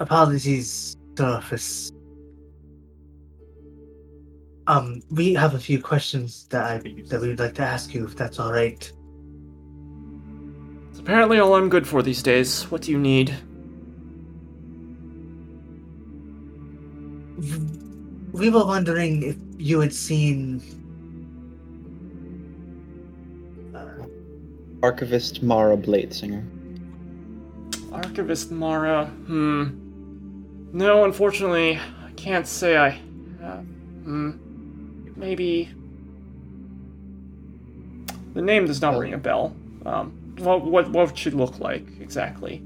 apologies, 0.00 0.96
Sorophus. 1.14 1.90
Um, 4.66 5.02
we 5.10 5.34
have 5.34 5.54
a 5.54 5.58
few 5.58 5.80
questions 5.80 6.46
that 6.50 6.64
I 6.64 6.78
that 7.08 7.20
we'd 7.20 7.38
like 7.38 7.54
to 7.54 7.62
ask 7.62 7.94
you, 7.94 8.04
if 8.06 8.16
that's 8.16 8.38
all 8.38 8.52
right. 8.52 8.90
It's 10.90 11.00
apparently 11.00 11.38
all 11.38 11.54
I'm 11.54 11.68
good 11.68 11.86
for 11.86 12.02
these 12.02 12.22
days. 12.22 12.64
What 12.70 12.82
do 12.82 12.92
you 12.92 12.98
need? 12.98 13.34
We 17.36 18.50
were 18.50 18.64
wondering 18.64 19.22
if 19.22 19.36
you 19.58 19.80
had 19.80 19.92
seen. 19.92 20.62
Uh, 23.74 24.06
Archivist 24.82 25.42
Mara 25.42 25.76
Bladesinger. 25.76 26.44
Archivist 27.92 28.50
Mara, 28.50 29.06
hmm. 29.06 29.80
No, 30.72 31.04
unfortunately, 31.04 31.78
I 31.78 32.10
can't 32.16 32.46
say 32.46 32.76
I. 32.76 32.88
Uh, 33.42 33.58
hmm. 33.58 34.32
Maybe. 35.16 35.70
The 38.34 38.42
name 38.42 38.66
does 38.66 38.80
not 38.80 38.98
ring 38.98 39.14
a 39.14 39.18
bell. 39.18 39.54
Um, 39.86 40.10
what, 40.38 40.64
what, 40.64 40.90
what 40.90 41.06
would 41.08 41.18
she 41.18 41.30
look 41.30 41.60
like 41.60 41.86
exactly? 42.00 42.62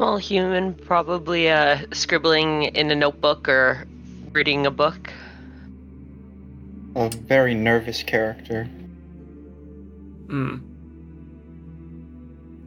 Small 0.00 0.16
human, 0.16 0.72
probably 0.72 1.50
uh, 1.50 1.76
scribbling 1.92 2.62
in 2.62 2.90
a 2.90 2.94
notebook 2.94 3.46
or 3.50 3.86
reading 4.32 4.64
a 4.64 4.70
book. 4.70 5.12
A 6.96 7.10
very 7.10 7.52
nervous 7.52 8.02
character. 8.02 8.64
Hmm. 10.26 10.56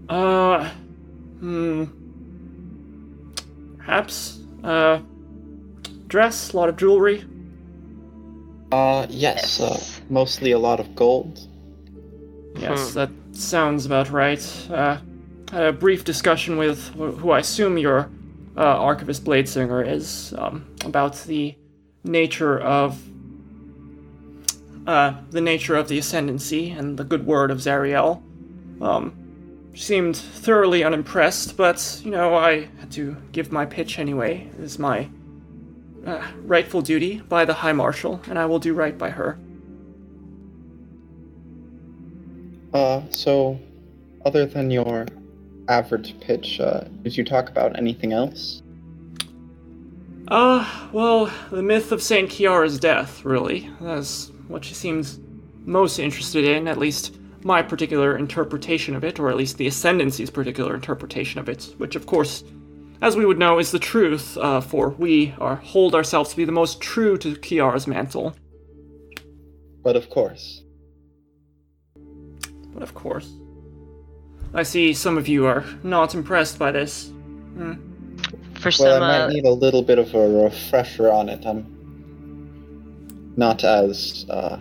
Uh. 0.07 0.69
Hmm. 1.39 1.85
Perhaps. 3.77 4.39
Uh. 4.64 4.99
Dress, 6.05 6.53
a 6.53 6.57
lot 6.57 6.69
of 6.69 6.77
jewelry. 6.77 7.26
Uh, 8.72 9.07
yes, 9.10 9.60
uh, 9.60 9.84
mostly 10.07 10.51
a 10.51 10.60
lot 10.60 10.80
of 10.80 10.93
gold. 10.93 11.39
Yes, 12.57 12.91
Hmm. 12.91 12.99
that 12.99 13.10
sounds 13.31 13.88
about 13.88 14.11
right. 14.11 14.69
Uh, 14.69 14.97
had 15.52 15.64
a 15.64 15.74
brief 15.74 16.03
discussion 16.03 16.57
with 16.57 16.90
who 16.95 17.32
I 17.32 17.40
assume 17.40 17.78
your 17.78 18.10
uh, 18.56 18.61
archivist 18.61 19.24
Bladesinger 19.24 19.88
is 19.88 20.34
um, 20.38 20.68
about 20.86 21.15
the 21.24 21.56
nature 22.03 22.60
of 22.60 23.02
uh, 24.86 25.15
the 25.32 25.41
nature 25.41 25.76
of 25.76 25.88
the 25.88 25.98
ascendancy 25.98 26.70
and 26.72 26.98
the 26.98 27.03
good 27.03 27.26
word 27.26 27.52
of 27.52 27.60
Zariel. 27.60 28.22
Um, 28.82 29.14
she 29.74 29.84
seemed 29.84 30.18
thoroughly 30.18 30.84
unimpressed, 30.84 31.57
but 31.57 32.02
you 32.03 32.11
know 32.11 32.36
I 32.36 32.70
had 32.80 32.91
to 32.94 33.15
give 33.32 33.52
my 33.52 33.65
pitch 33.65 33.98
anyway. 33.98 34.49
It 34.57 34.64
is 34.64 34.78
my 34.78 35.10
uh, 36.06 36.22
rightful 36.44 36.82
duty 36.82 37.22
by 37.22 37.45
the 37.45 37.53
High 37.53 37.72
Marshal, 37.72 38.22
and 38.28 38.38
I 38.38 38.45
will 38.45 38.60
do 38.60 38.74
right 38.74 38.98
by 38.98 39.10
her. 39.10 39.40
Uh, 42.74 43.03
so, 43.10 43.60
other 44.26 44.45
than 44.45 44.70
your 44.70 45.06
average 45.68 46.19
pitch, 46.19 46.60
uh, 46.60 46.81
did 47.02 47.15
you 47.15 47.23
talk 47.23 47.49
about 47.49 47.77
anything 47.77 48.14
else? 48.14 48.61
Uh, 50.27 50.88
well, 50.91 51.31
the 51.52 51.61
myth 51.61 51.91
of 51.91 52.02
Saint 52.02 52.30
Kiara's 52.30 52.80
death, 52.80 53.26
really. 53.26 53.69
That's 53.81 54.31
what 54.48 54.64
she 54.64 54.73
seems 54.73 55.19
most 55.65 55.99
interested 55.99 56.45
in, 56.45 56.68
at 56.68 56.77
least 56.77 57.18
my 57.44 57.61
particular 57.61 58.18
interpretation 58.18 58.95
of 58.95 59.03
it, 59.03 59.19
or 59.19 59.30
at 59.30 59.35
least 59.35 59.57
the 59.57 59.68
Ascendancy's 59.68 60.30
particular 60.30 60.76
interpretation 60.76 61.40
of 61.40 61.49
it, 61.49 61.73
which, 61.77 61.95
of 61.95 62.06
course, 62.06 62.44
as 63.02 63.18
we 63.18 63.26
would 63.26 63.38
know, 63.38 63.60
is 63.60 63.72
the 63.72 63.80
truth, 63.80 64.38
uh, 64.38 64.61
for 64.61 64.90
we 64.90 65.35
are, 65.40 65.57
hold 65.57 65.94
ourselves 65.94 66.30
to 66.30 66.38
be 66.38 66.45
the 66.45 66.53
most 66.53 66.80
true 66.80 67.18
to 67.18 67.35
Kiara's 67.35 67.85
mantle. 67.85 68.34
But 69.84 69.98
of 69.98 70.10
course. 70.10 70.64
But 72.73 72.81
of 72.81 72.94
course. 72.94 73.30
I 74.53 74.63
see 74.63 74.93
some 74.93 75.17
of 75.17 75.27
you 75.27 75.45
are 75.45 75.65
not 75.84 76.13
impressed 76.13 76.59
by 76.59 76.71
this. 76.71 77.07
Hmm. 77.07 77.73
For 78.55 78.71
Well, 78.80 79.03
I 79.03 79.07
might 79.07 79.21
uh, 79.23 79.27
need 79.30 79.45
a 79.45 79.51
little 79.51 79.81
bit 79.81 79.99
of 79.99 80.13
a 80.13 80.30
refresher 80.43 81.11
on 81.11 81.27
it. 81.27 81.45
I'm 81.45 81.65
not 83.35 83.63
as, 83.63 84.25
uh, 84.30 84.59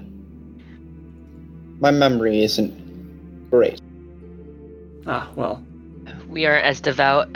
my 1.78 1.90
memory 1.90 2.42
isn't 2.42 3.50
great. 3.50 3.80
Ah, 5.06 5.30
well, 5.36 5.64
we 6.28 6.46
aren't 6.46 6.64
as 6.64 6.80
devout. 6.80 7.28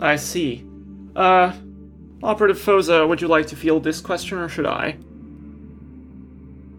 I 0.00 0.16
see. 0.16 0.64
Uh, 1.14 1.52
Operative 2.22 2.58
Phoza, 2.58 3.06
would 3.06 3.20
you 3.20 3.28
like 3.28 3.46
to 3.48 3.56
field 3.56 3.84
this 3.84 4.00
question, 4.00 4.38
or 4.38 4.48
should 4.48 4.66
I? 4.66 4.96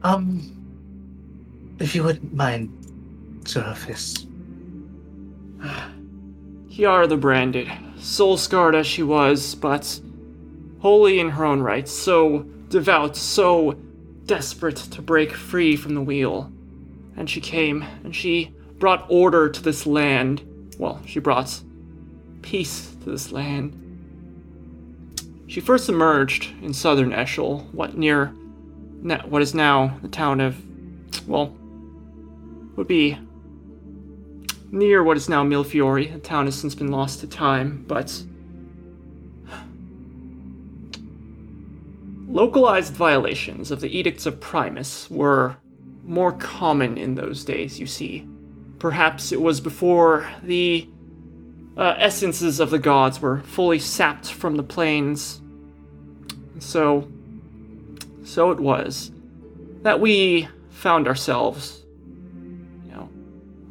Um, 0.04 0.42
if 1.80 1.94
you 1.96 2.04
wouldn't 2.04 2.34
mind, 2.34 2.83
Seraphis. 3.46 4.28
Kiara 6.70 7.08
the 7.08 7.18
Branded, 7.18 7.70
soul 7.98 8.38
scarred 8.38 8.76
as 8.76 8.88
she 8.88 9.04
was, 9.04 9.56
but 9.56 10.00
holy 10.80 11.20
in 11.20 11.30
her 11.30 11.46
own 11.46 11.62
right, 11.62 11.88
so 11.88 12.40
devout, 12.70 13.16
so 13.16 13.78
desperate 14.26 14.78
to 14.78 15.02
break 15.02 15.34
free 15.34 15.76
from 15.76 15.94
the 15.94 16.02
wheel. 16.02 16.52
And 17.16 17.30
she 17.30 17.40
came, 17.40 17.84
and 18.04 18.16
she 18.16 18.54
brought 18.80 19.06
order 19.08 19.50
to 19.50 19.62
this 19.62 19.86
land. 19.86 20.42
Well, 20.80 21.00
she 21.06 21.20
brought 21.20 21.62
peace 22.42 22.96
to 23.04 23.12
this 23.12 23.32
land. 23.32 23.80
She 25.48 25.62
first 25.62 25.88
emerged 25.90 26.52
in 26.64 26.74
southern 26.74 27.12
Eshel, 27.12 27.72
what 27.74 27.96
near 27.96 28.34
what 29.26 29.42
is 29.42 29.54
now 29.54 30.00
the 30.02 30.08
town 30.08 30.40
of, 30.40 30.58
well, 31.28 31.54
would 32.76 32.88
be 32.88 33.20
near 34.74 35.04
what 35.04 35.16
is 35.16 35.30
now 35.30 35.44
Milfiore. 35.44 36.12
The 36.12 36.20
town 36.20 36.46
has 36.46 36.56
since 36.56 36.74
been 36.74 36.92
lost 36.92 37.20
to 37.20 37.28
time, 37.28 37.86
but 37.88 38.24
localized 42.28 42.94
violations 42.94 43.70
of 43.70 43.82
the 43.82 43.98
Edicts 43.98 44.26
of 44.26 44.42
Primus 44.42 45.10
were 45.12 45.56
more 46.04 46.32
common 46.32 46.98
in 46.98 47.14
those 47.14 47.46
days, 47.46 47.80
you 47.80 47.86
see. 47.86 48.28
Perhaps 48.80 49.32
it 49.32 49.40
was 49.40 49.62
before 49.62 50.28
the 50.42 50.90
uh, 51.78 51.94
essences 51.98 52.60
of 52.60 52.72
the 52.72 52.80
gods 52.80 53.22
were 53.22 53.42
fully 53.42 53.80
sapped 53.80 54.32
from 54.32 54.56
the 54.56 54.64
plains. 54.64 55.40
So, 56.58 57.08
so 58.24 58.50
it 58.50 58.60
was 58.60 59.12
that 59.84 60.00
we 60.00 60.48
found 60.70 61.08
ourselves, 61.08 61.83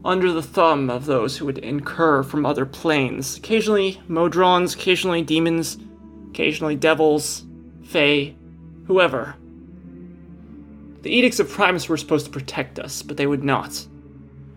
under 0.04 0.32
the 0.32 0.42
thumb 0.42 0.90
of 0.90 1.06
those 1.06 1.36
who 1.36 1.46
would 1.46 1.58
incur 1.58 2.22
from 2.22 2.44
other 2.44 2.66
planes. 2.66 3.36
Occasionally 3.36 4.00
Modrons, 4.08 4.74
occasionally 4.74 5.22
demons, 5.22 5.78
occasionally 6.30 6.76
devils, 6.76 7.44
fae, 7.84 8.34
whoever. 8.86 9.36
The 11.02 11.10
Edicts 11.10 11.40
of 11.40 11.50
Primus 11.50 11.88
were 11.88 11.96
supposed 11.96 12.26
to 12.26 12.32
protect 12.32 12.78
us, 12.78 13.02
but 13.02 13.16
they 13.16 13.26
would 13.26 13.44
not. 13.44 13.86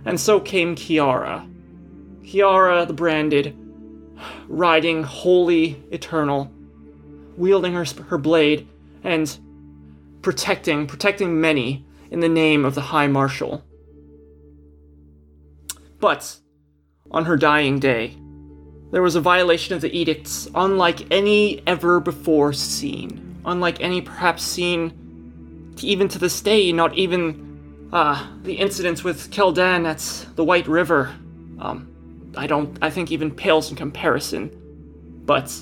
And 0.06 0.20
so 0.20 0.40
came 0.40 0.76
Kiara. 0.76 1.52
Kiara 2.24 2.88
the 2.88 2.94
Branded, 2.94 3.56
riding 4.48 5.04
holy 5.04 5.82
eternal, 5.92 6.52
wielding 7.38 7.74
her, 7.74 7.86
her 8.08 8.18
blade, 8.18 8.68
and 9.04 9.38
protecting, 10.22 10.88
protecting 10.88 11.40
many 11.40 11.86
in 12.10 12.20
the 12.20 12.30
name 12.30 12.66
of 12.66 12.76
the 12.76 12.82
High 12.82 13.08
Marshal. 13.08 13.64
But, 16.00 16.38
on 17.12 17.26
her 17.26 17.38
dying 17.38 17.80
day, 17.80 18.18
there 18.92 19.02
was 19.02 19.16
a 19.16 19.22
violation 19.22 19.76
of 19.76 19.82
the 19.82 19.96
edicts 19.96 20.48
unlike 20.56 21.12
any 21.12 21.62
ever 21.68 22.00
before 22.00 22.54
seen. 22.54 23.42
Unlike 23.46 23.82
any 23.82 24.02
perhaps 24.02 24.44
seen 24.44 25.74
to 25.78 25.86
even 25.86 26.08
to 26.08 26.20
this 26.20 26.40
day, 26.42 26.72
not 26.72 26.96
even 26.96 27.90
uh, 27.92 28.28
the 28.44 28.54
incidents 28.54 29.04
with 29.04 29.32
Keldan 29.32 29.86
at 29.86 30.36
the 30.36 30.44
White 30.44 30.68
River. 30.68 31.14
Um, 31.60 32.32
I 32.38 32.48
don't, 32.48 32.78
I 32.82 32.90
think 32.90 33.12
even 33.12 33.32
pales 33.32 33.70
in 33.70 33.76
comparison. 33.76 34.52
But 35.26 35.54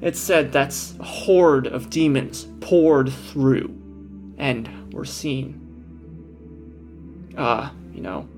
it's 0.00 0.20
said 0.20 0.52
that 0.52 0.74
a 1.00 1.04
horde 1.04 1.66
of 1.66 1.90
demons 1.90 2.46
poured 2.60 3.12
through 3.12 3.74
and 4.38 4.92
were 4.92 5.04
seen. 5.04 5.64
Uh, 7.36 7.70
you 7.92 8.00
know, 8.00 8.28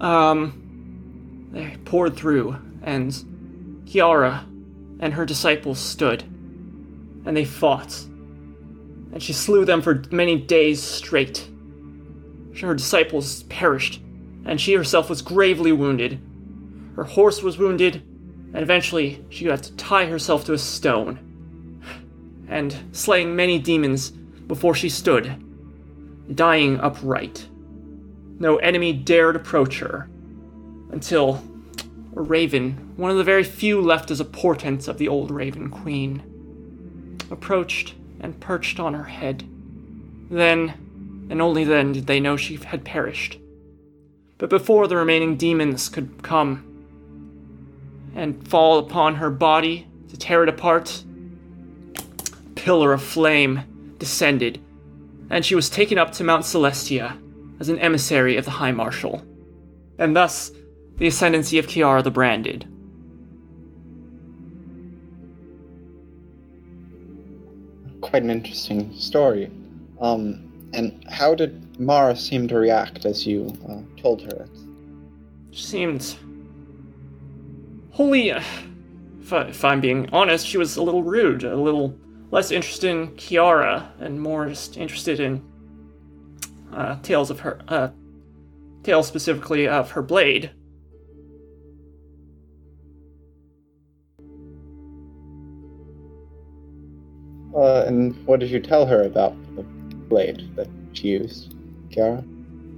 um, 0.00 1.48
they 1.52 1.76
poured 1.84 2.16
through, 2.16 2.56
and 2.82 3.12
Kiara 3.84 4.44
and 5.00 5.14
her 5.14 5.24
disciples 5.24 5.78
stood, 5.78 6.22
and 6.22 7.36
they 7.36 7.44
fought, 7.44 7.92
and 9.12 9.22
she 9.22 9.32
slew 9.32 9.64
them 9.64 9.82
for 9.82 10.02
many 10.10 10.36
days 10.38 10.82
straight. 10.82 11.48
Her 12.60 12.74
disciples 12.74 13.44
perished, 13.44 14.00
and 14.44 14.60
she 14.60 14.74
herself 14.74 15.08
was 15.08 15.22
gravely 15.22 15.72
wounded. 15.72 16.20
Her 16.96 17.04
horse 17.04 17.42
was 17.42 17.58
wounded, 17.58 18.02
and 18.52 18.58
eventually 18.58 19.24
she 19.30 19.46
had 19.46 19.62
to 19.62 19.76
tie 19.76 20.06
herself 20.06 20.44
to 20.46 20.52
a 20.52 20.58
stone, 20.58 21.18
and 22.48 22.76
slaying 22.92 23.36
many 23.36 23.58
demons 23.58 24.10
before 24.10 24.74
she 24.74 24.88
stood, 24.88 25.44
dying 26.34 26.80
upright. 26.80 27.48
No 28.40 28.56
enemy 28.58 28.92
dared 28.92 29.36
approach 29.36 29.80
her 29.80 30.08
until 30.90 31.42
a 32.14 32.22
raven, 32.22 32.92
one 32.96 33.10
of 33.10 33.16
the 33.16 33.24
very 33.24 33.44
few 33.44 33.80
left 33.80 34.10
as 34.10 34.20
a 34.20 34.24
portent 34.24 34.88
of 34.88 34.98
the 34.98 35.08
old 35.08 35.30
Raven 35.30 35.70
Queen, 35.70 37.18
approached 37.30 37.94
and 38.20 38.38
perched 38.40 38.80
on 38.80 38.94
her 38.94 39.04
head. 39.04 39.44
Then, 40.30 41.26
and 41.30 41.42
only 41.42 41.64
then, 41.64 41.92
did 41.92 42.06
they 42.06 42.20
know 42.20 42.36
she 42.36 42.56
had 42.56 42.84
perished. 42.84 43.38
But 44.38 44.50
before 44.50 44.86
the 44.86 44.96
remaining 44.96 45.36
demons 45.36 45.88
could 45.88 46.22
come 46.22 46.64
and 48.14 48.46
fall 48.48 48.78
upon 48.78 49.16
her 49.16 49.30
body 49.30 49.86
to 50.08 50.16
tear 50.16 50.44
it 50.44 50.48
apart, 50.48 51.02
a 51.96 52.50
pillar 52.54 52.92
of 52.92 53.02
flame 53.02 53.96
descended, 53.98 54.60
and 55.28 55.44
she 55.44 55.54
was 55.54 55.68
taken 55.68 55.98
up 55.98 56.12
to 56.12 56.24
Mount 56.24 56.44
Celestia 56.44 57.16
as 57.60 57.68
an 57.68 57.78
emissary 57.80 58.36
of 58.36 58.44
the 58.44 58.50
High 58.52 58.72
Marshal. 58.72 59.22
and 59.98 60.14
thus 60.14 60.52
the 60.98 61.06
ascendancy 61.08 61.58
of 61.58 61.66
Kiara 61.66 62.02
the 62.04 62.10
Branded. 62.10 62.66
Quite 68.00 68.22
an 68.22 68.30
interesting 68.30 68.94
story. 68.94 69.50
Um, 70.00 70.44
and 70.72 71.04
how 71.10 71.34
did 71.34 71.78
Mara 71.80 72.14
seem 72.14 72.46
to 72.48 72.56
react 72.56 73.04
as 73.04 73.26
you 73.26 73.52
uh, 73.68 73.80
told 74.00 74.22
her 74.22 74.44
it? 74.44 74.50
She 75.50 75.64
seemed 75.64 76.16
wholly. 77.90 78.30
uh, 78.32 78.42
If, 79.20 79.32
I, 79.32 79.42
if 79.48 79.64
I'm 79.64 79.80
being 79.80 80.08
honest, 80.12 80.46
she 80.46 80.58
was 80.58 80.76
a 80.76 80.82
little 80.82 81.02
rude, 81.02 81.42
a 81.44 81.56
little 81.56 81.94
less 82.30 82.50
interested 82.50 82.90
in 82.90 83.08
Kiara, 83.16 83.88
and 84.00 84.20
more 84.20 84.48
just 84.48 84.76
interested 84.76 85.18
in 85.20 85.42
uh, 86.72 86.96
tales 87.02 87.30
of 87.30 87.40
her. 87.40 87.60
Uh, 87.68 87.88
tales 88.82 89.06
specifically 89.06 89.68
of 89.68 89.90
her 89.92 90.02
blade. 90.02 90.50
Uh, 97.54 97.84
and 97.86 98.14
what 98.26 98.40
did 98.40 98.50
you 98.50 98.60
tell 98.60 98.86
her 98.86 99.02
about 99.02 99.34
the 99.56 99.62
blade 99.62 100.48
that 100.54 100.68
she 100.92 101.08
used, 101.08 101.54
Kiara? 101.90 102.24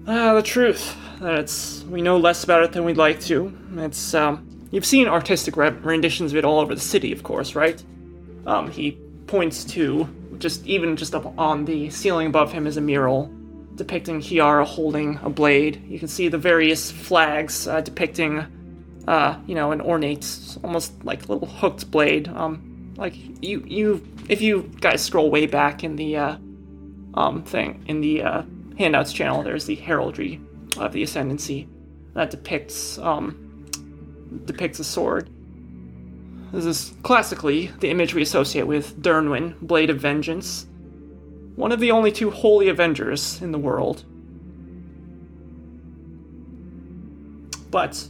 Ah, 0.07 0.35
the 0.35 0.43
truth. 0.43 0.97
That 1.21 1.39
it's 1.39 1.85
we 1.85 2.01
know 2.01 2.17
less 2.17 2.45
about 2.45 2.63
it 2.63 2.73
than 2.73 2.85
we'd 2.85 2.97
like 2.97 3.21
to. 3.23 3.57
It's 3.77 4.15
um, 4.15 4.49
you've 4.71 4.87
seen 4.87 5.07
artistic 5.07 5.57
renditions 5.57 6.33
of 6.33 6.39
it 6.39 6.45
all 6.45 6.61
over 6.61 6.75
the 6.75 6.81
city, 6.81 7.13
of 7.13 7.23
course, 7.23 7.55
right? 7.55 7.83
Um, 8.47 8.71
he 8.71 8.93
points 9.27 9.65
to 9.65 10.09
just 10.39 10.67
even 10.67 10.97
just 10.97 11.15
up 11.15 11.39
on 11.39 11.67
the 11.67 11.91
ceiling 11.91 12.27
above 12.27 12.51
him 12.51 12.67
is 12.67 12.79
a 12.79 12.81
mural 12.81 13.31
depicting 13.81 14.21
Kiara 14.21 14.67
holding 14.67 15.19
a 15.23 15.31
blade. 15.31 15.83
You 15.89 15.99
can 15.99 16.07
see 16.07 16.29
the 16.29 16.37
various 16.37 16.91
flags 16.91 17.67
uh, 17.67 17.81
depicting, 17.81 18.45
uh, 19.09 19.39
you 19.47 19.55
know, 19.55 19.73
an 19.73 19.81
ornate, 19.81 20.27
almost 20.63 21.03
like 21.03 21.25
a 21.27 21.33
little 21.33 21.49
hooked 21.49 21.91
blade. 21.91 22.29
Um, 22.29 22.93
like 22.99 23.15
you, 23.43 23.65
you, 23.67 24.07
if 24.29 24.43
you 24.43 24.71
guys 24.83 25.03
scroll 25.03 25.31
way 25.31 25.47
back 25.47 25.83
in 25.83 25.97
the 25.97 26.19
uh, 26.19 26.37
um 27.15 27.43
thing 27.43 27.83
in 27.89 28.03
the 28.03 28.23
uh, 28.23 28.43
handouts 28.77 29.15
channel, 29.15 29.43
there's 29.43 29.65
the 29.65 29.77
heraldry 29.77 30.39
of 30.77 30.93
the 30.93 31.03
ascendancy 31.03 31.67
that 32.13 32.31
depicts 32.31 32.99
um 32.99 33.65
depicts 34.45 34.79
a 34.79 34.85
sword. 34.85 35.31
This 36.53 36.67
is 36.67 36.93
classically 37.03 37.69
the 37.81 37.89
image 37.89 38.13
we 38.13 38.21
associate 38.21 38.67
with 38.67 39.01
Dernwin, 39.01 39.59
Blade 39.63 39.89
of 39.89 39.99
Vengeance, 40.01 40.67
one 41.57 41.73
of 41.73 41.81
the 41.81 41.91
only 41.91 42.13
two 42.13 42.31
holy 42.31 42.69
Avengers 42.69 43.41
in 43.43 43.53
the 43.53 43.59
world. 43.59 44.05
But 47.71 48.09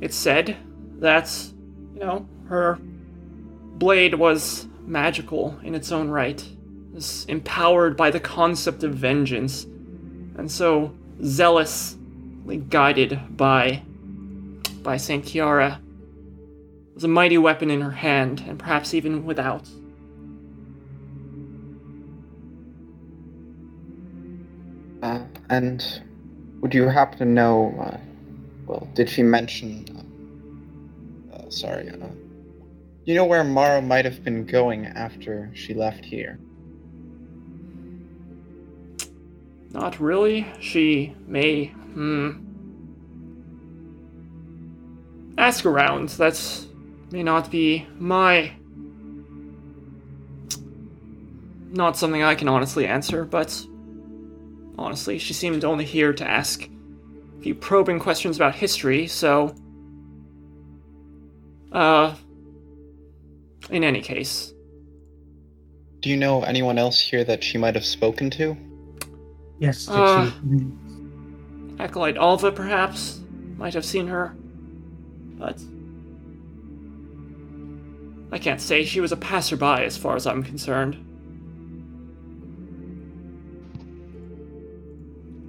it's 0.00 0.16
said 0.16 0.56
that, 0.98 1.30
you 1.94 2.00
know, 2.00 2.28
her 2.48 2.78
blade 2.80 4.14
was 4.14 4.66
magical 4.86 5.58
in 5.62 5.74
its 5.74 5.90
own 5.90 6.08
right, 6.08 6.42
was 6.92 7.24
empowered 7.26 7.96
by 7.96 8.10
the 8.10 8.20
concept 8.20 8.84
of 8.84 8.94
vengeance, 8.94 9.64
and 9.64 10.50
so 10.50 10.94
zealously 11.22 12.58
guided 12.68 13.36
by 13.36 13.82
by 14.82 14.96
Saint 14.96 15.24
Kiara 15.24 15.80
was 16.94 17.02
a 17.02 17.08
mighty 17.08 17.36
weapon 17.36 17.70
in 17.70 17.80
her 17.80 17.90
hand, 17.90 18.44
and 18.46 18.58
perhaps 18.58 18.94
even 18.94 19.24
without. 19.24 19.68
Uh, 25.06 25.20
and 25.50 26.02
would 26.60 26.74
you 26.74 26.88
happen 26.88 27.18
to 27.18 27.24
know? 27.24 27.72
Uh, 27.80 27.96
well, 28.66 28.88
did 28.94 29.08
she 29.08 29.22
mention? 29.22 29.86
Uh, 31.30 31.36
uh, 31.36 31.48
sorry. 31.48 31.88
Uh, 31.88 32.08
you 33.04 33.14
know 33.14 33.24
where 33.24 33.44
Mara 33.44 33.80
might 33.80 34.04
have 34.04 34.24
been 34.24 34.44
going 34.44 34.84
after 34.86 35.48
she 35.54 35.74
left 35.74 36.04
here? 36.04 36.40
Not 39.70 40.00
really. 40.00 40.44
She 40.58 41.14
may, 41.24 41.66
hmm. 41.66 42.42
Ask 45.38 45.66
around. 45.66 46.08
That 46.10 46.36
may 47.12 47.22
not 47.22 47.48
be 47.48 47.86
my. 47.96 48.50
Not 51.70 51.96
something 51.96 52.24
I 52.24 52.34
can 52.34 52.48
honestly 52.48 52.88
answer, 52.88 53.24
but. 53.24 53.64
Honestly, 54.78 55.18
she 55.18 55.32
seemed 55.32 55.64
only 55.64 55.84
here 55.84 56.12
to 56.12 56.28
ask 56.28 56.68
a 57.38 57.42
few 57.42 57.54
probing 57.54 57.98
questions 57.98 58.36
about 58.36 58.54
history, 58.54 59.06
so. 59.06 59.54
Uh. 61.72 62.14
In 63.70 63.82
any 63.82 64.00
case, 64.00 64.52
Do 66.02 66.08
you 66.10 66.16
know 66.16 66.42
anyone 66.44 66.78
else 66.78 67.00
here 67.00 67.24
that 67.24 67.42
she 67.42 67.58
might 67.58 67.74
have 67.74 67.84
spoken 67.84 68.30
to? 68.30 68.56
Yes, 69.58 69.86
did 69.86 69.94
Uh, 69.96 70.30
she? 70.30 71.82
Acolyte 71.82 72.16
Alva, 72.16 72.52
perhaps, 72.52 73.20
might 73.56 73.74
have 73.74 73.84
seen 73.84 74.06
her. 74.06 74.36
But. 75.38 75.60
I 78.30 78.38
can't 78.38 78.60
say 78.60 78.84
she 78.84 79.00
was 79.00 79.10
a 79.12 79.16
passerby 79.16 79.84
as 79.84 79.96
far 79.96 80.14
as 80.16 80.26
I'm 80.26 80.42
concerned. 80.44 80.96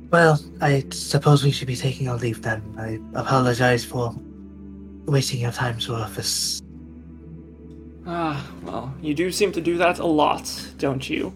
Well, 0.10 0.40
I 0.62 0.86
suppose 0.92 1.44
we 1.44 1.52
should 1.52 1.68
be 1.68 1.76
taking 1.76 2.08
our 2.08 2.18
leave 2.18 2.42
then. 2.42 2.62
I 2.78 3.00
apologize 3.20 3.84
for 3.84 4.16
wasting 5.06 5.42
your 5.42 5.52
time 5.52 5.80
so 5.82 5.96
office. 5.96 6.62
Ah, 8.06 8.50
well, 8.64 8.94
you 9.02 9.14
do 9.14 9.32
seem 9.32 9.52
to 9.52 9.60
do 9.60 9.78
that 9.78 10.00
a 10.00 10.06
lot, 10.06 10.50
don't 10.78 11.10
you? 11.10 11.34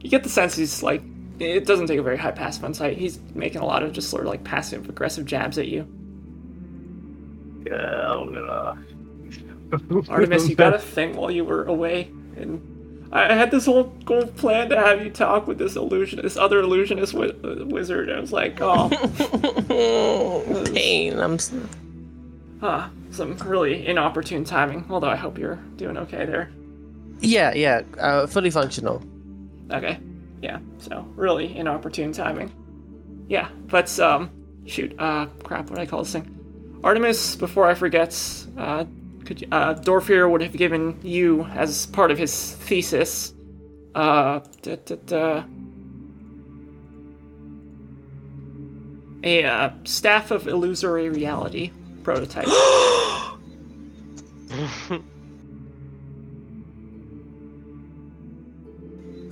You 0.00 0.08
get 0.08 0.22
the 0.22 0.30
sense 0.30 0.56
he's 0.56 0.82
like. 0.82 1.02
It 1.38 1.66
doesn't 1.66 1.86
take 1.86 1.98
a 1.98 2.02
very 2.02 2.16
high 2.16 2.32
passive 2.32 2.64
Insight. 2.64 2.96
He's 2.96 3.20
making 3.34 3.60
a 3.60 3.66
lot 3.66 3.82
of 3.82 3.92
just 3.92 4.10
sort 4.10 4.24
of 4.24 4.28
like 4.28 4.42
passive 4.42 4.88
aggressive 4.88 5.24
jabs 5.24 5.58
at 5.58 5.68
you. 5.68 5.86
Yeah, 7.66 8.10
I'm 8.10 8.32
gonna. 8.32 8.78
Artemis, 10.08 10.48
you 10.48 10.56
got 10.56 10.74
a 10.74 10.78
thing 10.78 11.14
while 11.14 11.30
you 11.30 11.44
were 11.44 11.64
away, 11.64 12.10
and 12.36 12.60
I 13.10 13.34
had 13.34 13.50
this 13.50 13.64
whole 13.66 13.92
whole 14.06 14.26
plan 14.26 14.68
to 14.70 14.76
have 14.76 15.02
you 15.02 15.10
talk 15.10 15.46
with 15.46 15.56
this 15.58 15.76
illusion, 15.76 16.20
this 16.22 16.36
other 16.36 16.60
illusionist 16.60 17.14
wi- 17.14 17.34
uh, 17.42 17.64
wizard. 17.64 18.10
I 18.10 18.20
was 18.20 18.32
like, 18.32 18.58
oh, 18.60 18.90
Pain. 20.74 21.18
I'm. 21.18 21.38
huh, 22.60 22.88
some 23.10 23.36
really 23.38 23.86
inopportune 23.86 24.44
timing. 24.44 24.84
Although 24.90 25.08
I 25.08 25.16
hope 25.16 25.38
you're 25.38 25.58
doing 25.76 25.96
okay 25.98 26.26
there. 26.26 26.50
Yeah, 27.20 27.52
yeah. 27.54 27.82
Uh, 27.98 28.26
fully 28.26 28.50
functional. 28.50 29.02
Okay, 29.70 29.98
yeah. 30.42 30.58
So 30.78 31.06
really 31.16 31.56
inopportune 31.56 32.12
timing. 32.12 32.52
Yeah, 33.28 33.48
but 33.68 33.98
um, 34.00 34.30
shoot, 34.66 34.94
uh, 34.98 35.26
crap, 35.44 35.70
what 35.70 35.76
did 35.76 35.82
I 35.82 35.86
call 35.86 36.02
this 36.02 36.12
thing? 36.12 36.78
Artemis. 36.84 37.36
Before 37.36 37.66
I 37.68 37.74
forget, 37.74 38.12
uh, 38.56 38.84
could 39.28 39.46
uh, 39.52 39.74
Dorfir 39.74 40.30
would 40.30 40.40
have 40.40 40.54
given 40.54 40.98
you 41.02 41.44
as 41.52 41.84
part 41.86 42.10
of 42.10 42.16
his 42.16 42.54
thesis, 42.54 43.34
uh, 43.94 44.40
da, 44.62 44.76
da, 44.76 44.96
da, 45.04 45.44
a 49.22 49.44
uh, 49.44 49.70
staff 49.84 50.30
of 50.30 50.48
illusory 50.48 51.10
reality 51.10 51.70
prototype. 52.02 52.48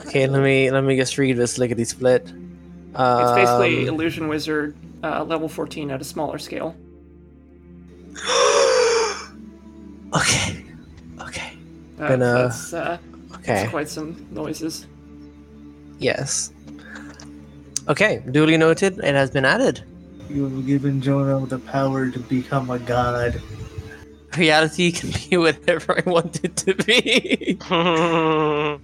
Okay, 0.06 0.28
let 0.28 0.40
me 0.40 0.70
let 0.70 0.85
me 0.85 0.97
just 0.97 1.18
read 1.18 1.36
this 1.36 1.59
lickety 1.59 1.85
split. 1.85 2.23
It's 2.23 3.35
basically 3.35 3.89
Um, 3.89 3.94
illusion 3.94 4.28
wizard 4.28 4.77
uh, 5.02 5.24
level 5.24 5.48
14 5.48 5.90
at 5.90 6.01
a 6.01 6.05
smaller 6.05 6.39
scale. 6.39 6.77
okay. 10.14 10.64
Okay. 11.20 11.56
Uh, 11.98 12.08
Gonna- 12.08 12.32
that's, 12.48 12.72
uh, 12.72 12.98
Okay. 13.34 13.42
that's 13.46 13.70
quite 13.70 13.88
some 13.88 14.26
noises. 14.30 14.86
Yes. 15.98 16.52
Okay. 17.88 18.22
Duly 18.30 18.56
noted. 18.56 18.98
It 18.98 19.14
has 19.14 19.30
been 19.30 19.44
added. 19.44 19.82
You 20.28 20.44
have 20.44 20.66
given 20.66 21.00
Jonno 21.00 21.48
the 21.48 21.58
power 21.58 22.10
to 22.10 22.18
become 22.18 22.70
a 22.70 22.78
god. 22.78 23.40
Reality 24.36 24.90
can 24.92 25.10
be 25.10 25.36
whatever 25.46 25.96
I 25.96 26.02
want 26.10 26.44
it 26.44 26.56
to 26.66 26.74
be. 26.74 27.58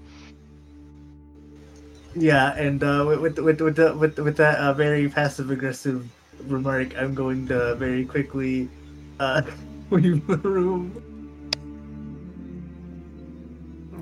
Yeah, 2.14 2.52
and 2.60 2.82
uh, 2.84 3.06
with 3.08 3.38
with 3.38 3.60
with 3.62 3.76
the, 3.76 3.96
with 3.96 4.18
with 4.18 4.36
that 4.36 4.58
uh, 4.58 4.74
very 4.74 5.08
passive 5.08 5.50
aggressive 5.50 6.04
remark, 6.46 6.92
I'm 6.94 7.14
going 7.14 7.48
to 7.48 7.74
very 7.76 8.04
quickly 8.04 8.68
uh, 9.18 9.40
leave 9.90 10.26
the 10.26 10.36
room. 10.36 10.92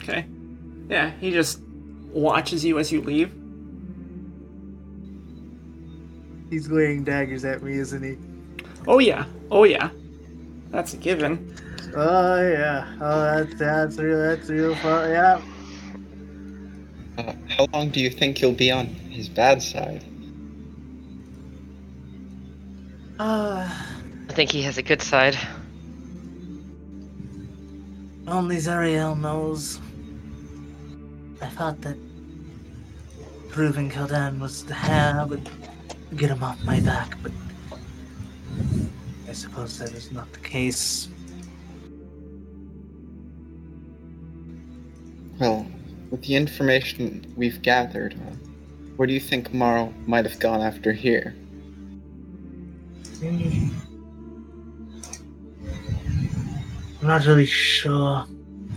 Okay. 0.02 0.26
Yeah, 0.88 1.10
he 1.20 1.30
just 1.30 1.60
watches 2.12 2.64
you 2.64 2.78
as 2.78 2.90
you 2.90 3.00
leave. 3.02 3.32
He's 6.50 6.66
glaring 6.66 7.04
daggers 7.04 7.44
at 7.44 7.62
me, 7.62 7.74
isn't 7.74 8.02
he? 8.02 8.16
Oh 8.88 8.98
yeah. 8.98 9.24
Oh 9.50 9.64
yeah. 9.64 9.90
That's 10.70 10.94
a 10.94 10.96
given. 10.96 11.54
Oh 11.94 12.42
yeah. 12.42 12.96
Oh, 13.00 13.44
that's 13.44 13.58
that's 13.58 13.98
real. 13.98 14.18
That's 14.18 14.48
real 14.48 14.74
fun. 14.76 15.10
Yeah. 15.10 15.42
Uh, 17.18 17.34
how 17.48 17.66
long 17.72 17.90
do 17.90 18.00
you 18.00 18.10
think 18.10 18.40
you'll 18.40 18.52
be 18.52 18.70
on 18.70 18.86
his 18.86 19.28
bad 19.28 19.62
side? 19.62 20.04
Uh, 23.18 23.68
I 24.28 24.32
think 24.32 24.50
he 24.50 24.62
has 24.62 24.78
a 24.78 24.82
good 24.82 25.02
side. 25.02 25.36
only 28.26 28.56
Zariel 28.56 29.18
knows. 29.18 29.78
I 31.40 31.46
thought 31.46 31.80
that 31.82 31.96
proving 33.48 33.90
Keldan 33.90 34.38
was 34.38 34.64
the 34.64 34.76
heir 34.90 35.26
would 35.26 35.48
get 36.16 36.30
him 36.30 36.42
off 36.42 36.62
my 36.64 36.80
back, 36.80 37.16
but 37.22 37.32
I 39.28 39.32
suppose 39.32 39.78
that 39.78 39.92
is 39.92 40.12
not 40.12 40.32
the 40.32 40.40
case. 40.40 41.08
Well, 45.38 45.66
with 46.10 46.22
the 46.22 46.34
information 46.34 47.32
we've 47.36 47.62
gathered, 47.62 48.14
where 48.96 49.06
do 49.06 49.14
you 49.14 49.20
think 49.20 49.54
Mara 49.54 49.90
might 50.06 50.26
have 50.26 50.38
gone 50.38 50.60
after 50.60 50.92
here? 50.92 51.34
I'm 53.22 53.70
not 57.02 57.24
really 57.24 57.46
sure, 57.46 58.26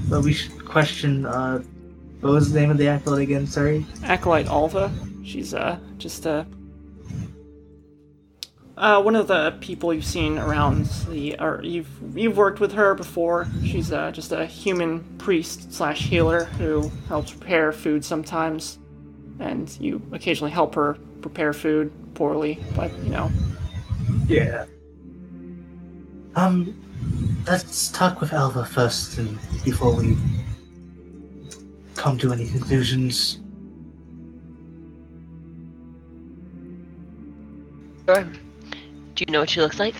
but 0.10 0.24
we 0.24 0.34
should 0.34 0.66
question. 0.66 1.26
Uh, 1.26 1.62
what 2.24 2.34
was 2.34 2.54
the 2.54 2.60
name 2.60 2.72
of 2.72 2.78
the 2.78 2.88
acolyte 2.88 3.24
again? 3.24 3.46
Sorry. 3.46 3.86
Acolyte 4.04 4.48
Alva. 4.48 4.92
She's 5.26 5.54
uh 5.54 5.78
just 5.98 6.26
uh 6.26 6.46
uh 8.78 9.02
one 9.02 9.16
of 9.18 9.28
the 9.28 9.58
people 9.60 9.94
you've 9.94 10.06
seen 10.06 10.38
around 10.38 10.86
the 11.10 11.38
or 11.38 11.62
you've 11.64 11.90
you've 12.16 12.38
worked 12.38 12.62
with 12.62 12.72
her 12.72 12.96
before. 12.96 13.48
She's 13.66 13.92
uh 13.92 14.12
just 14.12 14.32
a 14.32 14.46
human 14.46 15.04
priest 15.18 15.74
slash 15.74 16.08
healer 16.08 16.46
who 16.46 16.90
helps 17.10 17.32
prepare 17.32 17.74
food 17.74 18.06
sometimes, 18.06 18.80
and 19.40 19.70
you 19.82 20.02
occasionally 20.14 20.52
help 20.52 20.76
her 20.76 20.98
prepare 21.22 21.52
food 21.52 21.92
poorly, 22.14 22.58
but 22.74 22.92
you 23.00 23.10
know. 23.10 23.30
Yeah. 24.28 24.66
Um, 26.36 26.74
let's 27.48 27.92
talk 27.92 28.22
with 28.22 28.32
Alva 28.32 28.66
first, 28.66 29.18
and 29.18 29.38
before 29.66 29.94
we 29.94 30.18
come 31.96 32.18
to 32.20 32.32
any 32.32 32.48
conclusions. 32.48 33.40
Sure. 38.08 38.24
Do 38.24 39.24
you 39.26 39.32
know 39.32 39.42
what 39.42 39.50
she 39.50 39.62
looks 39.62 39.80
like? 39.80 39.96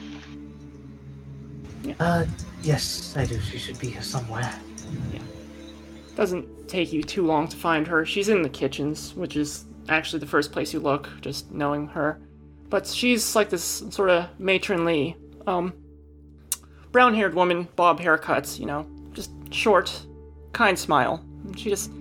Uh, 2.00 2.26
yes, 2.62 3.16
I 3.16 3.26
do. 3.26 3.40
She 3.40 3.58
should 3.58 3.80
be 3.80 3.90
here 3.90 4.02
somewhere. 4.02 4.54
Doesn't 6.16 6.68
take 6.68 6.94
you 6.94 7.04
too 7.04 7.26
long 7.26 7.48
to 7.48 7.58
find 7.58 7.88
her. 7.88 8.06
She's 8.06 8.30
in 8.30 8.42
the 8.42 8.50
kitchens, 8.50 9.14
which 9.16 9.36
is 9.36 9.66
actually 9.90 10.20
the 10.20 10.28
first 10.28 10.52
place 10.52 10.74
you 10.74 10.80
look, 10.80 11.10
just 11.22 11.52
knowing 11.52 11.88
her. 11.88 12.20
But 12.70 12.88
she's 12.88 13.36
like 13.36 13.50
this 13.50 13.84
sort 13.90 14.10
of 14.10 14.28
matronly, 14.40 15.16
um, 15.48 15.74
brown 16.92 17.14
haired 17.14 17.34
woman, 17.34 17.68
bob 17.76 18.00
haircuts, 18.00 18.60
you 18.60 18.66
know, 18.66 18.86
just 19.14 19.32
short, 19.52 20.06
kind 20.54 20.78
smile. 20.78 21.24
And 21.44 21.60
she 21.60 21.70
just, 21.70 21.92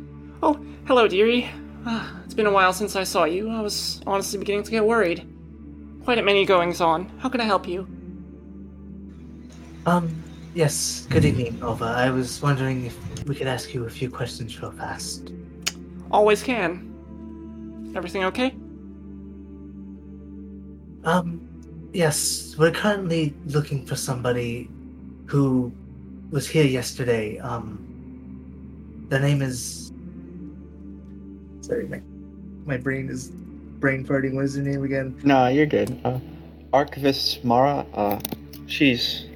oh, 0.43 0.60
hello, 0.86 1.09
dearie. 1.09 1.51
Ah, 1.85 2.20
it's 2.24 2.35
been 2.35 2.47
a 2.47 2.51
while 2.51 2.73
since 2.73 2.94
I 2.97 3.05
saw 3.05 3.24
you. 3.24 3.51
I 3.51 3.60
was 3.60 4.01
honestly 4.06 4.39
beginning 4.39 4.62
to 4.64 4.70
get 4.70 4.85
worried. 4.85 5.27
Quite 6.05 6.19
a 6.19 6.23
many 6.23 6.44
goings 6.44 6.81
on. 6.81 7.09
How 7.19 7.28
can 7.28 7.40
I 7.40 7.44
help 7.44 7.66
you? 7.66 7.86
Um, 9.86 10.23
yes, 10.55 11.06
good 11.10 11.24
evening, 11.24 11.59
Alva. 11.60 11.85
I 11.85 12.10
was 12.10 12.40
wondering 12.40 12.86
if 12.86 12.97
we 13.27 13.35
could 13.35 13.48
ask 13.48 13.74
you 13.74 13.85
a 13.86 13.90
few 13.90 14.10
questions 14.10 14.60
real 14.60 14.70
fast. 14.73 15.32
Always 16.10 16.43
can. 16.43 17.93
Everything 17.97 18.24
okay? 18.24 18.55
Um, 21.05 21.48
yes, 21.93 22.55
we're 22.56 22.70
currently 22.70 23.35
looking 23.47 23.85
for 23.85 23.97
somebody 23.97 24.70
who 25.27 25.73
was 26.31 26.48
here 26.48 26.64
yesterday. 26.64 27.39
Um, 27.39 27.91
their 29.13 29.21
name 29.21 29.43
is. 29.43 29.93
Sorry, 31.61 31.87
my 31.87 32.01
my 32.65 32.79
brain 32.79 33.11
is 33.11 33.29
brain 33.29 34.07
farting. 34.07 34.35
What 34.35 34.47
is 34.47 34.57
her 34.57 34.63
name 34.63 34.83
again? 34.85 35.21
No, 35.23 35.49
you're 35.49 35.67
good. 35.67 36.01
Uh, 36.03 36.19
Archivist 36.73 37.45
Mara, 37.45 37.85
uh, 37.93 38.19
she's 38.67 39.27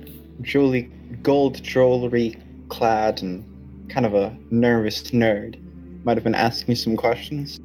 jewelry, 0.40 0.90
gold 1.23 1.62
jewelry 1.62 2.39
clad 2.70 3.20
and 3.20 3.44
kind 3.90 4.07
of 4.07 4.15
a 4.15 4.35
nervous 4.51 5.03
nerd. 5.11 5.62
Might 6.05 6.16
have 6.16 6.24
been 6.24 6.35
asking 6.35 6.69
me 6.69 6.74
some 6.74 6.97
questions. 6.97 7.61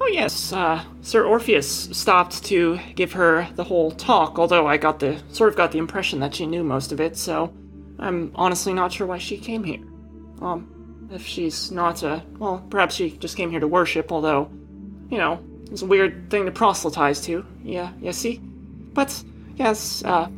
Oh 0.00 0.06
yes, 0.06 0.52
uh, 0.52 0.84
Sir 1.00 1.24
Orpheus 1.24 1.88
stopped 1.92 2.44
to 2.44 2.78
give 2.94 3.12
her 3.12 3.48
the 3.56 3.64
whole 3.64 3.90
talk, 3.90 4.38
although 4.38 4.68
I 4.68 4.76
got 4.76 5.00
the 5.00 5.20
sort 5.32 5.50
of 5.50 5.56
got 5.56 5.72
the 5.72 5.78
impression 5.78 6.20
that 6.20 6.36
she 6.36 6.46
knew 6.46 6.62
most 6.62 6.92
of 6.92 7.00
it, 7.00 7.16
so 7.16 7.52
I'm 7.98 8.30
honestly 8.36 8.72
not 8.72 8.92
sure 8.92 9.08
why 9.08 9.18
she 9.18 9.38
came 9.38 9.64
here. 9.64 9.80
Um, 10.40 10.71
if 11.12 11.26
she's 11.26 11.70
not 11.70 12.02
uh 12.02 12.20
well, 12.38 12.64
perhaps 12.70 12.94
she 12.94 13.10
just 13.10 13.36
came 13.36 13.50
here 13.50 13.60
to 13.60 13.68
worship, 13.68 14.10
although, 14.10 14.50
you 15.10 15.18
know, 15.18 15.42
it's 15.70 15.82
a 15.82 15.86
weird 15.86 16.30
thing 16.30 16.46
to 16.46 16.52
proselytize 16.52 17.20
to. 17.22 17.44
Yeah, 17.62 17.92
you 18.00 18.12
see? 18.12 18.38
But 18.38 19.22
yes, 19.56 20.02
uh 20.04 20.28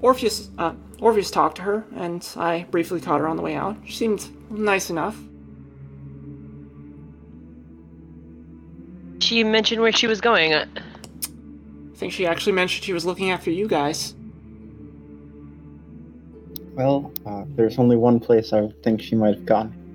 Orpheus 0.00 0.50
uh 0.58 0.74
Orpheus 1.00 1.30
talked 1.30 1.56
to 1.56 1.62
her, 1.62 1.84
and 1.96 2.26
I 2.36 2.66
briefly 2.70 3.00
caught 3.00 3.20
her 3.20 3.28
on 3.28 3.36
the 3.36 3.42
way 3.42 3.54
out. 3.54 3.76
She 3.84 3.96
seemed 3.96 4.50
nice 4.50 4.88
enough. 4.88 5.16
She 9.18 9.44
mentioned 9.44 9.82
where 9.82 9.92
she 9.92 10.06
was 10.06 10.20
going. 10.20 10.54
Uh, 10.54 10.66
I 10.74 11.98
think 11.98 12.12
she 12.12 12.26
actually 12.26 12.52
mentioned 12.52 12.84
she 12.84 12.92
was 12.92 13.04
looking 13.04 13.30
after 13.30 13.50
you 13.50 13.66
guys. 13.66 14.14
Well, 16.74 17.10
uh, 17.24 17.44
there's 17.48 17.78
only 17.78 17.96
one 17.96 18.20
place 18.20 18.52
I 18.52 18.68
think 18.82 19.00
she 19.00 19.14
might 19.14 19.34
have 19.34 19.46
gone. 19.46 19.85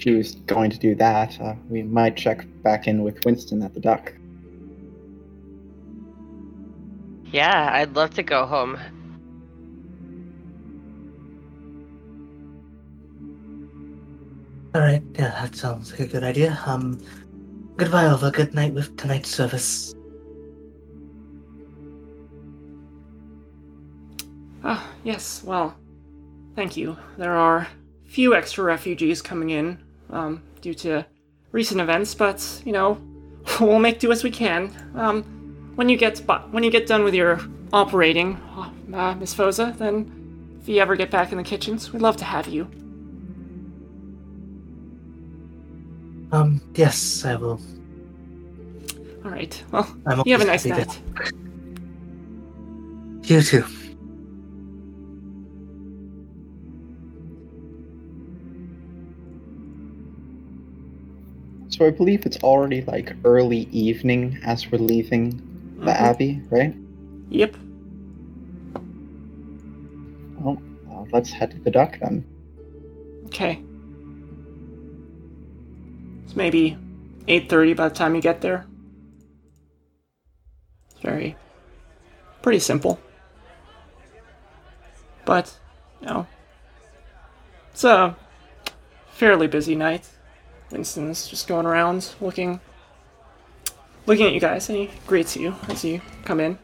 If 0.00 0.04
she 0.04 0.14
was 0.14 0.36
going 0.46 0.70
to 0.70 0.78
do 0.78 0.94
that, 0.94 1.38
uh, 1.42 1.52
we 1.68 1.82
might 1.82 2.16
check 2.16 2.46
back 2.62 2.88
in 2.88 3.02
with 3.02 3.22
Winston 3.26 3.62
at 3.62 3.74
the 3.74 3.80
dock. 3.80 4.14
Yeah, 7.26 7.68
I'd 7.70 7.94
love 7.94 8.14
to 8.14 8.22
go 8.22 8.46
home. 8.46 8.78
All 14.74 14.80
right, 14.80 15.02
yeah, 15.16 15.32
that 15.42 15.54
sounds 15.54 15.90
like 15.90 16.00
a 16.00 16.06
good 16.06 16.24
idea. 16.24 16.58
Um, 16.64 16.98
goodbye, 17.76 18.04
Alva. 18.04 18.30
Good 18.30 18.54
night 18.54 18.72
with 18.72 18.96
tonight's 18.96 19.28
service. 19.28 19.94
Ah, 24.64 24.90
yes, 25.04 25.44
well, 25.44 25.76
thank 26.56 26.74
you. 26.74 26.96
There 27.18 27.36
are 27.36 27.68
few 28.06 28.34
extra 28.34 28.64
refugees 28.64 29.20
coming 29.20 29.50
in, 29.50 29.78
um, 30.12 30.42
due 30.60 30.74
to 30.74 31.04
recent 31.52 31.80
events, 31.80 32.14
but, 32.14 32.62
you 32.64 32.72
know, 32.72 33.00
we'll 33.60 33.78
make 33.78 33.98
do 33.98 34.12
as 34.12 34.22
we 34.24 34.30
can. 34.30 34.70
Um, 34.94 35.22
when 35.76 35.88
you 35.88 35.96
get 35.96 36.26
bu- 36.26 36.46
when 36.50 36.62
you 36.62 36.70
get 36.70 36.86
done 36.86 37.04
with 37.04 37.14
your 37.14 37.40
operating, 37.72 38.36
uh, 38.92 39.14
Miss 39.14 39.34
Phoza, 39.34 39.76
then 39.78 40.58
if 40.60 40.68
you 40.68 40.80
ever 40.80 40.96
get 40.96 41.10
back 41.10 41.32
in 41.32 41.38
the 41.38 41.44
kitchens, 41.44 41.92
we'd 41.92 42.02
love 42.02 42.16
to 42.18 42.24
have 42.24 42.48
you. 42.48 42.64
Um, 46.32 46.60
yes, 46.74 47.24
I 47.24 47.36
will. 47.36 47.60
All 49.24 49.30
right. 49.30 49.62
Well, 49.72 49.96
you 50.24 50.32
have 50.32 50.40
a 50.40 50.44
nice 50.44 50.64
night. 50.64 51.00
You 53.24 53.42
too. 53.42 53.64
So 61.80 61.86
I 61.86 61.90
believe 61.90 62.26
it's 62.26 62.36
already 62.42 62.82
like 62.82 63.16
early 63.24 63.66
evening 63.72 64.38
as 64.44 64.70
we're 64.70 64.76
leaving 64.76 65.30
the 65.78 65.90
Mhm. 65.92 65.98
Abbey, 65.98 66.42
right? 66.50 66.74
Yep. 67.30 67.56
Well, 70.38 70.60
uh, 70.92 71.04
let's 71.10 71.30
head 71.30 71.52
to 71.52 71.58
the 71.60 71.70
dock 71.70 71.98
then. 71.98 72.22
Okay. 73.28 73.62
It's 76.24 76.36
maybe 76.36 76.76
8:30 77.28 77.72
by 77.72 77.88
the 77.88 77.94
time 77.94 78.14
you 78.14 78.20
get 78.20 78.42
there. 78.42 78.66
It's 80.90 81.00
very 81.00 81.34
pretty 82.42 82.58
simple. 82.58 83.00
But, 85.24 85.58
you 86.02 86.08
know, 86.08 86.26
it's 87.72 87.84
a 87.84 88.16
fairly 89.12 89.46
busy 89.46 89.74
night. 89.74 90.06
Winston's 90.70 91.28
just 91.28 91.48
going 91.48 91.66
around 91.66 92.14
looking 92.20 92.60
looking 94.06 94.26
at 94.26 94.32
you 94.32 94.40
guys 94.40 94.68
and 94.68 94.78
he 94.78 94.90
greets 95.06 95.36
you 95.36 95.54
as 95.68 95.84
you 95.84 96.00
come 96.24 96.40
in. 96.40 96.58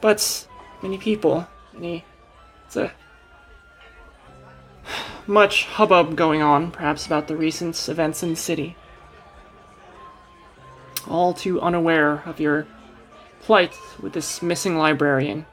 but 0.00 0.46
many 0.82 0.98
people, 0.98 1.46
many. 1.72 2.04
It's 2.66 2.76
a 2.76 2.92
much 5.26 5.64
hubbub 5.66 6.16
going 6.16 6.42
on, 6.42 6.70
perhaps 6.70 7.06
about 7.06 7.28
the 7.28 7.36
recent 7.36 7.88
events 7.88 8.22
in 8.22 8.30
the 8.30 8.36
city. 8.36 8.76
All 11.08 11.32
too 11.32 11.60
unaware 11.60 12.22
of 12.26 12.40
your 12.40 12.66
plight 13.42 13.74
with 14.00 14.12
this 14.12 14.42
missing 14.42 14.76
librarian. 14.76 15.46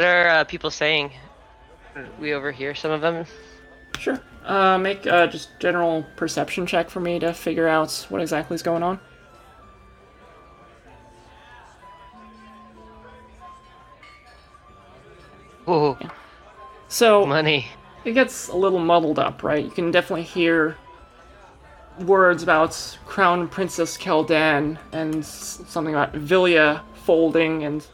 What 0.00 0.08
are 0.08 0.28
uh, 0.28 0.44
people 0.44 0.70
saying? 0.70 1.12
We 2.18 2.32
overhear 2.32 2.74
some 2.74 2.90
of 2.90 3.02
them. 3.02 3.26
Sure. 3.98 4.18
Uh, 4.46 4.78
make 4.78 5.06
uh, 5.06 5.26
just 5.26 5.50
general 5.60 6.06
perception 6.16 6.64
check 6.64 6.88
for 6.88 7.00
me 7.00 7.18
to 7.18 7.34
figure 7.34 7.68
out 7.68 8.06
what 8.08 8.22
exactly 8.22 8.54
is 8.54 8.62
going 8.62 8.82
on. 8.82 8.98
Ooh, 15.68 15.98
So 16.88 17.26
money. 17.26 17.66
it 18.06 18.12
gets 18.12 18.48
a 18.48 18.56
little 18.56 18.78
muddled 18.78 19.18
up, 19.18 19.42
right? 19.42 19.62
You 19.62 19.70
can 19.70 19.90
definitely 19.90 20.22
hear 20.22 20.78
words 21.98 22.42
about 22.42 22.96
Crown 23.04 23.48
Princess 23.48 23.98
Keldan 23.98 24.78
and 24.92 25.22
something 25.22 25.92
about 25.92 26.14
Villia 26.14 26.80
folding 27.04 27.64
and 27.64 27.86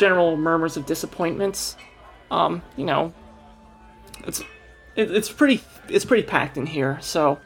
general 0.00 0.34
murmurs 0.36 0.78
of 0.78 0.86
disappointments. 0.86 1.76
Um, 2.30 2.62
you 2.76 2.86
know, 2.86 3.12
it's 4.24 4.40
it, 4.96 5.10
it's 5.10 5.30
pretty 5.30 5.60
it's 5.88 6.06
pretty 6.06 6.22
packed 6.22 6.56
in 6.56 6.66
here, 6.66 6.98
so 7.00 7.38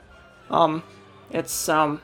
um, 0.50 0.82
it's 1.30 1.68
um. 1.68 2.00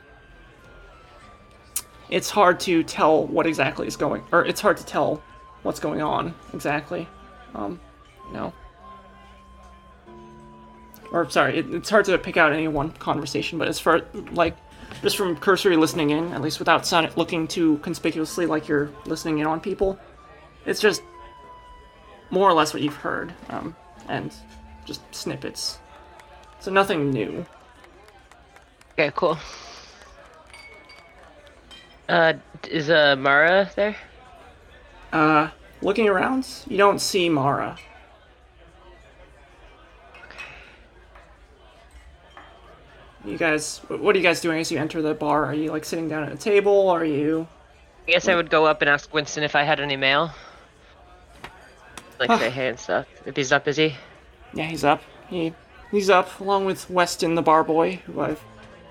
It's 2.09 2.29
hard 2.29 2.59
to 2.61 2.83
tell 2.83 3.25
what 3.25 3.47
exactly 3.47 3.87
is 3.87 3.95
going, 3.95 4.21
or 4.33 4.43
it's 4.45 4.59
hard 4.59 4.75
to 4.75 4.85
tell 4.85 5.23
what's 5.63 5.79
going 5.79 6.01
on 6.01 6.35
exactly. 6.53 7.07
Um, 7.55 7.79
you 8.27 8.33
know, 8.33 8.53
or 11.13 11.29
sorry, 11.29 11.59
it, 11.59 11.73
it's 11.73 11.89
hard 11.89 12.03
to 12.05 12.17
pick 12.17 12.35
out 12.35 12.51
any 12.51 12.67
one 12.67 12.91
conversation, 12.91 13.57
but 13.57 13.69
as 13.69 13.79
far 13.79 14.01
like 14.33 14.57
just 15.01 15.15
from 15.15 15.37
cursory 15.37 15.77
listening 15.77 16.09
in, 16.09 16.33
at 16.33 16.41
least 16.41 16.59
without 16.59 16.85
sound, 16.85 17.09
looking 17.15 17.47
too 17.47 17.77
conspicuously 17.77 18.45
like 18.45 18.67
you're 18.67 18.91
listening 19.05 19.39
in 19.39 19.47
on 19.47 19.61
people, 19.61 19.97
it's 20.65 20.79
just 20.79 21.01
more 22.29 22.49
or 22.49 22.53
less 22.53 22.73
what 22.73 22.81
you've 22.81 22.95
heard, 22.95 23.33
um, 23.49 23.75
and 24.07 24.33
just 24.85 25.01
snippets. 25.13 25.79
So 26.59 26.71
nothing 26.71 27.11
new. 27.11 27.45
Okay, 28.93 29.11
cool. 29.15 29.37
Uh, 32.07 32.33
is 32.69 32.89
uh 32.89 33.15
Mara 33.15 33.71
there? 33.75 33.95
Uh, 35.13 35.49
looking 35.81 36.07
around, 36.07 36.47
you 36.67 36.77
don't 36.77 36.99
see 36.99 37.29
Mara. 37.29 37.77
You 43.23 43.37
guys, 43.37 43.79
what 43.87 44.15
are 44.15 44.17
you 44.17 44.23
guys 44.23 44.41
doing 44.41 44.59
as 44.59 44.71
you 44.71 44.79
enter 44.79 45.01
the 45.01 45.13
bar? 45.13 45.45
Are 45.45 45.53
you 45.53 45.71
like 45.71 45.85
sitting 45.85 46.07
down 46.07 46.23
at 46.23 46.31
a 46.31 46.37
table? 46.37 46.89
Are 46.89 47.05
you? 47.05 47.47
I 48.07 48.11
guess 48.11 48.27
I 48.27 48.35
would 48.35 48.49
go 48.49 48.65
up 48.65 48.81
and 48.81 48.89
ask 48.89 49.13
Winston 49.13 49.43
if 49.43 49.55
I 49.55 49.63
had 49.63 49.79
any 49.79 49.95
mail. 49.95 50.31
Like 52.21 52.29
Huh. 52.29 52.37
say 52.39 52.49
hey 52.51 52.67
and 52.69 52.79
stuff. 52.79 53.07
If 53.25 53.35
he's 53.35 53.49
not 53.51 53.65
busy. 53.65 53.95
Yeah, 54.53 54.65
he's 54.65 54.83
up. 54.85 55.01
He 55.29 55.53
he's 55.91 56.09
up 56.09 56.39
along 56.39 56.65
with 56.65 56.87
Weston 56.89 57.35
the 57.35 57.41
bar 57.41 57.63
boy, 57.63 57.95
who 58.05 58.21
I've 58.21 58.39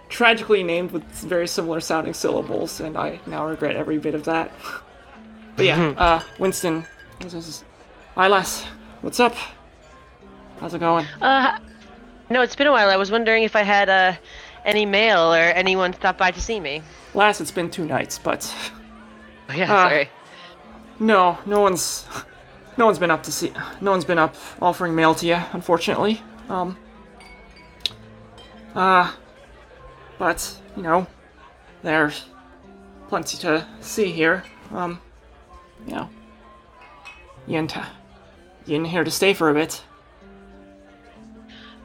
tragically 0.09 0.63
named 0.65 0.91
with 0.91 1.05
very 1.05 1.47
similar 1.47 1.81
sounding 1.81 2.13
syllables, 2.15 2.81
and 2.81 2.97
I 2.99 3.21
now 3.27 3.47
regret 3.47 3.77
every 3.77 3.99
bit 3.99 4.15
of 4.15 4.25
that. 4.25 4.51
but 5.57 5.65
yeah, 5.65 5.95
uh, 5.97 6.21
Winston. 6.41 6.85
this 7.21 7.35
is-. 7.35 7.65
What's 8.17 9.21
up? 9.21 9.35
How's 10.59 10.75
it 10.75 10.81
going? 10.81 11.07
Uh, 11.23 11.59
no, 12.29 12.43
it's 12.43 12.57
been 12.57 12.67
a 12.67 12.73
while. 12.73 12.91
I 12.91 12.97
was 12.97 13.11
wondering 13.11 13.45
if 13.45 13.55
I 13.57 13.63
had 13.63 13.89
uh 13.89 14.13
any 14.65 14.85
mail 14.85 15.33
or 15.33 15.39
anyone 15.39 15.95
stop 15.95 16.19
by 16.19 16.31
to 16.33 16.41
see 16.41 16.61
me. 16.61 16.83
Last, 17.15 17.41
it's 17.41 17.51
been 17.53 17.71
two 17.71 17.87
nights, 17.87 18.19
but 18.19 18.53
Oh, 19.49 19.55
yeah, 19.55 19.65
Ah. 19.73 19.89
sorry. 19.89 20.11
no, 20.99 21.39
no 21.47 21.61
one's, 21.61 22.07
no 22.81 22.87
one's 22.87 22.99
been 22.99 23.11
up 23.11 23.23
to 23.25 23.31
see, 23.31 23.53
no 23.83 23.91
one's 23.91 24.07
been 24.07 24.19
up 24.19 24.35
offering 24.61 24.95
mail 24.95 25.15
to 25.15 25.27
you, 25.27 25.39
unfortunately. 25.53 26.21
Um. 26.49 26.79
Uh, 28.75 29.13
but 30.19 30.57
you 30.77 30.83
know, 30.83 31.07
there's 31.83 32.25
plenty 33.09 33.37
to 33.39 33.67
see 33.81 34.11
here. 34.11 34.43
Um, 34.73 34.99
you 35.87 35.95
know, 35.95 36.09
you 37.47 37.59
in, 37.59 37.67
t- 37.69 37.81
you 38.65 38.77
in 38.77 38.85
here 38.87 39.05
to 39.05 39.11
stay 39.11 39.35
for 39.35 39.51
a 39.51 39.55
bit? 39.55 39.83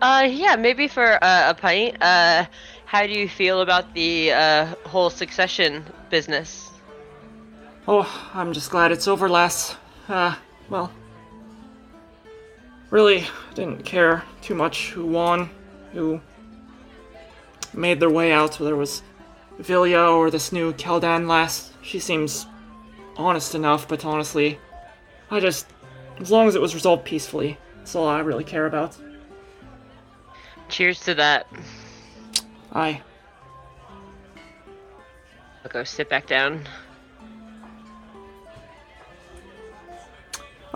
Uh, 0.01 0.27
yeah, 0.29 0.55
maybe 0.55 0.87
for 0.87 1.21
uh, 1.21 1.49
a 1.49 1.53
pint. 1.55 2.01
Uh, 2.01 2.45
how 2.85 3.05
do 3.05 3.11
you 3.11 3.27
feel 3.27 3.59
about 3.61 3.93
the 3.93 4.31
uh 4.31 4.65
whole 4.85 5.09
succession 5.09 5.83
business? 6.09 6.71
Oh, 7.85 8.07
I'm 8.33 8.53
just 8.53 8.71
glad 8.71 8.93
it's 8.93 9.09
over, 9.09 9.27
lass. 9.27 9.75
Uh, 10.07 10.35
well, 10.69 10.91
really 12.89 13.25
didn't 13.53 13.83
care 13.83 14.23
too 14.41 14.55
much 14.55 14.91
who 14.91 15.05
won, 15.05 15.49
who 15.93 16.21
made 17.73 17.99
their 17.99 18.09
way 18.09 18.31
out, 18.31 18.59
whether 18.59 18.73
it 18.73 18.77
was 18.77 19.03
Vilya 19.59 20.15
or 20.15 20.29
this 20.29 20.51
new 20.51 20.73
Keldan 20.73 21.27
lass. 21.27 21.71
She 21.81 21.99
seems 21.99 22.45
honest 23.17 23.55
enough, 23.55 23.87
but 23.87 24.05
honestly, 24.05 24.59
I 25.31 25.39
just, 25.39 25.67
as 26.19 26.31
long 26.31 26.47
as 26.47 26.55
it 26.55 26.61
was 26.61 26.73
resolved 26.73 27.05
peacefully, 27.05 27.57
that's 27.77 27.95
all 27.95 28.07
I 28.07 28.19
really 28.19 28.43
care 28.43 28.65
about. 28.65 28.97
Cheers 30.69 30.99
to 31.01 31.15
that. 31.15 31.47
Aye. 32.73 33.01
I'll 35.63 35.71
go 35.71 35.83
sit 35.83 36.09
back 36.09 36.27
down. 36.27 36.67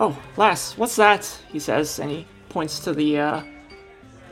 Oh, 0.00 0.20
lass, 0.36 0.76
what's 0.76 0.96
that? 0.96 1.24
He 1.52 1.60
says, 1.60 2.00
and 2.00 2.10
he 2.10 2.26
points 2.48 2.80
to 2.80 2.92
the, 2.92 3.18
uh, 3.18 3.42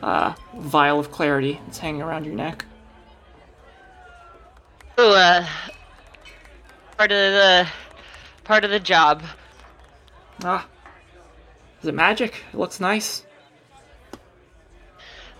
uh, 0.03 0.35
vial 0.57 0.99
of 0.99 1.11
clarity 1.13 1.61
that's 1.67 1.79
hanging 1.79 2.03
around 2.03 2.25
your 2.25 2.35
neck. 2.35 2.65
Oh, 4.97 5.15
uh, 5.15 5.47
part 6.97 7.13
of 7.13 7.33
the 7.33 7.69
part 8.43 8.65
of 8.65 8.71
the 8.71 8.81
job. 8.81 9.23
Ah. 10.43 10.67
Is 11.81 11.89
it 11.89 11.95
magic? 11.95 12.43
It 12.53 12.59
looks 12.59 12.81
nice. 12.81 13.25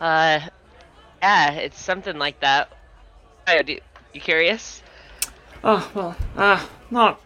Uh, 0.01 0.41
yeah, 1.21 1.51
it's 1.55 1.81
something 1.81 2.19
like 2.19 2.39
that. 2.41 2.71
Oh, 3.49 3.63
do, 3.63 3.79
you 4.13 4.21
curious? 4.21 4.83
Oh, 5.65 5.91
well, 5.95 6.17
ah, 6.37 6.69
not. 6.91 7.21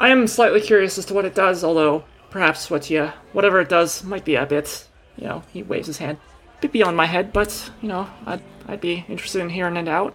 I 0.00 0.10
am 0.10 0.26
slightly 0.26 0.60
curious 0.60 0.96
as 0.96 1.04
to 1.06 1.14
what 1.14 1.24
it 1.24 1.34
does, 1.34 1.64
although 1.64 2.04
perhaps 2.30 2.70
what 2.70 2.88
you, 2.88 3.10
whatever 3.32 3.60
it 3.60 3.68
does 3.68 4.04
might 4.04 4.24
be 4.24 4.36
a 4.36 4.46
bit, 4.46 4.86
you 5.16 5.26
know, 5.26 5.42
he 5.52 5.62
waves 5.62 5.88
his 5.88 5.98
hand, 5.98 6.18
a 6.56 6.60
bit 6.60 6.72
beyond 6.72 6.96
my 6.96 7.06
head, 7.06 7.32
but, 7.32 7.70
you 7.80 7.88
know, 7.88 8.08
I'd, 8.26 8.42
I'd 8.68 8.80
be 8.80 9.04
interested 9.08 9.40
in 9.40 9.48
hearing 9.48 9.76
it 9.76 9.88
out. 9.88 10.14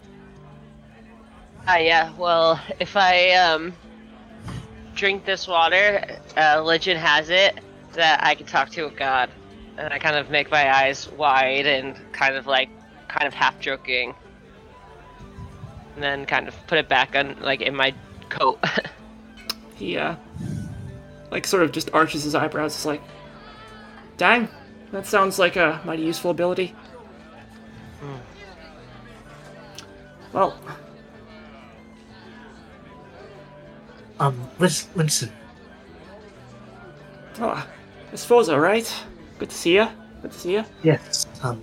Ah, 1.68 1.78
yeah. 1.78 2.12
Well, 2.18 2.60
if 2.80 2.98
I 2.98 3.32
um 3.32 3.74
drink 4.96 5.26
this 5.26 5.48
water, 5.48 6.20
uh, 6.38 6.62
legend 6.62 7.00
has 7.00 7.30
it 7.30 7.60
that 7.94 8.24
I 8.24 8.36
can 8.36 8.46
talk 8.46 8.70
to 8.72 8.86
a 8.88 8.92
god, 8.92 9.30
and 9.78 9.94
I 9.94 10.00
kind 10.00 10.16
of 10.16 10.30
make 10.30 10.52
my 10.52 10.74
eyes 10.74 11.10
wide 11.12 11.66
and 11.66 11.96
kind 12.12 12.36
of 12.36 12.48
like, 12.48 12.70
kind 13.08 13.28
of 13.28 13.34
half 13.34 13.60
joking, 13.60 14.14
and 15.96 16.04
then 16.04 16.26
kind 16.26 16.48
of 16.48 16.68
put 16.68 16.78
it 16.78 16.90
back 16.90 17.16
on 17.16 17.38
like 17.42 17.62
in 17.62 17.76
my 17.76 17.94
coat. 18.30 18.60
He, 19.84 19.98
uh, 19.98 20.16
like, 21.30 21.46
sort 21.46 21.64
of 21.64 21.74
just 21.74 21.90
arches 21.94 22.24
his 22.24 22.36
eyebrows, 22.36 22.74
it's 22.74 22.86
like, 22.86 23.02
dang, 24.16 24.48
that 24.94 25.06
sounds 25.06 25.38
like 25.40 25.58
a 25.58 25.82
mighty 25.84 26.04
useful 26.04 26.32
ability. 26.32 26.74
Well, 30.32 30.58
Um, 34.20 34.40
Winston, 34.58 35.32
oh, 37.40 37.68
Miss 38.12 38.26
Phoza, 38.26 38.62
right? 38.62 38.88
Good 39.38 39.50
to 39.50 39.56
see 39.56 39.76
ya. 39.76 39.90
Good 40.22 40.32
to 40.32 40.40
see 40.40 40.54
ya. 40.54 40.64
yes. 40.82 41.26
Um, 41.42 41.62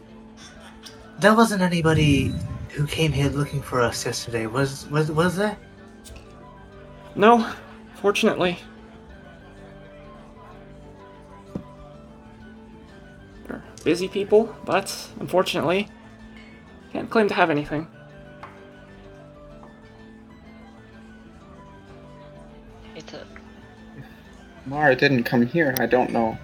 there 1.21 1.35
wasn't 1.35 1.63
anybody 1.63 2.35
who 2.71 2.87
came 2.87 3.13
here 3.13 3.31
looking 3.31 3.63
for 3.63 3.81
us 3.81 4.05
yesterday, 4.05 4.47
was 4.47 4.87
was 4.91 5.11
was 5.11 5.37
there? 5.37 5.57
No, 7.15 7.51
fortunately. 8.01 8.59
They're 13.47 13.63
busy 13.85 14.09
people, 14.09 14.55
but 14.65 15.09
unfortunately, 15.21 15.89
can't 16.93 17.11
claim 17.11 17.29
to 17.29 17.35
have 17.35 17.51
anything. 17.51 17.87
It's 22.97 23.13
a, 23.13 23.27
Mara 24.67 24.97
didn't 24.97 25.25
come 25.25 25.47
here. 25.47 25.75
I 25.79 25.87
don't 25.87 26.11
know 26.11 26.37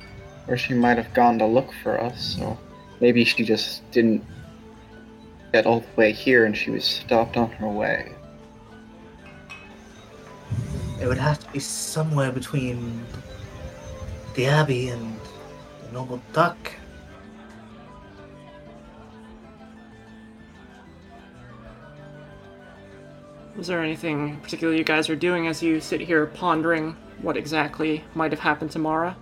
where 0.46 0.56
she 0.56 0.74
might 0.74 0.96
have 0.96 1.12
gone 1.14 1.38
to 1.38 1.46
look 1.46 1.72
for 1.82 2.00
us, 2.00 2.36
so 2.38 2.58
maybe 3.00 3.24
she 3.24 3.44
just 3.44 3.88
didn't 3.90 4.24
get 5.52 5.66
all 5.66 5.80
the 5.80 5.86
way 5.96 6.12
here 6.12 6.44
and 6.44 6.56
she 6.56 6.70
was 6.70 6.84
stopped 6.84 7.36
on 7.36 7.50
her 7.52 7.68
way. 7.68 8.15
It 11.00 11.06
would 11.06 11.18
have 11.18 11.38
to 11.40 11.52
be 11.52 11.58
somewhere 11.58 12.32
between 12.32 13.04
the 14.34 14.46
Abbey 14.46 14.88
and 14.88 15.18
the 15.82 15.92
Noble 15.92 16.22
Duck. 16.32 16.72
Was 23.56 23.66
there 23.66 23.82
anything 23.82 24.36
particular 24.40 24.74
you 24.74 24.84
guys 24.84 25.08
are 25.08 25.16
doing 25.16 25.46
as 25.48 25.62
you 25.62 25.80
sit 25.80 26.00
here 26.00 26.26
pondering 26.26 26.96
what 27.22 27.36
exactly 27.36 28.04
might 28.14 28.30
have 28.30 28.40
happened 28.40 28.70
to 28.72 28.78
Mara? 28.78 29.16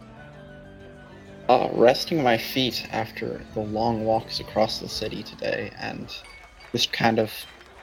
Uh, 1.49 1.69
resting 1.73 2.23
my 2.23 2.39
feet 2.39 2.87
after 2.91 3.41
the 3.55 3.61
long 3.61 4.05
walks 4.05 4.41
across 4.41 4.81
the 4.81 4.89
city 4.89 5.23
today, 5.23 5.71
and 5.79 6.17
just 6.73 6.93
kind 6.93 7.19
of 7.19 7.31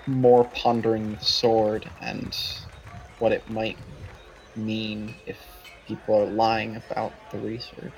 more 0.08 0.46
pondering 0.46 1.16
the 1.16 1.24
sword 1.24 1.90
and 2.02 2.36
what 3.22 3.32
it 3.32 3.48
might 3.50 3.78
mean 4.56 5.14
if 5.28 5.38
people 5.88 6.16
are 6.16 6.26
lying 6.26 6.76
about 6.76 7.14
the 7.32 7.38
research. 7.38 7.94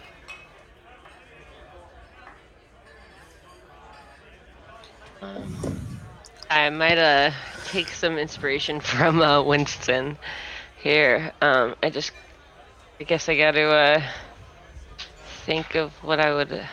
um, 5.21 5.97
I 6.49 6.69
might 6.69 6.97
uh 6.97 7.31
take 7.65 7.87
some 7.87 8.17
inspiration 8.17 8.79
from 8.91 9.21
uh, 9.21 9.41
Winston 9.41 10.17
here. 10.81 11.31
Um, 11.41 11.75
I 11.81 11.89
just, 11.89 12.11
I 12.99 13.03
guess 13.05 13.29
I 13.29 13.37
got 13.37 13.51
to 13.51 13.63
uh 13.63 14.01
think 15.45 15.75
of 15.75 15.91
what 16.03 16.19
I 16.19 16.33
would 16.33 16.51
uh, 16.51 16.63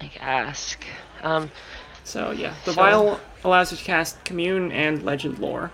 like 0.00 0.20
ask. 0.22 0.84
Um, 1.22 1.50
So 2.04 2.30
yeah, 2.32 2.54
the 2.64 2.72
So- 2.72 2.76
vial 2.82 3.20
allows 3.44 3.72
you 3.72 3.78
to 3.78 3.84
cast 3.84 4.22
commune 4.24 4.70
and 4.72 5.02
legend 5.02 5.38
lore. 5.38 5.70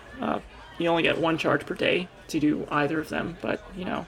You 0.78 0.88
only 0.88 1.02
get 1.02 1.18
one 1.18 1.38
charge 1.38 1.66
per 1.66 1.74
day 1.74 2.08
to 2.28 2.40
do 2.40 2.66
either 2.70 3.00
of 3.00 3.08
them, 3.08 3.36
but 3.40 3.62
you 3.76 3.84
know, 3.84 4.06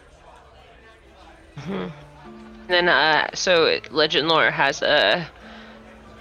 then 2.68 2.88
uh, 2.88 3.30
so 3.34 3.78
Legend 3.90 4.28
Lore 4.28 4.50
has 4.50 4.82
a 4.82 5.26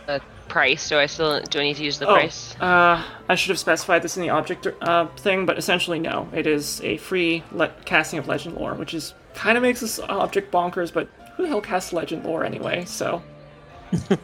a 0.08 0.20
price. 0.48 0.90
Do 0.90 0.98
I 0.98 1.06
still 1.06 1.42
do 1.42 1.60
I 1.60 1.64
need 1.64 1.76
to 1.78 1.84
use 1.84 2.00
the 2.00 2.08
oh, 2.08 2.14
price? 2.16 2.56
uh, 2.60 3.04
I 3.28 3.36
should 3.36 3.50
have 3.50 3.60
specified 3.60 4.02
this 4.02 4.18
in 4.18 4.24
the 4.24 4.30
object 4.30 4.68
uh, 4.82 5.08
thing, 5.18 5.46
but 5.46 5.58
essentially 5.58 6.00
no, 6.00 6.28
it 6.34 6.48
is 6.48 6.82
a 6.82 6.98
free 6.98 7.44
le- 7.52 7.74
casting 7.86 8.18
of 8.18 8.28
legend 8.28 8.56
lore, 8.56 8.74
which 8.74 8.94
is 8.94 9.14
kind 9.36 9.58
of 9.58 9.62
makes 9.62 9.82
this 9.82 10.00
object 10.00 10.52
bonkers. 10.52 10.92
But 10.92 11.10
who 11.38 11.44
the 11.44 11.50
hell 11.50 11.62
casts 11.62 11.94
legend 11.94 12.26
lore 12.26 12.44
anyway? 12.44 12.86
So 12.86 13.22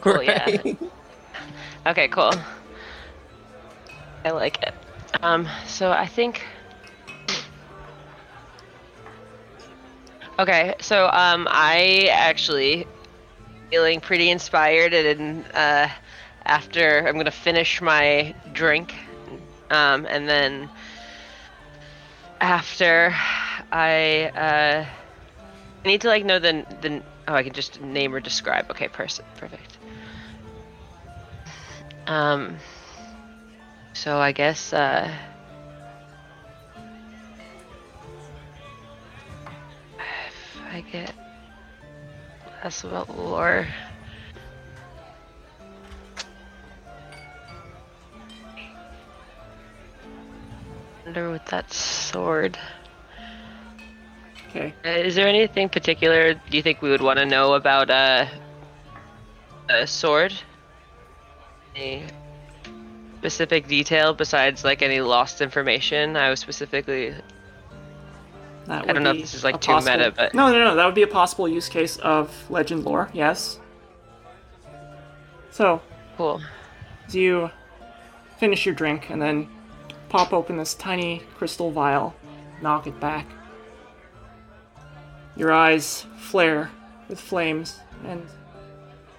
Cool, 0.00 0.22
yeah. 0.22 0.56
Okay, 1.86 2.08
cool. 2.08 2.32
I 4.24 4.30
like 4.30 4.60
it. 4.60 4.74
Um, 5.22 5.48
so 5.66 5.90
I 5.90 6.06
think. 6.06 6.42
Okay, 10.38 10.74
so 10.80 11.06
um, 11.06 11.48
I 11.50 12.08
actually 12.12 12.86
feeling 13.70 14.00
pretty 14.00 14.30
inspired, 14.30 14.92
and 14.92 15.44
uh, 15.54 15.88
after 16.44 17.06
I'm 17.06 17.16
gonna 17.16 17.30
finish 17.30 17.80
my 17.80 18.34
drink, 18.52 18.94
um, 19.70 20.06
and 20.06 20.28
then 20.28 20.68
after 22.40 23.14
I 23.72 24.30
uh, 24.34 24.86
I 25.84 25.88
need 25.88 26.02
to 26.02 26.08
like 26.08 26.24
know 26.24 26.38
the 26.38 26.66
the 26.82 27.02
oh 27.28 27.34
I 27.34 27.42
can 27.42 27.54
just 27.54 27.80
name 27.80 28.14
or 28.14 28.20
describe. 28.20 28.70
Okay, 28.70 28.88
person, 28.88 29.24
perfect. 29.38 29.78
Um. 32.06 32.58
So 33.96 34.18
I 34.18 34.32
guess 34.32 34.74
uh. 34.74 35.10
If 39.98 40.60
I 40.70 40.84
get 40.92 41.14
less 42.62 42.84
about 42.84 43.08
lore. 43.16 43.66
Wonder 51.06 51.30
with 51.30 51.46
that 51.46 51.72
sword. 51.72 52.58
okay, 54.50 54.74
Uh, 54.84 54.88
Is 54.88 55.14
there 55.14 55.26
anything 55.26 55.70
particular 55.70 56.34
do 56.34 56.56
you 56.56 56.62
think 56.62 56.82
we 56.82 56.90
would 56.90 57.00
want 57.00 57.18
to 57.18 57.24
know 57.24 57.54
about 57.54 57.88
uh, 57.88 58.26
a 59.70 59.86
sword? 59.86 60.34
Any 61.74 62.04
specific 63.26 63.66
detail 63.66 64.14
besides 64.14 64.62
like 64.62 64.82
any 64.82 65.00
lost 65.00 65.40
information? 65.40 66.16
I 66.16 66.30
was 66.30 66.38
specifically 66.38 67.12
that 68.66 68.88
I 68.88 68.92
don't 68.92 69.02
know 69.02 69.10
if 69.10 69.20
this 69.20 69.34
is, 69.34 69.42
like, 69.44 69.60
too 69.60 69.76
meta, 69.76 70.12
but- 70.16 70.34
no, 70.34 70.50
no, 70.52 70.58
no, 70.58 70.76
that 70.76 70.86
would 70.86 70.94
be 70.94 71.02
a 71.02 71.08
possible 71.08 71.48
use 71.48 71.68
case 71.68 71.96
of 71.98 72.32
legend 72.50 72.84
lore. 72.84 73.10
Yes. 73.12 73.58
So 75.50 75.80
cool. 76.16 76.40
as 77.06 77.14
you 77.14 77.50
finish 78.38 78.66
your 78.66 78.74
drink 78.74 79.10
and 79.10 79.20
then 79.20 79.48
pop 80.08 80.32
open 80.32 80.56
this 80.56 80.74
tiny 80.74 81.22
crystal 81.36 81.70
vial, 81.70 82.14
knock 82.62 82.86
it 82.86 82.98
back. 83.00 83.26
Your 85.36 85.52
eyes 85.52 86.06
flare 86.16 86.70
with 87.08 87.20
flames 87.20 87.78
and 88.04 88.24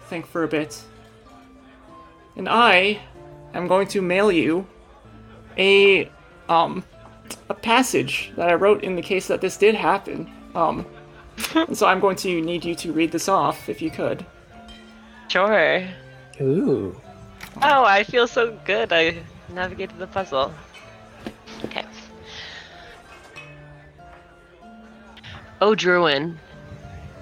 think 0.08 0.26
for 0.28 0.44
a 0.44 0.48
bit. 0.48 0.82
And 2.36 2.48
I 2.48 3.00
am 3.54 3.68
going 3.68 3.88
to 3.88 4.02
mail 4.02 4.32
you 4.32 4.68
a 5.58 6.10
um 6.50 6.84
a 7.50 7.54
passage 7.54 8.32
that 8.36 8.50
I 8.50 8.54
wrote 8.54 8.84
in 8.84 8.96
the 8.96 9.02
case 9.02 9.28
that 9.28 9.42
this 9.42 9.58
did 9.58 9.76
happen. 9.76 10.32
Um 10.56 10.86
so 11.74 11.88
I'm 11.88 12.00
going 12.00 12.16
to 12.18 12.42
need 12.42 12.66
you 12.66 12.76
to 12.76 12.92
read 12.92 13.12
this 13.12 13.30
off 13.30 13.70
if 13.70 13.82
you 13.82 13.92
could. 13.92 14.26
Sure. 15.28 15.88
Ooh. 16.42 17.00
Oh, 17.62 17.84
I 17.84 18.04
feel 18.04 18.28
so 18.28 18.58
good. 18.66 18.94
I 18.94 19.18
navigated 19.54 19.98
the 19.98 20.08
puzzle. 20.08 20.54
Okay. 21.66 21.86
O 25.60 25.74
Druin, 25.74 26.38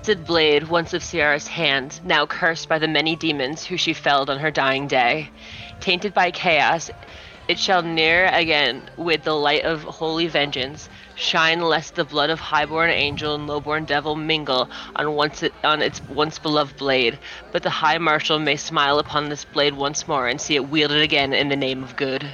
Sid 0.02 0.26
Blade, 0.26 0.68
once 0.68 0.94
of 0.94 1.02
Kiara's 1.02 1.48
hand, 1.48 2.02
now 2.04 2.26
cursed 2.26 2.68
by 2.68 2.78
the 2.78 2.88
many 2.88 3.16
demons 3.16 3.66
who 3.66 3.78
she 3.78 3.94
felled 3.94 4.30
on 4.30 4.40
her 4.40 4.52
dying 4.52 4.88
day. 4.88 5.30
Tainted 5.80 6.14
by 6.14 6.32
chaos, 6.32 6.90
it 7.48 7.60
shall 7.60 7.84
ne'er 7.84 8.26
again, 8.26 8.90
with 8.98 9.24
the 9.24 9.36
light 9.36 9.66
of 9.66 9.84
holy 9.84 10.28
vengeance, 10.28 10.90
shine 11.16 11.62
lest 11.62 11.94
the 11.94 12.04
blood 12.04 12.32
of 12.32 12.40
highborn 12.40 12.90
angel 12.90 13.36
and 13.36 13.46
lowborn 13.46 13.86
devil 13.86 14.16
mingle 14.16 14.68
on 14.96 15.14
once 15.14 15.44
it, 15.44 15.54
on 15.64 15.82
its 15.82 16.02
once 16.10 16.40
beloved 16.40 16.76
blade. 16.78 17.20
But 17.52 17.62
the 17.62 17.70
High 17.70 18.00
Marshal 18.00 18.40
may 18.40 18.56
smile 18.56 18.98
upon 18.98 19.30
this 19.30 19.46
blade 19.46 19.76
once 19.76 20.08
more 20.08 20.28
and 20.28 20.42
see 20.42 20.56
it 20.56 20.70
wielded 20.70 21.02
again 21.02 21.34
in 21.34 21.50
the 21.50 21.56
name 21.56 21.84
of 21.84 21.96
good. 21.96 22.28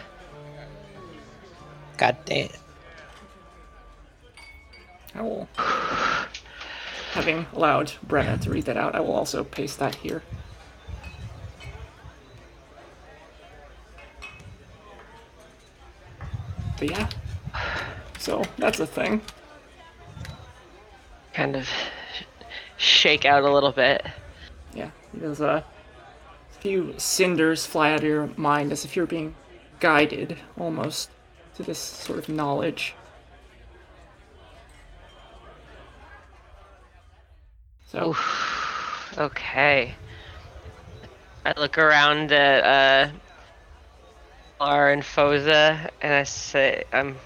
God 1.98 2.16
damn. 2.26 2.50
I 5.14 5.22
will. 5.22 5.50
Having 7.12 7.48
allowed 7.54 7.92
Brenna 8.08 8.40
to 8.42 8.50
read 8.50 8.66
that 8.66 8.78
out, 8.78 8.96
I 8.96 9.02
will 9.02 9.14
also 9.14 9.44
paste 9.44 9.80
that 9.80 9.96
here. 9.96 10.24
But 16.82 16.90
yeah. 16.90 17.10
So 18.18 18.42
that's 18.58 18.80
a 18.80 18.88
thing. 18.88 19.22
Kind 21.32 21.56
of 21.56 21.70
shake 22.78 23.24
out 23.24 23.44
a 23.44 23.54
little 23.54 23.72
bit. 23.72 24.04
Yeah. 24.74 24.90
There's 25.14 25.42
a 25.42 25.64
few 26.60 26.96
cinders 26.98 27.68
fly 27.68 27.92
out 27.92 28.00
of 28.00 28.04
your 28.04 28.32
mind 28.36 28.72
as 28.72 28.84
if 28.84 28.96
you're 28.96 29.06
being 29.06 29.36
guided 29.80 30.38
almost 30.60 31.12
to 31.56 31.62
this 31.62 31.78
sort 31.78 32.18
of 32.18 32.30
knowledge. 32.30 32.96
So 37.92 38.16
Okay. 39.20 39.94
I 41.46 41.54
look 41.60 41.78
around 41.78 42.32
at 42.32 42.64
uh 42.64 43.12
Lar 44.62 44.92
and 44.92 45.02
Phoza, 45.02 45.90
and 46.04 46.14
I 46.14 46.22
say, 46.22 46.84
I'm 46.94 47.18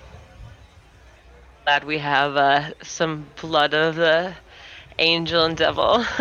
glad 1.66 1.84
we 1.84 1.98
have 1.98 2.38
uh, 2.38 2.72
some 2.82 3.26
blood 3.41 3.74
of 3.74 3.98
the 3.98 4.34
angel 4.99 5.44
and 5.44 5.57
devil. 5.57 6.06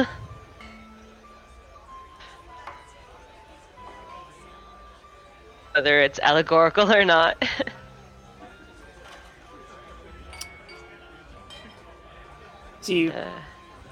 Whether 5.73 6.01
it's 6.01 6.19
allegorical 6.19 6.93
or 6.93 7.05
not. 7.05 7.41
so 12.81 12.93
you, 12.93 13.12
uh, 13.12 13.31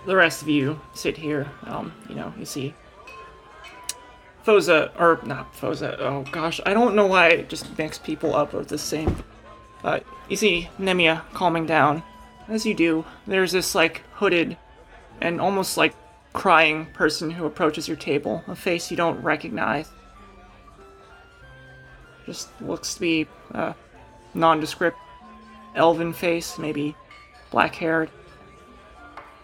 the 0.07 0.17
rest 0.17 0.43
of 0.43 0.49
you 0.49 0.81
sit 0.93 1.17
here. 1.17 1.49
Um, 1.67 1.93
you 2.09 2.17
know, 2.17 2.35
you 2.37 2.45
see 2.45 2.75
Phoza, 4.45 4.91
or 4.99 5.21
not 5.25 5.55
Phoza. 5.55 5.97
Oh 6.01 6.25
gosh, 6.31 6.61
I 6.67 6.75
don't 6.75 6.97
know 6.97 7.07
why 7.07 7.29
I 7.29 7.43
just 7.43 7.77
mix 7.79 7.99
people 7.99 8.35
up 8.35 8.53
with 8.53 8.69
the 8.69 8.79
same. 8.79 9.23
Uh, 9.85 10.01
you 10.29 10.37
see 10.37 10.69
Nemia 10.79 11.23
calming 11.33 11.67
down. 11.67 12.03
As 12.49 12.67
you 12.67 12.75
do, 12.75 13.05
there's 13.27 13.53
this 13.53 13.75
like 13.75 14.03
hooded 14.15 14.57
and 15.21 15.41
almost 15.41 15.77
like 15.77 15.95
crying 16.33 16.87
person 16.87 17.31
who 17.31 17.47
approaches 17.47 17.87
your 17.87 17.97
table, 17.97 18.43
a 18.49 18.57
face 18.57 18.91
you 18.91 18.97
don't 18.97 19.23
recognize. 19.23 19.89
Just 22.27 22.49
looks 22.61 22.95
to 22.95 23.01
be 23.01 23.27
a 23.53 23.75
nondescript 24.35 24.99
elven 25.75 26.13
face, 26.13 26.59
maybe 26.59 26.97
black 27.51 27.75
haired, 27.75 28.11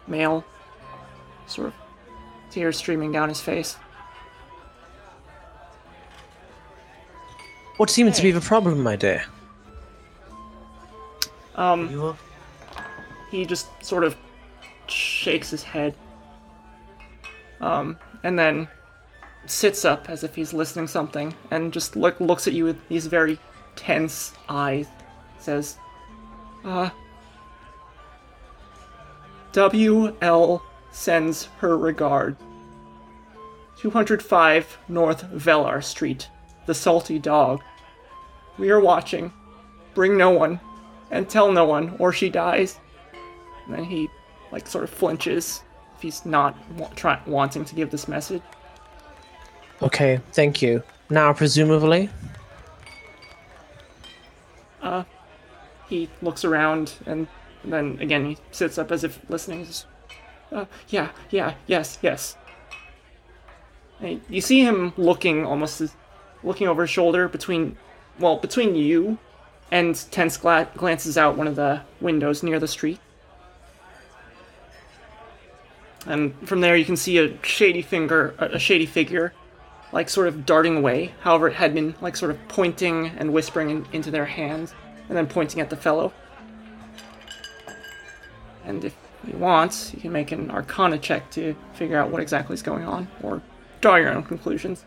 male, 0.07 0.45
sort 1.47 1.69
of 1.69 1.75
tears 2.51 2.77
streaming 2.77 3.13
down 3.13 3.29
his 3.29 3.41
face. 3.41 3.77
What 7.79 7.91
seems 7.91 8.17
to 8.17 8.23
be 8.23 8.33
the 8.33 8.41
problem, 8.41 8.83
my 8.83 8.97
dear? 8.97 9.25
Um, 11.55 11.91
You 11.91 12.17
he 13.31 13.45
just 13.45 13.69
sort 13.85 14.05
of 14.05 14.17
shakes 14.89 15.51
his 15.51 15.63
head. 15.63 15.95
Um, 17.61 17.99
and 18.23 18.39
then 18.39 18.69
sits 19.47 19.85
up 19.85 20.11
as 20.11 20.25
if 20.25 20.35
he's 20.35 20.53
listening 20.53 20.87
something 20.87 21.35
and 21.51 21.73
just 21.73 21.97
look, 21.97 22.19
looks 22.21 22.47
at 22.47 22.53
you 22.53 22.65
with 22.65 22.89
these 22.89 23.07
very 23.07 23.39
tense 23.77 24.33
eyes. 24.49 24.89
Says, 25.39 25.79
uh, 26.65 26.91
WL 29.53 30.63
sends 30.91 31.45
her 31.59 31.77
regard. 31.79 32.37
205 33.77 34.79
North 34.89 35.23
Velar 35.31 35.83
Street, 35.83 36.29
the 36.69 36.75
salty 36.75 37.19
dog. 37.19 37.63
We 38.59 38.69
are 38.71 38.79
watching. 38.79 39.33
Bring 39.95 40.17
no 40.19 40.29
one, 40.31 40.61
and 41.11 41.29
tell 41.29 41.51
no 41.51 41.65
one, 41.65 41.97
or 41.99 42.13
she 42.13 42.29
dies. 42.29 42.79
And 43.65 43.75
then 43.75 43.85
he, 43.85 44.09
like, 44.53 44.67
sort 44.69 44.85
of 44.85 44.91
flinches 44.91 45.63
if 45.97 46.03
he's 46.03 46.25
not 46.27 46.55
wa- 46.77 46.91
try- 46.95 47.21
wanting 47.27 47.65
to 47.65 47.75
give 47.75 47.91
this 47.91 48.07
message. 48.07 48.43
Okay, 49.83 50.21
thank 50.33 50.61
you. 50.63 50.83
Now, 51.11 51.33
presumably, 51.33 52.09
Uh, 54.81 55.03
He 55.89 56.09
looks 56.23 56.45
around 56.45 56.93
and 57.07 57.27
then 57.65 57.99
again 58.01 58.25
he 58.27 58.37
sits 58.53 58.77
up 58.79 58.93
as 58.93 59.03
if 59.05 59.19
listening. 59.31 59.65
He's, 59.65 59.87
Uh, 60.53 60.67
yeah, 60.89 61.09
yeah, 61.31 61.55
yes, 61.67 61.99
yes. 62.03 62.37
And 64.01 64.21
you 64.29 64.41
see 64.41 64.61
him 64.63 64.93
looking 64.97 65.45
almost 65.47 65.81
as, 65.81 65.95
looking 66.43 66.69
over 66.69 66.83
his 66.83 66.91
shoulder 66.91 67.29
between, 67.29 67.77
well, 68.19 68.37
between 68.37 68.75
you 68.75 69.19
and 69.71 69.95
Tense 70.11 70.37
gla- 70.37 70.69
glances 70.77 71.19
out 71.19 71.37
one 71.37 71.47
of 71.47 71.57
the 71.57 71.83
windows 72.01 72.43
near 72.43 72.59
the 72.59 72.69
street. 72.69 73.01
And 76.07 76.35
from 76.49 76.61
there 76.61 76.77
you 76.77 76.85
can 76.85 76.97
see 76.97 77.19
a 77.19 77.43
shady 77.43 77.83
finger, 77.83 78.35
a 78.39 78.59
shady 78.59 78.87
figure, 78.87 79.33
like 79.93 80.09
sort 80.09 80.29
of 80.29 80.47
darting 80.47 80.77
away. 80.77 81.13
However, 81.21 81.49
it 81.49 81.55
had 81.55 81.75
been 81.75 81.95
like 82.01 82.17
sort 82.17 82.31
of 82.31 82.49
pointing 82.49 83.09
and 83.09 83.33
whispering 83.33 83.71
in, 83.71 83.87
into 83.93 84.11
their 84.11 84.25
hands, 84.25 84.75
and 85.09 85.17
then 85.17 85.27
pointing 85.27 85.61
at 85.61 85.71
the 85.71 85.77
fellow. 85.77 86.13
And 88.65 88.85
if 88.85 88.95
you 89.27 89.37
want, 89.37 89.93
you 89.95 90.01
can 90.01 90.13
make 90.13 90.31
an 90.33 90.51
Arcana 90.51 90.99
check 90.99 91.31
to 91.33 91.55
figure 91.75 91.99
out 91.99 92.11
what 92.11 92.23
exactly 92.23 92.55
is 92.55 92.63
going 92.63 92.85
on, 92.85 93.09
or 93.23 93.43
draw 93.81 93.97
your 93.97 94.11
own 94.11 94.23
conclusions. 94.23 94.85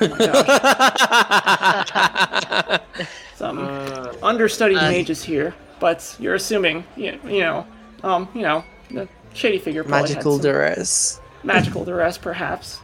Oh. 0.00 2.78
Some 3.36 3.58
Uh, 3.58 4.12
understudied 4.22 4.78
Uh, 4.78 4.90
mages 4.90 5.22
here, 5.22 5.54
but 5.80 6.16
you're 6.18 6.34
assuming, 6.34 6.84
you, 6.96 7.18
you 7.24 7.40
know, 7.40 7.66
um, 8.02 8.28
you 8.34 8.42
know, 8.42 8.64
the 8.90 9.08
shady 9.34 9.58
figure 9.58 9.84
probably 9.84 10.10
magical 10.14 10.32
some 10.38 10.42
duress. 10.42 11.20
magical 11.44 11.84
duress, 11.84 12.18
perhaps. 12.18 12.80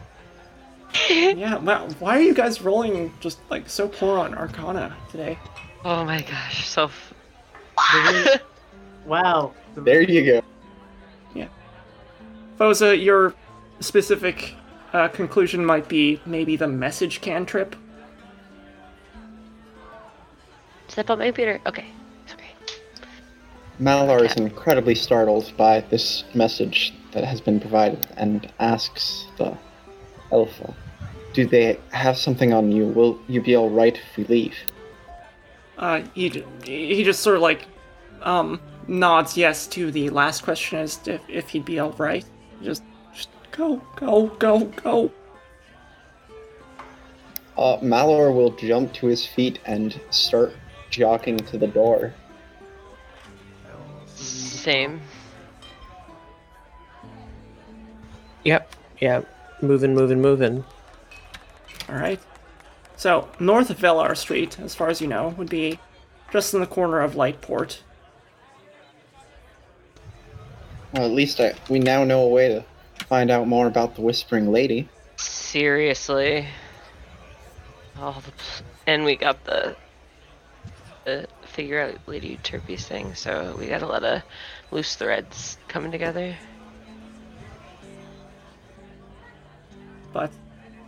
yeah, 1.09 1.57
wow. 1.57 1.87
Why 1.99 2.17
are 2.17 2.21
you 2.21 2.33
guys 2.33 2.61
rolling 2.61 3.11
just 3.19 3.39
like 3.49 3.67
so 3.69 3.87
poor 3.89 4.17
on 4.19 4.33
Arcana 4.33 4.95
today? 5.11 5.37
oh 5.83 6.05
my 6.05 6.21
gosh, 6.21 6.65
so. 6.67 6.85
F- 6.85 7.13
wow. 9.05 9.53
There 9.75 10.01
you 10.01 10.25
go. 10.25 10.41
Yeah. 11.33 11.47
Phoza, 12.57 13.01
your 13.01 13.33
specific 13.81 14.55
uh, 14.95 15.09
conclusion 15.09 15.65
might 15.65 15.89
be 15.89 16.21
maybe 16.25 16.55
the 16.55 16.67
message 16.67 17.19
cantrip. 17.19 17.75
Step 20.87 21.09
up 21.09 21.19
my 21.19 21.31
Peter. 21.31 21.59
Okay. 21.65 21.85
Sorry. 22.25 22.55
Malar 23.77 24.23
is 24.23 24.33
incredibly 24.37 24.95
startled 24.95 25.51
by 25.57 25.81
this 25.81 26.23
message 26.33 26.93
that 27.11 27.25
has 27.25 27.41
been 27.41 27.59
provided 27.59 28.07
and 28.15 28.49
asks 28.59 29.25
the 29.37 29.57
Alpha, 30.31 30.73
Do 31.33 31.45
they 31.45 31.77
have 31.91 32.17
something 32.17 32.53
on 32.53 32.71
you? 32.71 32.85
Will 32.85 33.19
you 33.27 33.41
be 33.41 33.57
alright 33.57 33.97
if 33.97 34.17
we 34.17 34.23
leave? 34.23 34.55
Uh, 35.77 36.03
he 36.13 36.45
he 36.63 37.03
just 37.03 37.21
sort 37.21 37.35
of 37.35 37.41
like 37.41 37.65
um 38.21 38.61
nods 38.87 39.35
yes 39.35 39.67
to 39.67 39.91
the 39.91 40.09
last 40.09 40.43
question 40.43 40.79
as 40.79 41.05
if, 41.05 41.21
if 41.27 41.49
he'd 41.49 41.65
be 41.65 41.79
all 41.79 41.91
right. 41.91 42.23
Just 42.63 42.81
just 42.81 42.94
go 43.55 43.81
go 43.95 44.27
go 44.39 44.65
go. 44.65 45.11
Uh, 47.57 47.77
Malar 47.77 48.33
will 48.35 48.51
jump 48.51 48.93
to 48.93 49.07
his 49.07 49.25
feet 49.25 49.59
and 49.65 49.99
start 50.09 50.53
jogging 50.89 51.37
to 51.37 51.57
the 51.57 51.67
door. 51.67 52.13
Same. 54.07 54.99
Yep, 58.43 58.75
yep. 58.99 59.27
Moving, 59.61 59.95
moving, 59.95 60.21
moving. 60.21 60.63
All 61.87 61.95
right. 61.95 62.19
So 62.97 63.29
north 63.39 63.69
of 63.69 63.77
Velar 63.77 64.15
Street, 64.17 64.59
as 64.59 64.75
far 64.75 64.89
as 64.89 64.99
you 64.99 65.07
know, 65.07 65.29
would 65.29 65.49
be 65.49 65.79
just 66.31 66.53
in 66.53 66.59
the 66.59 66.67
corner 66.67 67.01
of 67.01 67.13
Lightport. 67.13 67.79
Well, 70.93 71.05
at 71.05 71.11
least 71.11 71.39
I, 71.39 71.53
we 71.69 71.79
now 71.79 72.03
know 72.03 72.21
a 72.23 72.27
way 72.27 72.49
to 72.49 72.65
find 73.07 73.31
out 73.31 73.47
more 73.47 73.67
about 73.67 73.95
the 73.95 74.01
Whispering 74.01 74.51
Lady. 74.51 74.89
Seriously. 75.17 76.47
Oh, 77.97 78.21
the, 78.25 78.31
pl- 78.31 78.65
and 78.87 79.05
we 79.05 79.15
got 79.15 79.43
the 79.45 79.75
the 81.05 81.27
figure 81.43 81.79
out 81.79 81.95
Lady 82.07 82.29
Euterpe's 82.29 82.85
thing, 82.85 83.13
so 83.13 83.55
we 83.59 83.67
got 83.67 83.83
a 83.83 83.85
lot 83.85 84.03
of 84.03 84.19
uh, 84.19 84.21
loose 84.71 84.95
threads 84.95 85.57
coming 85.67 85.91
together. 85.91 86.35
But 90.11 90.31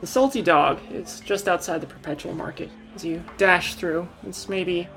the 0.01 0.07
Salty 0.07 0.41
Dog 0.41 0.79
is 0.91 1.19
just 1.19 1.47
outside 1.47 1.81
the 1.81 1.87
Perpetual 1.87 2.33
Market. 2.33 2.69
As 2.95 3.05
you 3.05 3.23
dash 3.37 3.75
through, 3.75 4.07
it's 4.25 4.49
maybe 4.49 4.87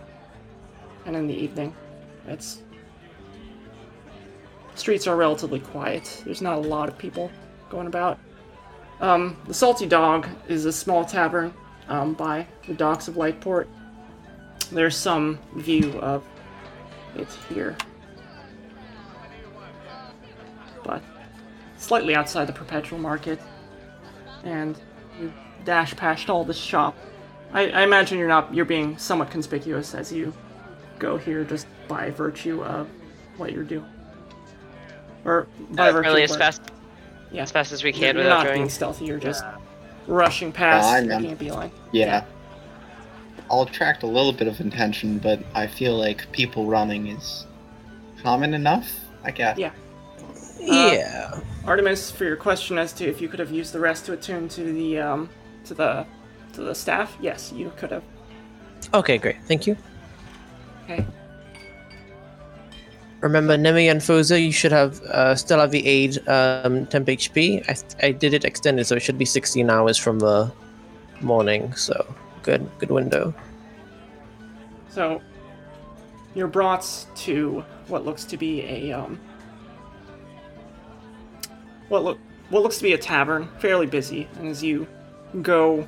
and 1.07 1.17
in 1.17 1.27
the 1.27 1.35
evening. 1.35 1.75
It's 2.27 2.63
streets 4.81 5.07
are 5.07 5.15
relatively 5.15 5.61
quiet. 5.61 6.23
There's 6.25 6.43
not 6.43 6.59
a 6.59 6.61
lot 6.61 6.89
of 6.89 6.99
people 6.99 7.31
going 7.69 7.87
about. 7.87 8.19
Um, 9.01 9.37
the 9.47 9.55
Salty 9.55 9.87
Dog 9.87 10.29
is 10.49 10.65
a 10.65 10.73
small 10.73 11.05
tavern 11.05 11.55
um, 11.89 12.15
by 12.15 12.47
the 12.67 12.75
docks 12.75 13.07
of 13.09 13.15
Lightport. 13.15 13.67
There's 14.73 14.97
some 14.97 15.39
view 15.57 15.99
of 16.01 16.25
it 17.17 17.29
here, 17.49 17.77
but 20.85 21.03
slightly 21.77 22.15
outside 22.15 22.47
the 22.47 22.53
Perpetual 22.53 22.99
Market 22.99 23.41
and 24.45 24.81
you 25.21 25.33
dash 25.65 25.97
past 25.97 26.31
all 26.31 26.45
the 26.45 26.55
shop. 26.55 26.97
I, 27.53 27.71
I 27.71 27.83
imagine 27.83 28.19
you're 28.19 28.29
not 28.29 28.55
you're 28.55 28.65
being 28.65 28.97
somewhat 28.97 29.31
conspicuous 29.31 29.95
as 29.95 30.13
you 30.13 30.33
go 30.99 31.17
here 31.17 31.43
just 31.43 31.67
by 31.89 32.11
virtue 32.11 32.63
of 32.63 32.89
what 33.37 33.53
you're 33.53 33.65
doing. 33.65 33.91
Or 35.25 35.47
by 35.71 35.91
Uh, 35.91 36.01
really, 36.01 36.23
as 36.23 36.37
fast 36.37 36.63
yeah. 37.31 37.43
as 37.43 37.51
fast 37.51 37.73
as 37.73 37.83
we 37.85 37.91
You're, 37.91 37.99
can 38.01 38.15
you're 38.17 38.25
without 38.25 38.37
not 38.39 38.43
drawing. 38.45 38.59
being 38.61 38.69
stealthy, 38.71 39.05
you're 39.05 39.19
just 39.19 39.45
rushing 40.07 40.51
past, 40.53 40.89
I 40.89 41.01
know. 41.01 41.19
making 41.19 41.33
a 41.33 41.37
beeline. 41.37 41.71
Yeah. 41.93 42.25
I'll 43.51 43.63
attract 43.63 44.03
a 44.05 44.07
little 44.07 44.33
bit 44.33 44.47
of 44.49 44.61
attention, 44.61 45.19
but 45.19 45.41
I 45.55 45.67
feel 45.67 45.97
like 45.97 46.31
people 46.33 46.67
running 46.67 47.09
is 47.09 47.47
common 48.23 48.55
enough, 48.55 48.89
I 49.25 49.31
guess. 49.33 49.59
Yeah. 49.59 49.73
yeah. 50.61 51.41
Artemis, 51.67 52.11
for 52.11 52.25
your 52.25 52.37
question 52.37 52.79
as 52.79 52.93
to 52.95 53.07
if 53.09 53.21
you 53.21 53.29
could 53.29 53.41
have 53.41 53.51
used 53.51 53.73
the 53.73 53.81
rest 53.81 54.07
to 54.07 54.13
attune 54.13 54.49
to 54.51 54.73
the 54.73 54.99
um 54.99 55.29
to 55.65 55.75
the 55.75 56.07
to 56.55 56.63
the 56.63 56.75
staff, 56.75 57.17
yes, 57.21 57.53
you 57.53 57.73
could 57.77 57.91
have. 57.91 58.03
Okay, 58.95 59.19
great. 59.19 59.37
Thank 59.47 59.67
you. 59.67 59.77
Okay. 60.85 61.05
Remember, 63.21 63.57
Nemi 63.57 63.89
and 63.89 64.01
Phoza, 64.01 64.43
you 64.43 64.53
should 64.53 64.73
have 64.73 65.03
uh, 65.03 65.35
still 65.35 65.59
have 65.59 65.71
the 65.71 65.87
aid 65.87 66.27
um, 66.27 66.87
temp 66.87 67.07
HP. 67.07 67.63
I, 67.69 68.07
I 68.07 68.13
did 68.13 68.33
it 68.33 68.45
extended, 68.45 68.87
so 68.87 68.97
it 68.97 69.01
should 69.01 69.19
be 69.19 69.27
16 69.27 69.69
hours 69.69 69.99
from 69.99 70.21
the 70.21 70.51
morning. 71.21 71.75
So 71.75 72.15
good, 72.43 72.67
good 72.79 72.91
window. 72.91 73.35
So 74.89 75.21
you're 76.35 76.49
brought 76.49 76.87
to 77.17 77.65
what 77.89 78.05
looks 78.05 78.25
to 78.25 78.37
be 78.37 78.63
a 78.63 78.93
um 78.93 79.21
what 81.89 82.05
look 82.05 82.19
what 82.49 82.63
looks 82.63 82.79
to 82.79 82.83
be 82.83 82.93
a 82.93 82.99
tavern, 82.99 83.49
fairly 83.59 83.87
busy, 83.87 84.29
and 84.39 84.49
as 84.49 84.63
you 84.63 84.87
go 85.43 85.87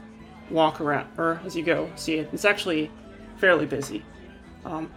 walk 0.50 0.80
around 0.80 1.08
or 1.16 1.40
as 1.44 1.56
you 1.56 1.62
go 1.62 1.90
see 1.96 2.16
it, 2.16 2.28
it's 2.32 2.44
actually 2.44 2.90
fairly 3.38 3.66
busy. 3.66 4.04
Um 4.64 4.90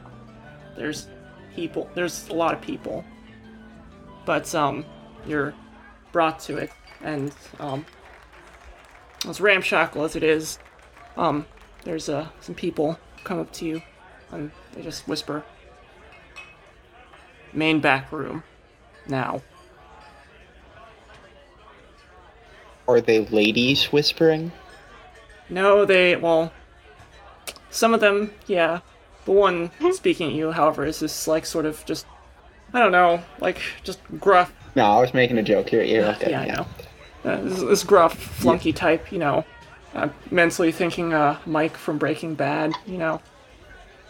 there's 0.75 1.07
people 1.55 1.89
there's 1.95 2.27
a 2.29 2.33
lot 2.33 2.53
of 2.53 2.61
people. 2.61 3.03
But 4.25 4.53
um 4.55 4.85
you're 5.27 5.53
brought 6.11 6.39
to 6.41 6.57
it 6.57 6.71
and 7.01 7.33
um 7.59 7.85
as 9.27 9.41
ramshackle 9.41 10.03
as 10.03 10.15
it 10.15 10.23
is, 10.23 10.59
um 11.17 11.45
there's 11.83 12.09
uh 12.09 12.27
some 12.41 12.55
people 12.55 12.99
come 13.23 13.39
up 13.39 13.51
to 13.53 13.65
you 13.65 13.81
and 14.31 14.51
they 14.73 14.81
just 14.81 15.07
whisper 15.07 15.43
main 17.53 17.79
back 17.79 18.11
room 18.11 18.43
now 19.07 19.41
Are 22.87 23.01
they 23.01 23.25
ladies 23.25 23.85
whispering? 23.85 24.51
no 25.49 25.85
they 25.85 26.15
well 26.15 26.51
some 27.69 27.93
of 27.93 27.99
them 27.99 28.31
yeah 28.47 28.79
the 29.25 29.31
one 29.31 29.69
speaking 29.91 30.29
at 30.29 30.33
you 30.35 30.51
however 30.51 30.85
is 30.85 30.99
this 30.99 31.27
like 31.27 31.45
sort 31.45 31.65
of 31.65 31.83
just 31.85 32.05
i 32.73 32.79
don't 32.79 32.91
know 32.91 33.21
like 33.39 33.59
just 33.83 33.99
gruff 34.19 34.53
No, 34.75 34.85
I 34.85 34.99
was 35.01 35.13
making 35.13 35.37
a 35.37 35.43
joke. 35.43 35.71
You're, 35.71 35.83
you're 35.83 36.05
okay. 36.05 36.31
yeah 36.31 36.41
i 36.41 36.45
know 36.45 36.65
uh, 37.25 37.41
this, 37.41 37.59
this 37.61 37.83
gruff 37.83 38.13
flunky 38.17 38.71
type 38.73 39.11
you 39.11 39.17
know 39.19 39.43
uh, 39.95 40.09
mentally 40.31 40.71
thinking 40.71 41.13
uh 41.13 41.37
mike 41.45 41.75
from 41.77 41.97
breaking 41.97 42.35
bad 42.35 42.73
you 42.85 42.97
know 42.97 43.21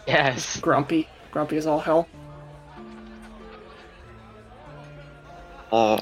Yes. 0.06 0.60
grumpy 0.60 1.08
grumpy 1.30 1.56
as 1.56 1.66
all 1.66 1.80
hell 1.80 2.06
Uh, 5.72 6.00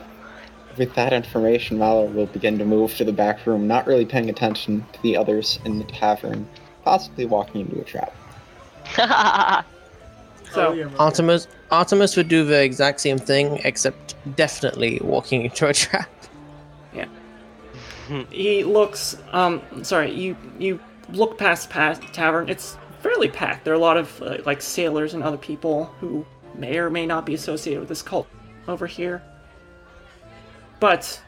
with 0.77 0.95
that 0.95 1.13
information, 1.15 1.79
Malar 1.79 2.13
will 2.13 2.27
begin 2.27 2.59
to 2.59 2.65
move 2.67 2.95
to 2.97 3.05
the 3.05 3.13
back 3.13 3.47
room, 3.47 3.67
not 3.67 3.87
really 3.87 4.05
paying 4.05 4.29
attention 4.29 4.85
to 4.93 5.03
the 5.03 5.17
others 5.17 5.59
in 5.65 5.79
the 5.79 5.85
tavern, 5.85 6.47
possibly 6.85 7.25
walking 7.25 7.63
into 7.63 7.81
a 7.81 7.85
trap. 7.85 8.13
So 8.95 10.69
Oh, 10.69 10.73
yeah, 10.73 10.89
Artemis, 10.99 11.49
Artemis 11.71 12.17
would 12.17 12.29
do 12.29 12.45
the 12.45 12.63
exact 12.63 13.01
same 13.01 13.19
thing, 13.19 13.61
except 13.65 14.15
definitely 14.37 15.01
walking 15.03 15.43
into 15.45 15.69
a 15.69 15.73
trap. 15.85 16.09
Yeah. 16.95 17.07
he 18.31 18.63
looks 18.65 19.17
um 19.33 19.63
sorry 19.83 20.13
you 20.13 20.37
you 20.59 20.79
look 21.11 21.39
past 21.39 21.69
the 21.69 21.73
pa- 21.73 21.99
tavern 22.13 22.49
it's 22.49 22.77
fairly 23.01 23.29
packed 23.29 23.65
there 23.65 23.73
are 23.73 23.77
a 23.77 23.81
lot 23.81 23.97
of 23.97 24.23
uh, 24.23 24.37
like 24.47 24.61
sailors 24.63 25.15
and 25.15 25.23
other 25.23 25.37
people 25.39 25.87
who 26.01 26.25
may 26.55 26.77
or 26.79 26.89
may 26.91 27.05
not 27.07 27.25
be 27.27 27.33
associated 27.35 27.81
with 27.81 27.89
this 27.89 28.03
cult 28.03 28.29
over 28.69 28.87
here 28.87 29.23
but 30.81 31.21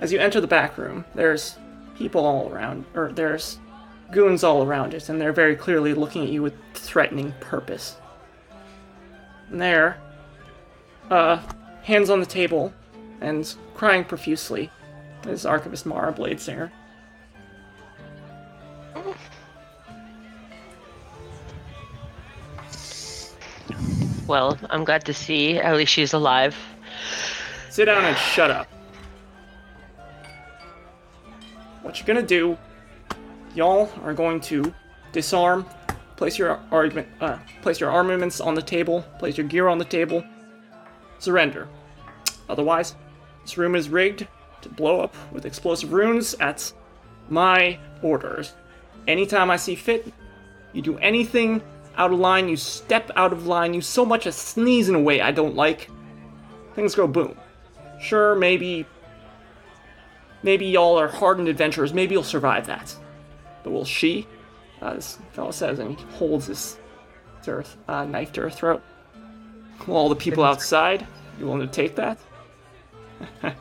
as 0.00 0.12
you 0.12 0.18
enter 0.18 0.40
the 0.40 0.46
back 0.46 0.78
room 0.78 1.04
there's 1.14 1.56
people 1.98 2.24
all 2.24 2.48
around 2.52 2.84
or 2.94 3.12
there's 3.12 3.58
goons 4.12 4.44
all 4.44 4.62
around 4.62 4.94
it 4.94 5.08
and 5.08 5.20
they're 5.20 5.32
very 5.32 5.56
clearly 5.56 5.94
looking 5.94 6.22
at 6.22 6.28
you 6.28 6.42
with 6.42 6.54
threatening 6.74 7.34
purpose 7.40 7.96
and 9.50 9.60
there 9.60 9.98
uh 11.10 11.40
hands 11.82 12.08
on 12.10 12.20
the 12.20 12.26
table 12.26 12.72
and 13.20 13.56
crying 13.74 14.04
profusely 14.04 14.70
is 15.26 15.46
Archivist 15.46 15.86
Mara 15.86 16.12
Bladesinger. 16.12 16.70
well, 24.26 24.58
I'm 24.70 24.84
glad 24.84 25.04
to 25.04 25.12
see 25.12 25.58
at 25.58 25.76
least 25.76 25.92
she's 25.92 26.12
alive. 26.14 26.56
Sit 27.70 27.84
down 27.84 28.04
and 28.04 28.16
shut 28.16 28.50
up. 28.50 28.66
What 31.82 31.98
you're 31.98 32.06
gonna 32.06 32.26
do, 32.26 32.56
y'all 33.54 33.90
are 34.02 34.14
going 34.14 34.40
to 34.40 34.72
disarm, 35.12 35.66
place 36.16 36.38
your 36.38 36.60
argument, 36.70 37.08
uh, 37.20 37.38
place 37.60 37.80
your 37.80 37.90
armaments 37.90 38.40
on 38.40 38.54
the 38.54 38.62
table, 38.62 39.02
place 39.18 39.36
your 39.36 39.46
gear 39.46 39.68
on 39.68 39.78
the 39.78 39.84
table, 39.84 40.24
surrender. 41.18 41.68
Otherwise, 42.48 42.94
this 43.42 43.58
room 43.58 43.74
is 43.74 43.88
rigged 43.88 44.26
to 44.62 44.68
blow 44.68 45.00
up 45.00 45.14
with 45.32 45.46
explosive 45.46 45.92
runes 45.92 46.34
at 46.34 46.72
my 47.28 47.78
orders. 48.02 48.54
Anytime 49.06 49.50
I 49.50 49.56
see 49.56 49.74
fit, 49.74 50.12
you 50.72 50.82
do 50.82 50.96
anything 50.98 51.60
out 51.96 52.12
of 52.12 52.18
line, 52.18 52.48
you 52.48 52.56
step 52.56 53.10
out 53.16 53.32
of 53.32 53.46
line, 53.46 53.74
you 53.74 53.80
so 53.80 54.04
much 54.04 54.26
as 54.26 54.36
sneeze 54.36 54.88
in 54.88 54.94
a 54.94 55.00
way 55.00 55.20
I 55.20 55.30
don't 55.32 55.54
like, 55.54 55.90
things 56.74 56.94
go 56.94 57.06
boom. 57.06 57.36
Sure, 58.00 58.34
maybe. 58.34 58.86
Maybe 60.42 60.66
y'all 60.66 60.98
are 60.98 61.08
hardened 61.08 61.48
adventurers. 61.48 61.94
Maybe 61.94 62.14
you'll 62.14 62.24
survive 62.24 62.66
that. 62.66 62.96
But 63.62 63.70
will 63.70 63.84
she? 63.84 64.26
Uh, 64.80 64.94
this 64.94 65.18
fellow 65.32 65.50
says, 65.52 65.78
and 65.78 65.98
he 65.98 66.04
holds 66.16 66.46
his 66.46 66.76
to 67.44 67.50
her, 67.52 67.64
uh, 67.88 68.04
knife 68.04 68.32
to 68.32 68.40
her 68.42 68.50
throat. 68.50 68.82
Will 69.86 69.96
all 69.96 70.08
the 70.08 70.16
people 70.16 70.44
outside? 70.44 71.06
You 71.38 71.46
willing 71.46 71.60
to 71.60 71.66
take 71.66 71.94
that? 71.96 72.18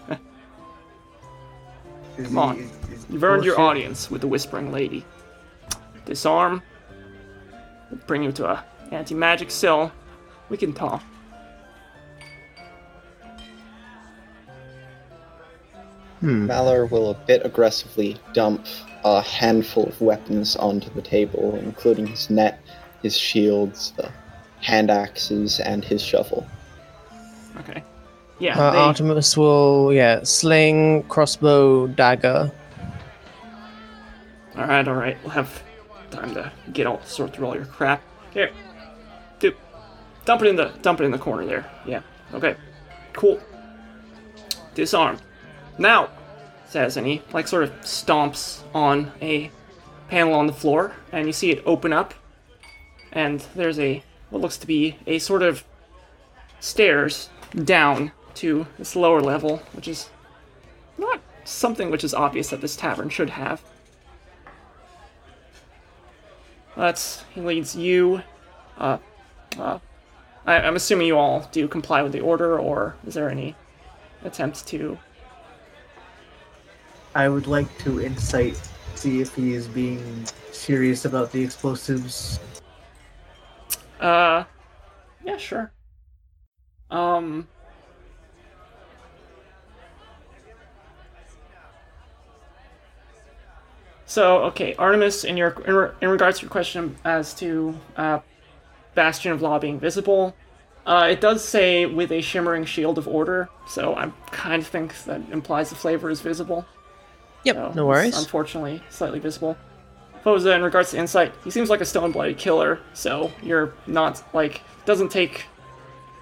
Come 2.17 2.37
on. 2.37 2.55
he- 2.57 2.61
is- 2.63 2.71
is 2.91 3.05
You've 3.09 3.23
earned 3.23 3.43
your 3.43 3.59
audience 3.59 4.09
with 4.11 4.21
the 4.21 4.27
Whispering 4.27 4.71
Lady. 4.71 5.05
Disarm. 6.05 6.61
Bring 8.07 8.23
you 8.23 8.31
to 8.33 8.49
a 8.49 8.63
anti-magic 8.91 9.51
cell. 9.51 9.91
We 10.49 10.57
can 10.57 10.73
talk. 10.73 11.03
Malar 16.21 16.89
will 16.89 17.09
a 17.11 17.13
bit 17.15 17.41
aggressively 17.45 18.17
dump 18.33 18.65
a 19.03 19.21
handful 19.21 19.85
of 19.87 19.99
weapons 20.01 20.55
onto 20.55 20.89
the 20.93 21.01
table, 21.01 21.55
including 21.61 22.07
his 22.07 22.29
net, 22.29 22.59
his 23.01 23.17
shields, 23.17 23.93
the 23.97 24.11
hand 24.61 24.89
axes, 24.91 25.59
and 25.59 25.83
his 25.83 26.01
shovel. 26.01 26.45
Okay. 27.59 27.83
Yeah. 28.39 28.59
Uh, 28.59 28.71
they- 28.71 28.77
Artemis 28.77 29.35
will, 29.37 29.91
yeah, 29.93 30.23
sling, 30.23 31.03
crossbow, 31.03 31.87
dagger. 31.87 32.51
All 34.57 34.67
right, 34.67 34.87
all 34.87 34.95
right. 34.95 35.17
We'll 35.23 35.31
have 35.31 35.63
time 36.11 36.33
to 36.33 36.51
get 36.73 36.85
all 36.85 37.01
sort 37.03 37.33
through 37.33 37.45
all 37.47 37.55
your 37.55 37.65
crap. 37.65 38.01
Here, 38.33 38.51
dude, 39.39 39.55
dump 40.25 40.41
it 40.41 40.47
in 40.47 40.55
the 40.55 40.71
dump 40.81 40.99
it 41.01 41.05
in 41.05 41.11
the 41.11 41.17
corner 41.17 41.45
there. 41.45 41.69
Yeah. 41.85 42.01
Okay. 42.33 42.55
Cool. 43.13 43.39
Disarm. 44.75 45.17
Now, 45.77 46.09
says, 46.71 46.95
and 46.95 47.05
he 47.05 47.21
like 47.33 47.47
sort 47.47 47.63
of 47.63 47.71
stomps 47.81 48.61
on 48.73 49.11
a 49.21 49.51
panel 50.07 50.33
on 50.33 50.47
the 50.47 50.53
floor, 50.53 50.93
and 51.11 51.27
you 51.27 51.33
see 51.33 51.51
it 51.51 51.61
open 51.65 51.91
up, 51.91 52.13
and 53.11 53.45
there's 53.55 53.77
a 53.77 54.03
what 54.29 54.41
looks 54.41 54.57
to 54.57 54.67
be 54.67 54.95
a 55.05 55.19
sort 55.19 55.43
of 55.43 55.65
stairs 56.61 57.29
down 57.65 58.11
to 58.35 58.65
this 58.77 58.95
lower 58.95 59.19
level, 59.19 59.57
which 59.73 59.87
is 59.87 60.09
not 60.97 61.19
something 61.43 61.91
which 61.91 62.05
is 62.05 62.13
obvious 62.13 62.49
that 62.49 62.61
this 62.61 62.77
tavern 62.77 63.09
should 63.09 63.31
have. 63.31 63.61
That's 66.77 67.25
he 67.35 67.41
leads 67.41 67.75
you. 67.75 68.23
Uh, 68.77 68.97
uh, 69.59 69.79
I, 70.45 70.55
I'm 70.61 70.77
assuming 70.77 71.07
you 71.07 71.17
all 71.17 71.49
do 71.51 71.67
comply 71.67 72.01
with 72.01 72.13
the 72.13 72.21
order, 72.21 72.57
or 72.57 72.95
is 73.05 73.15
there 73.15 73.29
any 73.29 73.55
attempt 74.23 74.65
to? 74.67 74.97
I 77.13 77.27
would 77.29 77.47
like 77.47 77.77
to 77.79 78.01
insight, 78.01 78.59
see 78.95 79.21
if 79.21 79.35
he 79.35 79.53
is 79.53 79.67
being 79.67 80.25
serious 80.51 81.05
about 81.05 81.31
the 81.31 81.43
explosives. 81.43 82.39
Uh, 83.99 84.43
yeah, 85.23 85.37
sure. 85.37 85.71
Um. 86.89 87.47
So, 94.05 94.39
okay, 94.45 94.75
Artemis, 94.75 95.23
in 95.23 95.37
your 95.37 95.51
in, 95.65 95.73
re- 95.73 95.91
in 96.01 96.09
regards 96.09 96.39
to 96.39 96.43
your 96.43 96.51
question 96.51 96.97
as 97.05 97.33
to 97.35 97.77
uh, 97.95 98.19
Bastion 98.93 99.31
of 99.31 99.41
Law 99.41 99.57
being 99.59 99.79
visible, 99.79 100.35
Uh, 100.85 101.07
it 101.11 101.21
does 101.21 101.45
say 101.47 101.85
with 101.85 102.11
a 102.11 102.21
shimmering 102.21 102.65
shield 102.65 102.97
of 102.97 103.07
order, 103.07 103.47
so 103.67 103.95
I 103.95 104.11
kind 104.31 104.61
of 104.61 104.67
think 104.67 104.95
that 105.05 105.21
implies 105.31 105.69
the 105.69 105.75
flavor 105.75 106.09
is 106.09 106.21
visible. 106.21 106.65
Yep, 107.43 107.55
So 107.55 107.71
no 107.73 107.85
worries. 107.85 108.17
Unfortunately, 108.17 108.81
slightly 108.89 109.19
visible. 109.19 109.57
Phoza, 110.23 110.55
in 110.55 110.61
regards 110.61 110.91
to 110.91 110.97
insight, 110.97 111.33
he 111.43 111.49
seems 111.49 111.69
like 111.69 111.81
a 111.81 111.85
stone-blooded 111.85 112.37
killer, 112.37 112.79
so 112.93 113.31
you're 113.41 113.73
not 113.87 114.23
like 114.33 114.61
doesn't 114.85 115.09
take 115.09 115.45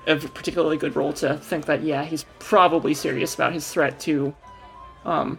a 0.07 0.15
particularly 0.15 0.77
good 0.77 0.95
role 0.95 1.11
to 1.13 1.35
think 1.37 1.65
that 1.65 1.83
yeah 1.83 2.03
he's 2.03 2.25
probably 2.39 2.93
serious 2.93 3.35
about 3.35 3.51
his 3.53 3.69
threat 3.69 3.99
to, 3.99 4.33
um, 5.05 5.37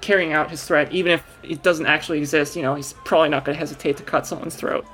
carrying 0.00 0.32
out 0.32 0.50
his 0.50 0.64
threat, 0.64 0.92
even 0.92 1.12
if 1.12 1.24
it 1.44 1.62
doesn't 1.62 1.86
actually 1.86 2.18
exist. 2.18 2.56
You 2.56 2.62
know, 2.62 2.74
he's 2.74 2.94
probably 3.04 3.28
not 3.28 3.44
going 3.44 3.54
to 3.54 3.58
hesitate 3.60 3.96
to 3.98 4.02
cut 4.02 4.26
someone's 4.26 4.56
throat. 4.56 4.84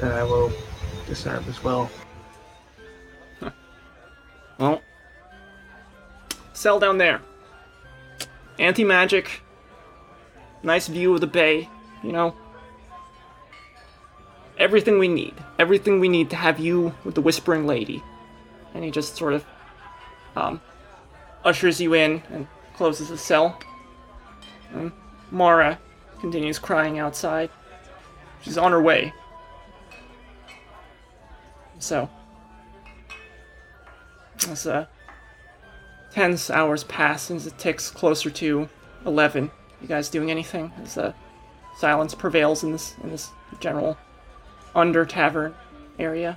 Then 0.00 0.12
I 0.12 0.24
will 0.24 0.52
disarm 1.06 1.44
as 1.48 1.62
well. 1.62 1.90
Well, 4.58 4.82
cell 6.52 6.80
down 6.80 6.98
there. 6.98 7.20
Anti 8.58 8.84
magic. 8.84 9.42
Nice 10.62 10.88
view 10.88 11.14
of 11.14 11.20
the 11.20 11.26
bay, 11.26 11.68
you 12.02 12.12
know. 12.12 12.34
Everything 14.58 14.98
we 14.98 15.06
need. 15.06 15.34
Everything 15.58 16.00
we 16.00 16.08
need 16.08 16.30
to 16.30 16.36
have 16.36 16.58
you 16.58 16.94
with 17.04 17.14
the 17.14 17.20
Whispering 17.20 17.66
Lady. 17.66 18.02
And 18.74 18.82
he 18.82 18.90
just 18.90 19.16
sort 19.16 19.34
of 19.34 19.44
um, 20.34 20.60
ushers 21.44 21.80
you 21.80 21.94
in 21.94 22.22
and 22.30 22.48
closes 22.74 23.08
the 23.08 23.18
cell. 23.18 23.58
And 24.72 24.92
Mara 25.30 25.78
continues 26.20 26.58
crying 26.58 26.98
outside. 26.98 27.50
She's 28.42 28.58
on 28.58 28.72
her 28.72 28.82
way. 28.82 29.12
So, 31.78 32.10
as 34.48 34.66
uh, 34.66 34.86
tense 36.12 36.50
hours 36.50 36.84
pass 36.84 37.30
as 37.30 37.46
it 37.46 37.58
ticks 37.58 37.90
closer 37.90 38.30
to 38.30 38.68
eleven, 39.04 39.50
you 39.80 39.88
guys 39.88 40.08
doing 40.08 40.30
anything? 40.30 40.72
As 40.82 40.98
uh, 40.98 41.12
silence 41.76 42.14
prevails 42.14 42.64
in 42.64 42.72
this 42.72 42.94
in 43.02 43.10
this 43.10 43.30
general 43.60 43.96
under 44.74 45.04
tavern 45.04 45.54
area. 45.98 46.36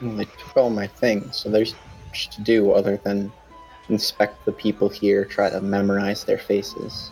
I 0.00 0.24
took 0.24 0.56
all 0.56 0.70
my 0.70 0.86
things, 0.86 1.36
so 1.36 1.50
there's 1.50 1.74
much 2.06 2.28
to 2.30 2.42
do 2.42 2.70
other 2.70 2.98
than 2.98 3.32
inspect 3.88 4.44
the 4.44 4.52
people 4.52 4.88
here, 4.88 5.24
try 5.24 5.50
to 5.50 5.60
memorize 5.60 6.24
their 6.24 6.38
faces. 6.38 7.10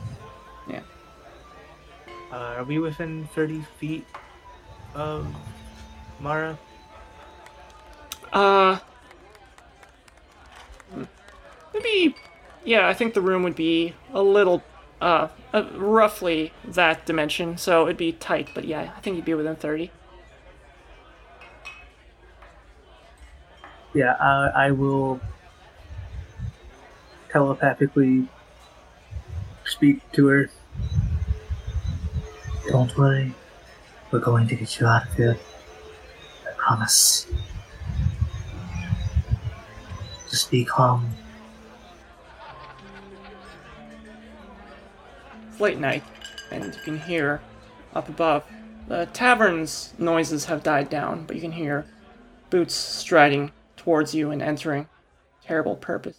Uh, 2.36 2.56
are 2.58 2.64
we 2.64 2.78
within 2.78 3.26
30 3.34 3.62
feet 3.78 4.06
of 4.94 5.26
Mara? 6.20 6.58
Uh, 8.30 8.78
maybe. 11.82 12.16
Yeah, 12.64 12.88
I 12.88 12.94
think 12.94 13.14
the 13.14 13.20
room 13.20 13.42
would 13.42 13.54
be 13.56 13.94
a 14.12 14.22
little, 14.22 14.62
uh, 15.00 15.28
uh, 15.54 15.64
roughly 15.74 16.52
that 16.64 17.06
dimension. 17.06 17.56
So 17.58 17.84
it'd 17.84 17.96
be 17.96 18.12
tight, 18.12 18.48
but 18.54 18.64
yeah, 18.64 18.92
I 18.96 19.00
think 19.00 19.16
you'd 19.16 19.24
be 19.24 19.34
within 19.34 19.56
thirty. 19.56 19.90
Yeah, 23.94 24.12
uh, 24.12 24.52
I 24.54 24.72
will 24.72 25.20
telepathically 27.30 28.28
speak 29.64 30.00
to 30.12 30.26
her. 30.26 30.50
Don't 32.68 32.96
worry, 32.98 33.32
we're 34.10 34.18
going 34.18 34.48
to 34.48 34.56
get 34.56 34.80
you 34.80 34.86
out 34.86 35.06
of 35.06 35.14
here. 35.14 35.38
I 36.46 36.52
promise. 36.56 37.26
Just 40.28 40.50
be 40.50 40.64
calm. 40.64 41.14
Late 45.58 45.78
night, 45.78 46.04
and 46.50 46.64
you 46.64 46.80
can 46.82 46.98
hear 46.98 47.40
up 47.94 48.08
above. 48.08 48.44
The 48.88 49.06
tavern's 49.12 49.94
noises 49.98 50.44
have 50.44 50.62
died 50.62 50.90
down, 50.90 51.24
but 51.24 51.36
you 51.36 51.42
can 51.42 51.52
hear 51.52 51.86
boots 52.50 52.74
striding 52.74 53.52
towards 53.76 54.14
you 54.14 54.30
and 54.30 54.42
entering. 54.42 54.88
Terrible 55.42 55.76
purpose. 55.76 56.18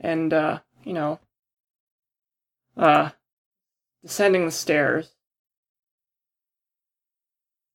And, 0.00 0.32
uh, 0.32 0.60
you 0.84 0.92
know, 0.92 1.20
uh, 2.76 3.10
descending 4.02 4.44
the 4.44 4.50
stairs, 4.50 5.10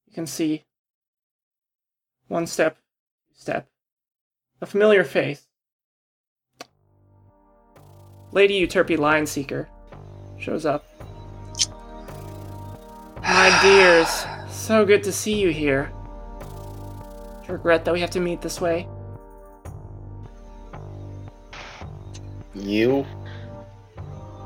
you 0.08 0.14
can 0.14 0.28
see 0.28 0.66
one 2.28 2.46
step, 2.46 2.78
step, 3.34 3.70
a 4.60 4.66
familiar 4.66 5.04
face. 5.04 5.48
Lady 8.32 8.60
Euterpe 8.60 8.98
Lionseeker 8.98 9.68
shows 10.40 10.66
up. 10.66 10.86
My 13.22 13.60
dears, 13.62 14.26
so 14.50 14.86
good 14.86 15.04
to 15.04 15.12
see 15.12 15.40
you 15.40 15.50
here. 15.50 15.92
I 17.48 17.52
regret 17.52 17.86
that 17.86 17.94
we 17.94 18.00
have 18.02 18.12
to 18.12 18.20
meet 18.20 18.42
this 18.42 18.60
way. 18.60 18.88
You? 22.54 23.06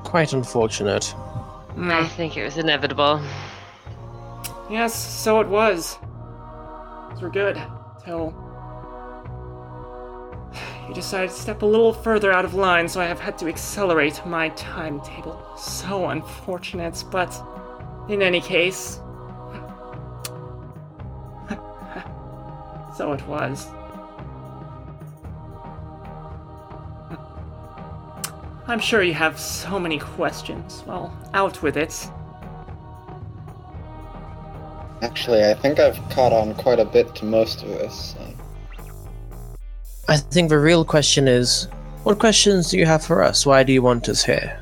Quite 0.03 0.34
unfortunate. 0.34 1.13
I 1.77 2.07
think 2.07 2.38
it 2.38 2.43
was 2.43 2.57
inevitable. 2.57 3.22
Yes, 4.69 4.93
so 4.93 5.39
it 5.39 5.47
was. 5.47 5.97
Things 7.09 7.22
were 7.22 7.30
good 7.30 7.61
till 8.03 8.31
you 10.91 10.95
decided 10.95 11.30
to 11.30 11.35
step 11.38 11.61
a 11.61 11.65
little 11.65 11.93
further 11.93 12.34
out 12.34 12.43
of 12.43 12.53
line, 12.53 12.89
so 12.89 12.99
I 12.99 13.05
have 13.05 13.22
had 13.22 13.38
to 13.38 13.47
accelerate 13.47 14.22
my 14.26 14.49
timetable. 14.49 15.41
So 15.57 16.09
unfortunate, 16.09 17.01
but 17.09 17.34
in 18.09 18.22
any 18.22 18.41
case, 18.41 18.99
so 22.97 23.13
it 23.13 23.26
was. 23.26 23.68
I'm 28.68 28.80
sure 28.80 29.01
you 29.01 29.13
have 29.13 29.39
so 29.39 29.80
many 29.80 29.97
questions. 29.97 30.84
Well, 30.85 31.18
out 31.34 31.61
with 31.61 31.77
it. 31.77 32.05
Actually, 35.01 35.45
I 35.45 35.53
think 35.53 35.80
I've 35.80 35.97
caught 36.09 36.34
on 36.34 36.53
quite 36.55 36.81
a 36.81 36.85
bit 36.85 37.15
to 37.15 37.23
most 37.23 37.63
of 37.63 37.69
this. 37.69 38.13
I 40.07 40.18
think 40.18 40.49
the 40.49 40.60
real 40.60 40.84
question 40.84 41.28
is 41.28 41.68
what 42.03 42.19
questions 42.19 42.72
do 42.72 42.78
you 42.78 42.86
have 42.86 43.06
for 43.06 43.22
us? 43.22 43.45
Why 43.45 43.64
do 43.64 43.72
you 43.72 43.82
want 43.82 44.10
us 44.10 44.23
here? 44.23 44.60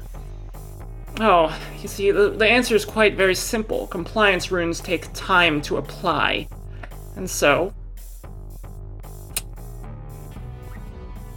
Oh, 1.21 1.57
you 1.81 1.87
see, 1.87 2.11
the, 2.11 2.29
the 2.29 2.47
answer 2.47 2.75
is 2.75 2.85
quite 2.85 3.15
very 3.15 3.35
simple. 3.35 3.87
Compliance 3.87 4.51
runes 4.51 4.79
take 4.79 5.11
time 5.13 5.61
to 5.63 5.77
apply. 5.77 6.47
And 7.15 7.29
so, 7.29 7.73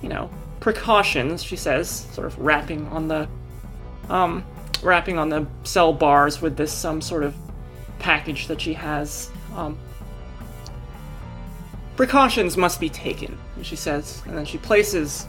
you 0.02 0.08
know, 0.08 0.30
precautions, 0.60 1.42
she 1.42 1.56
says, 1.56 1.88
sort 1.88 2.26
of 2.26 2.38
rapping 2.38 2.86
on 2.88 3.08
the, 3.08 3.28
um, 4.08 4.44
rapping 4.82 5.18
on 5.18 5.28
the 5.28 5.46
cell 5.64 5.92
bars 5.92 6.40
with 6.40 6.56
this 6.56 6.72
some 6.72 7.00
sort 7.00 7.24
of 7.24 7.34
package 7.98 8.46
that 8.48 8.60
she 8.60 8.74
has. 8.74 9.30
Um, 9.56 9.78
precautions 11.96 12.56
must 12.56 12.80
be 12.80 12.88
taken, 12.88 13.36
she 13.64 13.76
says, 13.76 14.22
and 14.26 14.36
then 14.36 14.44
she 14.44 14.58
places 14.58 15.26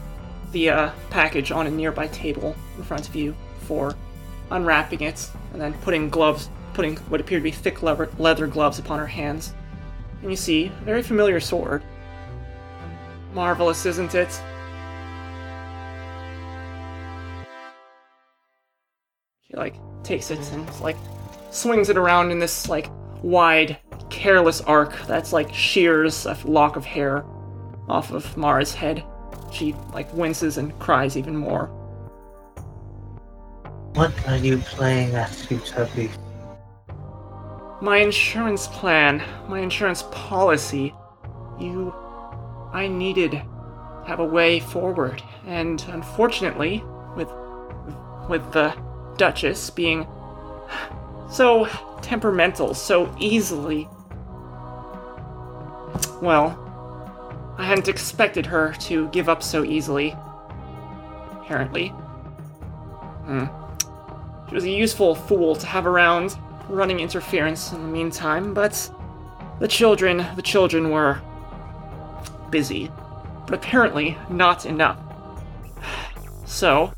the 0.52 0.70
uh, 0.70 0.90
package 1.10 1.50
on 1.50 1.66
a 1.66 1.70
nearby 1.70 2.06
table 2.08 2.54
in 2.76 2.84
front 2.84 3.08
of 3.08 3.14
you 3.14 3.34
for 3.60 3.94
unwrapping 4.50 5.00
it 5.00 5.28
and 5.52 5.60
then 5.60 5.72
putting 5.82 6.08
gloves, 6.08 6.48
putting 6.72 6.96
what 7.08 7.20
appear 7.20 7.38
to 7.38 7.42
be 7.42 7.50
thick 7.50 7.82
leather, 7.82 8.08
leather 8.18 8.46
gloves 8.46 8.78
upon 8.78 8.98
her 8.98 9.06
hands. 9.06 9.52
And 10.22 10.30
you 10.30 10.36
see 10.36 10.66
a 10.66 10.84
very 10.84 11.02
familiar 11.02 11.40
sword. 11.40 11.82
Marvelous, 13.34 13.84
isn't 13.84 14.14
it? 14.14 14.30
She 19.48 19.56
like 19.56 19.74
takes 20.04 20.30
it 20.30 20.38
and 20.52 20.80
like 20.80 20.96
swings 21.50 21.88
it 21.88 21.96
around 21.96 22.30
in 22.30 22.38
this 22.38 22.68
like 22.68 22.88
wide, 23.22 23.78
careless 24.08 24.60
arc 24.60 24.96
that's 25.06 25.32
like 25.32 25.52
shears 25.52 26.26
a 26.26 26.38
lock 26.44 26.76
of 26.76 26.84
hair 26.84 27.24
off 27.88 28.12
of 28.12 28.36
Mara's 28.36 28.74
head. 28.74 29.04
She 29.52 29.74
like 29.92 30.12
winces 30.14 30.58
and 30.58 30.76
cries 30.78 31.16
even 31.16 31.36
more. 31.36 31.66
What 33.94 34.12
are 34.26 34.36
you 34.36 34.58
playing 34.58 35.14
at, 35.14 35.30
Euterpe? 35.30 36.10
My 37.80 37.98
insurance 37.98 38.66
plan, 38.68 39.22
my 39.48 39.60
insurance 39.60 40.04
policy. 40.10 40.94
You. 41.60 41.94
I 42.72 42.88
needed 42.88 43.30
to 43.32 44.04
have 44.06 44.18
a 44.18 44.24
way 44.24 44.58
forward, 44.58 45.22
and 45.46 45.84
unfortunately, 45.88 46.82
with 47.14 47.28
with 48.28 48.52
the 48.52 48.74
Duchess 49.16 49.70
being 49.70 50.06
so 51.30 51.68
temperamental, 52.02 52.74
so 52.74 53.14
easily. 53.20 53.88
Well, 56.20 56.58
I 57.56 57.64
hadn't 57.64 57.88
expected 57.88 58.46
her 58.46 58.72
to 58.80 59.08
give 59.08 59.28
up 59.28 59.42
so 59.42 59.64
easily. 59.64 60.16
Apparently. 61.32 61.88
Hmm. 63.26 63.46
She 64.48 64.54
was 64.54 64.64
a 64.64 64.70
useful 64.70 65.14
fool 65.14 65.56
to 65.56 65.66
have 65.66 65.86
around, 65.86 66.36
running 66.68 67.00
interference 67.00 67.72
in 67.72 67.82
the 67.82 67.88
meantime, 67.88 68.54
but 68.54 68.90
the 69.60 69.68
children, 69.68 70.26
the 70.36 70.42
children 70.42 70.90
were 70.90 71.20
busy, 72.50 72.90
but 73.46 73.54
apparently 73.54 74.16
not 74.28 74.66
enough. 74.66 74.98
So, 76.46 76.92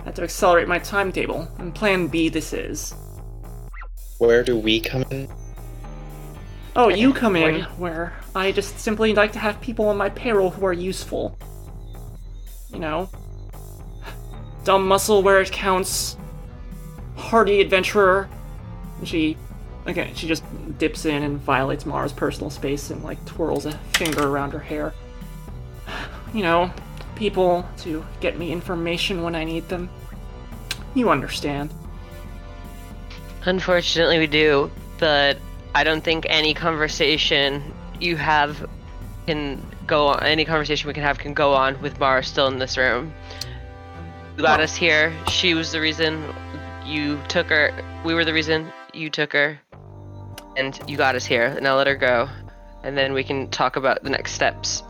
I 0.00 0.04
had 0.04 0.16
to 0.16 0.22
accelerate 0.22 0.68
my 0.68 0.78
timetable, 0.78 1.50
and 1.58 1.74
plan 1.74 2.06
B 2.06 2.28
this 2.28 2.52
is. 2.52 2.94
Where 4.18 4.44
do 4.44 4.56
we 4.56 4.80
come 4.80 5.04
in? 5.10 5.28
Oh, 6.76 6.88
you 6.88 7.12
come 7.12 7.36
in 7.36 7.62
where 7.78 8.12
I 8.34 8.50
just 8.50 8.80
simply 8.80 9.14
like 9.14 9.32
to 9.32 9.38
have 9.38 9.60
people 9.60 9.88
on 9.88 9.96
my 9.96 10.08
payroll 10.08 10.50
who 10.50 10.66
are 10.66 10.72
useful. 10.72 11.38
You 12.72 12.80
know? 12.80 13.08
Dumb 14.64 14.88
muscle 14.88 15.22
where 15.22 15.40
it 15.40 15.52
counts. 15.52 16.16
Hardy 17.16 17.60
adventurer. 17.60 18.28
And 18.98 19.06
she, 19.06 19.36
again, 19.86 20.14
she 20.16 20.26
just 20.26 20.42
dips 20.78 21.04
in 21.04 21.22
and 21.22 21.38
violates 21.38 21.86
Mara's 21.86 22.12
personal 22.12 22.50
space 22.50 22.90
and, 22.90 23.04
like, 23.04 23.24
twirls 23.24 23.66
a 23.66 23.72
finger 23.96 24.26
around 24.26 24.50
her 24.50 24.58
hair. 24.58 24.92
You 26.32 26.42
know, 26.42 26.72
people 27.14 27.64
to 27.78 28.04
get 28.20 28.36
me 28.36 28.50
information 28.50 29.22
when 29.22 29.36
I 29.36 29.44
need 29.44 29.68
them. 29.68 29.88
You 30.94 31.10
understand. 31.10 31.72
Unfortunately, 33.44 34.18
we 34.18 34.26
do, 34.26 34.72
but 34.98 35.38
I 35.74 35.84
don't 35.84 36.04
think 36.04 36.26
any 36.28 36.54
conversation 36.54 37.74
you 38.00 38.16
have 38.16 38.68
can 39.26 39.60
go 39.86 40.08
on. 40.08 40.22
Any 40.22 40.44
conversation 40.44 40.88
we 40.88 40.94
can 40.94 41.02
have 41.02 41.18
can 41.18 41.34
go 41.34 41.52
on 41.52 41.80
with 41.82 41.98
Mara 41.98 42.22
still 42.22 42.46
in 42.46 42.58
this 42.58 42.76
room. 42.76 43.12
You 44.36 44.42
got 44.42 44.60
us 44.60 44.74
here. 44.76 45.12
She 45.28 45.54
was 45.54 45.72
the 45.72 45.80
reason 45.80 46.24
you 46.84 47.20
took 47.28 47.48
her. 47.48 47.72
We 48.04 48.14
were 48.14 48.24
the 48.24 48.32
reason 48.32 48.72
you 48.92 49.10
took 49.10 49.32
her, 49.32 49.58
and 50.56 50.78
you 50.86 50.96
got 50.96 51.14
us 51.14 51.24
here. 51.24 51.58
Now 51.60 51.76
let 51.76 51.86
her 51.86 51.96
go, 51.96 52.28
and 52.82 52.96
then 52.96 53.12
we 53.12 53.24
can 53.24 53.48
talk 53.48 53.76
about 53.76 54.02
the 54.02 54.10
next 54.10 54.32
steps. 54.32 54.82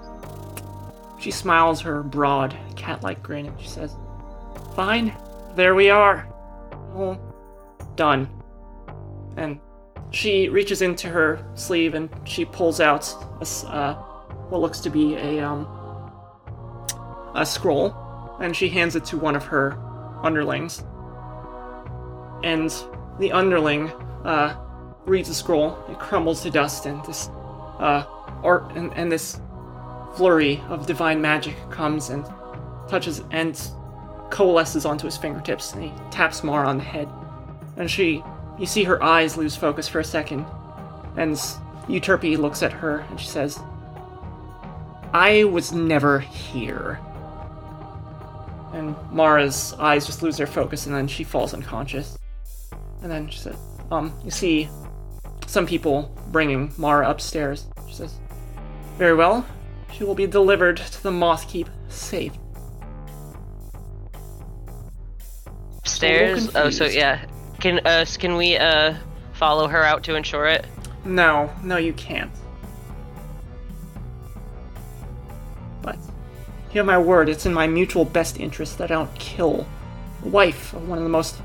She 1.18 1.30
smiles 1.30 1.80
her 1.80 2.02
broad, 2.02 2.54
cat 2.76 3.02
like 3.02 3.22
grin 3.22 3.46
and 3.46 3.58
she 3.58 3.68
says, 3.68 3.96
Fine, 4.76 5.16
there 5.56 5.74
we 5.74 5.88
are. 5.88 6.28
All 6.94 7.18
done. 7.96 8.28
And 9.38 9.58
she 10.14 10.48
reaches 10.48 10.80
into 10.80 11.08
her 11.08 11.44
sleeve 11.54 11.94
and 11.94 12.08
she 12.24 12.44
pulls 12.44 12.80
out 12.80 13.12
a 13.40 13.68
uh, 13.68 13.94
what 14.48 14.60
looks 14.60 14.80
to 14.80 14.90
be 14.90 15.14
a, 15.16 15.40
um, 15.40 15.66
a 17.34 17.44
scroll, 17.44 17.94
and 18.40 18.54
she 18.54 18.68
hands 18.68 18.94
it 18.94 19.04
to 19.06 19.16
one 19.16 19.34
of 19.34 19.44
her 19.44 19.76
underlings. 20.22 20.84
And 22.44 22.72
the 23.18 23.32
underling, 23.32 23.88
uh, 24.24 24.54
reads 25.06 25.28
the 25.28 25.34
scroll, 25.34 25.76
it 25.88 25.98
crumbles 25.98 26.42
to 26.42 26.50
dust, 26.50 26.86
and 26.86 27.04
this, 27.04 27.28
uh, 27.78 28.04
art, 28.42 28.70
and, 28.76 28.92
and 28.94 29.10
this 29.10 29.40
flurry 30.14 30.62
of 30.68 30.86
divine 30.86 31.20
magic 31.20 31.56
comes 31.70 32.10
and 32.10 32.24
touches 32.88 33.22
and 33.30 33.60
coalesces 34.30 34.84
onto 34.84 35.06
his 35.06 35.16
fingertips, 35.16 35.72
and 35.72 35.84
he 35.84 35.92
taps 36.10 36.44
Mara 36.44 36.68
on 36.68 36.78
the 36.78 36.84
head. 36.84 37.08
And 37.76 37.90
she, 37.90 38.22
you 38.58 38.66
see 38.66 38.84
her 38.84 39.02
eyes 39.02 39.36
lose 39.36 39.56
focus 39.56 39.88
for 39.88 40.00
a 40.00 40.04
second, 40.04 40.46
and 41.16 41.36
Euterpe 41.88 42.38
looks 42.38 42.62
at 42.62 42.72
her 42.72 43.04
and 43.10 43.20
she 43.20 43.26
says, 43.26 43.60
I 45.12 45.44
was 45.44 45.72
never 45.72 46.18
here. 46.18 46.98
And 48.72 48.96
Mara's 49.12 49.74
eyes 49.78 50.06
just 50.06 50.22
lose 50.22 50.36
their 50.36 50.48
focus, 50.48 50.86
and 50.86 50.94
then 50.94 51.06
she 51.06 51.22
falls 51.22 51.54
unconscious. 51.54 52.18
And 53.02 53.10
then 53.10 53.28
she 53.28 53.38
says, 53.38 53.56
um, 53.92 54.12
you 54.24 54.30
see 54.32 54.68
some 55.46 55.66
people 55.66 56.12
bringing 56.32 56.72
Mara 56.76 57.08
upstairs. 57.08 57.66
She 57.88 57.94
says, 57.94 58.18
Very 58.98 59.14
well, 59.14 59.46
she 59.92 60.02
will 60.02 60.16
be 60.16 60.26
delivered 60.26 60.78
to 60.78 61.02
the 61.02 61.12
Moth 61.12 61.48
Keep 61.48 61.68
safe. 61.88 62.32
Upstairs. 65.78 66.50
Oh, 66.56 66.70
so 66.70 66.86
yeah. 66.86 67.24
Can 67.64 67.80
uh 67.86 68.04
can 68.18 68.36
we 68.36 68.58
uh 68.58 68.94
follow 69.32 69.68
her 69.68 69.82
out 69.82 70.02
to 70.04 70.16
ensure 70.16 70.44
it? 70.44 70.66
No, 71.06 71.50
no, 71.62 71.78
you 71.78 71.94
can't. 71.94 72.30
But 75.80 75.96
have 76.74 76.84
my 76.84 76.98
word, 76.98 77.30
it's 77.30 77.46
in 77.46 77.54
my 77.54 77.66
mutual 77.66 78.04
best 78.04 78.38
interest 78.38 78.76
that 78.76 78.90
I 78.90 78.94
don't 78.96 79.14
kill 79.14 79.66
the 80.22 80.28
wife 80.28 80.74
of 80.74 80.86
one 80.86 80.98
of 80.98 81.04
the 81.04 81.08
most 81.10 81.40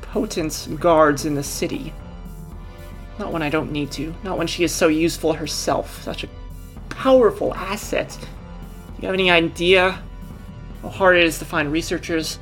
potent 0.00 0.68
guards 0.78 1.24
in 1.24 1.34
the 1.34 1.42
city. 1.42 1.92
Not 3.18 3.32
when 3.32 3.42
I 3.42 3.50
don't 3.50 3.72
need 3.72 3.90
to, 3.92 4.14
not 4.22 4.38
when 4.38 4.46
she 4.46 4.62
is 4.62 4.72
so 4.72 4.86
useful 4.86 5.32
herself, 5.32 6.04
such 6.04 6.22
a 6.22 6.28
powerful 6.88 7.52
asset. 7.54 8.16
Do 8.20 9.02
you 9.02 9.06
have 9.08 9.14
any 9.14 9.32
idea 9.32 10.00
how 10.82 10.88
hard 10.88 11.16
it 11.16 11.24
is 11.24 11.40
to 11.40 11.44
find 11.44 11.72
researchers 11.72 12.38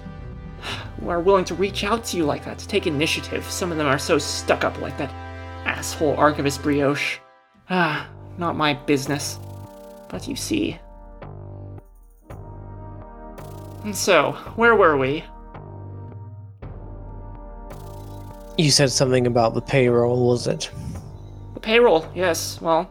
are 1.06 1.20
willing 1.20 1.44
to 1.46 1.54
reach 1.54 1.84
out 1.84 2.04
to 2.06 2.16
you 2.16 2.24
like 2.24 2.44
that, 2.44 2.58
to 2.58 2.68
take 2.68 2.86
initiative? 2.86 3.44
Some 3.50 3.70
of 3.70 3.78
them 3.78 3.86
are 3.86 3.98
so 3.98 4.18
stuck 4.18 4.64
up 4.64 4.80
like 4.80 4.96
that 4.98 5.10
asshole 5.66 6.16
archivist 6.16 6.62
brioche. 6.62 7.18
Ah, 7.70 8.08
not 8.38 8.56
my 8.56 8.74
business. 8.74 9.38
But 10.08 10.28
you 10.28 10.36
see. 10.36 10.78
And 13.84 13.94
so, 13.94 14.32
where 14.56 14.74
were 14.74 14.96
we? 14.96 15.24
You 18.58 18.70
said 18.70 18.90
something 18.90 19.26
about 19.26 19.54
the 19.54 19.60
payroll, 19.60 20.26
was 20.26 20.46
it? 20.46 20.70
The 21.54 21.60
payroll, 21.60 22.10
yes, 22.14 22.60
well. 22.60 22.90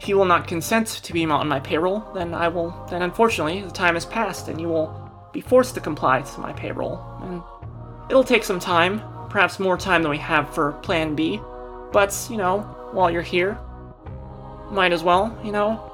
If 0.00 0.08
you 0.08 0.16
will 0.16 0.24
not 0.24 0.48
consent 0.48 0.86
to 0.88 1.12
be 1.12 1.26
on 1.26 1.46
my 1.46 1.60
payroll, 1.60 2.00
then 2.14 2.32
I 2.32 2.48
will. 2.48 2.74
Then 2.90 3.02
unfortunately, 3.02 3.60
the 3.60 3.70
time 3.70 3.94
has 3.94 4.06
passed 4.06 4.48
and 4.48 4.60
you 4.60 4.68
will 4.68 4.99
be 5.32 5.40
forced 5.40 5.74
to 5.74 5.80
comply 5.80 6.22
to 6.22 6.40
my 6.40 6.52
payroll. 6.52 7.00
And 7.22 7.42
it'll 8.08 8.24
take 8.24 8.44
some 8.44 8.58
time, 8.58 9.02
perhaps 9.28 9.60
more 9.60 9.76
time 9.76 10.02
than 10.02 10.10
we 10.10 10.18
have 10.18 10.52
for 10.54 10.72
Plan 10.82 11.14
B. 11.14 11.40
But, 11.92 12.14
you 12.30 12.36
know, 12.36 12.60
while 12.92 13.10
you're 13.10 13.22
here, 13.22 13.58
might 14.70 14.92
as 14.92 15.02
well, 15.02 15.36
you 15.44 15.52
know. 15.52 15.86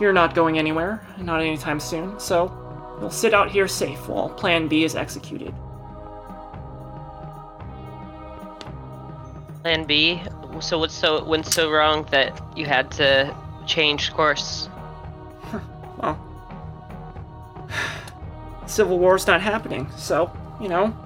You're 0.00 0.12
not 0.12 0.34
going 0.34 0.58
anywhere, 0.58 1.04
not 1.18 1.40
anytime 1.40 1.80
soon, 1.80 2.20
so 2.20 2.52
you'll 3.00 3.10
sit 3.10 3.34
out 3.34 3.50
here 3.50 3.66
safe 3.66 4.08
while 4.08 4.28
Plan 4.28 4.68
B 4.68 4.84
is 4.84 4.94
executed. 4.94 5.52
Plan 9.62 9.84
B. 9.84 10.22
So 10.60 10.78
what's 10.78 10.94
so 10.94 11.24
went 11.24 11.46
so 11.46 11.70
wrong 11.70 12.06
that 12.10 12.40
you 12.56 12.64
had 12.64 12.90
to 12.92 13.36
change 13.66 14.12
course? 14.12 14.68
well, 15.98 16.18
Civil 18.68 18.98
War's 18.98 19.26
not 19.26 19.40
happening, 19.40 19.90
so 19.96 20.30
you 20.60 20.68
know, 20.68 20.96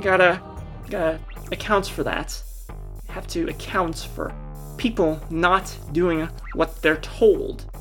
gotta 0.00 0.40
gotta 0.88 1.20
account 1.52 1.86
for 1.86 2.02
that. 2.04 2.42
Have 3.08 3.26
to 3.28 3.48
account 3.48 4.08
for 4.14 4.32
people 4.76 5.20
not 5.30 5.76
doing 5.92 6.28
what 6.54 6.80
they're 6.82 6.96
told. 6.98 7.64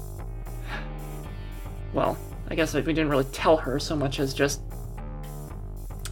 Well, 1.94 2.18
I 2.50 2.56
guess 2.56 2.74
we 2.74 2.82
didn't 2.82 3.10
really 3.10 3.24
tell 3.26 3.58
her 3.58 3.80
so 3.80 3.96
much 3.96 4.20
as 4.20 4.34
just 4.34 4.62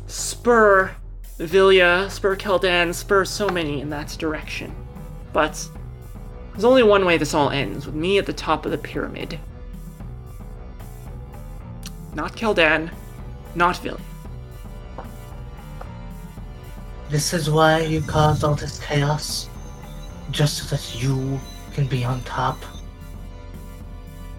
spur 0.08 0.96
Vilya, 1.38 2.10
spur 2.10 2.36
Keldan, 2.38 2.94
spur 2.94 3.26
so 3.26 3.50
many 3.50 3.82
in 3.82 3.90
that 3.90 4.16
direction. 4.18 4.74
But 5.34 5.70
there's 6.52 6.64
only 6.64 6.84
one 6.84 7.06
way 7.06 7.18
this 7.18 7.34
all 7.34 7.50
ends, 7.50 7.86
with 7.86 7.96
me 7.96 8.18
at 8.18 8.26
the 8.26 8.34
top 8.34 8.66
of 8.66 8.72
the 8.72 8.78
pyramid. 8.78 9.38
Not 12.16 12.36
Keldan, 12.36 12.90
not 13.56 13.76
Vilya. 13.76 14.00
This 17.10 17.34
is 17.34 17.52
why 17.52 17.82
you 17.82 18.02
caused 18.02 18.44
all 18.44 18.56
this 18.56 18.80
chaos? 18.80 19.50
Just 20.32 20.58
so 20.58 20.76
that 20.76 21.02
you 21.02 21.40
can 21.74 21.86
be 21.88 22.04
on 22.04 22.22
top? 22.22 22.58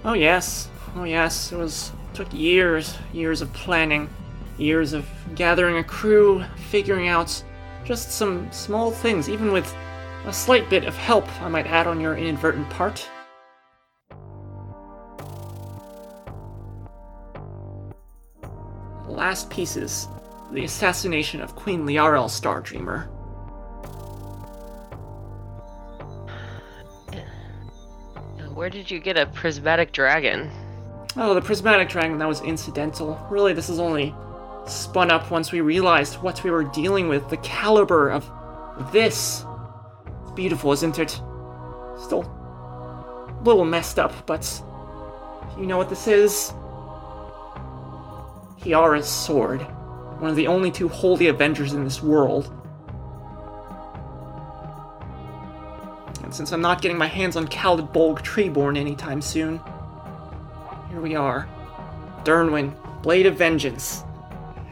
Oh 0.05 0.15
yes, 0.15 0.69
oh 0.97 1.05
yes. 1.05 1.53
It 1.53 1.57
was 1.57 1.93
took 2.15 2.33
years, 2.33 2.97
years 3.13 3.43
of 3.43 3.53
planning, 3.53 4.09
years 4.57 4.95
of 4.95 5.07
gathering 5.35 5.77
a 5.77 5.85
crew, 5.85 6.43
figuring 6.71 7.09
out 7.09 7.43
just 7.85 8.11
some 8.11 8.51
small 8.51 8.91
things, 8.91 9.29
even 9.29 9.53
with 9.53 9.73
a 10.25 10.33
slight 10.33 10.69
bit 10.71 10.85
of 10.85 10.97
help 10.97 11.27
I 11.43 11.49
might 11.49 11.67
add 11.67 11.87
on 11.87 12.01
your 12.01 12.17
inadvertent 12.17 12.69
part. 12.71 13.09
Last 19.17 19.51
pieces 19.51 20.09
the 20.53 20.65
assassination 20.65 21.41
of 21.41 21.57
Queen 21.57 21.85
Liarel 21.85 22.29
Stardreamer. 22.29 23.09
Where 28.55 28.71
did 28.71 28.91
you 28.91 29.01
get 29.01 29.19
a 29.19 29.27
prismatic 29.27 29.93
dragon? 29.93 30.51
Oh, 31.17 31.35
the 31.35 31.43
prismatic 31.43 31.89
dragon, 31.89 32.19
that 32.19 32.29
was 32.29 32.41
incidental. 32.43 33.19
Really, 33.29 33.53
this 33.53 33.69
is 33.69 33.79
only 33.79 34.15
spun 34.67 35.11
up 35.11 35.31
once 35.31 35.53
we 35.53 35.61
realized 35.61 36.17
what 36.23 36.43
we 36.45 36.51
were 36.51 36.65
dealing 36.65 37.09
with. 37.09 37.29
The 37.29 37.37
caliber 37.39 38.11
of 38.11 38.31
this. 38.93 39.45
It's 40.23 40.31
beautiful, 40.33 40.73
isn't 40.73 40.99
it? 40.99 41.11
Still 41.99 42.23
a 42.23 43.43
little 43.43 43.65
messed 43.65 43.99
up, 43.99 44.27
but 44.27 44.63
you 45.59 45.67
know 45.67 45.77
what 45.77 45.89
this 45.89 46.07
is? 46.07 46.53
Kiara's 48.67 49.07
sword. 49.07 49.61
One 50.19 50.31
of 50.31 50.37
the 50.37 50.49
only 50.49 50.73
two 50.73 50.89
holy 50.89 51.29
Avengers 51.29 51.73
in 51.73 51.85
this 51.85 52.03
world. 52.03 52.53
And 56.25 56.35
since 56.35 56.51
I'm 56.51 56.61
not 56.61 56.83
getting 56.83 56.99
my 56.99 57.07
hands 57.07 57.37
on 57.37 57.47
Khalid 57.47 57.93
Bolg 57.93 58.23
Treeborn 58.25 58.77
anytime 58.77 59.23
soon, 59.23 59.61
here 60.91 61.01
we 61.01 61.15
are. 61.15 61.49
Dernwin, 62.25 62.75
Blade 63.03 63.27
of 63.27 63.37
Vengeance. 63.37 64.03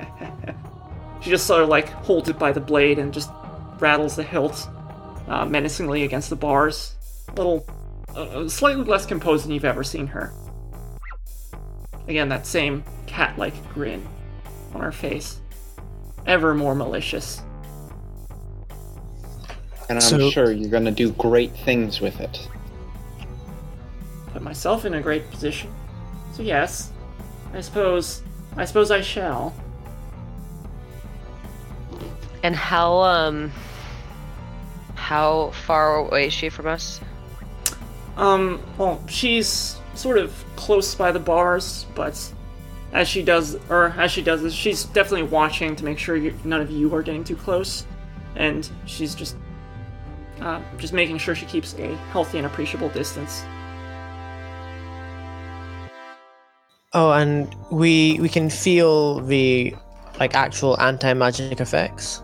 she 1.21 1.31
just 1.31 1.47
sort 1.47 1.63
of 1.63 1.69
like 1.69 1.89
holds 1.91 2.29
it 2.29 2.37
by 2.37 2.51
the 2.51 2.61
blade 2.61 2.99
and 2.99 3.15
just 3.15 3.31
rattles 3.79 4.17
the 4.17 4.25
hilt 4.25 4.69
uh, 5.29 5.47
menacingly 5.47 6.03
against 6.03 6.31
the 6.31 6.37
bars. 6.37 6.97
A 7.29 7.33
little, 7.35 7.65
uh, 8.17 8.49
slightly 8.49 8.83
less 8.83 9.07
composed 9.07 9.45
than 9.45 9.53
you've 9.53 9.65
ever 9.65 9.85
seen 9.85 10.09
her. 10.09 10.33
Again, 12.09 12.29
that 12.29 12.47
same 12.47 12.85
cat 13.07 13.39
like 13.39 13.55
grin 13.73 14.07
on 14.75 14.81
her 14.81 14.93
face. 14.93 15.41
Ever 16.27 16.55
more 16.55 16.75
malicious. 16.75 17.41
And 19.89 19.99
I'm 19.99 20.01
So- 20.01 20.31
sure 20.31 20.51
you're 20.53 20.71
gonna 20.71 20.91
do 20.91 21.11
great 21.13 21.55
things 21.65 22.01
with 22.01 22.21
it. 22.21 22.49
Put 24.33 24.43
myself 24.43 24.85
in 24.85 24.95
a 24.95 25.01
great 25.01 25.31
position. 25.31 25.71
So 26.33 26.43
yes, 26.43 26.91
I 27.53 27.61
suppose 27.61 28.23
I 28.57 28.65
suppose 28.65 28.91
I 28.91 29.01
shall. 29.01 29.53
And 32.43 32.55
how 32.55 32.95
um 33.03 33.53
how 34.95 35.51
far 35.67 35.97
away 35.97 36.27
is 36.29 36.33
she 36.33 36.49
from 36.49 36.67
us? 36.67 37.01
Um, 38.17 38.61
well, 38.79 39.03
she's 39.09 39.77
sort 39.95 40.19
of 40.19 40.45
close 40.57 40.95
by 40.95 41.13
the 41.13 41.19
bars, 41.19 41.87
but 41.95 42.33
as 42.93 43.09
she 43.09 43.23
does, 43.23 43.57
or 43.69 43.95
as 43.99 44.13
she 44.13 44.23
does 44.23 44.43
this, 44.43 44.55
she's 44.55 44.85
definitely 44.85 45.25
watching 45.25 45.75
to 45.77 45.85
make 45.85 45.99
sure 45.99 46.17
you, 46.17 46.33
none 46.45 46.61
of 46.61 46.71
you 46.71 46.95
are 46.95 47.03
getting 47.03 47.25
too 47.25 47.37
close, 47.37 47.87
and 48.37 48.71
she's 48.87 49.15
just, 49.15 49.37
uh, 50.41 50.61
just 50.79 50.93
making 50.93 51.19
sure 51.19 51.35
she 51.35 51.47
keeps 51.47 51.75
a 51.79 51.95
healthy 52.13 52.39
and 52.39 52.47
appreciable 52.47 52.89
distance. 52.91 53.43
Oh, 56.97 57.11
and 57.11 57.53
we 57.73 58.21
we 58.21 58.29
can 58.29 58.49
feel 58.49 59.19
the 59.21 59.75
like 60.21 60.37
actual 60.37 60.81
anti-magic 60.81 61.61
effects. 61.61 62.23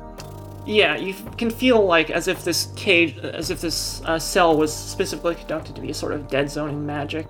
Yeah, 0.64 0.96
you 0.96 1.12
can 1.36 1.50
feel 1.50 1.84
like 1.84 2.10
as 2.10 2.28
if 2.28 2.44
this 2.44 2.68
cage, 2.76 3.18
as 3.18 3.50
if 3.50 3.60
this 3.60 4.00
uh, 4.04 4.16
cell 4.20 4.56
was 4.56 4.72
specifically 4.72 5.34
conducted 5.34 5.74
to 5.74 5.80
be 5.80 5.90
a 5.90 5.94
sort 5.94 6.12
of 6.12 6.28
dead 6.28 6.48
zone 6.48 6.68
in 6.70 6.86
magic. 6.86 7.26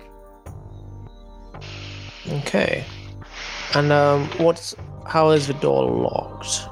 Okay. 2.29 2.85
And 3.73 3.91
um, 3.91 4.25
what's 4.37 4.75
how 5.07 5.31
is 5.31 5.47
the 5.47 5.53
door 5.55 5.89
locked? 5.89 6.67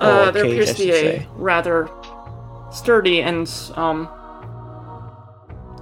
Uh, 0.00 0.30
there 0.30 0.44
cage, 0.44 0.52
appears 0.52 0.74
to 0.74 0.82
be 0.82 0.90
a 0.90 0.94
say. 0.94 1.28
rather 1.36 1.88
sturdy 2.70 3.22
and 3.22 3.48
um, 3.76 4.06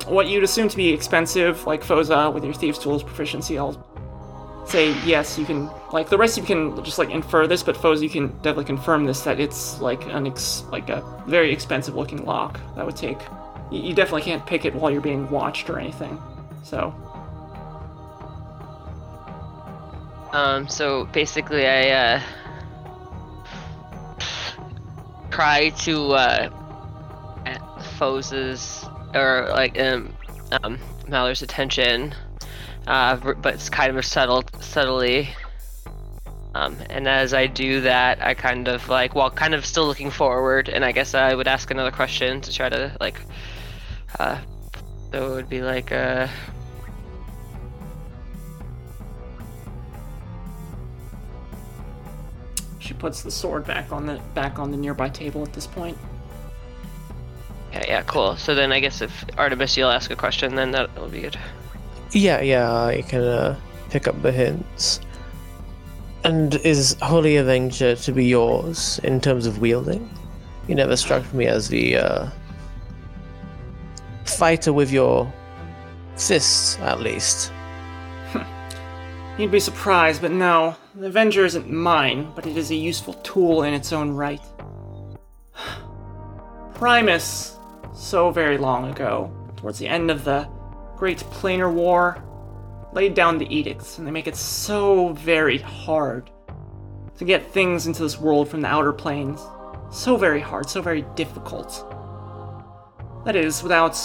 what 0.06 0.28
you'd 0.28 0.44
assume 0.44 0.68
to 0.68 0.76
be 0.76 0.92
expensive, 0.92 1.66
like 1.66 1.82
Phoza 1.82 2.32
with 2.32 2.44
your 2.44 2.54
thieves' 2.54 2.78
tools 2.78 3.02
proficiency. 3.02 3.58
I'll 3.58 4.64
say 4.66 4.94
yes, 5.04 5.38
you 5.38 5.44
can. 5.44 5.70
Like 5.92 6.08
the 6.08 6.18
rest, 6.18 6.36
you 6.36 6.42
can 6.42 6.82
just 6.84 6.98
like 6.98 7.10
infer 7.10 7.46
this, 7.46 7.62
but 7.62 7.76
Phoza, 7.76 8.02
you 8.02 8.10
can 8.10 8.28
definitely 8.38 8.64
confirm 8.64 9.04
this 9.06 9.22
that 9.22 9.40
it's 9.40 9.80
like 9.80 10.04
an 10.06 10.26
ex- 10.26 10.64
like 10.70 10.88
a 10.90 11.02
very 11.26 11.52
expensive 11.52 11.94
looking 11.94 12.24
lock 12.24 12.60
that 12.76 12.84
would 12.84 12.96
take. 12.96 13.18
You 13.70 13.94
definitely 13.94 14.22
can't 14.22 14.44
pick 14.44 14.64
it 14.64 14.74
while 14.74 14.90
you're 14.90 15.00
being 15.00 15.28
watched 15.30 15.70
or 15.70 15.78
anything. 15.78 16.20
So 16.62 16.94
Um 20.34 20.68
so 20.68 21.04
basically 21.12 21.64
I 21.64 21.90
uh 21.90 22.20
try 25.30 25.68
to 25.68 26.12
uh 26.12 26.48
get 27.44 27.62
Phoza's 27.98 28.84
or 29.14 29.48
like 29.52 29.78
um 29.78 30.12
um 30.64 30.80
Malar's 31.06 31.42
attention 31.42 32.16
uh 32.88 33.14
but 33.14 33.54
it's 33.54 33.70
kind 33.70 33.96
of 33.96 34.04
settled 34.04 34.50
subtly. 34.60 35.28
Um 36.56 36.78
and 36.90 37.06
as 37.06 37.32
I 37.32 37.46
do 37.46 37.82
that 37.82 38.20
I 38.20 38.34
kind 38.34 38.66
of 38.66 38.88
like 38.88 39.14
while 39.14 39.30
kind 39.30 39.54
of 39.54 39.64
still 39.64 39.86
looking 39.86 40.10
forward 40.10 40.68
and 40.68 40.84
I 40.84 40.90
guess 40.90 41.14
I 41.14 41.32
would 41.36 41.46
ask 41.46 41.70
another 41.70 41.92
question 41.92 42.40
to 42.40 42.52
try 42.52 42.68
to 42.68 42.96
like 43.00 43.20
uh 44.18 44.38
so 45.12 45.32
it 45.32 45.34
would 45.36 45.48
be 45.48 45.62
like 45.62 45.92
uh 45.92 46.26
she 52.84 52.92
puts 52.94 53.22
the 53.22 53.30
sword 53.30 53.66
back 53.66 53.90
on 53.92 54.04
the 54.06 54.20
back 54.34 54.58
on 54.58 54.70
the 54.70 54.76
nearby 54.76 55.08
table 55.08 55.42
at 55.42 55.52
this 55.54 55.66
point. 55.66 55.96
yeah 57.72 57.84
yeah 57.88 58.02
cool 58.02 58.36
so 58.36 58.54
then 58.54 58.72
I 58.72 58.80
guess 58.80 59.00
if 59.00 59.24
Artemis 59.38 59.76
you'll 59.76 59.90
ask 59.90 60.10
a 60.10 60.16
question 60.16 60.54
then 60.54 60.70
that'll 60.72 61.08
be 61.08 61.22
good 61.22 61.38
Yeah, 62.12 62.40
yeah, 62.42 62.70
I 62.70 63.02
can 63.02 63.22
uh, 63.22 63.58
pick 63.90 64.06
up 64.06 64.20
the 64.22 64.30
hints. 64.30 65.00
And 66.22 66.54
is 66.62 66.96
Holy 67.02 67.36
Avenger 67.38 67.96
to 67.96 68.12
be 68.12 68.24
yours 68.26 69.00
in 69.02 69.20
terms 69.20 69.46
of 69.46 69.58
wielding? 69.58 70.08
You 70.68 70.76
never 70.76 70.96
struck 70.96 71.24
me 71.34 71.46
as 71.46 71.68
the 71.68 71.96
uh, 71.96 72.30
fighter 74.24 74.72
with 74.72 74.92
your 74.92 75.26
fists, 76.16 76.78
at 76.78 77.00
least. 77.00 77.50
You'd 79.36 79.50
be 79.50 79.58
surprised, 79.58 80.22
but 80.22 80.30
no. 80.30 80.76
The 80.94 81.06
Avenger 81.06 81.44
isn't 81.44 81.68
mine, 81.68 82.30
but 82.36 82.46
it 82.46 82.56
is 82.56 82.70
a 82.70 82.76
useful 82.76 83.14
tool 83.14 83.64
in 83.64 83.74
its 83.74 83.92
own 83.92 84.12
right. 84.12 84.40
Primus, 86.74 87.56
so 87.92 88.30
very 88.30 88.58
long 88.58 88.88
ago, 88.92 89.32
towards 89.56 89.80
the 89.80 89.88
end 89.88 90.12
of 90.12 90.22
the 90.24 90.48
Great 90.96 91.18
Planar 91.18 91.72
War, 91.72 92.22
laid 92.92 93.14
down 93.14 93.38
the 93.38 93.52
edicts, 93.52 93.98
and 93.98 94.06
they 94.06 94.12
make 94.12 94.28
it 94.28 94.36
so 94.36 95.14
very 95.14 95.58
hard 95.58 96.30
to 97.18 97.24
get 97.24 97.50
things 97.50 97.88
into 97.88 98.04
this 98.04 98.20
world 98.20 98.48
from 98.48 98.60
the 98.60 98.68
outer 98.68 98.92
planes. 98.92 99.40
So 99.90 100.16
very 100.16 100.40
hard, 100.40 100.70
so 100.70 100.80
very 100.80 101.02
difficult. 101.16 101.84
That 103.24 103.34
is, 103.34 103.64
without 103.64 103.96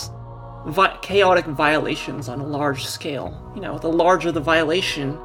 vi- 0.66 0.98
chaotic 1.02 1.46
violations 1.46 2.30
on 2.30 2.40
a 2.40 2.46
large 2.46 2.86
scale. 2.86 3.52
You 3.56 3.62
know, 3.62 3.78
the 3.78 3.90
larger 3.90 4.32
the 4.32 4.42
violation, 4.42 5.18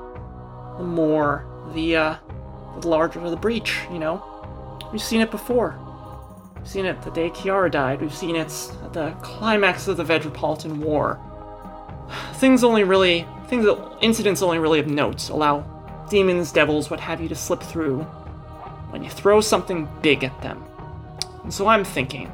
the 0.78 0.84
more 0.84 1.46
the, 1.74 1.96
uh, 1.96 2.16
the 2.80 2.88
larger 2.88 3.28
the 3.28 3.36
breach, 3.36 3.78
you 3.92 3.98
know? 3.98 4.22
We've 4.92 5.02
seen 5.02 5.20
it 5.20 5.30
before. 5.30 5.78
We've 6.56 6.68
seen 6.68 6.86
it 6.86 7.02
the 7.02 7.10
day 7.10 7.30
Kiara 7.30 7.70
died. 7.70 8.00
We've 8.00 8.14
seen 8.14 8.36
it 8.36 8.52
at 8.84 8.92
the 8.92 9.10
climax 9.22 9.88
of 9.88 9.96
the 9.96 10.04
Vetropolitan 10.04 10.80
War. 10.80 11.20
Things 12.34 12.64
only 12.64 12.84
really, 12.84 13.26
things, 13.48 13.66
incidents 14.00 14.42
only 14.42 14.58
really 14.58 14.78
of 14.78 14.86
note 14.86 15.28
allow 15.30 15.64
demons, 16.08 16.52
devils, 16.52 16.90
what 16.90 17.00
have 17.00 17.20
you 17.20 17.28
to 17.28 17.34
slip 17.34 17.62
through 17.62 18.00
when 18.90 19.02
you 19.02 19.10
throw 19.10 19.40
something 19.40 19.88
big 20.02 20.22
at 20.22 20.42
them. 20.42 20.64
And 21.42 21.52
so 21.52 21.66
I'm 21.66 21.84
thinking, 21.84 22.30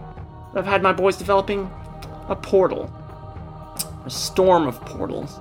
I've 0.54 0.66
had 0.66 0.82
my 0.82 0.92
boys 0.92 1.16
developing 1.16 1.70
a 2.30 2.36
portal 2.36 2.90
a 4.04 4.10
storm 4.10 4.66
of 4.66 4.80
portals, 4.82 5.38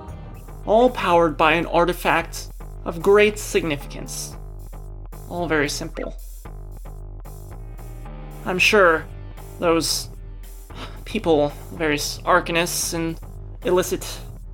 all 0.66 0.90
powered 0.90 1.36
by 1.36 1.52
an 1.52 1.66
artifact 1.66 2.48
of 2.84 3.02
great 3.02 3.38
significance. 3.38 4.36
All 5.28 5.46
very 5.46 5.68
simple. 5.68 6.14
I'm 8.44 8.58
sure 8.58 9.06
those 9.58 10.08
people, 11.04 11.52
various 11.72 12.18
arcanists 12.18 12.94
and 12.94 13.18
illicit 13.64 14.06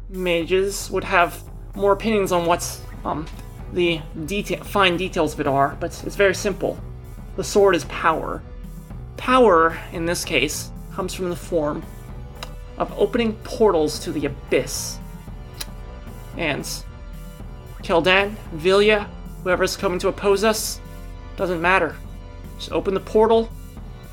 mages, 0.09 0.91
would 0.91 1.05
have 1.05 1.43
more 1.75 1.93
opinions 1.93 2.33
on 2.33 2.47
what 2.47 2.81
um, 3.05 3.27
the 3.73 4.01
deta- 4.21 4.65
fine 4.65 4.97
details 4.97 5.35
of 5.35 5.41
it 5.41 5.47
are, 5.47 5.77
but 5.81 6.03
it's 6.05 6.17
very 6.17 6.35
simple. 6.35 6.79
The 7.37 7.45
sword 7.45 7.75
is 7.75 7.85
power. 7.85 8.43
Power, 9.17 9.79
in 9.93 10.07
this 10.07 10.25
case, 10.25 10.71
comes 10.93 11.13
from 11.15 11.31
the 11.31 11.37
form 11.37 11.83
of 12.79 12.93
opening 12.99 13.35
portals 13.45 13.99
to 14.01 14.13
the 14.13 14.27
abyss. 14.27 14.99
And 16.37 16.65
Keldan, 17.83 18.35
Vilya, 18.57 19.09
whoever's 19.43 19.77
coming 19.77 19.99
to 20.01 20.09
oppose 20.09 20.45
us, 20.45 20.81
doesn't 21.37 21.61
matter. 21.61 21.97
Just 22.59 22.73
open 22.73 22.95
the 22.95 23.01
portal. 23.01 23.51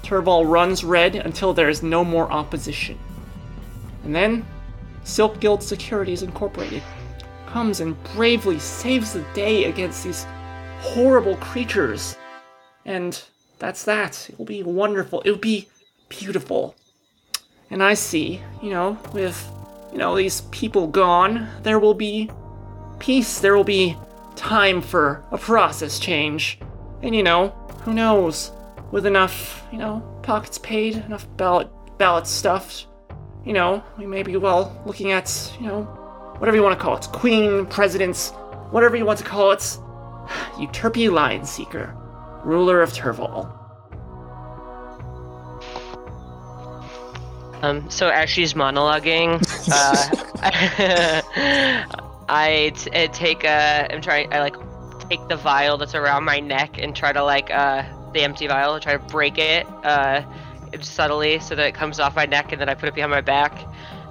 Turval 0.04 0.50
runs 0.50 0.84
red 0.84 1.16
until 1.16 1.54
there 1.54 1.70
is 1.70 1.82
no 1.82 2.04
more 2.04 2.32
opposition. 2.32 2.98
And 4.04 4.14
then, 4.14 4.46
Silk 5.04 5.40
Guild 5.40 5.64
Securities 5.64 6.24
Incorporated 6.24 6.84
comes 7.48 7.80
and 7.80 8.02
bravely 8.16 8.60
saves 8.60 9.14
the 9.14 9.26
day 9.34 9.66
against 9.66 10.04
these 10.04 10.26
horrible 10.80 11.38
creatures. 11.38 12.18
And 12.86 13.22
that's 13.60 13.84
that. 13.86 14.30
It 14.30 14.38
will 14.38 14.46
be 14.46 14.64
wonderful. 14.64 15.22
It 15.22 15.32
will 15.32 15.38
be 15.38 15.70
beautiful. 16.10 16.76
And 17.74 17.82
I 17.82 17.96
see, 17.96 18.40
you 18.62 18.70
know, 18.70 19.00
with, 19.14 19.52
you 19.92 19.98
know, 19.98 20.16
these 20.16 20.42
people 20.52 20.86
gone, 20.86 21.48
there 21.64 21.80
will 21.80 21.96
be 21.96 22.30
peace. 23.00 23.40
There 23.40 23.58
will 23.58 23.64
be 23.64 23.98
time 24.36 24.80
for 24.80 25.26
a 25.32 25.40
process 25.40 25.98
change. 25.98 26.60
And, 27.02 27.16
you 27.16 27.24
know, 27.24 27.48
who 27.82 27.96
knows? 27.96 28.52
With 28.92 29.08
enough, 29.08 29.66
you 29.72 29.80
know, 29.80 30.02
pockets 30.22 30.60
paid, 30.60 30.98
enough 30.98 31.26
ballot 31.36 31.68
ballots 31.98 32.30
stuffed, 32.30 32.86
you 33.44 33.54
know, 33.54 33.84
we 33.98 34.06
may 34.06 34.22
be 34.22 34.38
well 34.38 34.80
looking 34.86 35.12
at, 35.12 35.52
you 35.60 35.66
know, 35.66 35.86
whatever 36.38 36.56
you 36.56 36.62
want 36.62 36.78
to 36.78 36.84
call 36.84 36.96
it, 36.96 37.08
queen, 37.12 37.66
presidents, 37.66 38.30
whatever 38.70 38.96
you 38.96 39.06
want 39.06 39.18
to 39.18 39.26
call 39.26 39.50
it, 39.50 39.62
Euterpe 40.60 41.10
Lionseeker, 41.10 41.96
ruler 42.46 42.84
of 42.84 42.94
Turval. 42.94 43.63
Um, 47.64 47.90
so 47.90 48.10
as 48.10 48.30
she's 48.30 48.56
monologuing, 48.56 49.42
uh, 49.72 50.10
I 52.28 52.74
t- 52.76 52.92
I 52.94 53.08
take 53.08 53.46
a, 53.46 53.88
I'm 53.90 54.02
trying, 54.02 54.34
I 54.34 54.42
like 54.42 54.56
take 55.10 55.26
the 55.30 55.38
vial 55.38 55.78
that's 55.78 55.96
around 55.96 56.26
my 56.26 56.42
neck 56.42 56.78
and 56.78 56.94
try 56.94 57.14
to 57.14 57.24
like, 57.24 57.50
uh, 57.52 57.84
the 58.12 58.22
empty 58.22 58.48
vial, 58.48 58.78
try 58.82 58.98
to 58.98 59.00
break 59.00 59.38
it, 59.38 59.66
uh, 59.86 60.24
subtly 60.82 61.40
so 61.40 61.56
that 61.56 61.68
it 61.68 61.74
comes 61.74 62.02
off 62.02 62.18
my 62.18 62.26
neck 62.26 62.52
and 62.52 62.60
then 62.60 62.68
I 62.68 62.74
put 62.74 62.90
it 62.90 62.96
behind 62.96 63.12
my 63.12 63.22
back. 63.22 63.58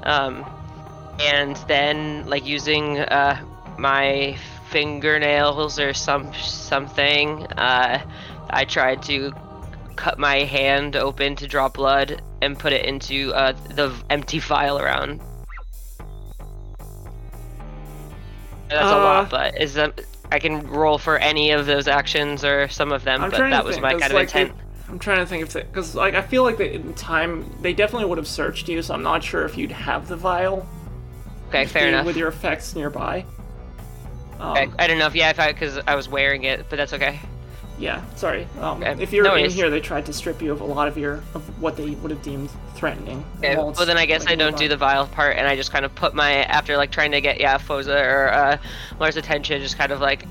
Um, 0.04 0.46
and 1.20 1.54
then 1.68 2.26
like 2.26 2.46
using, 2.46 3.00
uh, 3.00 3.38
my 3.76 4.38
fingernails 4.70 5.78
or 5.78 5.92
some 5.92 6.32
something, 6.32 7.46
uh, 7.58 8.02
I 8.48 8.64
tried 8.64 9.02
to 9.02 9.34
cut 9.96 10.18
my 10.18 10.44
hand 10.44 10.96
open 10.96 11.36
to 11.36 11.46
draw 11.46 11.68
blood 11.68 12.22
and 12.42 12.58
put 12.58 12.72
it 12.72 12.84
into 12.84 13.32
uh, 13.34 13.52
the 13.74 13.94
empty 14.10 14.38
vial 14.40 14.78
around. 14.78 15.20
That's 18.68 18.82
a 18.90 18.94
Uh, 18.96 18.98
lot, 18.98 19.30
but 19.30 19.60
is 19.60 19.74
that 19.74 20.00
I 20.30 20.38
can 20.38 20.66
roll 20.66 20.98
for 20.98 21.18
any 21.18 21.50
of 21.52 21.66
those 21.66 21.86
actions 21.88 22.44
or 22.44 22.68
some 22.68 22.90
of 22.92 23.04
them, 23.04 23.22
I'm 23.22 23.30
but 23.30 23.38
that 23.38 23.64
was 23.64 23.76
think, 23.76 23.82
my 23.82 23.90
kind 23.92 24.04
of 24.04 24.12
like, 24.12 24.32
they- 24.32 24.40
intent. 24.42 24.58
I'm 24.88 24.98
trying 24.98 25.18
to 25.18 25.26
think 25.26 25.42
if 25.46 25.54
because 25.54 25.94
like 25.94 26.14
I 26.14 26.20
feel 26.20 26.42
like 26.42 26.58
they, 26.58 26.74
in 26.74 26.92
time 26.94 27.50
they 27.62 27.72
definitely 27.72 28.06
would 28.08 28.18
have 28.18 28.28
searched 28.28 28.68
you, 28.68 28.82
so 28.82 28.92
I'm 28.92 29.02
not 29.02 29.22
sure 29.24 29.44
if 29.46 29.56
you'd 29.56 29.72
have 29.72 30.06
the 30.08 30.16
vial 30.16 30.66
Okay, 31.48 31.64
fair 31.66 31.88
enough. 31.88 32.04
with 32.04 32.16
your 32.16 32.28
effects 32.28 32.74
nearby. 32.74 33.24
Um, 34.38 34.50
Okay, 34.56 34.70
I 34.78 34.86
don't 34.86 34.98
know 34.98 35.06
if 35.06 35.14
yeah, 35.14 35.30
if 35.30 35.38
I 35.40 35.52
because 35.52 35.78
I 35.86 35.94
was 35.94 36.08
wearing 36.10 36.44
it, 36.44 36.66
but 36.68 36.76
that's 36.76 36.92
okay. 36.92 37.20
Yeah, 37.82 38.00
sorry. 38.14 38.46
Um, 38.60 38.80
Okay, 38.80 39.02
if 39.02 39.12
you're 39.12 39.24
no 39.24 39.34
in 39.34 39.40
worries. 39.42 39.54
here, 39.54 39.68
they 39.68 39.80
tried 39.80 40.06
to 40.06 40.12
strip 40.12 40.40
you 40.40 40.52
of 40.52 40.60
a 40.60 40.64
lot 40.64 40.86
of 40.86 40.96
your 40.96 41.14
of 41.34 41.42
what 41.60 41.76
they 41.76 41.90
would 41.96 42.12
have 42.12 42.22
deemed 42.22 42.48
threatening. 42.76 43.24
Okay, 43.38 43.56
Well, 43.56 43.72
then 43.72 43.96
I 43.96 44.06
guess 44.06 44.24
I 44.28 44.36
don't 44.36 44.56
do 44.56 44.68
the 44.68 44.76
vile 44.76 45.08
part, 45.08 45.36
and 45.36 45.48
I 45.48 45.56
just 45.56 45.72
kind 45.72 45.84
of 45.84 45.92
put 45.96 46.14
my 46.14 46.44
after 46.44 46.76
like 46.76 46.92
trying 46.92 47.10
to 47.10 47.20
get 47.20 47.40
yeah 47.40 47.58
Phoza 47.58 48.00
or 48.00 48.28
uh, 48.32 48.56
Lars' 49.00 49.16
attention, 49.16 49.60
just 49.60 49.76
kind 49.78 49.90
of 49.90 50.00
like 50.00 50.24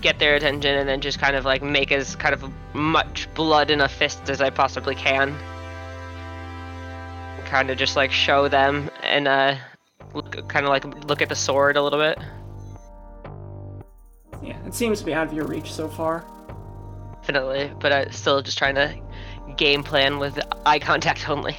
get 0.00 0.18
their 0.18 0.34
attention, 0.34 0.74
and 0.76 0.88
then 0.88 1.00
just 1.00 1.20
kind 1.20 1.36
of 1.36 1.44
like 1.44 1.62
make 1.62 1.92
as 1.92 2.16
kind 2.16 2.34
of 2.34 2.44
much 2.74 3.32
blood 3.34 3.70
in 3.70 3.80
a 3.80 3.88
fist 3.88 4.28
as 4.28 4.40
I 4.40 4.50
possibly 4.50 4.96
can. 4.96 5.36
Kind 7.46 7.70
of 7.70 7.78
just 7.78 7.94
like 7.94 8.10
show 8.10 8.48
them 8.48 8.90
and 9.04 9.28
uh, 9.28 9.54
look, 10.14 10.48
kind 10.48 10.66
of 10.66 10.70
like 10.70 10.84
look 11.08 11.22
at 11.22 11.28
the 11.28 11.36
sword 11.36 11.76
a 11.76 11.82
little 11.82 12.00
bit. 12.00 12.18
Yeah, 14.44 14.58
it 14.66 14.74
seems 14.74 14.98
to 15.00 15.04
be 15.06 15.14
out 15.14 15.26
of 15.26 15.32
your 15.32 15.46
reach 15.46 15.72
so 15.72 15.88
far. 15.88 16.24
Definitely, 17.22 17.72
but 17.80 17.92
I'm 17.92 18.12
still 18.12 18.42
just 18.42 18.58
trying 18.58 18.74
to 18.74 18.94
game 19.56 19.82
plan 19.82 20.18
with 20.18 20.38
eye 20.66 20.78
contact 20.78 21.28
only. 21.28 21.56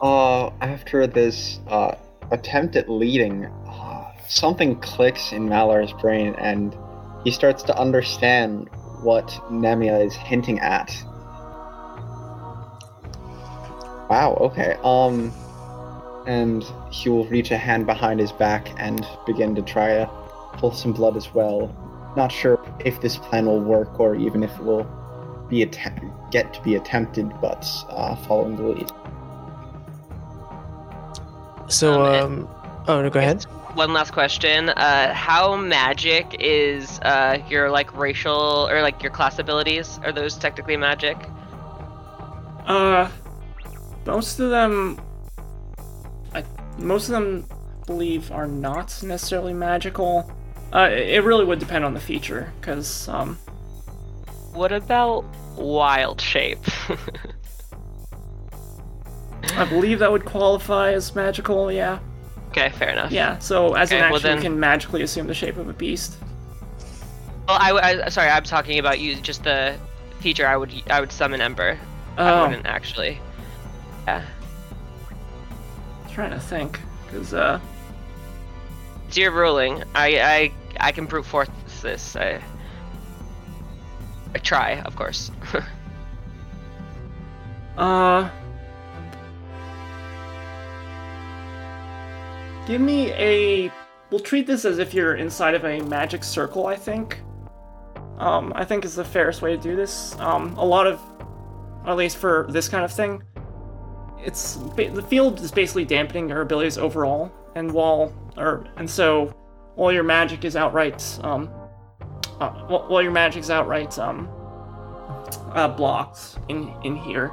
Uh, 0.00 0.48
after 0.60 1.06
this 1.06 1.60
uh, 1.68 1.94
attempt 2.30 2.74
at 2.76 2.88
leading, 2.88 3.46
uh, 3.68 4.10
something 4.28 4.80
clicks 4.80 5.32
in 5.32 5.48
Malar's 5.48 5.92
brain, 6.00 6.34
and 6.38 6.76
he 7.24 7.30
starts 7.30 7.62
to 7.64 7.78
understand 7.78 8.68
what 9.02 9.26
Nemia 9.50 10.04
is 10.04 10.14
hinting 10.14 10.58
at. 10.60 10.90
Wow. 14.08 14.36
Okay. 14.40 14.76
Um, 14.82 15.32
and 16.26 16.64
he 16.90 17.08
will 17.08 17.26
reach 17.26 17.50
a 17.50 17.56
hand 17.56 17.86
behind 17.86 18.20
his 18.20 18.32
back 18.32 18.68
and 18.78 19.06
begin 19.26 19.54
to 19.54 19.62
try 19.62 19.88
to 19.88 20.21
pull 20.62 20.72
some 20.72 20.92
blood 20.92 21.16
as 21.16 21.34
well. 21.34 21.74
Not 22.16 22.30
sure 22.30 22.64
if 22.84 23.00
this 23.00 23.16
plan 23.16 23.46
will 23.46 23.60
work 23.60 23.98
or 23.98 24.14
even 24.14 24.44
if 24.44 24.52
it 24.54 24.62
will 24.62 24.86
be 25.48 25.62
att- 25.62 26.30
get 26.30 26.54
to 26.54 26.62
be 26.62 26.76
attempted, 26.76 27.28
but 27.40 27.68
uh, 27.90 28.14
following 28.14 28.56
the 28.56 28.62
lead. 28.62 28.90
So, 31.66 32.04
Um, 32.04 32.32
um, 32.32 32.48
oh, 32.86 33.02
no, 33.02 33.10
go 33.10 33.18
ahead. 33.18 33.42
One 33.74 33.92
last 33.92 34.12
question. 34.12 34.68
Uh, 34.68 35.12
how 35.12 35.56
magic 35.56 36.36
is 36.38 37.00
uh, 37.00 37.38
your 37.48 37.70
like 37.70 37.96
racial 37.96 38.68
or 38.70 38.82
like 38.82 39.02
your 39.02 39.10
class 39.10 39.40
abilities? 39.40 39.98
Are 40.04 40.12
those 40.12 40.36
technically 40.36 40.76
magic? 40.76 41.16
Uh, 42.66 43.08
most 44.06 44.38
of 44.38 44.50
them, 44.50 45.00
I 46.34 46.44
most 46.78 47.08
of 47.08 47.12
them 47.12 47.46
believe 47.86 48.30
are 48.30 48.46
not 48.46 49.02
necessarily 49.02 49.54
magical. 49.54 50.30
Uh, 50.72 50.88
it 50.90 51.22
really 51.22 51.44
would 51.44 51.58
depend 51.58 51.84
on 51.84 51.92
the 51.94 52.00
feature, 52.00 52.52
because 52.60 53.08
um, 53.08 53.36
What 54.52 54.72
about 54.72 55.24
wild 55.56 56.20
shape? 56.20 56.60
I 59.56 59.64
believe 59.66 59.98
that 59.98 60.10
would 60.10 60.24
qualify 60.24 60.92
as 60.92 61.14
magical. 61.14 61.70
Yeah, 61.70 61.98
okay, 62.48 62.70
fair 62.70 62.88
enough. 62.90 63.10
yeah. 63.12 63.38
So 63.38 63.74
as 63.74 63.90
Okay, 63.92 64.00
an 64.00 64.04
well 64.10 64.14
action, 64.16 64.28
then- 64.30 64.36
you 64.38 64.42
can 64.42 64.58
magically 64.60 65.02
assume 65.02 65.26
the 65.26 65.34
shape 65.34 65.56
of 65.56 65.68
a 65.68 65.72
beast. 65.72 66.16
Well, 67.48 67.58
I, 67.60 67.72
I 68.04 68.08
sorry, 68.08 68.30
I'm 68.30 68.44
talking 68.44 68.78
about 68.78 69.00
you. 69.00 69.16
Just 69.16 69.44
the 69.44 69.74
feature. 70.20 70.46
I 70.46 70.56
would 70.56 70.72
I 70.88 71.00
would 71.00 71.10
summon 71.12 71.40
Ember. 71.40 71.76
I 72.16 72.30
Oh, 72.30 72.46
wouldn't 72.48 72.66
actually. 72.66 73.18
Yeah. 74.06 74.22
trying 76.12 76.30
to 76.30 76.40
think, 76.40 76.78
because 77.06 77.34
uh, 77.34 77.58
It's 79.12 79.18
your 79.18 79.32
ruling. 79.32 79.84
I 79.94 80.20
I 80.20 80.52
I 80.80 80.90
can 80.90 81.04
brute 81.04 81.26
force 81.26 81.50
this. 81.82 82.16
I. 82.16 82.42
I 84.34 84.38
try, 84.38 84.80
of 84.80 84.96
course. 84.96 85.30
Uh. 87.76 88.30
Give 92.66 92.80
me 92.80 93.12
a. 93.12 93.70
We'll 94.10 94.20
treat 94.20 94.46
this 94.46 94.64
as 94.64 94.78
if 94.78 94.94
you're 94.94 95.16
inside 95.16 95.54
of 95.54 95.66
a 95.66 95.80
magic 95.82 96.24
circle, 96.24 96.66
I 96.66 96.76
think. 96.76 97.20
Um, 98.16 98.52
I 98.56 98.64
think 98.64 98.86
is 98.86 98.94
the 98.94 99.04
fairest 99.04 99.42
way 99.42 99.54
to 99.54 99.62
do 99.62 99.76
this. 99.76 100.18
Um, 100.20 100.56
a 100.56 100.64
lot 100.64 100.86
of. 100.86 101.00
At 101.86 101.96
least 101.96 102.16
for 102.16 102.46
this 102.48 102.66
kind 102.66 102.82
of 102.82 102.90
thing. 102.90 103.22
It's. 104.18 104.54
The 104.76 105.04
field 105.06 105.40
is 105.40 105.50
basically 105.50 105.84
dampening 105.84 106.30
your 106.30 106.40
abilities 106.40 106.78
overall, 106.78 107.30
and 107.54 107.72
while. 107.72 108.12
Or, 108.36 108.66
and 108.76 108.88
so. 108.88 109.34
While 109.74 109.92
your 109.92 110.04
magic 110.04 110.44
is 110.44 110.56
outright. 110.56 111.02
Um. 111.22 111.50
Uh, 112.40 112.50
while 112.66 113.02
your 113.02 113.12
magic's 113.12 113.50
outright. 113.50 113.98
Um. 113.98 114.28
Uh, 115.52 115.68
blocked 115.68 116.38
in 116.48 116.74
in 116.82 116.96
here 116.96 117.30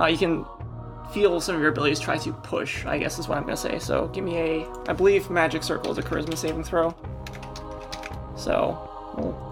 uh, 0.00 0.06
you 0.06 0.16
can 0.16 0.46
feel 1.12 1.40
some 1.40 1.56
of 1.56 1.60
your 1.60 1.70
abilities 1.70 2.00
try 2.00 2.16
to 2.16 2.32
push, 2.32 2.86
I 2.86 2.98
guess 2.98 3.18
is 3.18 3.28
what 3.28 3.38
I'm 3.38 3.46
to 3.46 3.56
say. 3.56 3.78
So 3.78 4.08
give 4.08 4.24
me 4.24 4.38
a, 4.38 4.66
I 4.88 4.92
believe 4.92 5.28
Magic 5.28 5.62
Circle 5.62 5.92
is 5.92 5.98
a 5.98 6.02
Charisma 6.02 6.36
saving 6.36 6.64
throw. 6.64 6.94
So, 8.36 8.78
well, 9.16 9.46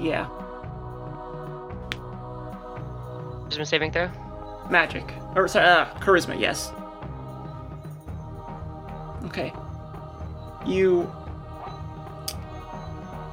yeah, 0.00 0.26
Charisma 3.48 3.66
saving 3.66 3.92
throw. 3.92 4.10
Magic. 4.70 5.04
Or, 5.36 5.46
sorry, 5.46 5.66
uh, 5.66 5.84
Charisma, 6.00 6.40
yes. 6.40 6.72
Okay. 9.24 9.52
You 10.66 11.10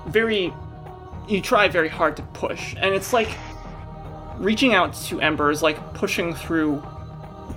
very, 0.08 0.54
you 1.28 1.42
try 1.42 1.68
very 1.68 1.90
hard 1.90 2.18
to 2.18 2.24
push, 2.34 2.76
and 2.78 2.94
it's 2.94 3.14
like 3.14 3.30
reaching 4.38 4.74
out 4.74 4.94
to 4.94 5.22
Ember 5.22 5.52
is 5.52 5.62
like 5.62 5.94
pushing 5.94 6.34
through 6.34 6.84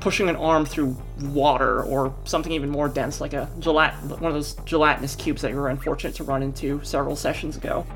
pushing 0.01 0.29
an 0.29 0.37
arm 0.37 0.65
through 0.65 0.97
water 1.21 1.83
or 1.83 2.15
something 2.25 2.53
even 2.53 2.69
more 2.69 2.89
dense, 2.89 3.21
like 3.21 3.33
a 3.33 3.49
gelat 3.61 3.95
one 4.21 4.25
of 4.25 4.35
those 4.35 4.55
gelatinous 4.65 5.15
cubes 5.17 5.43
that 5.43 5.51
you 5.51 5.57
were 5.57 5.69
unfortunate 5.69 6.15
to 6.15 6.25
run 6.25 6.43
into 6.43 6.83
several 6.85 7.17
sessions 7.17 7.57
ago. 7.57 7.87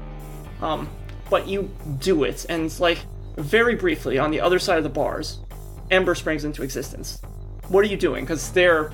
Um, 0.63 0.89
but 1.29 1.47
you 1.47 1.71
do 1.99 2.25
it, 2.25 2.47
and 2.49 2.65
it's 2.65 2.81
like 2.81 2.99
very 3.37 3.75
briefly 3.75 4.19
on 4.19 4.31
the 4.31 4.41
other 4.41 4.59
side 4.59 4.79
of 4.79 4.85
the 4.85 4.91
bars, 4.91 5.41
Ember 5.91 6.15
springs 6.15 6.45
into 6.45 6.63
existence. 6.63 7.21
What 7.69 7.85
are 7.85 7.89
you 7.89 7.97
doing? 7.97 8.25
Because 8.25 8.51
there, 8.53 8.93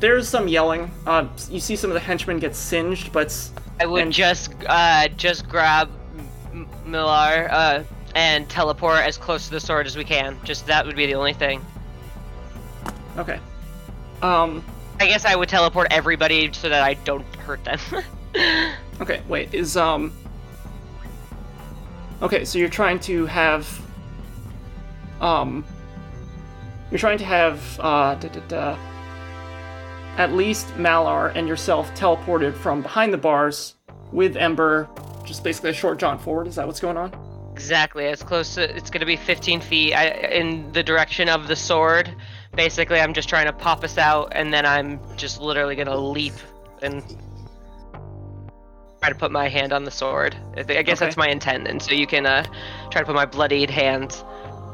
there's 0.00 0.28
some 0.28 0.48
yelling. 0.48 0.90
Uh, 1.06 1.26
you 1.50 1.60
see 1.60 1.76
some 1.76 1.90
of 1.90 1.94
the 1.94 2.00
henchmen 2.00 2.38
get 2.38 2.54
singed, 2.54 3.12
but 3.12 3.36
I 3.80 3.86
would 3.86 4.02
And- 4.02 4.12
just 4.12 4.52
uh 4.66 5.08
just 5.16 5.48
grab 5.48 5.90
M- 6.52 6.66
Malar 6.86 7.48
uh 7.50 7.82
and 8.14 8.48
teleport 8.48 9.00
as 9.00 9.18
close 9.18 9.44
to 9.46 9.50
the 9.50 9.60
sword 9.60 9.86
as 9.86 9.96
we 9.96 10.04
can. 10.04 10.38
Just 10.44 10.66
that 10.66 10.86
would 10.86 10.96
be 10.96 11.06
the 11.06 11.14
only 11.14 11.34
thing. 11.34 11.64
okay. 13.18 13.38
Um, 14.22 14.64
I 14.98 15.06
guess 15.06 15.26
I 15.26 15.36
would 15.36 15.48
teleport 15.50 15.88
everybody 15.90 16.50
so 16.54 16.70
that 16.70 16.82
I 16.82 16.94
don't 16.94 17.24
hurt 17.36 17.62
them. 17.64 17.78
Okay, 19.00 19.20
wait, 19.28 19.52
is 19.54 19.76
um 19.76 20.10
Okay, 22.22 22.44
so 22.46 22.58
you're 22.58 22.68
trying 22.70 22.98
to 23.00 23.26
have 23.26 23.80
um 25.20 25.64
you're 26.90 26.98
trying 26.98 27.18
to 27.18 27.24
have 27.24 27.60
uh 27.80 28.14
da, 28.14 28.28
da, 28.28 28.40
da, 28.48 28.78
at 30.16 30.32
least 30.32 30.66
Malar 30.76 31.32
and 31.34 31.46
yourself 31.48 31.92
teleported 31.94 32.54
from 32.54 32.82
behind 32.82 33.12
the 33.12 33.18
bars 33.18 33.74
with 34.12 34.36
Ember 34.36 34.88
just 35.24 35.42
basically 35.42 35.70
a 35.70 35.74
short 35.74 35.98
jaunt 35.98 36.20
forward. 36.22 36.46
Is 36.46 36.54
that 36.56 36.66
what's 36.66 36.80
going 36.80 36.96
on? 36.96 37.12
exactly, 37.52 38.06
as 38.06 38.22
close 38.22 38.54
to 38.54 38.76
it's 38.76 38.90
gonna 38.90 39.06
be 39.06 39.16
15 39.16 39.62
feet 39.62 39.94
I, 39.94 40.08
in 40.08 40.70
the 40.72 40.82
direction 40.82 41.30
of 41.30 41.48
the 41.48 41.56
sword. 41.56 42.14
Basically, 42.54 43.00
I'm 43.00 43.14
just 43.14 43.30
trying 43.30 43.46
to 43.46 43.52
pop 43.54 43.82
us 43.82 43.96
out, 43.96 44.28
and 44.32 44.52
then 44.52 44.66
I'm 44.66 45.00
just 45.16 45.40
literally 45.40 45.74
gonna 45.74 45.96
leap 45.96 46.34
and 46.82 47.02
try 49.00 49.08
to 49.08 49.14
put 49.14 49.30
my 49.32 49.48
hand 49.48 49.72
on 49.72 49.84
the 49.84 49.90
sword. 49.90 50.36
I 50.56 50.62
guess 50.64 50.78
Okay. 50.78 50.94
that's 51.06 51.16
my 51.16 51.28
intent, 51.28 51.66
and 51.66 51.80
so 51.80 51.92
you 51.92 52.06
can 52.06 52.26
uh, 52.26 52.44
try 52.90 53.00
to 53.00 53.06
put 53.06 53.14
my 53.14 53.24
bloodied 53.24 53.70
hand. 53.70 54.14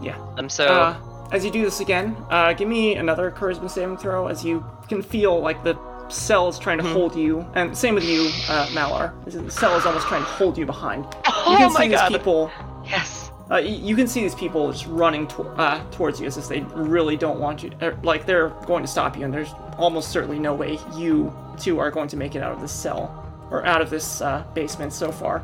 Yeah. 0.03 0.19
Um. 0.37 0.49
So. 0.49 0.67
Uh, 0.67 0.97
as 1.31 1.45
you 1.45 1.51
do 1.51 1.63
this 1.63 1.81
again, 1.81 2.17
uh, 2.31 2.53
give 2.53 2.69
me 2.69 2.97
another 2.97 3.31
charisma 3.31 3.71
saving 3.71 3.97
throw 3.97 4.27
as 4.27 4.45
you 4.45 4.63
can 4.93 5.03
feel 5.03 5.41
like 5.41 5.63
the 5.65 5.75
cell 6.09 6.49
is 6.49 6.59
trying 6.59 6.79
to 6.79 6.85
Mm-hmm. 6.85 6.93
hold 6.93 7.17
you, 7.17 7.47
and 7.55 7.77
same 7.77 7.95
with 7.95 8.05
you, 8.05 8.23
uh, 8.49 8.67
Malar. 8.73 9.13
The 9.25 9.51
cell 9.51 9.77
is 9.79 9.87
almost 9.87 10.07
trying 10.09 10.23
to 10.23 10.29
hold 10.29 10.59
you 10.59 10.67
behind. 10.67 11.07
oh 11.27 11.53
You 11.53 11.57
can 11.59 11.73
my 11.73 11.81
see 11.81 11.89
these 11.89 11.99
god! 11.99 12.13
people 12.13 12.51
Yes. 12.85 13.31
Uh, 13.51 13.57
you 13.57 13.95
can 13.97 14.07
see 14.09 14.21
these 14.23 14.35
people 14.35 14.71
just 14.73 14.87
running 14.87 15.27
to- 15.29 15.43
uh, 15.59 15.83
towards 15.91 16.21
you 16.21 16.27
as 16.27 16.37
if 16.39 16.49
they 16.49 16.61
really 16.75 17.17
don't 17.17 17.39
want 17.39 17.63
you. 17.63 17.71
er, 17.83 17.99
like 18.03 18.25
they're 18.27 18.49
going 18.67 18.83
to 18.83 18.89
stop 18.89 19.17
you, 19.17 19.25
and 19.25 19.33
there's 19.33 19.53
almost 19.79 20.11
certainly 20.11 20.39
no 20.39 20.55
way 20.55 20.79
you 20.97 21.33
two 21.59 21.79
are 21.79 21.91
going 21.91 22.09
to 22.09 22.17
make 22.17 22.35
it 22.35 22.43
out 22.43 22.53
of 22.53 22.61
this 22.61 22.73
cell 22.73 23.11
or 23.51 23.65
out 23.67 23.81
of 23.83 23.91
this 23.91 24.21
uh, 24.23 24.43
basement 24.55 24.93
so 24.93 25.13
far. 25.13 25.43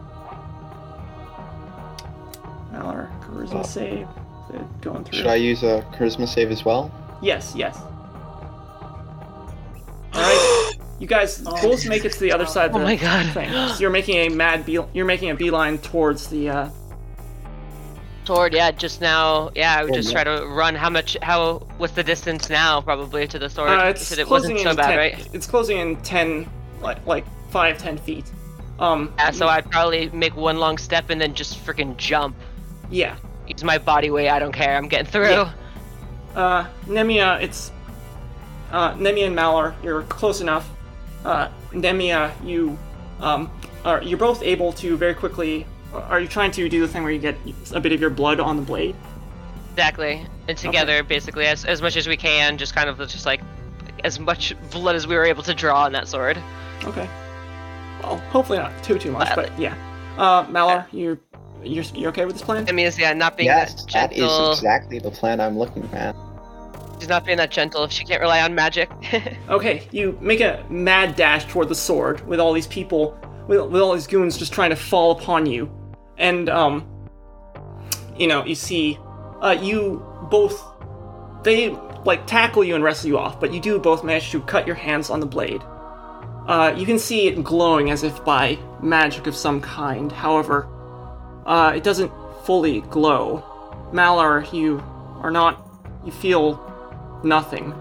Malar, 2.72 3.08
charisma 3.22 3.60
Oh. 3.60 3.62
save. 3.62 4.08
Is 4.50 4.54
it 4.60 4.80
going 4.80 5.04
through? 5.04 5.18
Should 5.18 5.26
I 5.26 5.34
use 5.36 5.62
a 5.62 5.84
charisma 5.94 6.26
save 6.26 6.50
as 6.50 6.64
well? 6.64 6.90
Yes, 7.20 7.52
yes. 7.56 7.78
All 10.18 10.24
right, 10.24 10.72
you 10.98 11.06
guys 11.06 11.38
both 11.40 11.86
make 11.86 12.04
it 12.04 12.12
to 12.12 12.20
the 12.20 12.32
other 12.32 12.46
side 12.46 12.70
of 12.70 12.76
Oh 12.76 12.78
the 12.80 12.84
my 12.84 12.96
God. 12.96 13.32
thing. 13.32 13.50
So 13.50 13.78
you're 13.80 13.90
making 13.90 14.16
a 14.16 14.28
mad 14.28 14.64
bee- 14.66 14.78
you're 14.92 15.04
making 15.06 15.30
a 15.30 15.34
beeline 15.34 15.78
towards 15.78 16.28
the 16.28 16.50
uh, 16.50 16.68
Sword, 18.24 18.52
yeah, 18.52 18.70
just 18.72 19.00
now, 19.00 19.50
yeah, 19.54 19.74
I 19.78 19.82
would 19.84 19.92
Oh, 19.92 19.94
just 19.94 20.12
yeah. 20.12 20.22
try 20.22 20.36
to 20.36 20.44
run. 20.46 20.74
How 20.74 20.90
much, 20.90 21.16
how, 21.22 21.60
what's 21.78 21.94
the 21.94 22.02
distance 22.04 22.50
now, 22.50 22.82
probably, 22.82 23.26
to 23.26 23.38
the 23.38 23.48
sword? 23.48 23.70
Uh, 23.70 23.84
it's 23.86 24.12
it 24.12 24.26
closing 24.26 24.56
wasn't 24.56 24.60
so 24.60 24.70
in 24.72 24.76
bad, 24.76 24.88
10, 24.88 24.98
right? 24.98 25.28
It's 25.34 25.46
closing 25.46 25.78
in 25.78 25.96
ten, 26.02 26.46
like 26.82 27.06
like 27.06 27.24
five, 27.50 27.78
ten 27.78 27.96
feet. 27.96 28.30
Um, 28.80 29.14
Yeah, 29.16 29.30
so 29.30 29.48
I'd 29.48 29.70
probably 29.70 30.10
make 30.10 30.36
one 30.36 30.58
long 30.58 30.76
step 30.76 31.08
and 31.08 31.18
then 31.18 31.32
just 31.32 31.64
freaking 31.64 31.96
jump. 31.96 32.36
yeah. 32.90 33.16
Use 33.46 33.64
my 33.64 33.78
body 33.78 34.10
weight, 34.10 34.28
I 34.28 34.38
don't 34.38 34.52
care, 34.52 34.76
I'm 34.76 34.88
getting 34.88 35.06
through. 35.06 35.30
Yeah. 35.30 35.52
Uh, 36.36 36.66
Nemia, 36.84 37.40
it's 37.42 37.72
uh, 38.72 38.94
Nemia 38.94 39.26
and 39.26 39.36
Malar. 39.36 39.74
You're 39.82 40.02
close 40.04 40.40
enough. 40.40 40.68
Uh, 41.24 41.48
Nemia, 41.72 42.32
you 42.44 42.78
um, 43.20 43.50
are 43.84 44.02
you're 44.02 44.18
both 44.18 44.42
able 44.42 44.72
to 44.74 44.96
very 44.96 45.14
quickly. 45.14 45.66
Are 45.92 46.20
you 46.20 46.28
trying 46.28 46.50
to 46.52 46.68
do 46.68 46.80
the 46.80 46.88
thing 46.88 47.02
where 47.02 47.12
you 47.12 47.18
get 47.18 47.36
a 47.72 47.80
bit 47.80 47.92
of 47.92 48.00
your 48.00 48.10
blood 48.10 48.40
on 48.40 48.56
the 48.56 48.62
blade? 48.62 48.94
Exactly. 49.72 50.26
And 50.48 50.58
together, 50.58 51.02
basically, 51.02 51.46
as, 51.46 51.64
as 51.64 51.80
much 51.80 51.96
as 51.96 52.06
we 52.06 52.16
can, 52.16 52.58
just 52.58 52.74
kind 52.74 52.88
of 52.88 52.98
just 53.08 53.26
like 53.26 53.40
as 54.04 54.18
much 54.18 54.54
blood 54.70 54.96
as 54.96 55.06
we 55.06 55.14
were 55.14 55.24
able 55.24 55.42
to 55.44 55.54
draw 55.54 55.84
on 55.84 55.92
that 55.92 56.08
sword. 56.08 56.36
Okay. 56.84 57.08
Well, 58.02 58.18
hopefully 58.30 58.58
not 58.58 58.72
too 58.82 58.98
too 58.98 59.12
much, 59.12 59.34
but 59.34 59.56
yeah. 59.58 59.74
Uh, 60.16 60.44
Malar, 60.46 60.86
you're 60.92 61.18
you're 61.62 61.84
you're 61.94 62.10
okay 62.10 62.24
with 62.24 62.34
this 62.34 62.42
plan? 62.42 62.68
I 62.68 62.72
mean, 62.72 62.86
is 62.86 62.98
yeah, 62.98 63.12
not 63.12 63.36
being 63.36 63.46
Yes, 63.46 63.84
that 63.86 64.10
that 64.10 64.12
is 64.12 64.58
exactly 64.58 64.98
the 64.98 65.10
plan 65.10 65.40
I'm 65.40 65.58
looking 65.58 65.88
at. 65.92 66.14
She's 66.98 67.08
not 67.08 67.24
being 67.24 67.38
that 67.38 67.50
gentle 67.50 67.84
if 67.84 67.92
she 67.92 68.04
can't 68.04 68.20
rely 68.20 68.40
on 68.40 68.54
magic. 68.54 68.90
Okay, 69.48 69.88
you 69.92 70.18
make 70.20 70.40
a 70.40 70.64
mad 70.68 71.16
dash 71.16 71.46
toward 71.46 71.68
the 71.68 71.74
sword 71.74 72.26
with 72.26 72.38
all 72.38 72.52
these 72.52 72.66
people, 72.66 73.18
with, 73.46 73.60
with 73.70 73.80
all 73.80 73.94
these 73.94 74.06
goons 74.06 74.36
just 74.36 74.52
trying 74.52 74.70
to 74.70 74.76
fall 74.76 75.12
upon 75.12 75.46
you. 75.46 75.70
And, 76.18 76.50
um, 76.50 76.86
you 78.18 78.26
know, 78.26 78.44
you 78.44 78.54
see, 78.54 78.98
uh, 79.40 79.56
you 79.58 80.04
both, 80.30 80.62
they, 81.44 81.70
like, 82.04 82.26
tackle 82.26 82.62
you 82.62 82.74
and 82.74 82.84
wrestle 82.84 83.08
you 83.08 83.16
off, 83.16 83.40
but 83.40 83.54
you 83.54 83.60
do 83.60 83.78
both 83.78 84.04
manage 84.04 84.30
to 84.32 84.40
cut 84.42 84.66
your 84.66 84.76
hands 84.76 85.08
on 85.08 85.20
the 85.20 85.26
blade. 85.26 85.62
Uh, 86.46 86.74
you 86.76 86.84
can 86.84 86.98
see 86.98 87.26
it 87.26 87.42
glowing 87.42 87.90
as 87.90 88.02
if 88.02 88.22
by 88.24 88.58
magic 88.82 89.26
of 89.26 89.34
some 89.34 89.60
kind. 89.60 90.12
However, 90.12 90.68
uh, 91.46 91.72
it 91.74 91.84
doesn't 91.84 92.12
fully 92.44 92.82
glow. 92.82 93.42
Malar, 93.92 94.52
you 94.52 94.82
are 95.22 95.30
not, 95.30 95.66
you 96.04 96.12
feel 96.12 96.67
nothing. 97.22 97.72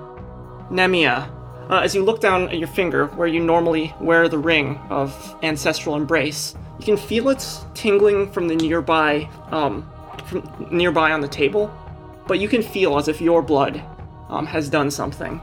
Nemia, 0.69 1.29
uh, 1.69 1.79
as 1.79 1.93
you 1.93 2.03
look 2.03 2.21
down 2.21 2.49
at 2.49 2.57
your 2.57 2.67
finger 2.67 3.07
where 3.07 3.27
you 3.27 3.39
normally 3.39 3.93
wear 3.99 4.27
the 4.27 4.37
ring 4.37 4.77
of 4.89 5.35
ancestral 5.43 5.95
embrace, 5.95 6.55
you 6.79 6.85
can 6.85 6.97
feel 6.97 7.29
it 7.29 7.45
tingling 7.73 8.31
from 8.31 8.47
the 8.47 8.55
nearby, 8.55 9.29
um, 9.51 9.89
from 10.25 10.67
nearby 10.71 11.11
on 11.11 11.21
the 11.21 11.27
table, 11.27 11.75
but 12.27 12.39
you 12.39 12.47
can 12.47 12.61
feel 12.61 12.97
as 12.97 13.07
if 13.07 13.19
your 13.21 13.41
blood 13.41 13.81
um, 14.29 14.45
has 14.45 14.69
done 14.69 14.91
something. 14.91 15.41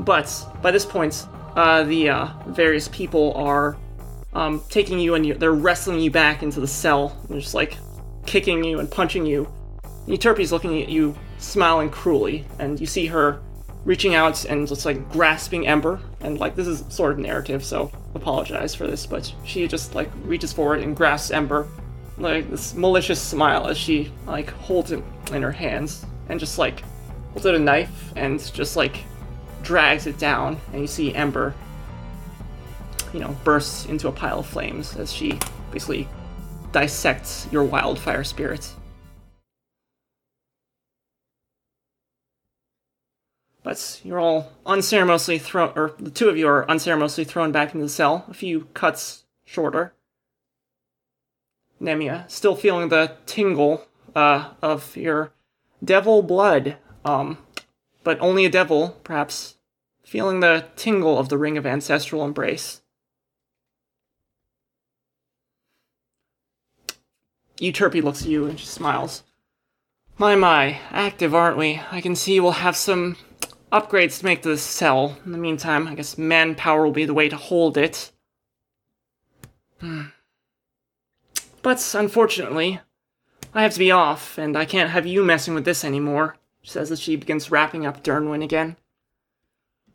But 0.00 0.46
by 0.62 0.70
this 0.70 0.84
point, 0.84 1.26
uh, 1.56 1.84
the 1.84 2.10
uh, 2.10 2.28
various 2.46 2.88
people 2.88 3.32
are 3.34 3.76
um, 4.32 4.62
taking 4.68 4.98
you 4.98 5.14
and 5.14 5.24
you, 5.24 5.34
they're 5.34 5.52
wrestling 5.52 6.00
you 6.00 6.10
back 6.10 6.42
into 6.42 6.60
the 6.60 6.68
cell. 6.68 7.16
They're 7.28 7.40
just 7.40 7.54
like 7.54 7.78
kicking 8.26 8.64
you 8.64 8.80
and 8.80 8.90
punching 8.90 9.26
you. 9.26 9.48
Euterpe's 10.06 10.52
looking 10.52 10.82
at 10.82 10.88
you, 10.88 11.16
smiling 11.44 11.90
cruelly, 11.90 12.44
and 12.58 12.80
you 12.80 12.86
see 12.86 13.06
her 13.06 13.40
reaching 13.84 14.14
out 14.14 14.44
and 14.46 14.66
just 14.66 14.86
like 14.86 15.10
grasping 15.12 15.66
Ember. 15.66 16.00
And 16.20 16.38
like 16.38 16.56
this 16.56 16.66
is 16.66 16.84
sort 16.88 17.12
of 17.12 17.18
narrative, 17.18 17.64
so 17.64 17.92
apologize 18.14 18.74
for 18.74 18.86
this, 18.86 19.06
but 19.06 19.32
she 19.44 19.68
just 19.68 19.94
like 19.94 20.10
reaches 20.24 20.52
forward 20.52 20.80
and 20.80 20.96
grasps 20.96 21.30
Ember, 21.30 21.68
like 22.16 22.50
this 22.50 22.74
malicious 22.74 23.20
smile 23.20 23.66
as 23.66 23.76
she 23.76 24.10
like 24.26 24.50
holds 24.50 24.92
it 24.92 25.02
in 25.32 25.42
her 25.42 25.52
hands 25.52 26.06
and 26.28 26.40
just 26.40 26.58
like 26.58 26.82
holds 27.32 27.46
out 27.46 27.54
a 27.54 27.58
knife 27.58 28.12
and 28.16 28.40
just 28.54 28.76
like 28.76 29.04
drags 29.62 30.06
it 30.06 30.18
down, 30.18 30.58
and 30.72 30.80
you 30.80 30.86
see 30.86 31.14
Ember, 31.14 31.54
you 33.12 33.20
know, 33.20 33.36
bursts 33.44 33.86
into 33.86 34.08
a 34.08 34.12
pile 34.12 34.40
of 34.40 34.46
flames 34.46 34.96
as 34.96 35.12
she 35.12 35.38
basically 35.72 36.08
dissects 36.72 37.48
your 37.50 37.64
wildfire 37.64 38.24
spirits. 38.24 38.76
But 43.64 44.00
you're 44.04 44.20
all 44.20 44.52
unceremoniously 44.66 45.38
thrown, 45.38 45.72
or 45.74 45.94
the 45.98 46.10
two 46.10 46.28
of 46.28 46.36
you 46.36 46.46
are 46.46 46.70
unceremoniously 46.70 47.24
thrown 47.24 47.50
back 47.50 47.74
into 47.74 47.86
the 47.86 47.90
cell, 47.90 48.26
a 48.28 48.34
few 48.34 48.68
cuts 48.74 49.24
shorter. 49.46 49.94
Nemia, 51.80 52.30
still 52.30 52.54
feeling 52.54 52.90
the 52.90 53.16
tingle 53.26 53.86
uh, 54.14 54.50
of 54.62 54.96
your 54.96 55.32
devil 55.82 56.22
blood, 56.22 56.76
um, 57.06 57.38
but 58.04 58.20
only 58.20 58.44
a 58.44 58.50
devil, 58.50 59.00
perhaps, 59.02 59.56
feeling 60.04 60.40
the 60.40 60.66
tingle 60.76 61.18
of 61.18 61.30
the 61.30 61.38
ring 61.38 61.56
of 61.56 61.66
ancestral 61.66 62.22
embrace. 62.22 62.82
Euterpe 67.58 68.02
looks 68.02 68.22
at 68.22 68.28
you 68.28 68.44
and 68.44 68.60
she 68.60 68.66
smiles. 68.66 69.22
My, 70.18 70.36
my, 70.36 70.80
active, 70.90 71.34
aren't 71.34 71.56
we? 71.56 71.80
I 71.90 72.02
can 72.02 72.14
see 72.14 72.38
we'll 72.38 72.52
have 72.52 72.76
some 72.76 73.16
upgrades 73.74 74.20
to 74.20 74.24
make 74.24 74.42
this 74.42 74.62
cell. 74.62 75.18
In 75.26 75.32
the 75.32 75.38
meantime, 75.38 75.88
I 75.88 75.96
guess 75.96 76.16
manpower 76.16 76.84
will 76.84 76.92
be 76.92 77.04
the 77.04 77.12
way 77.14 77.28
to 77.28 77.36
hold 77.36 77.76
it. 77.76 78.12
Hmm. 79.80 80.04
But 81.60 81.94
unfortunately, 81.94 82.80
I 83.52 83.62
have 83.62 83.72
to 83.72 83.78
be 83.78 83.90
off, 83.90 84.38
and 84.38 84.56
I 84.56 84.64
can't 84.64 84.90
have 84.90 85.06
you 85.06 85.24
messing 85.24 85.54
with 85.54 85.64
this 85.64 85.84
anymore. 85.84 86.36
she 86.62 86.70
says 86.70 86.92
as 86.92 87.00
she 87.00 87.16
begins 87.16 87.50
wrapping 87.50 87.84
up 87.84 88.04
Dernwin 88.04 88.44
again. 88.44 88.76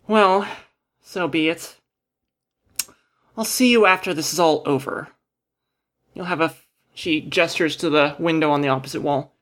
Well, 0.08 0.48
so 1.02 1.28
be 1.28 1.48
it. 1.48 1.78
I'll 3.38 3.46
see 3.46 3.72
you 3.72 3.86
after 3.86 4.14
this 4.14 4.34
is 4.34 4.40
all 4.40 4.62
over. 4.66 5.10
You'll 6.14 6.26
have 6.26 6.42
a. 6.42 6.54
She 6.94 7.22
gestures 7.22 7.78
to 7.78 7.90
the 7.90 8.16
window 8.20 8.52
on 8.52 8.62
the 8.62 8.68
opposite 8.68 9.02
wall. 9.02 9.34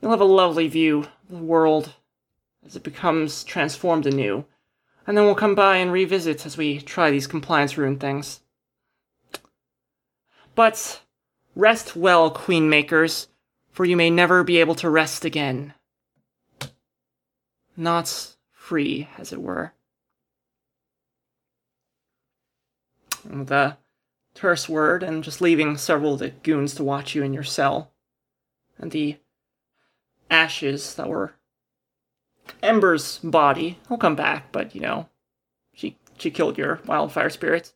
You'll 0.00 0.12
have 0.12 0.20
a 0.20 0.24
lovely 0.24 0.68
view 0.68 1.00
of 1.00 1.08
the 1.30 1.36
world 1.38 1.94
as 2.64 2.76
it 2.76 2.82
becomes 2.82 3.44
transformed 3.44 4.06
anew, 4.06 4.44
and 5.06 5.16
then 5.16 5.24
we'll 5.24 5.34
come 5.34 5.54
by 5.54 5.76
and 5.76 5.92
revisit 5.92 6.46
as 6.46 6.56
we 6.56 6.80
try 6.80 7.10
these 7.10 7.26
compliance 7.26 7.76
rune 7.76 7.98
things. 7.98 8.40
But 10.54 11.00
rest 11.56 11.96
well, 11.96 12.30
Queenmakers, 12.30 13.28
for 13.70 13.84
you 13.84 13.96
may 13.96 14.10
never 14.10 14.44
be 14.44 14.58
able 14.58 14.74
to 14.76 14.90
rest 14.90 15.24
again. 15.24 15.74
Not 17.76 18.36
free, 18.52 19.08
as 19.16 19.32
it 19.32 19.40
were. 19.40 19.72
With 23.28 23.50
a 23.50 23.78
terse 24.34 24.68
word, 24.68 25.02
and 25.02 25.24
just 25.24 25.40
leaving 25.40 25.76
several 25.76 26.14
of 26.14 26.20
the 26.20 26.30
goons 26.30 26.74
to 26.74 26.84
watch 26.84 27.14
you 27.14 27.22
in 27.22 27.32
your 27.32 27.42
cell. 27.42 27.92
And 28.78 28.90
the 28.90 29.16
ashes 30.30 30.94
that 30.94 31.08
were 31.08 31.34
Ember's 32.62 33.18
body. 33.18 33.78
He'll 33.88 33.98
come 33.98 34.16
back, 34.16 34.52
but 34.52 34.74
you 34.74 34.80
know, 34.80 35.08
she 35.74 35.96
she 36.18 36.30
killed 36.30 36.58
your 36.58 36.80
wildfire 36.86 37.30
spirits. 37.30 37.74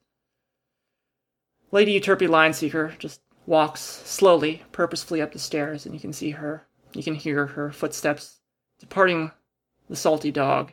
Lady 1.70 1.98
Euterpe 1.98 2.28
Lionseeker 2.28 2.96
just 2.98 3.20
walks 3.46 3.80
slowly, 3.80 4.62
purposefully 4.72 5.20
up 5.20 5.32
the 5.32 5.38
stairs, 5.38 5.84
and 5.84 5.94
you 5.94 6.00
can 6.00 6.12
see 6.12 6.30
her. 6.30 6.66
You 6.92 7.02
can 7.02 7.14
hear 7.14 7.46
her 7.46 7.72
footsteps 7.72 8.38
departing 8.78 9.32
the 9.88 9.96
salty 9.96 10.30
dog. 10.30 10.72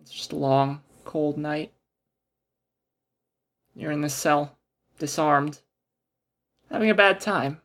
It's 0.00 0.10
just 0.10 0.32
a 0.32 0.36
long, 0.36 0.80
cold 1.04 1.36
night. 1.36 1.72
You're 3.74 3.92
in 3.92 4.00
this 4.00 4.14
cell, 4.14 4.58
disarmed, 4.98 5.60
having 6.70 6.90
a 6.90 6.94
bad 6.94 7.20
time. 7.20 7.60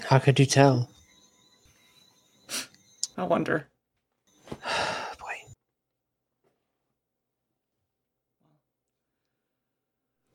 How 0.00 0.18
could 0.18 0.38
you 0.38 0.46
tell? 0.46 0.89
I 3.20 3.24
wonder. 3.24 3.68
Boy. 4.50 5.36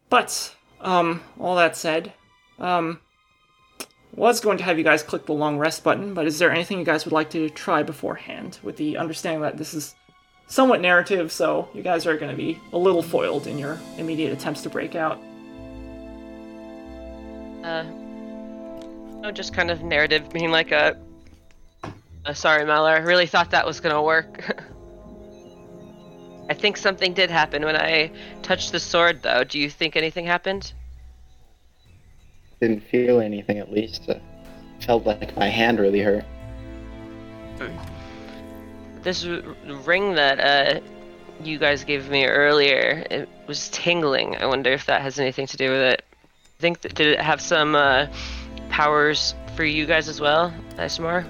But, 0.07 0.55
um, 0.81 1.22
all 1.39 1.55
that 1.55 1.75
said, 1.75 2.14
um, 2.59 2.99
was 4.14 4.39
going 4.39 4.59
to 4.59 4.64
have 4.64 4.77
you 4.77 4.83
guys 4.83 5.01
click 5.01 5.25
the 5.25 5.33
long 5.33 5.57
rest 5.57 5.83
button, 5.83 6.14
but 6.14 6.27
is 6.27 6.38
there 6.38 6.51
anything 6.51 6.77
you 6.77 6.85
guys 6.85 7.05
would 7.05 7.11
like 7.11 7.31
to 7.31 7.49
try 7.49 7.81
beforehand 7.81 8.59
with 8.61 8.77
the 8.77 8.97
understanding 8.97 9.41
that 9.41 9.57
this 9.57 9.73
is 9.73 9.95
somewhat 10.45 10.80
narrative, 10.80 11.31
so 11.31 11.67
you 11.73 11.81
guys 11.81 12.05
are 12.05 12.15
going 12.15 12.30
to 12.30 12.38
be 12.38 12.59
a 12.72 12.77
little 12.77 13.01
foiled 13.01 13.47
in 13.47 13.57
your 13.57 13.80
immediate 13.97 14.31
attempts 14.31 14.61
to 14.61 14.69
break 14.69 14.93
out? 14.93 15.17
Uh, 17.64 17.81
no, 19.22 19.31
just 19.33 19.55
kind 19.55 19.72
of 19.72 19.81
narrative, 19.81 20.30
being 20.30 20.51
like 20.51 20.72
a. 20.72 20.95
Uh, 22.25 22.33
sorry, 22.33 22.63
Malar. 22.63 22.95
I 22.95 22.99
really 22.99 23.27
thought 23.27 23.51
that 23.51 23.65
was 23.65 23.79
gonna 23.79 24.01
work. 24.01 24.61
I 26.49 26.53
think 26.53 26.77
something 26.77 27.13
did 27.13 27.29
happen 27.29 27.63
when 27.63 27.75
I 27.75 28.11
touched 28.43 28.71
the 28.71 28.79
sword, 28.79 29.21
though. 29.23 29.43
Do 29.43 29.59
you 29.59 29.69
think 29.69 29.95
anything 29.95 30.25
happened? 30.25 30.73
Didn't 32.61 32.81
feel 32.81 33.19
anything 33.19 33.57
at 33.57 33.71
least. 33.71 34.07
Uh, 34.07 34.19
felt 34.79 35.05
like 35.05 35.35
my 35.35 35.47
hand 35.47 35.79
really 35.79 36.01
hurt. 36.01 36.23
This 39.01 39.25
r- 39.25 39.41
ring 39.85 40.15
that 40.15 40.39
uh, 40.39 40.79
you 41.43 41.57
guys 41.57 41.83
gave 41.83 42.09
me 42.09 42.25
earlier, 42.25 43.05
it 43.09 43.29
was 43.47 43.69
tingling. 43.69 44.35
I 44.37 44.45
wonder 44.45 44.71
if 44.71 44.85
that 44.85 45.01
has 45.01 45.19
anything 45.19 45.47
to 45.47 45.57
do 45.57 45.71
with 45.71 45.81
it. 45.81 46.03
I 46.13 46.61
think 46.61 46.81
that, 46.81 46.95
did 46.95 47.07
it 47.07 47.19
have 47.19 47.41
some 47.41 47.75
uh, 47.75 48.07
powers 48.69 49.35
for 49.55 49.63
you 49.63 49.85
guys 49.85 50.07
as 50.07 50.21
well, 50.21 50.53
Ismar? 50.79 51.25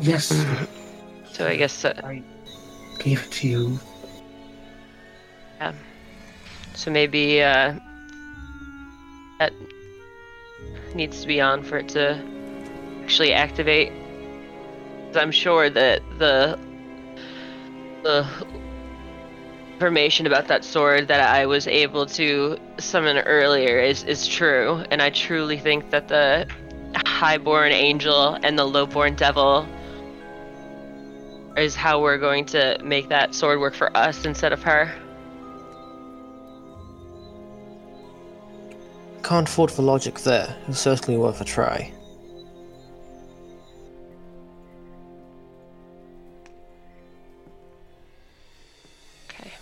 Yes, 0.00 0.28
So 1.32 1.46
I 1.46 1.56
guess 1.56 1.84
uh, 1.84 2.00
I 2.02 2.22
gave 2.98 3.22
it 3.24 3.30
to 3.32 3.48
you. 3.48 3.80
Yeah. 5.60 5.72
So 6.74 6.90
maybe 6.90 7.42
uh, 7.42 7.74
that 9.38 9.52
needs 10.94 11.20
to 11.20 11.26
be 11.26 11.40
on 11.40 11.62
for 11.62 11.78
it 11.78 11.88
to 11.90 12.22
actually 13.02 13.32
activate. 13.32 13.92
I'm 15.14 15.32
sure 15.32 15.68
that 15.68 16.00
the 16.18 16.58
the 18.02 18.26
information 19.74 20.26
about 20.26 20.48
that 20.48 20.64
sword 20.64 21.08
that 21.08 21.20
I 21.20 21.44
was 21.46 21.66
able 21.66 22.06
to 22.06 22.56
summon 22.78 23.18
earlier 23.18 23.78
is 23.78 24.04
is 24.04 24.26
true, 24.26 24.84
and 24.90 25.02
I 25.02 25.10
truly 25.10 25.58
think 25.58 25.90
that 25.90 26.08
the 26.08 26.46
highborn 27.06 27.72
angel 27.72 28.38
and 28.42 28.58
the 28.58 28.64
lowborn 28.64 29.16
devil 29.16 29.66
is 31.56 31.74
how 31.74 32.00
we're 32.00 32.18
going 32.18 32.44
to 32.46 32.78
make 32.82 33.08
that 33.08 33.34
sword 33.34 33.60
work 33.60 33.74
for 33.74 33.94
us 33.96 34.24
instead 34.24 34.52
of 34.52 34.62
her. 34.62 34.92
Can't 39.22 39.48
fault 39.48 39.70
for 39.70 39.82
logic 39.82 40.18
there. 40.20 40.56
It's 40.68 40.80
certainly 40.80 41.18
worth 41.18 41.40
a 41.40 41.44
try. 41.44 41.92
Okay. 49.30 49.52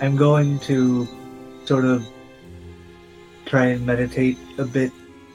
I'm 0.00 0.16
going 0.16 0.58
to 0.60 1.06
sort 1.66 1.84
of 1.84 2.06
try 3.44 3.66
and 3.66 3.84
meditate 3.84 4.38
a 4.58 4.64
bit, 4.64 4.90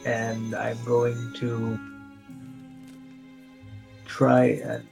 and 0.05 0.55
I'm 0.55 0.83
going 0.83 1.33
to 1.37 1.79
try 4.19 4.45
and. 4.71 4.85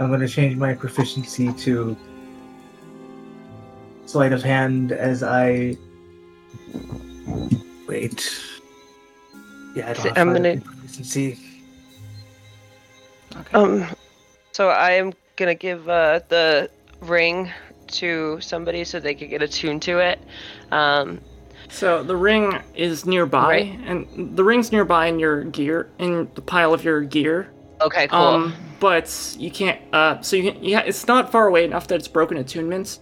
I'm 0.00 0.08
going 0.08 0.20
to 0.20 0.28
change 0.28 0.56
my 0.56 0.72
proficiency 0.74 1.52
to 1.52 1.96
sleight 4.06 4.32
of 4.32 4.42
hand 4.42 4.90
as 4.92 5.22
I. 5.22 5.76
Wait. 7.86 8.28
Yeah, 9.76 9.90
I 9.90 9.92
don't 9.92 10.02
So 10.02 10.08
have 10.08 10.18
I'm 10.18 10.32
gonna- 10.32 10.60
proficiency. 10.60 11.38
Okay. 13.36 13.54
Um, 13.54 13.86
so 14.50 14.68
I 14.70 14.90
am 14.92 15.12
gonna 15.36 15.54
give 15.54 15.88
uh, 15.88 16.18
the 16.28 16.68
ring 17.02 17.48
to 17.98 18.38
somebody 18.40 18.82
so 18.84 18.98
they 18.98 19.14
could 19.14 19.30
get 19.30 19.42
attuned 19.42 19.82
to 19.82 19.98
it. 19.98 20.18
Um, 20.72 21.20
So 21.70 22.02
the 22.02 22.16
ring 22.16 22.58
is 22.74 23.06
nearby, 23.06 23.48
Right. 23.48 23.78
and 23.86 24.36
the 24.36 24.44
ring's 24.44 24.72
nearby 24.72 25.06
in 25.06 25.18
your 25.18 25.44
gear, 25.44 25.88
in 25.98 26.28
the 26.34 26.42
pile 26.42 26.74
of 26.74 26.84
your 26.84 27.00
gear. 27.02 27.50
okay, 27.80 28.08
cool. 28.08 28.18
Um, 28.18 28.54
but 28.80 29.36
you 29.38 29.50
can't. 29.50 29.78
Uh, 29.92 30.20
so 30.20 30.36
you 30.36 30.52
can. 30.52 30.62
Yeah, 30.64 30.80
it's 30.80 31.06
not 31.06 31.30
far 31.32 31.46
away 31.46 31.64
enough 31.64 31.86
that 31.88 31.94
it's 31.96 32.08
broken 32.08 32.36
attunements. 32.38 32.98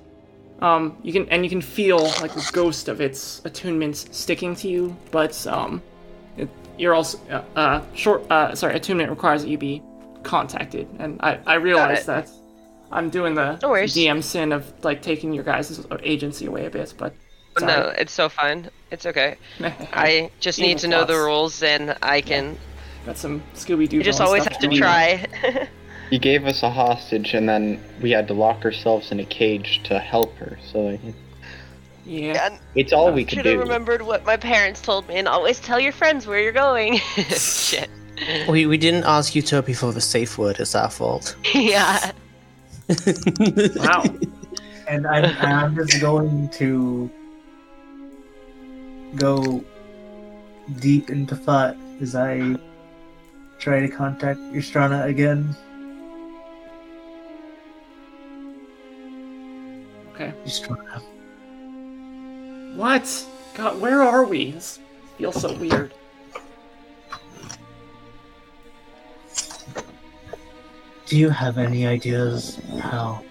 Um, 0.61 0.97
you 1.03 1.13
can 1.13 1.29
and 1.31 1.45
you 1.45 1.51
can 1.51 1.61
feel 1.63 2.03
like 2.21 2.35
the 2.35 2.49
ghost 2.53 2.89
of 2.89 3.01
its 3.01 3.41
attunements 3.41 4.13
sticking 4.13 4.55
to 4.57 4.69
you, 4.69 4.97
but 5.11 5.47
um, 5.47 5.81
it, 6.37 6.49
you're 6.77 6.95
also 6.95 7.19
uh, 7.31 7.43
uh 7.59 7.83
short. 7.95 8.31
Uh, 8.31 8.55
sorry, 8.55 8.75
attunement 8.75 9.09
requires 9.11 9.43
that 9.43 9.49
you 9.51 9.59
be 9.59 9.83
contacted, 10.25 10.89
and 10.99 11.21
I 11.23 11.39
I 11.47 11.55
realize 11.55 12.07
that 12.07 12.29
I'm 12.91 13.09
doing 13.11 13.35
the 13.35 13.53
No. 13.63 13.69
DM 13.71 14.23
sin 14.23 14.53
of 14.53 14.73
like 14.85 15.01
taking 15.01 15.33
your 15.33 15.45
guys' 15.45 15.85
agency 16.03 16.47
away 16.47 16.67
a 16.67 16.71
bit, 16.71 16.95
but 16.99 17.15
no, 17.67 17.93
it's 17.99 18.13
so 18.13 18.29
fine. 18.29 18.71
It's 18.91 19.07
okay. 19.07 19.37
I 19.93 20.31
just 20.41 20.59
Evil 20.59 20.69
need 20.69 20.79
to 20.79 20.89
know 20.89 21.05
the 21.05 21.17
rules, 21.17 21.63
and 21.63 21.97
I 22.03 22.21
can. 22.21 22.57
got 23.07 23.19
some 23.19 23.43
Scooby 23.55 23.89
Doo. 23.89 23.99
You 23.99 24.03
just 24.03 24.21
always 24.21 24.45
have 24.45 24.59
to 24.59 24.69
try. 24.69 25.27
He 26.11 26.19
gave 26.19 26.47
us 26.47 26.63
a 26.63 26.71
hostage, 26.71 27.35
and 27.35 27.47
then 27.47 27.79
we 28.01 28.11
had 28.13 28.27
to 28.29 28.33
lock 28.33 28.65
ourselves 28.65 29.13
in 29.13 29.21
a 29.21 29.27
cage 29.27 29.83
to 29.85 29.99
help 29.99 30.35
her. 30.39 30.59
So 30.73 30.79
like, 30.81 31.01
Yeah. 32.07 32.57
it's 32.75 32.95
all 32.95 33.13
we 33.13 33.27
could 33.27 33.35
should 33.37 33.45
have 33.45 33.57
do. 33.57 33.61
remembered 33.61 34.01
what 34.01 34.25
my 34.25 34.39
parents 34.39 34.81
told 34.81 35.07
me, 35.07 35.17
and 35.17 35.29
always 35.29 35.61
tell 35.61 35.79
your 35.79 35.93
friends 35.93 36.27
where 36.27 36.41
you're 36.41 36.53
going. 36.53 36.97
Shit. 37.37 37.91
We, 38.49 38.65
we 38.65 38.79
didn't 38.79 39.05
ask 39.05 39.35
Euterpe 39.35 39.77
for 39.77 39.93
the 39.93 40.01
safe 40.01 40.39
word. 40.39 40.59
It's 40.61 40.75
our 40.75 40.89
fault. 40.91 41.37
yeah. 41.55 42.13
Wow. 43.77 44.03
and 44.89 45.07
I'm, 45.07 45.25
I'm 45.41 45.77
just 45.77 46.01
going 46.01 46.49
to 46.55 47.11
go 49.19 49.65
deep 50.81 51.11
into 51.11 51.35
thought 51.37 51.77
as 52.01 52.15
I 52.15 52.57
try 53.59 53.81
to 53.81 53.89
contact 53.89 54.39
Istrana 54.53 55.07
again. 55.07 55.57
Okay. 60.15 60.33
He's. 60.45 60.65
What? 62.77 63.27
God, 63.55 63.81
where 63.81 64.03
are 64.03 64.25
we? 64.25 64.53
This 64.53 64.79
feels 65.17 65.41
so 65.41 65.53
weird. 65.55 65.93
Do 71.07 71.17
you 71.17 71.31
have 71.31 71.57
any 71.57 71.87
ideas 71.87 72.61
how, 72.83 73.25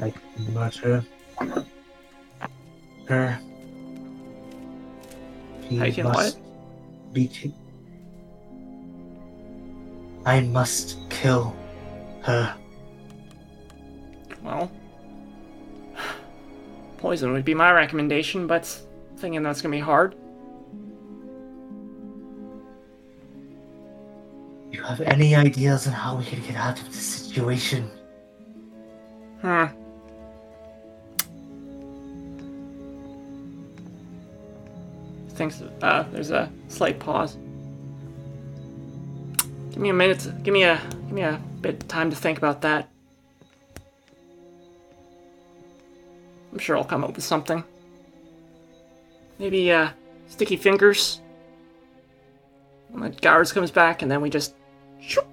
like, 0.00 0.16
murder 0.48 1.04
her? 3.06 3.38
He 5.78 6.02
must 6.02 6.38
be 7.12 7.28
ki- 7.28 7.54
I 10.26 10.40
must 10.40 10.98
kill 11.10 11.54
her. 12.22 12.54
Well, 14.42 14.70
poison 16.98 17.32
would 17.32 17.44
be 17.44 17.54
my 17.54 17.72
recommendation, 17.72 18.46
but 18.46 18.64
thinking 19.16 19.42
that's 19.42 19.60
gonna 19.60 19.72
be 19.74 19.80
hard. 19.80 20.14
You 24.70 24.82
have 24.82 25.00
any 25.02 25.34
ideas 25.36 25.86
on 25.86 25.92
how 25.92 26.16
we 26.16 26.24
can 26.24 26.40
get 26.40 26.56
out 26.56 26.80
of 26.80 26.86
this 26.86 26.96
situation? 27.04 27.90
Hmm. 29.40 29.66
Thinks 35.34 35.62
uh, 35.82 36.04
there's 36.12 36.30
a 36.30 36.50
slight 36.68 36.98
pause. 36.98 37.36
Give 39.70 39.78
me 39.78 39.88
a 39.88 39.94
minute. 39.94 40.26
Give 40.44 40.54
me 40.54 40.62
a 40.62 40.80
give 40.90 41.12
me 41.12 41.22
a 41.22 41.40
bit 41.60 41.82
of 41.82 41.88
time 41.88 42.10
to 42.10 42.16
think 42.16 42.38
about 42.38 42.62
that. 42.62 42.88
I'm 46.52 46.58
sure 46.58 46.76
I'll 46.76 46.84
come 46.84 47.02
up 47.02 47.16
with 47.16 47.24
something. 47.24 47.64
Maybe 49.40 49.72
uh, 49.72 49.90
sticky 50.28 50.56
fingers. 50.56 51.20
When 52.90 53.02
the 53.02 53.10
guards 53.10 53.52
comes 53.52 53.72
back, 53.72 54.02
and 54.02 54.10
then 54.10 54.20
we 54.20 54.30
just. 54.30 54.54
shoop. 55.00 55.26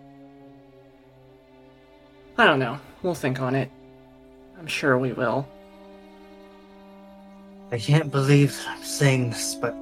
I 2.39 2.45
don't 2.45 2.57
know. 2.57 2.79
We'll 3.03 3.13
think 3.13 3.39
on 3.39 3.53
it. 3.53 3.69
I'm 4.57 4.65
sure 4.65 4.97
we 4.97 5.13
will. 5.13 5.47
I 7.71 7.77
can't 7.77 8.11
believe 8.11 8.59
I'm 8.67 8.83
saying 8.83 9.29
this, 9.29 9.53
but 9.53 9.75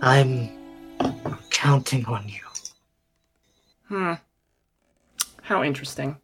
I'm 0.00 0.50
counting 1.50 2.04
on 2.06 2.28
you. 2.28 2.40
Hmm. 3.88 4.14
How 5.42 5.62
interesting. 5.62 6.16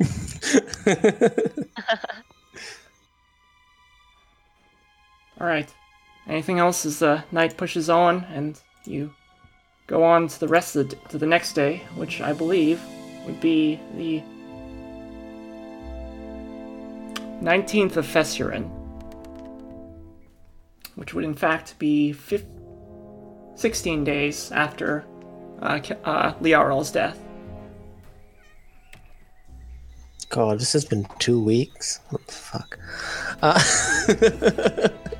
All 5.40 5.46
right. 5.46 5.72
Anything 6.26 6.58
else 6.58 6.84
as 6.84 6.98
the 6.98 7.24
night 7.32 7.56
pushes 7.56 7.88
on 7.88 8.24
and 8.24 8.60
you 8.84 9.12
go 9.86 10.04
on 10.04 10.28
to 10.28 10.40
the 10.40 10.48
rest 10.48 10.76
of 10.76 10.90
the, 10.90 10.96
to 11.08 11.18
the 11.18 11.26
next 11.26 11.54
day, 11.54 11.82
which 11.96 12.20
I 12.20 12.32
believe 12.32 12.80
would 13.26 13.40
be 13.40 13.80
the 13.96 14.22
19th 17.42 17.96
of 17.96 18.06
Fessurin, 18.06 18.70
which 20.96 21.14
would 21.14 21.24
in 21.24 21.34
fact 21.34 21.78
be 21.78 22.12
fif- 22.12 22.44
16 23.54 24.04
days 24.04 24.50
after 24.52 25.04
uh, 25.60 25.80
uh, 26.04 26.34
Liarl's 26.34 26.90
death. 26.90 27.18
God, 30.28 30.60
this 30.60 30.72
has 30.72 30.84
been 30.84 31.06
two 31.18 31.42
weeks. 31.42 32.00
What 32.10 32.26
the 32.26 32.32
fuck? 32.32 32.78
Uh, 33.42 33.60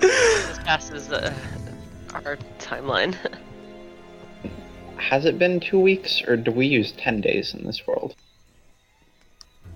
This 0.00 0.58
passes 0.58 1.10
uh, 1.10 1.32
our 2.14 2.36
timeline. 2.58 3.16
Has 4.96 5.24
it 5.24 5.38
been 5.38 5.60
two 5.60 5.78
weeks, 5.78 6.22
or 6.26 6.36
do 6.36 6.50
we 6.50 6.66
use 6.66 6.92
ten 6.92 7.20
days 7.20 7.54
in 7.54 7.64
this 7.66 7.86
world? 7.86 8.14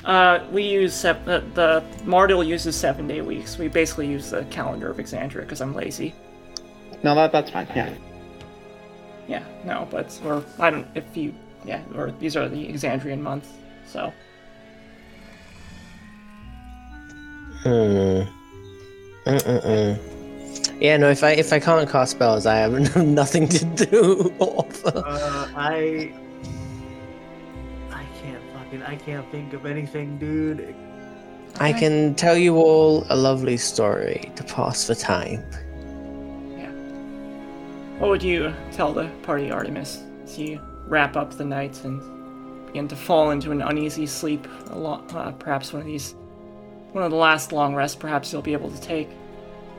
Uh, 0.05 0.45
we 0.53 0.63
use 0.63 0.95
sep- 0.95 1.25
the, 1.25 1.43
the 1.55 1.83
Mardil 2.05 2.47
uses 2.47 2.77
seven 2.77 3.07
day 3.09 3.21
weeks. 3.21 3.59
We 3.59 3.69
basically 3.69 4.07
use 4.07 4.31
the 4.31 4.45
calendar 4.45 4.91
of 4.91 4.99
Exandria 4.99 5.41
because 5.41 5.61
I'm 5.61 5.75
lazy. 5.75 6.15
No, 7.03 7.15
that 7.15 7.33
that's 7.33 7.51
fine. 7.51 7.67
Yeah. 7.75 7.95
Yeah, 9.27 9.45
no, 9.65 9.87
but 9.91 10.19
or 10.25 10.45
I 10.59 10.71
don't 10.71 10.87
if 10.95 11.17
you 11.17 11.35
yeah 11.65 11.83
or 11.95 12.13
these 12.13 12.37
are 12.37 12.49
the 12.49 12.67
Exandrian 12.67 13.21
months. 13.21 13.51
So 13.87 14.13
hmm. 17.63 18.23
Mm-mm-mm. 19.27 19.99
Yeah, 20.81 20.97
no. 20.97 21.11
If 21.11 21.23
I 21.23 21.33
if 21.33 21.53
I 21.53 21.61
can't 21.61 21.89
cast 21.91 22.13
spells, 22.13 22.47
I 22.47 22.57
have 22.57 22.97
nothing 23.05 23.49
to 23.49 23.65
do. 23.65 24.33
Uh, 24.85 25.49
I. 25.55 25.67
I 25.67 26.13
can't 26.15 26.28
fucking. 28.69 28.83
I 28.83 28.97
can't 28.97 29.31
think 29.31 29.53
of 29.53 29.67
anything, 29.67 30.19
dude. 30.19 30.75
I 31.61 31.73
can 31.73 32.15
tell 32.15 32.37
you 32.37 32.57
all 32.57 33.05
a 33.09 33.17
lovely 33.17 33.57
story 33.57 34.31
to 34.37 34.45
pass 34.45 34.87
the 34.87 34.95
time. 34.95 35.45
Yeah. 36.57 36.71
What 37.99 38.11
would 38.11 38.23
you 38.23 38.55
tell 38.73 38.93
the 38.93 39.09
party 39.23 39.51
Artemis 39.51 40.03
as 40.25 40.39
you 40.39 40.61
wrap 40.87 41.17
up 41.17 41.33
the 41.33 41.45
night 41.45 41.83
and 41.85 42.01
begin 42.67 42.87
to 42.89 42.97
fall 42.97 43.31
into 43.31 43.51
an 43.51 43.63
uneasy 43.63 44.07
sleep? 44.07 44.47
A 44.71 44.79
lot, 44.79 45.13
uh, 45.15 45.33
perhaps 45.33 45.73
one 45.73 45.81
of 45.81 45.87
these, 45.87 46.15
one 46.93 47.03
of 47.03 47.11
the 47.11 47.17
last 47.17 47.51
long 47.53 47.75
rests. 47.75 47.97
Perhaps 47.97 48.33
you'll 48.33 48.43
be 48.43 48.53
able 48.53 48.71
to 48.71 48.81
take 48.81 49.09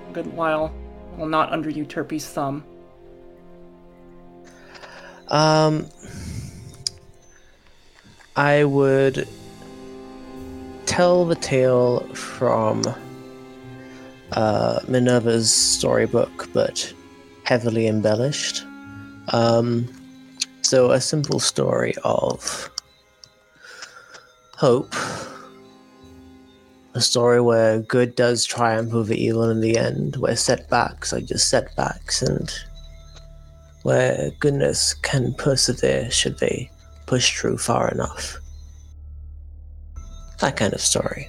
a 0.10 0.14
good 0.14 0.28
while 0.28 0.70
while 1.16 1.28
not 1.28 1.52
under 1.52 1.70
Euterpe's 1.70 2.28
thumb. 2.28 2.64
Um, 5.28 5.88
I 8.36 8.64
would 8.64 9.28
tell 10.86 11.26
the 11.26 11.36
tale 11.36 12.02
from 12.14 12.84
uh, 14.34 14.80
Minerva's 14.88 15.52
storybook, 15.52 16.50
but 16.54 16.94
heavily 17.44 17.88
embellished. 17.88 18.64
Um, 19.34 19.88
so 20.62 20.92
a 20.92 21.02
simple 21.02 21.40
story 21.40 21.94
of 22.04 22.70
hope. 24.58 24.94
A 26.96 27.02
story 27.02 27.40
where 27.40 27.80
good 27.82 28.16
does 28.16 28.46
triumph 28.46 28.94
over 28.94 29.14
evil 29.14 29.50
in 29.50 29.62
the 29.62 29.78
end, 29.78 30.18
where 30.18 30.36
setbacks 30.36 31.14
are 31.14 31.22
just 31.22 31.50
setbacks, 31.50 32.22
and 32.22 32.52
where 33.84 34.32
goodness 34.40 34.94
can 34.96 35.34
persevere 35.36 36.12
should 36.12 36.40
they 36.40 36.70
push 37.10 37.36
through 37.36 37.58
far 37.58 37.90
enough. 37.90 38.38
That 40.42 40.56
kind 40.56 40.74
of 40.74 40.80
story. 40.80 41.28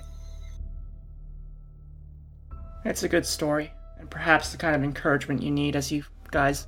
It's 2.84 3.02
a 3.02 3.08
good 3.08 3.24
story, 3.24 3.72
and 3.98 4.10
perhaps 4.10 4.52
the 4.52 4.58
kind 4.58 4.76
of 4.76 4.84
encouragement 4.84 5.42
you 5.42 5.50
need 5.50 5.76
as 5.76 5.90
you 5.90 6.04
guys 6.30 6.66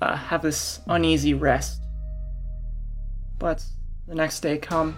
uh, 0.00 0.16
have 0.16 0.40
this 0.40 0.80
uneasy 0.86 1.34
rest. 1.34 1.82
But 3.38 3.62
the 4.08 4.14
next 4.14 4.40
day 4.40 4.56
comes. 4.56 4.96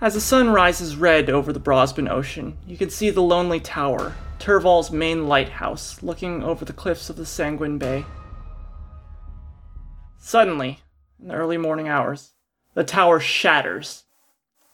As 0.00 0.14
the 0.14 0.20
sun 0.22 0.48
rises 0.48 0.96
red 0.96 1.28
over 1.28 1.52
the 1.52 1.60
Brosban 1.60 2.10
Ocean, 2.10 2.56
you 2.66 2.78
can 2.78 2.88
see 2.88 3.10
the 3.10 3.20
lonely 3.20 3.60
tower, 3.60 4.14
Turval's 4.38 4.90
main 4.90 5.28
lighthouse, 5.28 6.02
looking 6.02 6.42
over 6.42 6.64
the 6.64 6.72
cliffs 6.72 7.10
of 7.10 7.16
the 7.16 7.26
Sanguine 7.26 7.76
Bay. 7.76 8.06
Suddenly, 10.30 10.78
in 11.20 11.26
the 11.26 11.34
early 11.34 11.56
morning 11.56 11.88
hours, 11.88 12.34
the 12.74 12.84
tower 12.84 13.18
shatters, 13.18 14.04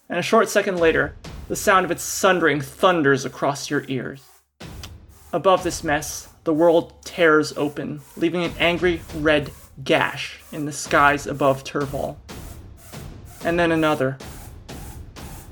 and 0.06 0.18
a 0.18 0.22
short 0.22 0.50
second 0.50 0.78
later, 0.78 1.16
the 1.48 1.56
sound 1.56 1.86
of 1.86 1.90
its 1.90 2.02
sundering 2.02 2.60
thunders 2.60 3.24
across 3.24 3.70
your 3.70 3.86
ears. 3.88 4.22
Above 5.32 5.62
this 5.62 5.82
mess, 5.82 6.28
the 6.44 6.52
world 6.52 7.02
tears 7.06 7.54
open, 7.56 8.02
leaving 8.18 8.44
an 8.44 8.52
angry 8.58 9.00
red 9.14 9.50
gash 9.82 10.42
in 10.52 10.66
the 10.66 10.72
skies 10.72 11.26
above 11.26 11.64
Turval. 11.64 12.16
And 13.42 13.58
then 13.58 13.72
another. 13.72 14.18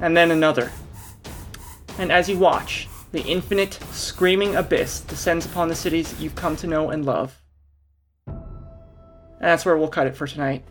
And 0.02 0.14
then 0.14 0.30
another. 0.30 0.70
And 1.96 2.12
as 2.12 2.28
you 2.28 2.36
watch, 2.36 2.88
the 3.12 3.22
infinite, 3.22 3.78
screaming 3.92 4.54
abyss 4.54 5.00
descends 5.00 5.46
upon 5.46 5.68
the 5.68 5.74
cities 5.74 6.20
you've 6.20 6.36
come 6.36 6.56
to 6.56 6.66
know 6.66 6.90
and 6.90 7.06
love. 7.06 7.40
And 9.44 9.50
that's 9.50 9.66
where 9.66 9.76
we'll 9.76 9.88
cut 9.88 10.06
it 10.06 10.16
for 10.16 10.26
tonight. 10.26 10.64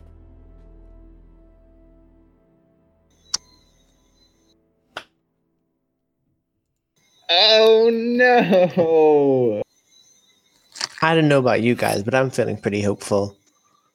Oh 7.30 7.88
no! 7.92 9.62
I 11.00 11.14
don't 11.14 11.28
know 11.28 11.38
about 11.38 11.62
you 11.62 11.76
guys, 11.76 12.02
but 12.02 12.16
I'm 12.16 12.30
feeling 12.30 12.56
pretty 12.56 12.82
hopeful. 12.82 13.36